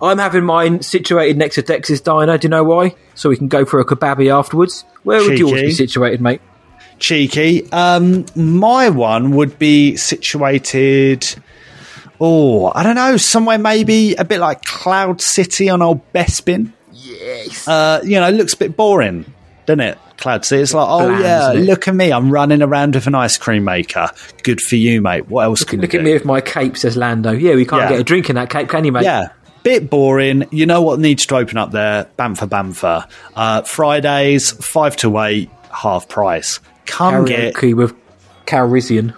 I'm 0.00 0.18
having 0.18 0.44
mine 0.44 0.82
situated 0.82 1.36
next 1.36 1.54
to 1.54 1.62
Dex's 1.62 2.00
diner. 2.00 2.36
Do 2.36 2.46
you 2.46 2.50
know 2.50 2.64
why? 2.64 2.96
So 3.14 3.28
we 3.28 3.36
can 3.36 3.46
go 3.46 3.64
for 3.64 3.78
a 3.78 3.84
kebabi 3.84 4.36
afterwards. 4.36 4.84
Where 5.04 5.20
would 5.20 5.38
yours 5.38 5.60
be 5.60 5.70
situated, 5.70 6.20
mate? 6.20 6.40
cheeky. 7.02 7.70
Um, 7.70 8.24
my 8.34 8.88
one 8.88 9.32
would 9.32 9.58
be 9.58 9.96
situated. 9.96 11.34
Oh, 12.20 12.72
I 12.72 12.82
don't 12.84 12.94
know, 12.94 13.16
somewhere 13.16 13.58
maybe 13.58 14.14
a 14.14 14.24
bit 14.24 14.38
like 14.38 14.62
Cloud 14.62 15.20
City 15.20 15.68
on 15.68 15.82
Old 15.82 16.00
Bespin. 16.12 16.72
Uh, 17.66 18.00
you 18.04 18.20
know, 18.20 18.28
it 18.28 18.32
looks 18.32 18.54
a 18.54 18.56
bit 18.56 18.76
boring, 18.76 19.32
doesn't 19.66 19.80
it? 19.80 19.98
Cloud 20.18 20.46
It's 20.52 20.72
like, 20.72 20.86
oh 20.88 21.08
Bland, 21.08 21.22
yeah, 21.24 21.52
look 21.52 21.88
at 21.88 21.94
me, 21.94 22.12
I'm 22.12 22.30
running 22.30 22.62
around 22.62 22.94
with 22.94 23.08
an 23.08 23.14
ice 23.16 23.36
cream 23.36 23.64
maker. 23.64 24.08
Good 24.44 24.60
for 24.60 24.76
you, 24.76 25.00
mate. 25.02 25.28
What 25.28 25.44
else 25.44 25.64
can 25.64 25.80
you? 25.80 25.82
Look 25.82 25.94
at 25.94 25.98
do? 25.98 26.04
me 26.04 26.12
with 26.12 26.24
my 26.24 26.40
cape, 26.40 26.76
says 26.76 26.96
Lando. 26.96 27.32
Yeah, 27.32 27.54
we 27.56 27.64
can't 27.66 27.82
Yeah. 27.82 27.88
get 27.90 28.00
a 28.00 28.04
drink 28.04 28.30
in 28.30 28.36
that 28.36 28.48
cape, 28.48 28.68
can 28.68 28.84
you, 28.84 28.92
mate? 28.92 29.02
Yeah. 29.04 29.28
Bit 29.64 29.90
boring. 29.90 30.46
You 30.50 30.66
know 30.66 30.82
what 30.82 31.00
needs 31.00 31.26
to 31.26 31.36
open 31.36 31.56
up 31.56 31.72
there? 31.72 32.06
Bamfer 32.18 32.48
Bamfer. 32.48 33.08
Uh, 33.34 33.62
Fridays, 33.62 34.52
5 34.52 34.96
to 34.98 35.18
8, 35.18 35.50
half 35.72 36.08
price. 36.08 36.60
Come 36.86 37.24
get. 37.24 37.54
Karaoke 37.54 37.74
with 37.74 37.94
Calrissian. 38.46 39.14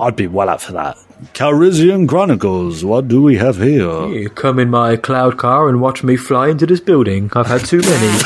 I'd 0.00 0.16
be 0.16 0.26
well 0.26 0.48
up 0.48 0.60
for 0.60 0.72
that. 0.72 0.96
Calrissian 1.32 2.08
Chronicles, 2.08 2.84
what 2.84 3.08
do 3.08 3.22
we 3.22 3.36
have 3.36 3.56
here? 3.56 4.06
You 4.08 4.28
come 4.28 4.58
in 4.58 4.70
my 4.70 4.96
cloud 4.96 5.38
car 5.38 5.68
and 5.68 5.80
watch 5.80 6.02
me 6.02 6.16
fly 6.16 6.48
into 6.48 6.66
this 6.66 6.80
building. 6.80 7.30
I've 7.34 7.46
had 7.46 7.64
too 7.64 7.80
many. 7.80 8.18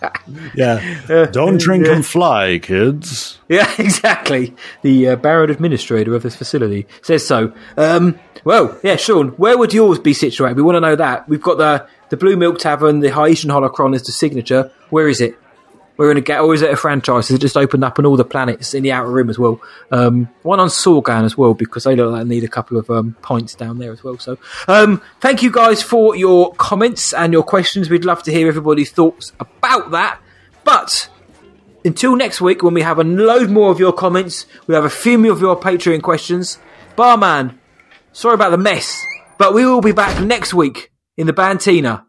Yeah. 0.54 1.26
Don't 1.32 1.60
drink 1.60 1.86
and 1.86 2.04
fly, 2.04 2.58
kids. 2.58 3.38
yeah, 3.48 3.70
exactly. 3.78 4.54
The 4.82 5.08
uh, 5.08 5.16
Baron 5.16 5.50
Administrator 5.50 6.14
of 6.14 6.22
this 6.22 6.36
facility 6.36 6.86
says 7.02 7.26
so. 7.26 7.52
Um, 7.76 8.18
well, 8.44 8.78
yeah, 8.82 8.96
Sean, 8.96 9.28
where 9.30 9.58
would 9.58 9.74
yours 9.74 9.98
be 9.98 10.14
situated? 10.14 10.56
We 10.56 10.62
want 10.62 10.76
to 10.76 10.80
know 10.80 10.96
that. 10.96 11.28
We've 11.28 11.42
got 11.42 11.58
the 11.58 11.86
the 12.10 12.16
Blue 12.16 12.36
Milk 12.36 12.58
Tavern, 12.58 13.00
the 13.00 13.12
Haitian 13.12 13.50
Holocron 13.50 13.94
is 13.94 14.02
the 14.02 14.12
signature. 14.12 14.70
Where 14.90 15.08
is 15.08 15.20
it? 15.20 15.36
We're 16.00 16.12
in 16.12 16.16
a 16.16 16.22
get, 16.22 16.42
is 16.42 16.62
it 16.62 16.70
a 16.70 16.76
franchise? 16.76 17.30
It 17.30 17.42
just 17.42 17.58
opened 17.58 17.84
up 17.84 17.98
on 17.98 18.06
all 18.06 18.16
the 18.16 18.24
planets 18.24 18.72
in 18.72 18.82
the 18.82 18.90
outer 18.90 19.10
rim 19.10 19.28
as 19.28 19.38
well? 19.38 19.60
Um, 19.90 20.30
one 20.40 20.58
on 20.58 20.68
Sorgan 20.68 21.24
as 21.24 21.36
well 21.36 21.52
because 21.52 21.84
they 21.84 21.94
look 21.94 22.10
like 22.10 22.22
they 22.22 22.36
need 22.36 22.42
a 22.42 22.48
couple 22.48 22.78
of 22.78 22.88
um, 22.88 23.18
points 23.20 23.54
down 23.54 23.76
there 23.76 23.92
as 23.92 24.02
well. 24.02 24.16
So, 24.16 24.38
um, 24.66 25.02
thank 25.20 25.42
you 25.42 25.50
guys 25.50 25.82
for 25.82 26.16
your 26.16 26.54
comments 26.54 27.12
and 27.12 27.34
your 27.34 27.42
questions. 27.42 27.90
We'd 27.90 28.06
love 28.06 28.22
to 28.22 28.32
hear 28.32 28.48
everybody's 28.48 28.90
thoughts 28.90 29.34
about 29.38 29.90
that. 29.90 30.18
But 30.64 31.10
until 31.84 32.16
next 32.16 32.40
week, 32.40 32.62
when 32.62 32.72
we 32.72 32.80
have 32.80 32.98
a 32.98 33.04
load 33.04 33.50
more 33.50 33.70
of 33.70 33.78
your 33.78 33.92
comments, 33.92 34.46
we 34.66 34.74
have 34.74 34.86
a 34.86 34.88
few 34.88 35.18
more 35.18 35.32
of 35.32 35.42
your 35.42 35.60
Patreon 35.60 36.00
questions. 36.00 36.58
Barman, 36.96 37.60
sorry 38.12 38.36
about 38.36 38.52
the 38.52 38.56
mess, 38.56 39.04
but 39.36 39.52
we 39.52 39.66
will 39.66 39.82
be 39.82 39.92
back 39.92 40.18
next 40.24 40.54
week 40.54 40.92
in 41.18 41.26
the 41.26 41.34
Bantina. 41.34 42.06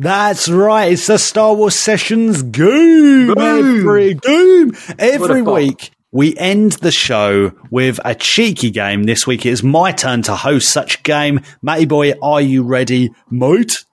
That's 0.00 0.48
right. 0.48 0.92
It's 0.92 1.08
the 1.08 1.18
Star 1.18 1.54
Wars 1.54 1.74
Sessions 1.74 2.42
game. 2.44 3.36
Every 3.36 4.14
game. 4.14 4.72
Every 4.96 5.42
week, 5.42 5.90
we 6.10 6.36
end 6.36 6.72
the 6.72 6.90
show 6.90 7.52
with 7.70 8.00
a 8.04 8.14
cheeky 8.14 8.70
game. 8.70 9.04
This 9.04 9.26
week 9.26 9.44
it 9.44 9.50
is 9.50 9.62
my 9.62 9.92
turn 9.92 10.22
to 10.22 10.36
host 10.36 10.70
such 10.70 11.02
game. 11.02 11.40
Matty 11.60 11.84
boy, 11.84 12.12
are 12.22 12.40
you 12.40 12.62
ready, 12.62 13.10
mate? 13.30 13.84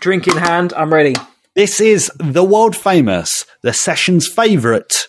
Drink 0.00 0.26
in 0.26 0.36
hand, 0.36 0.72
I'm 0.76 0.92
ready. 0.92 1.14
This 1.54 1.80
is 1.80 2.10
the 2.18 2.42
world 2.42 2.74
famous, 2.74 3.44
the 3.62 3.72
session's 3.72 4.26
favourite 4.26 5.08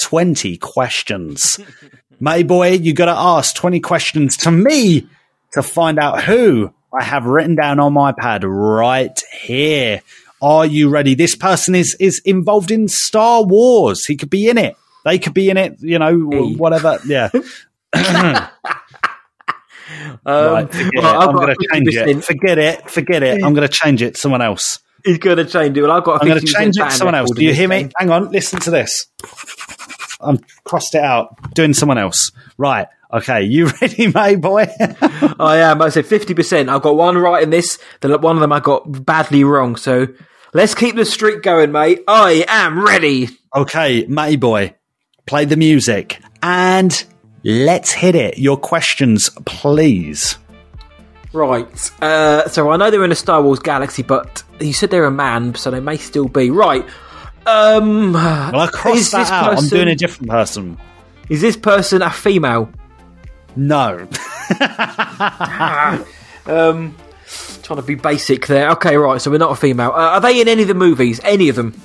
20 0.00 0.56
questions. 0.56 1.58
Matty 2.20 2.44
boy, 2.44 2.70
you 2.70 2.94
got 2.94 3.06
to 3.06 3.12
ask 3.12 3.54
20 3.54 3.80
questions 3.80 4.36
to 4.38 4.50
me 4.50 5.06
to 5.52 5.62
find 5.62 5.98
out 5.98 6.22
who 6.22 6.72
I 6.98 7.04
have 7.04 7.26
written 7.26 7.56
down 7.56 7.80
on 7.80 7.92
my 7.92 8.12
pad 8.12 8.44
right 8.44 9.20
here. 9.42 10.00
Are 10.40 10.64
you 10.64 10.88
ready? 10.88 11.14
This 11.14 11.34
person 11.34 11.74
is 11.74 11.96
is 11.98 12.20
involved 12.24 12.70
in 12.70 12.88
Star 12.88 13.42
Wars. 13.42 14.04
He 14.04 14.16
could 14.16 14.30
be 14.30 14.48
in 14.48 14.58
it. 14.58 14.76
They 15.04 15.18
could 15.18 15.34
be 15.34 15.50
in 15.50 15.56
it, 15.56 15.76
you 15.80 15.98
know, 15.98 16.10
w- 16.30 16.56
whatever. 16.56 16.98
Yeah. 17.06 17.28
right, 17.94 18.48
Um, 20.24 20.24
well, 20.26 20.56
it. 20.66 20.96
I've 21.04 21.28
I'm 21.28 21.34
going 21.34 21.54
to 21.54 21.68
change 21.72 21.88
50%. 21.88 22.06
it. 22.18 22.24
Forget 22.24 22.58
it. 22.58 22.90
Forget 22.90 23.22
it. 23.22 23.44
I'm 23.44 23.54
going 23.54 23.68
to 23.68 23.72
change 23.72 24.02
it. 24.02 24.14
to 24.14 24.20
Someone 24.20 24.42
else. 24.42 24.80
He's 25.04 25.18
going 25.18 25.36
to 25.36 25.44
change 25.44 25.76
it. 25.76 25.82
Well, 25.82 25.92
I've 25.92 26.04
got. 26.04 26.22
I'm 26.22 26.28
going 26.28 26.40
to 26.40 26.46
change 26.46 26.76
it 26.78 26.90
someone 26.92 27.14
else. 27.14 27.30
Do 27.34 27.44
you 27.44 27.52
hear 27.52 27.68
me? 27.68 27.80
game. 27.82 27.92
Hang 27.98 28.10
on. 28.10 28.30
Listen 28.30 28.58
to 28.60 28.70
this. 28.70 29.06
I'm 30.20 30.38
crossed 30.64 30.94
it 30.94 31.02
out. 31.02 31.36
Doing 31.54 31.74
someone 31.74 31.98
else. 31.98 32.32
Right. 32.56 32.86
Okay. 33.12 33.42
You 33.42 33.66
ready, 33.82 34.06
mate, 34.10 34.36
boy? 34.36 34.66
I 34.80 35.58
am. 35.58 35.82
I 35.82 35.90
said 35.90 36.06
fifty 36.06 36.32
percent. 36.32 36.70
I've 36.70 36.80
got 36.80 36.96
one 36.96 37.18
right 37.18 37.42
in 37.42 37.50
this. 37.50 37.78
The 38.00 38.16
one 38.18 38.36
of 38.36 38.40
them 38.40 38.52
I 38.52 38.60
got 38.60 39.04
badly 39.04 39.44
wrong. 39.44 39.76
So 39.76 40.06
let's 40.54 40.74
keep 40.74 40.96
the 40.96 41.04
streak 41.04 41.42
going, 41.42 41.70
mate. 41.70 42.02
I 42.08 42.46
am 42.48 42.82
ready. 42.82 43.28
okay, 43.54 44.06
matey 44.06 44.36
boy. 44.36 44.74
Play 45.26 45.44
the 45.46 45.56
music 45.56 46.20
and 46.42 47.04
let's 47.44 47.92
hit 47.92 48.14
it. 48.14 48.38
Your 48.38 48.56
questions, 48.56 49.30
please. 49.46 50.36
Right. 51.32 52.02
Uh, 52.02 52.48
so 52.48 52.70
I 52.70 52.76
know 52.76 52.90
they're 52.90 53.04
in 53.04 53.10
a 53.12 53.16
Star 53.16 53.42
Wars 53.42 53.58
galaxy, 53.58 54.02
but 54.02 54.42
you 54.60 54.72
said 54.72 54.90
they're 54.90 55.04
a 55.04 55.10
man, 55.10 55.54
so 55.54 55.70
they 55.70 55.80
may 55.80 55.96
still 55.96 56.28
be. 56.28 56.50
Right. 56.50 56.84
Um, 57.46 58.12
Well, 58.12 58.60
I 58.60 58.68
crossed 58.68 59.12
that 59.12 59.18
this 59.20 59.30
out. 59.30 59.58
I'm 59.58 59.68
doing 59.68 59.88
a 59.88 59.96
different 59.96 60.30
person. 60.30 60.78
Is 61.28 61.40
this 61.40 61.56
person 61.56 62.02
a 62.02 62.10
female? 62.10 62.70
No. 63.56 64.06
um, 66.46 66.94
trying 67.62 67.76
to 67.76 67.82
be 67.82 67.94
basic 67.94 68.46
there. 68.46 68.70
Okay, 68.72 68.96
right. 68.96 69.20
So 69.20 69.30
we're 69.30 69.38
not 69.38 69.52
a 69.52 69.56
female. 69.56 69.90
Uh, 69.90 70.10
are 70.14 70.20
they 70.20 70.40
in 70.40 70.48
any 70.48 70.62
of 70.62 70.68
the 70.68 70.74
movies? 70.74 71.20
Any 71.24 71.48
of 71.48 71.56
them? 71.56 71.80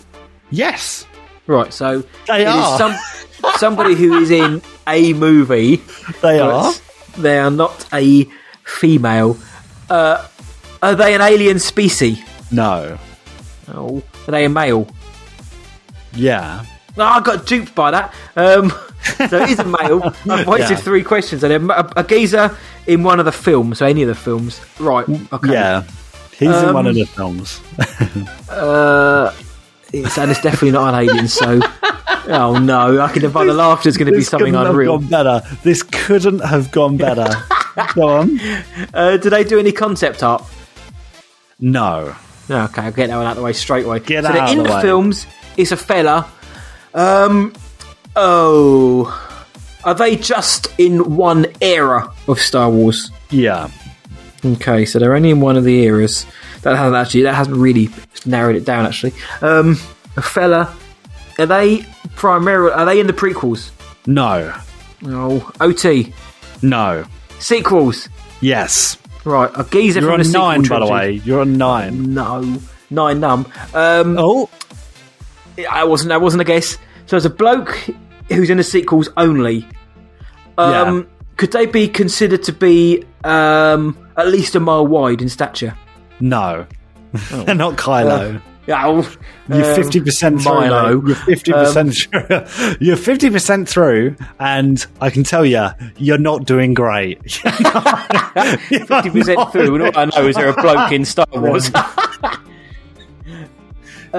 Yes. 0.52 1.06
Right. 1.50 1.74
So 1.74 2.04
They 2.28 2.46
are. 2.46 2.78
some 2.78 2.96
somebody 3.58 3.96
who 3.96 4.20
is 4.20 4.30
in 4.30 4.62
a 4.88 5.14
movie. 5.14 5.82
They 6.22 6.40
are. 6.40 6.72
They 7.18 7.40
are 7.40 7.50
not 7.50 7.88
a 7.92 8.26
female. 8.64 9.36
Uh, 9.90 10.28
are 10.84 10.94
they 10.96 11.16
an 11.16 11.22
alien 11.22 11.58
species? 11.58 12.20
No. 12.52 13.00
Oh, 13.74 14.04
are 14.28 14.32
they 14.32 14.46
a 14.46 14.50
male? 14.50 14.88
Yeah. 16.14 16.66
No, 16.96 17.06
I 17.06 17.20
got 17.22 17.46
duped 17.48 17.74
by 17.74 17.92
that. 17.92 18.14
Um, 18.36 18.70
so 19.28 19.42
it 19.42 19.50
is 19.50 19.60
a 19.60 19.64
male. 19.64 20.04
I've 20.30 20.48
wasted 20.48 20.78
Yeah. 20.78 20.84
three 20.84 21.04
questions. 21.04 21.44
And 21.44 21.72
a, 21.72 22.00
a 22.00 22.04
geezer 22.04 22.56
in 22.88 23.02
one 23.04 23.20
of 23.20 23.26
the 23.26 23.32
films, 23.32 23.80
so 23.80 23.86
any 23.88 24.02
of 24.04 24.08
the 24.08 24.16
films. 24.16 24.62
Right. 24.80 25.08
Okay. 25.34 25.52
Yeah. 25.52 25.84
He's 26.32 26.50
in 26.50 26.70
Um, 26.70 26.74
one 26.76 26.86
of 26.88 26.94
the 26.96 27.06
films. 27.06 27.60
Uh, 28.50 29.32
it's, 29.94 30.18
and 30.18 30.32
it's 30.32 30.42
definitely 30.42 30.72
not 30.72 30.94
an 30.94 31.02
alien. 31.02 31.28
So, 31.28 31.60
oh 32.28 32.60
no, 32.60 33.00
I 33.00 33.12
can 33.12 33.24
invite 33.24 33.48
the 33.48 33.54
laughter's 33.54 33.98
going 33.98 34.08
to 34.08 34.12
be 34.12 34.20
This 34.20 34.30
something 34.30 34.54
couldn't 34.54 34.68
unreal. 34.68 35.00
Have 35.00 35.10
gone 35.10 35.24
better. 35.24 35.58
This 35.64 35.84
couldn't 35.84 36.40
have 36.40 36.72
gone 36.72 36.98
better. 36.98 37.30
Go 37.96 38.08
on. 38.08 38.40
Uh, 38.94 39.18
do 39.18 39.30
they 39.30 39.44
do 39.44 39.60
any 39.60 39.72
concept 39.72 40.24
art? 40.24 40.44
No. 41.60 42.16
No, 42.50 42.64
okay, 42.64 42.82
I'll 42.82 42.92
get 42.92 43.08
that 43.08 43.16
one 43.16 43.26
out 43.26 43.32
of 43.32 43.38
the 43.38 43.44
way 43.44 43.54
straight 43.54 43.86
away. 43.86 44.00
Get 44.00 44.24
so 44.24 44.32
out 44.32 44.52
in 44.52 44.60
the 44.60 44.64
the 44.64 44.82
films. 44.82 45.28
It's 45.56 45.72
a 45.72 45.78
fella. 45.78 46.30
Um, 46.94 47.54
oh, 48.16 49.08
are 49.84 49.94
they 49.94 50.16
just 50.16 50.68
in 50.80 51.16
one 51.16 51.46
era 51.62 52.12
of 52.28 52.40
Star 52.40 52.70
Wars? 52.70 53.12
Yeah. 53.30 53.70
Okay, 54.44 54.86
so 54.86 54.98
they're 55.00 55.16
only 55.16 55.30
in 55.30 55.42
one 55.42 55.58
of 55.58 55.64
the 55.64 55.84
eras. 55.84 56.26
That 56.62 56.76
hasn't 56.76 56.96
actually 56.96 57.24
that 57.24 57.36
hasn't 57.36 57.56
really 57.58 57.90
narrowed 58.26 58.56
it 58.56 58.66
down. 58.66 58.86
Actually, 58.86 59.14
um, 59.42 59.78
a 60.18 60.22
fella. 60.22 60.76
Are 61.38 61.46
they 61.46 61.86
primarily? 62.16 62.74
Are 62.74 62.86
they 62.86 63.00
in 63.00 63.08
the 63.08 63.14
prequels? 63.14 63.72
No. 64.06 64.54
No. 65.02 65.50
OT 65.62 66.14
No. 66.62 67.06
sequels. 67.40 68.10
Yes. 68.42 68.98
Right, 69.26 69.50
a 69.56 69.64
geezer 69.64 70.00
You're 70.02 70.10
from 70.12 70.20
on 70.22 70.26
the 70.26 70.38
nine, 70.38 70.64
by 70.64 70.80
the 70.80 70.88
way. 70.88 71.12
You're 71.24 71.42
on 71.42 71.58
nine. 71.58 72.14
No, 72.14 72.60
nine 72.90 73.20
num. 73.20 73.46
Um, 73.74 74.16
oh, 74.18 74.50
I 75.70 75.84
wasn't. 75.84 76.12
I 76.12 76.18
wasn't 76.18 76.42
a 76.42 76.46
guess. 76.46 76.78
So 77.06 77.18
it's 77.18 77.26
a 77.26 77.30
bloke 77.30 77.70
who's 78.30 78.50
in 78.50 78.58
the 78.58 78.64
sequels 78.64 79.10
only. 79.18 79.66
Um, 80.58 81.08
Could 81.38 81.52
they 81.52 81.66
be 81.66 81.88
considered 81.88 82.44
to 82.44 82.54
be 82.54 83.04
um, 83.24 83.98
at 84.18 84.28
least 84.28 84.56
a 84.56 84.60
mile 84.60 84.86
wide 84.88 85.22
in 85.22 85.30
stature? 85.30 85.76
No. 86.20 86.66
They're 87.32 87.56
not 87.56 87.76
Kylo. 87.78 88.38
Uh, 88.38 88.40
yeah, 88.68 88.86
oh, 88.86 89.12
You're 89.48 89.66
um, 89.66 89.76
fifty 89.76 90.00
percent 90.00 90.42
through. 90.44 90.54
Milo. 90.54 91.04
You're 91.04 91.16
fifty 91.16 91.52
Um, 91.54 91.66
percent 91.66 91.96
through. 91.96 92.76
You're 92.80 92.98
fifty 92.98 93.32
percent 93.32 93.68
through, 93.68 94.16
and 94.40 94.86
I 95.02 95.10
can 95.10 95.24
tell 95.24 95.44
you, 95.44 95.70
you're 95.98 96.20
not 96.20 96.46
doing 96.46 96.76
great. 96.76 97.20
Fifty 97.32 99.10
percent 99.10 99.52
through, 99.52 99.74
and 99.76 99.84
all 99.84 99.92
I 99.98 100.06
know 100.06 100.28
is 100.28 100.36
there 100.36 100.50
a 100.50 100.54
bloke 100.62 100.92
in 100.92 101.04
Star 101.04 101.26
Wars. 101.32 101.72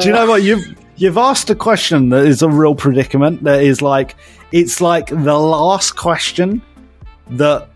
Do 0.01 0.07
you 0.07 0.13
know 0.13 0.27
what 0.27 0.43
you've 0.43 0.65
you've 0.97 1.19
asked 1.19 1.49
a 1.51 1.55
question 1.55 2.09
that 2.09 2.27
is 2.27 2.43
a 2.43 2.49
real 2.49 2.75
predicament? 2.75 3.45
That 3.45 3.63
is 3.63 3.81
like 3.81 4.17
it's 4.51 4.81
like 4.81 5.07
the 5.11 5.39
last 5.39 5.97
question 5.97 6.61
that 7.31 7.69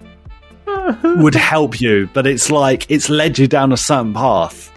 would 0.66 1.34
help 1.34 1.80
you, 1.80 2.08
but 2.12 2.26
it's 2.26 2.50
like 2.50 2.90
it's 2.90 3.08
led 3.08 3.38
you 3.38 3.46
down 3.46 3.72
a 3.72 3.76
certain 3.76 4.14
path. 4.14 4.70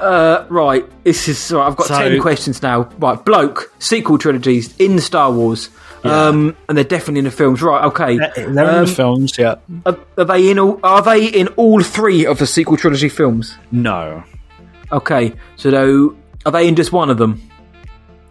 Uh, 0.00 0.44
right, 0.48 0.84
this 1.04 1.28
is. 1.28 1.52
Right, 1.52 1.66
I've 1.66 1.76
got 1.76 1.86
So- 1.86 1.96
ten 1.98 2.20
questions 2.20 2.62
now. 2.62 2.88
Right, 2.98 3.22
bloke 3.24 3.72
sequel 3.78 4.18
trilogies 4.18 4.74
in 4.78 4.98
Star 4.98 5.30
Wars, 5.30 5.70
um, 6.02 6.56
and 6.68 6.76
they're 6.76 6.84
definitely 6.84 7.20
in 7.20 7.24
the 7.26 7.30
films. 7.30 7.62
Right, 7.62 7.84
okay, 7.84 8.18
They're 8.18 8.48
in 8.48 8.58
Um, 8.58 8.84
the 8.86 8.90
films, 8.92 9.38
yeah. 9.38 9.54
Are, 9.86 9.96
are 10.18 10.24
they 10.24 10.50
in 10.50 10.58
all? 10.58 10.80
Are 10.82 11.00
they 11.00 11.26
in 11.26 11.46
all 11.56 11.80
three 11.82 12.26
of 12.26 12.38
the 12.38 12.46
sequel 12.46 12.76
trilogy 12.76 13.08
films? 13.08 13.56
No. 13.70 14.24
Okay, 14.92 15.32
so 15.56 15.70
though, 15.70 16.14
are 16.44 16.52
they 16.52 16.66
in 16.68 16.74
just 16.74 16.92
one 16.92 17.08
of 17.08 17.16
them? 17.18 17.40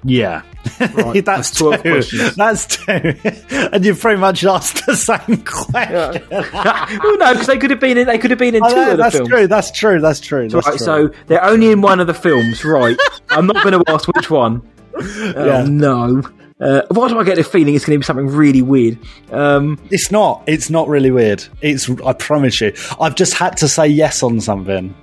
Yeah. 0.04 0.42
Right, 0.80 1.24
that's, 1.26 1.50
that's 1.50 1.56
12 1.56 1.84
two. 1.84 1.92
questions. 1.92 2.36
That's 2.36 2.66
two. 2.68 3.16
and 3.74 3.84
you've 3.86 4.00
pretty 4.00 4.20
much 4.20 4.44
asked 4.46 4.86
the 4.86 4.96
same 4.96 5.44
question. 5.46 6.24
well, 6.32 7.18
no, 7.18 7.32
because 7.34 7.48
they 7.48 7.58
could 7.58 7.70
have 7.72 7.80
been 7.80 7.98
in. 7.98 8.08
They 8.08 8.18
could 8.18 8.32
have 8.32 8.40
been 8.40 8.56
in 8.56 8.64
Oh, 8.64 8.70
two 8.70 8.76
no, 8.76 8.92
of 8.92 8.98
the 8.98 9.04
that's 9.04 9.16
films. 9.16 9.30
true. 9.30 9.48
That's 9.48 9.72
true. 9.72 10.00
That's 10.00 10.20
true. 10.20 10.48
That's 10.50 10.68
right, 10.68 10.78
true. 10.78 10.86
so 10.86 11.10
they're 11.28 11.44
only 11.44 11.72
in 11.72 11.82
one 11.82 12.00
of 12.00 12.08
the 12.08 12.14
films. 12.14 12.64
Right, 12.64 12.98
I'm 13.30 13.46
not 13.48 13.64
going 13.64 13.84
to 13.84 13.92
ask 13.92 14.08
which 14.16 14.30
one. 14.30 14.62
Oh, 14.96 15.46
Yeah. 15.46 15.66
No. 15.68 16.22
Uh, 16.62 16.82
why 16.92 17.10
do 17.10 17.20
I 17.20 17.24
get 17.26 17.36
the 17.36 17.44
feeling 17.44 17.76
it's 17.76 17.84
going 17.84 17.96
to 17.96 18.00
be 18.00 18.06
something 18.06 18.28
really 18.28 18.62
weird? 18.62 18.98
Um, 19.32 19.78
it's 19.92 20.12
not. 20.12 20.44
It's 20.48 20.70
not 20.70 20.88
really 20.88 21.12
weird. 21.12 21.44
It's. 21.62 21.90
I 22.06 22.14
promise 22.14 22.62
you. 22.62 22.74
I've 23.02 23.16
just 23.16 23.34
had 23.34 23.58
to 23.58 23.68
say 23.68 23.88
yes 23.88 24.24
on 24.24 24.40
something. 24.40 24.96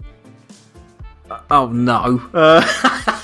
Oh 1.51 1.67
no. 1.69 2.23
Uh, 2.33 3.20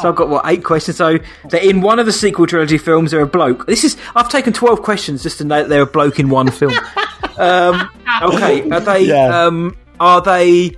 so 0.00 0.08
I've 0.08 0.16
got 0.16 0.28
what 0.28 0.46
eight 0.46 0.64
questions. 0.64 0.96
So 0.96 1.18
they're 1.48 1.62
in 1.62 1.80
one 1.80 1.98
of 1.98 2.06
the 2.06 2.12
sequel 2.12 2.46
trilogy 2.46 2.78
films. 2.78 3.10
They're 3.10 3.20
a 3.20 3.26
bloke. 3.26 3.66
This 3.66 3.84
is 3.84 3.96
I've 4.14 4.28
taken 4.28 4.52
twelve 4.52 4.82
questions 4.82 5.22
just 5.22 5.38
to 5.38 5.44
know 5.44 5.62
that 5.62 5.68
they're 5.68 5.82
a 5.82 5.86
bloke 5.86 6.18
in 6.18 6.28
one 6.28 6.50
film. 6.50 6.72
um, 7.38 7.90
okay, 8.22 8.68
are 8.70 8.80
they? 8.80 9.04
Yeah. 9.04 9.44
Um, 9.44 9.76
are 9.98 10.22
they? 10.22 10.76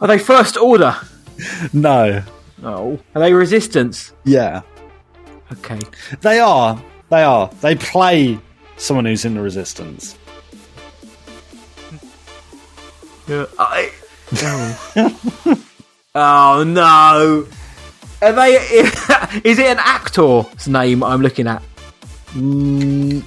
Are 0.00 0.08
they 0.08 0.18
First 0.18 0.56
Order? 0.56 0.96
No. 1.72 2.22
No. 2.60 2.98
Are 3.14 3.20
they 3.20 3.32
Resistance? 3.32 4.12
Yeah. 4.24 4.62
Okay. 5.52 5.80
They 6.20 6.38
are. 6.38 6.82
They 7.10 7.22
are. 7.22 7.48
They 7.60 7.74
play 7.74 8.38
someone 8.76 9.04
who's 9.04 9.24
in 9.24 9.34
the 9.34 9.40
resistance. 9.40 10.16
Yeah. 13.28 13.46
I, 13.58 13.92
oh. 14.42 15.64
oh 16.14 16.64
no. 16.64 17.46
Are 18.22 18.32
they? 18.32 18.54
Is 19.44 19.58
it 19.58 19.66
an 19.66 19.78
actor's 19.80 20.68
name 20.68 21.02
I'm 21.02 21.20
looking 21.22 21.46
at? 21.48 21.62
Mm, 22.32 23.22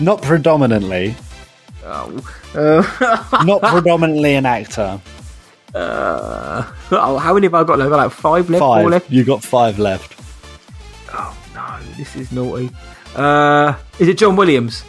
not 0.00 0.22
predominantly. 0.22 1.14
Oh. 1.84 2.34
Uh, 2.54 3.44
Not 3.44 3.62
predominantly 3.72 4.34
an 4.34 4.46
actor. 4.46 5.00
Uh, 5.74 6.70
oh, 6.92 7.18
how 7.18 7.34
many 7.34 7.46
have 7.46 7.54
I 7.54 7.64
got 7.64 7.78
left? 7.78 7.90
Like 7.90 8.10
five 8.10 8.48
left, 8.50 8.60
Five. 8.60 8.82
four 8.82 8.90
left. 8.90 9.10
You 9.10 9.24
got 9.24 9.42
five 9.42 9.78
left. 9.78 10.14
Oh 11.12 11.36
no, 11.54 11.78
this 11.96 12.14
is 12.16 12.30
naughty. 12.32 12.70
Uh, 13.16 13.74
is 13.98 14.08
it 14.08 14.18
John 14.18 14.36
Williams? 14.36 14.84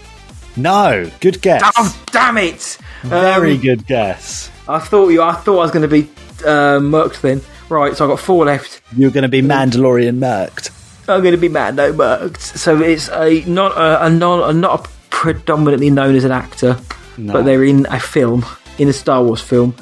No. 0.55 1.09
Good 1.21 1.41
guess. 1.41 1.61
Oh 1.77 2.03
damn 2.11 2.37
it! 2.37 2.77
Very 3.03 3.53
Um, 3.55 3.61
good 3.61 3.87
guess. 3.87 4.51
I 4.67 4.79
thought 4.79 5.09
you. 5.09 5.21
I 5.21 5.33
thought 5.33 5.59
I 5.59 5.63
was 5.63 5.71
going 5.71 5.83
to 5.83 5.87
be 5.87 6.09
uh, 6.45 6.79
murked 6.79 7.21
then. 7.21 7.41
Right, 7.69 7.95
so 7.95 8.05
I've 8.05 8.09
got 8.09 8.19
four 8.19 8.45
left. 8.45 8.81
You're 8.97 9.11
going 9.11 9.21
to 9.23 9.29
be 9.29 9.41
Mandalorian 9.41 10.17
murked. 10.17 10.71
I'm 11.07 11.21
going 11.21 11.33
to 11.33 11.37
be 11.39 11.49
mad, 11.49 11.75
no 11.75 11.93
murked. 11.93 12.39
So 12.39 12.81
it's 12.81 13.09
a 13.09 13.43
not 13.45 13.77
a, 13.77 14.05
a 14.05 14.09
non 14.09 14.49
a 14.49 14.53
not 14.53 14.85
a 14.85 14.89
predominantly 15.09 15.89
known 15.89 16.15
as 16.15 16.23
an 16.23 16.31
actor, 16.31 16.77
No. 17.17 17.33
but 17.33 17.45
they're 17.45 17.63
in 17.63 17.85
a 17.87 17.99
film 17.99 18.45
in 18.77 18.87
a 18.89 18.93
Star 18.93 19.23
Wars 19.23 19.41
film. 19.41 19.75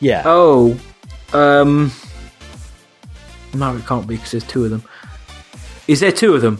Yeah. 0.00 0.22
Oh, 0.24 0.78
um, 1.32 1.92
no, 3.54 3.76
it 3.76 3.86
can't 3.86 4.06
be 4.06 4.16
because 4.16 4.30
there's 4.32 4.44
two 4.44 4.64
of 4.64 4.70
them. 4.70 4.82
Is 5.88 6.00
there 6.00 6.12
two 6.12 6.34
of 6.34 6.40
them? 6.42 6.56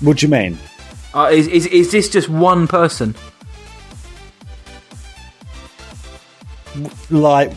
What 0.00 0.18
do 0.18 0.26
you 0.26 0.30
mean? 0.32 0.58
Uh, 1.14 1.30
is, 1.32 1.46
is 1.48 1.66
is 1.66 1.92
this 1.92 2.08
just 2.08 2.28
one 2.28 2.66
person? 2.66 3.14
Like, 7.10 7.52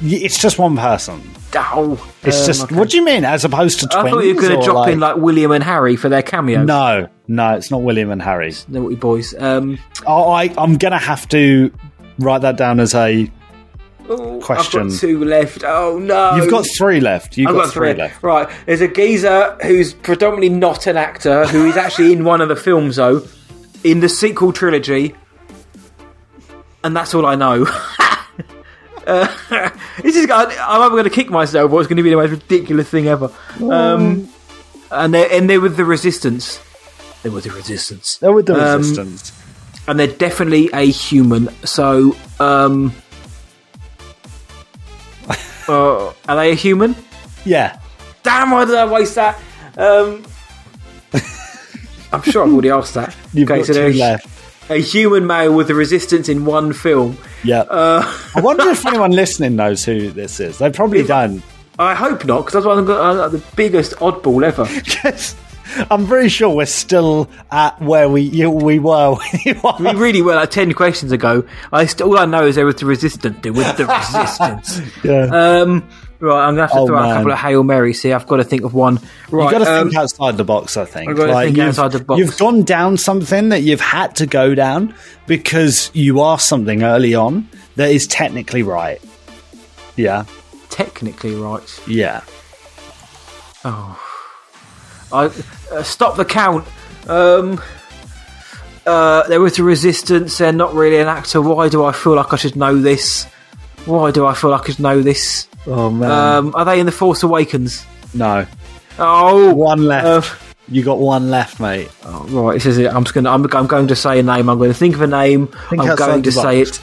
it's 0.00 0.38
just 0.38 0.58
one 0.58 0.76
person. 0.76 1.22
Oh, 1.54 1.92
It's 2.22 2.40
um, 2.40 2.46
just. 2.46 2.64
okay. 2.64 2.74
What 2.74 2.90
do 2.90 2.98
you 2.98 3.04
mean? 3.04 3.24
As 3.24 3.44
opposed 3.44 3.80
to 3.80 3.86
twins? 3.86 4.06
I 4.06 4.10
thought 4.10 4.24
you 4.24 4.34
were 4.34 4.40
going 4.42 4.60
to 4.60 4.64
drop 4.64 4.88
in 4.88 5.00
like 5.00 5.16
William 5.16 5.52
and 5.52 5.64
Harry 5.64 5.96
for 5.96 6.08
their 6.08 6.22
cameo. 6.22 6.62
No, 6.64 7.08
no, 7.28 7.54
it's 7.54 7.70
not 7.70 7.82
William 7.82 8.10
and 8.10 8.20
Harry. 8.20 8.52
Naughty 8.68 8.96
boys. 8.96 9.34
Um, 9.38 9.78
Oh, 10.06 10.30
I, 10.30 10.52
I'm 10.58 10.76
going 10.76 10.92
to 10.92 10.98
have 10.98 11.26
to 11.30 11.72
write 12.18 12.42
that 12.42 12.56
down 12.56 12.78
as 12.80 12.94
a 12.94 13.30
question. 14.42 14.82
I've 14.82 14.90
got 14.90 14.98
two 14.98 15.24
left. 15.24 15.64
Oh 15.64 15.98
no! 15.98 16.36
You've 16.36 16.50
got 16.50 16.66
three 16.76 17.00
left. 17.00 17.36
You've 17.38 17.48
I've 17.48 17.56
got, 17.56 17.72
three 17.72 17.94
left. 17.94 18.22
Right. 18.22 18.48
There's 18.66 18.80
a 18.80 18.88
geezer 18.88 19.56
who's 19.62 19.94
predominantly 19.94 20.50
not 20.50 20.86
an 20.86 20.96
actor, 20.96 21.46
who 21.46 21.66
is 21.66 21.76
actually 21.76 22.12
in 22.12 22.24
one 22.24 22.40
of 22.40 22.48
the 22.48 22.56
films 22.56 22.96
though, 22.96 23.26
in 23.82 24.00
the 24.00 24.08
sequel 24.08 24.52
trilogy, 24.52 25.14
and 26.84 26.94
that's 26.94 27.14
all 27.14 27.26
I 27.26 27.34
know. 27.34 27.66
uh, 29.06 29.70
this 30.02 30.16
is. 30.16 30.28
I'm 30.30 30.48
either 30.50 30.90
going 30.90 31.04
to 31.04 31.10
kick 31.10 31.30
myself, 31.30 31.70
or 31.72 31.80
it's 31.80 31.88
going 31.88 31.96
to 31.98 32.02
be 32.02 32.10
the 32.10 32.16
most 32.16 32.30
ridiculous 32.30 32.88
thing 32.88 33.06
ever. 33.08 33.30
Um, 33.60 34.28
and 34.90 35.14
they're 35.14 35.30
and 35.30 35.48
they're 35.48 35.60
with 35.60 35.76
the 35.76 35.84
Resistance. 35.84 36.60
They're 37.22 37.32
with 37.32 37.44
the 37.44 37.50
Resistance. 37.50 38.18
They're 38.18 38.32
with 38.32 38.46
the 38.46 38.54
Um, 38.54 38.78
resistance. 38.78 39.32
and 39.88 39.98
they're 39.98 40.06
definitely 40.06 40.70
a 40.72 40.86
human. 40.90 41.48
So, 41.64 42.16
um, 42.40 42.92
uh, 45.68 46.12
are 46.28 46.36
they 46.36 46.52
a 46.52 46.54
human? 46.54 46.94
Yeah. 47.44 47.78
Damn! 48.22 48.50
Why 48.50 48.64
did 48.64 48.74
I 48.74 48.84
waste 48.90 49.14
that? 49.16 49.38
Um, 49.76 50.24
I'm 52.12 52.22
sure 52.22 52.44
I've 52.44 52.52
already 52.52 52.70
asked 52.70 52.94
that. 52.94 53.14
You've 53.32 53.48
got 53.48 53.64
they're 53.66 53.90
two 53.92 53.98
left. 53.98 54.26
A 54.68 54.80
human 54.80 55.26
male 55.26 55.54
with 55.54 55.68
the 55.68 55.74
resistance 55.74 56.28
in 56.28 56.44
one 56.44 56.72
film. 56.72 57.16
Yeah. 57.44 57.60
Uh, 57.60 58.02
I 58.34 58.40
wonder 58.40 58.68
if 58.68 58.84
anyone 58.86 59.12
listening 59.12 59.56
knows 59.56 59.84
who 59.84 60.10
this 60.10 60.40
is. 60.40 60.58
They 60.58 60.70
probably 60.70 61.02
don't. 61.04 61.42
I 61.78 61.94
hope 61.94 62.24
not, 62.24 62.46
because 62.46 62.56
otherwise 62.56 62.78
I'm 62.78 62.86
going 62.86 63.30
to, 63.30 63.36
the 63.36 63.44
biggest 63.54 63.92
oddball 63.96 64.42
ever. 64.42 64.66
Yes. 65.04 65.36
I'm 65.90 66.06
very 66.06 66.28
sure 66.28 66.54
we're 66.54 66.64
still 66.64 67.28
at 67.50 67.80
where 67.82 68.08
we 68.08 68.22
you, 68.22 68.50
we 68.50 68.78
were 68.78 69.14
when 69.16 69.40
you. 69.44 69.60
We 69.80 69.90
really 70.00 70.22
were 70.22 70.36
like 70.36 70.50
ten 70.52 70.72
questions 70.72 71.10
ago. 71.10 71.44
I 71.72 71.86
st- 71.86 72.02
all 72.02 72.16
I 72.18 72.24
know 72.24 72.46
is 72.46 72.54
there 72.54 72.64
was 72.64 72.76
the 72.76 72.86
resistance. 72.86 73.36
There 73.42 73.52
was 73.52 73.76
the 73.76 73.84
resistance. 73.86 74.80
Yeah. 75.04 75.24
Um, 75.24 75.86
right, 76.26 76.46
I'm 76.46 76.54
gonna 76.54 76.62
have 76.62 76.72
to 76.72 76.78
Oh, 76.78 76.86
throw 76.86 76.98
out 76.98 77.10
a 77.10 77.14
couple 77.14 77.32
of 77.32 77.38
hail 77.38 77.62
marys 77.64 78.02
here. 78.02 78.14
I've 78.14 78.26
got 78.26 78.36
to 78.36 78.44
think 78.44 78.64
of 78.64 78.74
one. 78.74 79.00
Right, 79.30 79.44
You've 79.44 79.52
got 79.52 79.64
to 79.64 79.80
um, 79.80 79.88
think 79.88 79.96
outside 79.96 80.36
the 80.36 80.44
box, 80.44 80.76
I 80.76 80.84
think. 80.84 81.10
I've 81.10 81.16
got 81.16 81.26
to 81.26 81.34
think 81.34 81.56
you've, 81.56 81.66
outside 81.68 81.92
the 81.92 82.04
box. 82.04 82.18
You've 82.18 82.36
gone 82.38 82.62
down 82.62 82.96
something 82.96 83.48
that 83.50 83.62
you've 83.62 83.80
had 83.80 84.16
to 84.16 84.26
go 84.26 84.54
down 84.54 84.94
because 85.26 85.90
you 85.94 86.22
asked 86.22 86.48
something 86.48 86.82
early 86.82 87.14
on 87.14 87.48
that 87.76 87.90
is 87.90 88.06
technically 88.06 88.62
right. 88.62 89.00
Yeah. 89.96 90.24
technically 90.70 91.34
right. 91.34 91.80
Yeah. 91.88 92.22
Oh, 93.64 94.00
I 95.12 95.24
uh, 95.72 95.82
stop 95.82 96.16
the 96.16 96.24
count. 96.24 96.66
Um, 97.08 97.60
uh, 98.86 99.26
there 99.28 99.40
was 99.40 99.56
the 99.56 99.64
resistance. 99.64 100.38
They're 100.38 100.52
not 100.52 100.74
really 100.74 100.98
an 100.98 101.08
actor. 101.08 101.40
Why 101.42 101.68
do 101.68 101.84
I 101.84 101.92
feel 101.92 102.14
like 102.14 102.32
I 102.32 102.36
should 102.36 102.56
know 102.56 102.80
this? 102.80 103.24
Why 103.84 104.10
do 104.10 104.26
I 104.26 104.34
feel 104.34 104.50
like 104.50 104.62
I 104.68 104.72
should 104.72 104.80
know 104.80 105.02
this? 105.02 105.48
Oh, 105.66 105.90
man. 105.90 106.10
Um, 106.10 106.52
are 106.54 106.64
they 106.64 106.78
in 106.80 106.86
the 106.86 106.92
Force 106.92 107.22
Awakens? 107.22 107.84
No. 108.14 108.46
Oh, 108.98 109.52
One 109.54 109.84
left. 109.84 110.06
uh, 110.06 110.36
you 110.68 110.82
got 110.82 110.98
one 110.98 111.30
left, 111.30 111.60
mate. 111.60 111.88
oh, 112.04 112.24
right. 112.28 112.54
This 112.54 112.66
is 112.66 112.78
it. 112.78 112.92
I'm 112.92 113.04
just 113.04 113.14
gonna. 113.14 113.30
I'm, 113.30 113.44
I'm 113.54 113.66
going 113.66 113.86
to 113.88 113.94
say 113.96 114.18
a 114.18 114.22
name. 114.22 114.48
I'm 114.48 114.58
going 114.58 114.70
to 114.70 114.76
think 114.78 114.94
of 114.96 115.00
a 115.02 115.06
name. 115.06 115.46
Think 115.70 115.82
I'm 115.82 115.94
going 115.96 116.22
to 116.24 116.32
say 116.32 116.60
it, 116.62 116.80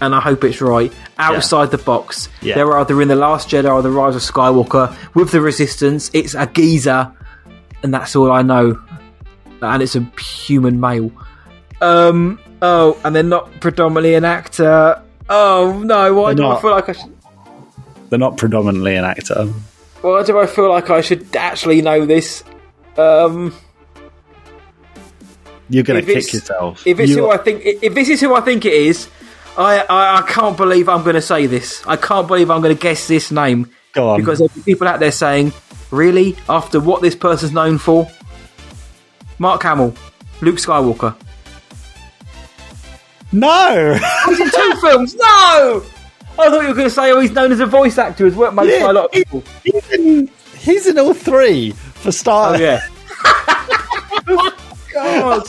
and 0.00 0.14
I 0.14 0.20
hope 0.20 0.42
it's 0.42 0.60
right. 0.60 0.92
Outside 1.18 1.70
the 1.70 1.78
box. 1.78 2.28
Yeah. 2.42 2.54
They're 2.56 2.76
either 2.78 3.00
in 3.02 3.06
the 3.08 3.14
Last 3.14 3.48
Jedi 3.50 3.72
or 3.72 3.82
the 3.82 3.90
Rise 3.90 4.16
of 4.16 4.22
Skywalker 4.22 4.96
with 5.14 5.30
the 5.30 5.40
Resistance. 5.40 6.10
It's 6.12 6.34
a 6.34 6.46
geezer, 6.46 7.12
and 7.84 7.94
that's 7.94 8.16
all 8.16 8.32
I 8.32 8.42
know. 8.42 8.80
And 9.62 9.82
it's 9.82 9.94
a 9.96 10.00
human 10.20 10.80
male. 10.80 11.12
Um. 11.80 12.40
Oh, 12.62 12.98
and 13.04 13.14
they're 13.14 13.22
not 13.22 13.60
predominantly 13.60 14.14
an 14.14 14.24
actor. 14.24 15.00
Oh 15.28 15.80
no! 15.84 16.14
Why 16.14 16.30
They're 16.34 16.36
do 16.36 16.46
I 16.46 16.48
not. 16.54 16.62
feel 16.62 16.70
like 16.72 16.88
I 16.88 16.92
should? 16.92 17.16
They're 18.10 18.18
not 18.18 18.36
predominantly 18.36 18.96
an 18.96 19.04
actor. 19.04 19.44
Why 20.02 20.22
do 20.24 20.38
I 20.38 20.46
feel 20.46 20.68
like 20.68 20.90
I 20.90 21.00
should 21.00 21.34
actually 21.36 21.80
know 21.82 22.04
this? 22.06 22.44
Um. 22.96 23.54
You're 25.68 25.84
going 25.84 26.00
to 26.00 26.06
kick 26.06 26.16
it's- 26.18 26.34
yourself. 26.34 26.84
If 26.86 26.98
it's 26.98 27.10
You 27.10 27.18
who 27.18 27.26
are- 27.26 27.34
I 27.34 27.42
think, 27.42 27.62
if 27.64 27.94
this 27.94 28.08
is 28.08 28.20
who 28.20 28.34
I 28.34 28.40
think 28.40 28.64
it 28.64 28.72
is, 28.72 29.08
I 29.56 29.78
I, 29.88 30.18
I 30.18 30.22
can't 30.22 30.56
believe 30.56 30.88
I'm 30.88 31.02
going 31.04 31.14
to 31.14 31.22
say 31.22 31.46
this. 31.46 31.86
I 31.86 31.96
can't 31.96 32.26
believe 32.26 32.50
I'm 32.50 32.60
going 32.60 32.74
to 32.76 32.80
guess 32.82 33.06
this 33.06 33.30
name 33.30 33.70
Go 33.92 34.08
on. 34.10 34.20
because 34.20 34.40
there's 34.40 34.64
people 34.64 34.88
out 34.88 34.98
there 34.98 35.12
saying, 35.12 35.52
"Really? 35.92 36.36
After 36.48 36.80
what 36.80 37.02
this 37.02 37.14
person's 37.14 37.52
known 37.52 37.78
for?" 37.78 38.10
Mark 39.38 39.62
Hamill, 39.62 39.94
Luke 40.42 40.56
Skywalker. 40.56 41.14
No! 43.32 43.96
He's 44.26 44.40
in 44.40 44.50
two 44.50 44.74
films. 44.80 45.14
No. 45.14 45.82
I 46.42 46.50
thought 46.50 46.62
you 46.62 46.68
were 46.68 46.74
going 46.74 46.88
to 46.88 46.94
say, 46.94 47.10
"Oh, 47.12 47.20
he's 47.20 47.32
known 47.32 47.52
as 47.52 47.60
a 47.60 47.66
voice 47.66 47.98
actor 47.98 48.26
as 48.26 48.34
well." 48.34 48.50
Made 48.52 48.80
by 48.80 48.90
a 48.90 48.92
lot 48.92 49.04
of 49.06 49.12
people. 49.12 49.42
He's 49.64 49.90
in, 49.92 50.30
he's 50.58 50.86
in 50.86 50.98
all 50.98 51.14
three 51.14 51.72
for 51.72 52.12
start. 52.12 52.60
Oh 52.60 52.62
yeah. 52.62 52.80
God. 54.92 55.46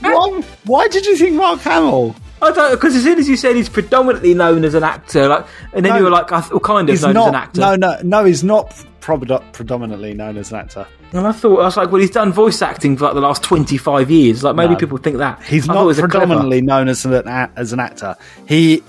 why, 0.00 0.42
why 0.64 0.88
did 0.88 1.06
you 1.06 1.16
think 1.16 1.34
Mark 1.36 1.60
Hamill? 1.60 2.14
I 2.42 2.50
don't 2.52 2.70
because 2.72 2.94
as 2.94 3.02
soon 3.04 3.18
as 3.18 3.28
you 3.28 3.36
said 3.36 3.56
he's 3.56 3.68
predominantly 3.68 4.34
known 4.34 4.64
as 4.64 4.74
an 4.74 4.84
actor, 4.84 5.26
like, 5.28 5.46
and 5.72 5.84
then 5.84 5.92
No. 5.92 5.98
you 5.98 6.04
were 6.04 6.10
like, 6.10 6.30
I 6.32 6.40
well, 6.50 6.60
kind 6.60 6.88
of 6.88 6.92
He's 6.92 7.02
known 7.02 7.14
not. 7.14 7.22
as 7.24 7.28
an 7.28 7.34
actor. 7.34 7.60
No, 7.60 7.76
no, 7.76 7.98
no. 8.02 8.24
He's 8.24 8.44
not 8.44 8.74
predominantly 9.00 10.12
known 10.14 10.36
as 10.36 10.50
an 10.52 10.58
actor. 10.58 10.86
And 11.12 11.26
I 11.26 11.32
thought 11.32 11.60
I 11.60 11.64
was 11.64 11.76
like, 11.76 11.90
well, 11.92 12.00
he's 12.00 12.10
done 12.10 12.32
voice 12.32 12.60
acting 12.60 12.96
for 12.96 13.04
like 13.04 13.14
the 13.14 13.20
last 13.20 13.42
twenty 13.42 13.78
five 13.78 14.10
years. 14.10 14.42
Like 14.44 14.54
maybe 14.56 14.74
No. 14.74 14.78
people 14.80 14.98
think 14.98 15.16
that 15.18 15.42
He's 15.44 15.68
I 15.68 15.74
not 15.74 15.86
was 15.86 15.98
a 15.98 16.02
clever- 16.02 16.26
predominantly 16.26 16.60
known 16.60 16.88
as 16.88 17.04
an 17.06 17.26
as 17.56 17.72
an 17.72 17.80
actor. 17.80 18.16
He. 18.46 18.82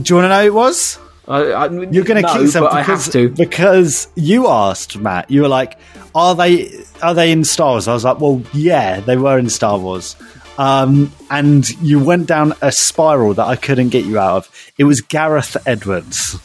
Do 0.00 0.14
you 0.14 0.16
want 0.16 0.24
to 0.24 0.28
know 0.28 0.40
who 0.40 0.46
it 0.46 0.54
was? 0.54 0.98
I, 1.26 1.40
I, 1.52 1.70
You're 1.70 2.04
going 2.04 2.20
to 2.20 2.22
no, 2.22 2.32
kick 2.32 2.42
yourself 2.42 2.72
I 2.72 2.82
because, 2.82 3.08
because 3.30 4.08
you 4.14 4.48
asked 4.48 4.98
Matt. 4.98 5.30
You 5.30 5.42
were 5.42 5.48
like, 5.48 5.78
"Are 6.14 6.34
they 6.34 6.70
are 7.02 7.14
they 7.14 7.32
in 7.32 7.44
Star 7.44 7.72
Wars?" 7.72 7.88
I 7.88 7.94
was 7.94 8.04
like, 8.04 8.20
"Well, 8.20 8.42
yeah, 8.52 9.00
they 9.00 9.16
were 9.16 9.38
in 9.38 9.48
Star 9.48 9.78
Wars." 9.78 10.16
Um, 10.58 11.12
and 11.30 11.68
you 11.80 11.98
went 11.98 12.26
down 12.26 12.54
a 12.60 12.70
spiral 12.70 13.34
that 13.34 13.46
I 13.46 13.56
couldn't 13.56 13.88
get 13.88 14.04
you 14.04 14.18
out 14.18 14.36
of. 14.36 14.72
It 14.78 14.84
was 14.84 15.00
Gareth 15.00 15.56
Edwards. 15.66 16.38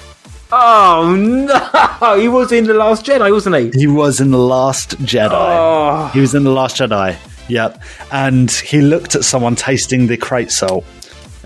Oh 0.52 1.16
no, 1.16 2.16
he 2.20 2.28
was 2.28 2.52
in 2.52 2.64
the 2.64 2.74
Last 2.74 3.06
Jedi, 3.06 3.32
wasn't 3.32 3.56
he? 3.56 3.80
He 3.80 3.88
was 3.88 4.20
in 4.20 4.32
the 4.32 4.38
Last 4.38 4.98
Jedi. 5.00 5.30
Oh. 5.32 6.10
He 6.14 6.20
was 6.20 6.34
in 6.34 6.44
the 6.44 6.52
Last 6.52 6.78
Jedi. 6.78 7.18
Yep. 7.50 7.82
And 8.12 8.52
he 8.52 8.82
looked 8.82 9.16
at 9.16 9.24
someone 9.24 9.56
tasting 9.56 10.08
the 10.08 10.18
Crait 10.18 10.52
salt. 10.52 10.86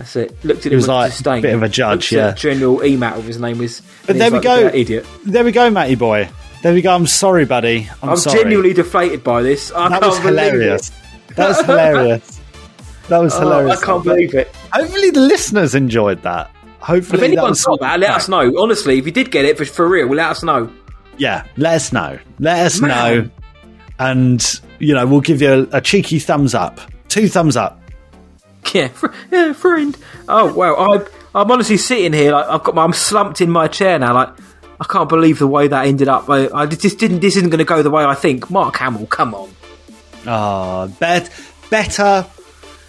That's 0.04 0.18
it. 0.18 0.44
Looked 0.44 0.66
at 0.66 0.74
him 0.74 0.76
was 0.76 0.84
with 0.84 0.90
like 0.90 1.12
disdain. 1.12 1.40
a 1.40 1.42
bit 1.44 1.56
of 1.56 1.64
a 1.64 1.70
judge, 1.70 2.12
Looked 2.12 2.44
yeah. 2.44 2.52
General 2.52 2.80
Emat, 2.80 3.18
of 3.18 3.24
his 3.24 3.40
name 3.40 3.58
was. 3.58 3.82
But 4.06 4.18
there 4.18 4.30
we 4.30 4.36
like, 4.40 4.44
go. 4.44 4.64
"That 4.64 4.76
idiot. 4.76 5.06
There 5.26 5.46
we 5.46 5.54
go, 5.54 5.70
Matty 5.70 5.96
boy. 5.96 6.28
There 6.62 6.74
we 6.74 6.82
go. 6.82 6.94
I'm 6.94 7.08
sorry, 7.08 7.46
buddy. 7.46 7.90
I'm, 8.02 8.10
I'm, 8.10 8.18
sorry. 8.18 8.40
genuinely 8.42 8.74
deflated 8.74 9.24
by 9.24 9.44
this. 9.44 9.72
I 9.72 9.88
that 9.88 10.02
was 10.02 10.20
hilarious. 10.20 10.92
That 11.36 11.48
was 11.48 11.62
hilarious. 11.66 12.42
That 13.08 13.18
was 13.20 13.34
Oh, 13.34 13.40
hilarious. 13.40 13.82
I 13.82 13.86
can't 13.86 14.04
believe 14.04 14.36
it. 14.36 14.54
Hopefully, 14.74 15.10
the 15.10 15.22
listeners 15.22 15.74
enjoyed 15.74 16.22
that. 16.24 16.52
Hopefully, 16.80 17.20
If 17.20 17.24
anyone 17.24 17.56
saw 17.56 17.78
that, 17.78 18.00
let 18.00 18.10
us 18.12 18.28
know. 18.28 18.54
Honestly, 18.62 19.00
if 19.00 19.06
you 19.06 19.12
did 19.14 19.32
get 19.32 19.46
it 19.46 19.58
for, 19.58 19.64
for 19.66 19.88
real, 19.88 20.10
let 20.10 20.30
us 20.30 20.44
know. 20.44 20.70
Yeah, 21.18 21.46
let 21.58 21.76
us 21.76 21.94
know. 21.94 22.20
Let 22.40 22.66
us 22.66 22.82
Man. 22.82 22.90
know, 22.90 23.30
and 24.00 24.62
you 24.80 24.94
know 24.94 25.08
we'll 25.08 25.22
give 25.22 25.42
you 25.42 25.68
a, 25.72 25.78
a 25.78 25.82
cheeky 25.82 26.20
thumbs 26.20 26.54
up, 26.54 26.80
two 27.08 27.30
thumbs 27.30 27.56
up. 27.58 27.80
Yeah, 28.74 28.88
fr- 28.88 29.08
yeah, 29.32 29.54
friend. 29.54 29.98
Oh 30.28 30.54
wow, 30.54 30.76
I, 30.76 31.06
I'm 31.40 31.52
honestly 31.52 31.78
sitting 31.78 32.14
here 32.14 32.32
like 32.32 32.48
I've 32.48 32.64
got 32.64 32.74
my, 32.76 32.84
I'm 32.84 32.94
slumped 32.94 33.42
in 33.42 33.50
my 33.52 33.68
chair 33.68 34.00
now. 34.00 34.14
Like 34.14 34.30
I 34.80 34.86
can't 34.86 35.08
believe 35.10 35.40
the 35.40 35.48
way 35.48 35.68
that 35.68 35.86
ended 35.88 36.08
up. 36.08 36.30
I, 36.30 36.48
I 36.50 36.66
just 36.66 36.98
didn't. 37.00 37.20
This 37.20 37.36
isn't 37.38 37.50
going 37.50 37.60
to 37.60 37.66
go 37.66 37.82
the 37.84 37.92
way 37.92 38.04
I 38.04 38.16
think. 38.16 38.50
Mark 38.50 38.76
Hamill, 38.78 39.06
come 39.08 39.36
on. 39.36 39.54
Ah, 40.26 40.88
bet 41.00 41.30
better 41.70 42.26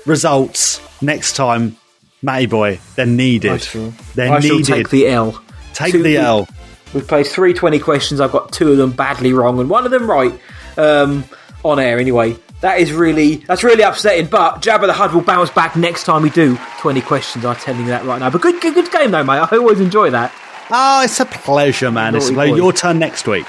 results 0.07 0.81
next 1.03 1.35
time, 1.37 1.77
Matty 2.23 2.47
boy. 2.47 2.79
They're 2.97 3.07
needed. 3.07 3.51
I 3.53 3.57
shall- 3.59 3.93
They're 4.15 4.33
I 4.33 4.41
shall 4.41 4.57
needed. 4.59 4.73
take 4.75 4.89
the 4.91 5.09
L. 5.09 5.43
Take 5.73 5.93
Two- 5.93 6.03
the 6.03 6.17
L. 6.19 6.49
We've 6.93 7.07
played 7.07 7.27
three 7.27 7.53
twenty 7.55 7.79
questions. 7.81 8.21
I've 8.21 8.31
got 8.33 8.53
two 8.53 8.71
of 8.71 8.79
them 8.79 8.93
badly 8.93 9.33
wrong 9.33 9.59
and 9.59 9.69
one 9.69 9.85
of 9.85 9.91
them 9.91 10.09
right 10.09 10.33
um, 10.77 11.25
on 11.65 11.81
air. 11.81 11.99
Anyway, 11.99 12.37
that 12.65 12.81
is 12.81 12.93
really 12.93 13.37
that's 13.37 13.63
really 13.63 13.83
upsetting. 13.83 14.27
But 14.27 14.63
Jabba 14.63 14.87
the 14.87 14.95
Hutt 14.95 15.13
will 15.13 15.21
bounce 15.21 15.51
back 15.51 15.77
next 15.77 16.05
time 16.05 16.23
we 16.23 16.31
do 16.31 16.59
20 16.81 17.03
questions. 17.03 17.45
I'm 17.45 17.57
telling 17.57 17.83
you 17.83 17.89
that 17.89 18.07
right 18.07 18.19
now. 18.19 18.31
But 18.31 18.41
good, 18.41 18.59
good, 18.63 18.73
good 18.73 18.91
game 18.91 19.11
though, 19.11 19.23
mate. 19.23 19.39
I 19.39 19.57
always 19.59 19.81
enjoy 19.81 20.09
that. 20.11 20.33
Oh, 20.71 21.03
it's 21.05 21.21
a 21.21 21.27
pleasure, 21.27 21.91
man. 21.91 22.15
It's 22.17 22.31
a 22.31 22.33
pleasure. 22.33 22.57
Your 22.57 22.73
turn 22.73 22.99
next 22.99 23.29
week. 23.29 23.47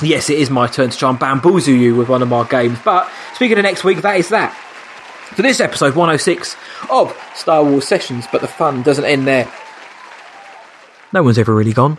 Yes, 0.00 0.30
it 0.30 0.38
is 0.38 0.50
my 0.50 0.68
turn 0.68 0.90
to 0.90 0.96
try 0.96 1.10
and 1.10 1.18
bamboozle 1.18 1.74
you 1.74 1.96
with 1.96 2.08
one 2.08 2.22
of 2.22 2.28
my 2.28 2.46
games. 2.46 2.78
But 2.84 3.10
speaking 3.34 3.58
of 3.58 3.64
next 3.64 3.82
week, 3.82 4.02
that 4.02 4.16
is 4.16 4.28
that. 4.28 4.52
For 5.34 5.42
this 5.42 5.58
episode 5.58 5.96
106 5.96 6.56
of 6.90 7.20
Star 7.34 7.64
Wars 7.64 7.88
Sessions, 7.88 8.28
but 8.30 8.40
the 8.40 8.46
fun 8.46 8.84
doesn't 8.84 9.04
end 9.04 9.26
there. 9.26 9.50
No 11.12 11.24
one's 11.24 11.38
ever 11.38 11.52
really 11.52 11.72
gone. 11.72 11.98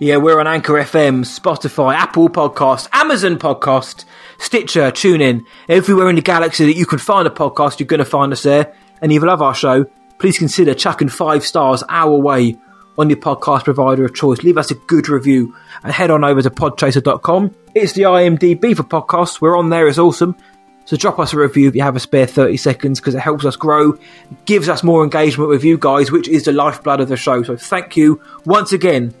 Yeah, 0.00 0.16
we're 0.16 0.40
on 0.40 0.48
Anchor 0.48 0.72
FM, 0.72 1.24
Spotify, 1.24 1.94
Apple 1.94 2.28
Podcast, 2.28 2.88
Amazon 2.92 3.38
Podcast, 3.38 4.04
Stitcher, 4.38 4.90
TuneIn, 4.90 5.44
everywhere 5.68 6.08
in 6.08 6.16
the 6.16 6.22
galaxy 6.22 6.66
that 6.66 6.76
you 6.76 6.86
can 6.86 6.98
find 6.98 7.26
a 7.26 7.30
podcast, 7.30 7.78
you're 7.78 7.86
going 7.86 7.98
to 7.98 8.04
find 8.04 8.32
us 8.32 8.42
there. 8.42 8.74
And 9.00 9.12
if 9.12 9.16
you 9.16 9.26
love 9.26 9.42
our 9.42 9.54
show, 9.54 9.84
please 10.18 10.38
consider 10.38 10.74
chucking 10.74 11.08
five 11.08 11.44
stars 11.44 11.82
our 11.88 12.16
way 12.16 12.56
on 12.96 13.10
your 13.10 13.18
podcast 13.18 13.64
provider 13.64 14.04
of 14.04 14.14
choice. 14.14 14.42
Leave 14.42 14.58
us 14.58 14.70
a 14.70 14.74
good 14.74 15.08
review 15.08 15.54
and 15.82 15.92
head 15.92 16.10
on 16.10 16.24
over 16.24 16.42
to 16.42 16.50
podchaser.com. 16.50 17.54
It's 17.74 17.92
the 17.92 18.02
IMDb 18.02 18.76
for 18.76 18.84
podcasts. 18.84 19.40
We're 19.40 19.58
on 19.58 19.70
there. 19.70 19.88
It's 19.88 19.98
awesome. 19.98 20.36
So 20.86 20.96
drop 20.96 21.18
us 21.18 21.32
a 21.32 21.38
review 21.38 21.68
if 21.68 21.74
you 21.74 21.82
have 21.82 21.96
a 21.96 22.00
spare 22.00 22.26
30 22.26 22.58
seconds 22.58 23.00
because 23.00 23.14
it 23.14 23.20
helps 23.20 23.44
us 23.44 23.56
grow, 23.56 23.98
gives 24.44 24.68
us 24.68 24.82
more 24.82 25.02
engagement 25.02 25.48
with 25.48 25.64
you 25.64 25.78
guys, 25.78 26.12
which 26.12 26.28
is 26.28 26.44
the 26.44 26.52
lifeblood 26.52 27.00
of 27.00 27.08
the 27.08 27.16
show. 27.16 27.42
So 27.42 27.56
thank 27.56 27.96
you 27.96 28.20
once 28.44 28.72
again 28.72 29.14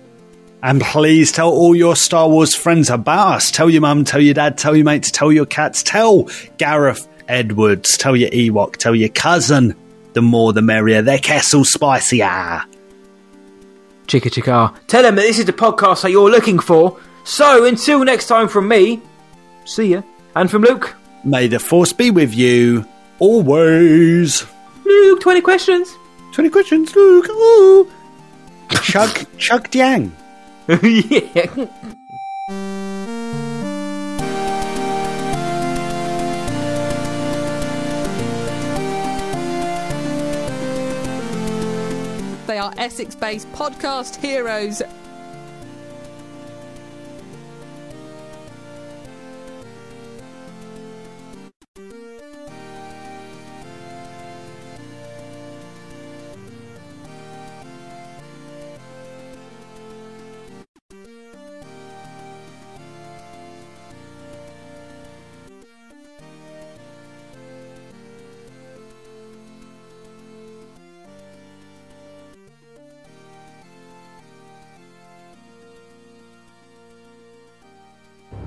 And 0.64 0.80
please 0.80 1.30
tell 1.30 1.50
all 1.50 1.76
your 1.76 1.94
Star 1.94 2.26
Wars 2.26 2.54
friends 2.54 2.88
about 2.88 3.34
us. 3.34 3.50
Tell 3.50 3.68
your 3.68 3.82
mum, 3.82 4.02
tell 4.02 4.22
your 4.22 4.32
dad, 4.32 4.56
tell 4.56 4.74
your 4.74 4.86
mates, 4.86 5.10
tell 5.10 5.30
your 5.30 5.44
cats, 5.44 5.82
tell 5.82 6.26
Gareth 6.56 7.06
Edwards, 7.28 7.98
tell 7.98 8.16
your 8.16 8.30
Ewok, 8.30 8.76
tell 8.76 8.94
your 8.94 9.10
cousin. 9.10 9.76
The 10.14 10.22
more 10.22 10.54
the 10.54 10.62
merrier. 10.62 11.02
Their 11.02 11.18
Kessel 11.18 11.64
spicier. 11.64 12.62
Chicka 14.06 14.30
chicka. 14.30 14.74
Tell 14.86 15.02
them 15.02 15.16
that 15.16 15.22
this 15.22 15.38
is 15.38 15.44
the 15.44 15.52
podcast 15.52 16.00
that 16.00 16.12
you're 16.12 16.30
looking 16.30 16.58
for. 16.58 16.98
So 17.24 17.66
until 17.66 18.02
next 18.02 18.28
time 18.28 18.48
from 18.48 18.66
me, 18.66 19.02
see 19.66 19.88
ya. 19.88 20.00
And 20.34 20.50
from 20.50 20.62
Luke. 20.62 20.94
May 21.24 21.46
the 21.46 21.58
force 21.58 21.92
be 21.92 22.10
with 22.10 22.32
you 22.32 22.86
always. 23.18 24.46
Luke, 24.86 25.20
20 25.20 25.42
questions. 25.42 25.94
20 26.32 26.48
questions, 26.48 26.96
Luke. 26.96 27.28
Ooh. 27.28 27.90
Chug, 28.80 29.26
chug 29.36 29.70
diang. 29.70 30.10
They 42.46 42.58
are 42.58 42.72
Essex 42.78 43.14
based 43.14 43.50
podcast 43.52 44.16
heroes. 44.16 44.80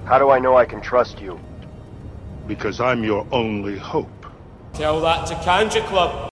How 0.08 0.18
do 0.18 0.30
I 0.30 0.40
know 0.40 0.56
I 0.56 0.64
can 0.64 0.80
trust 0.80 1.20
you? 1.20 1.38
Because 2.48 2.80
I'm 2.80 3.04
your 3.04 3.28
only 3.30 3.78
hope. 3.78 4.26
Tell 4.72 5.02
that 5.02 5.28
to 5.28 5.34
Kanjiklub. 5.36 6.30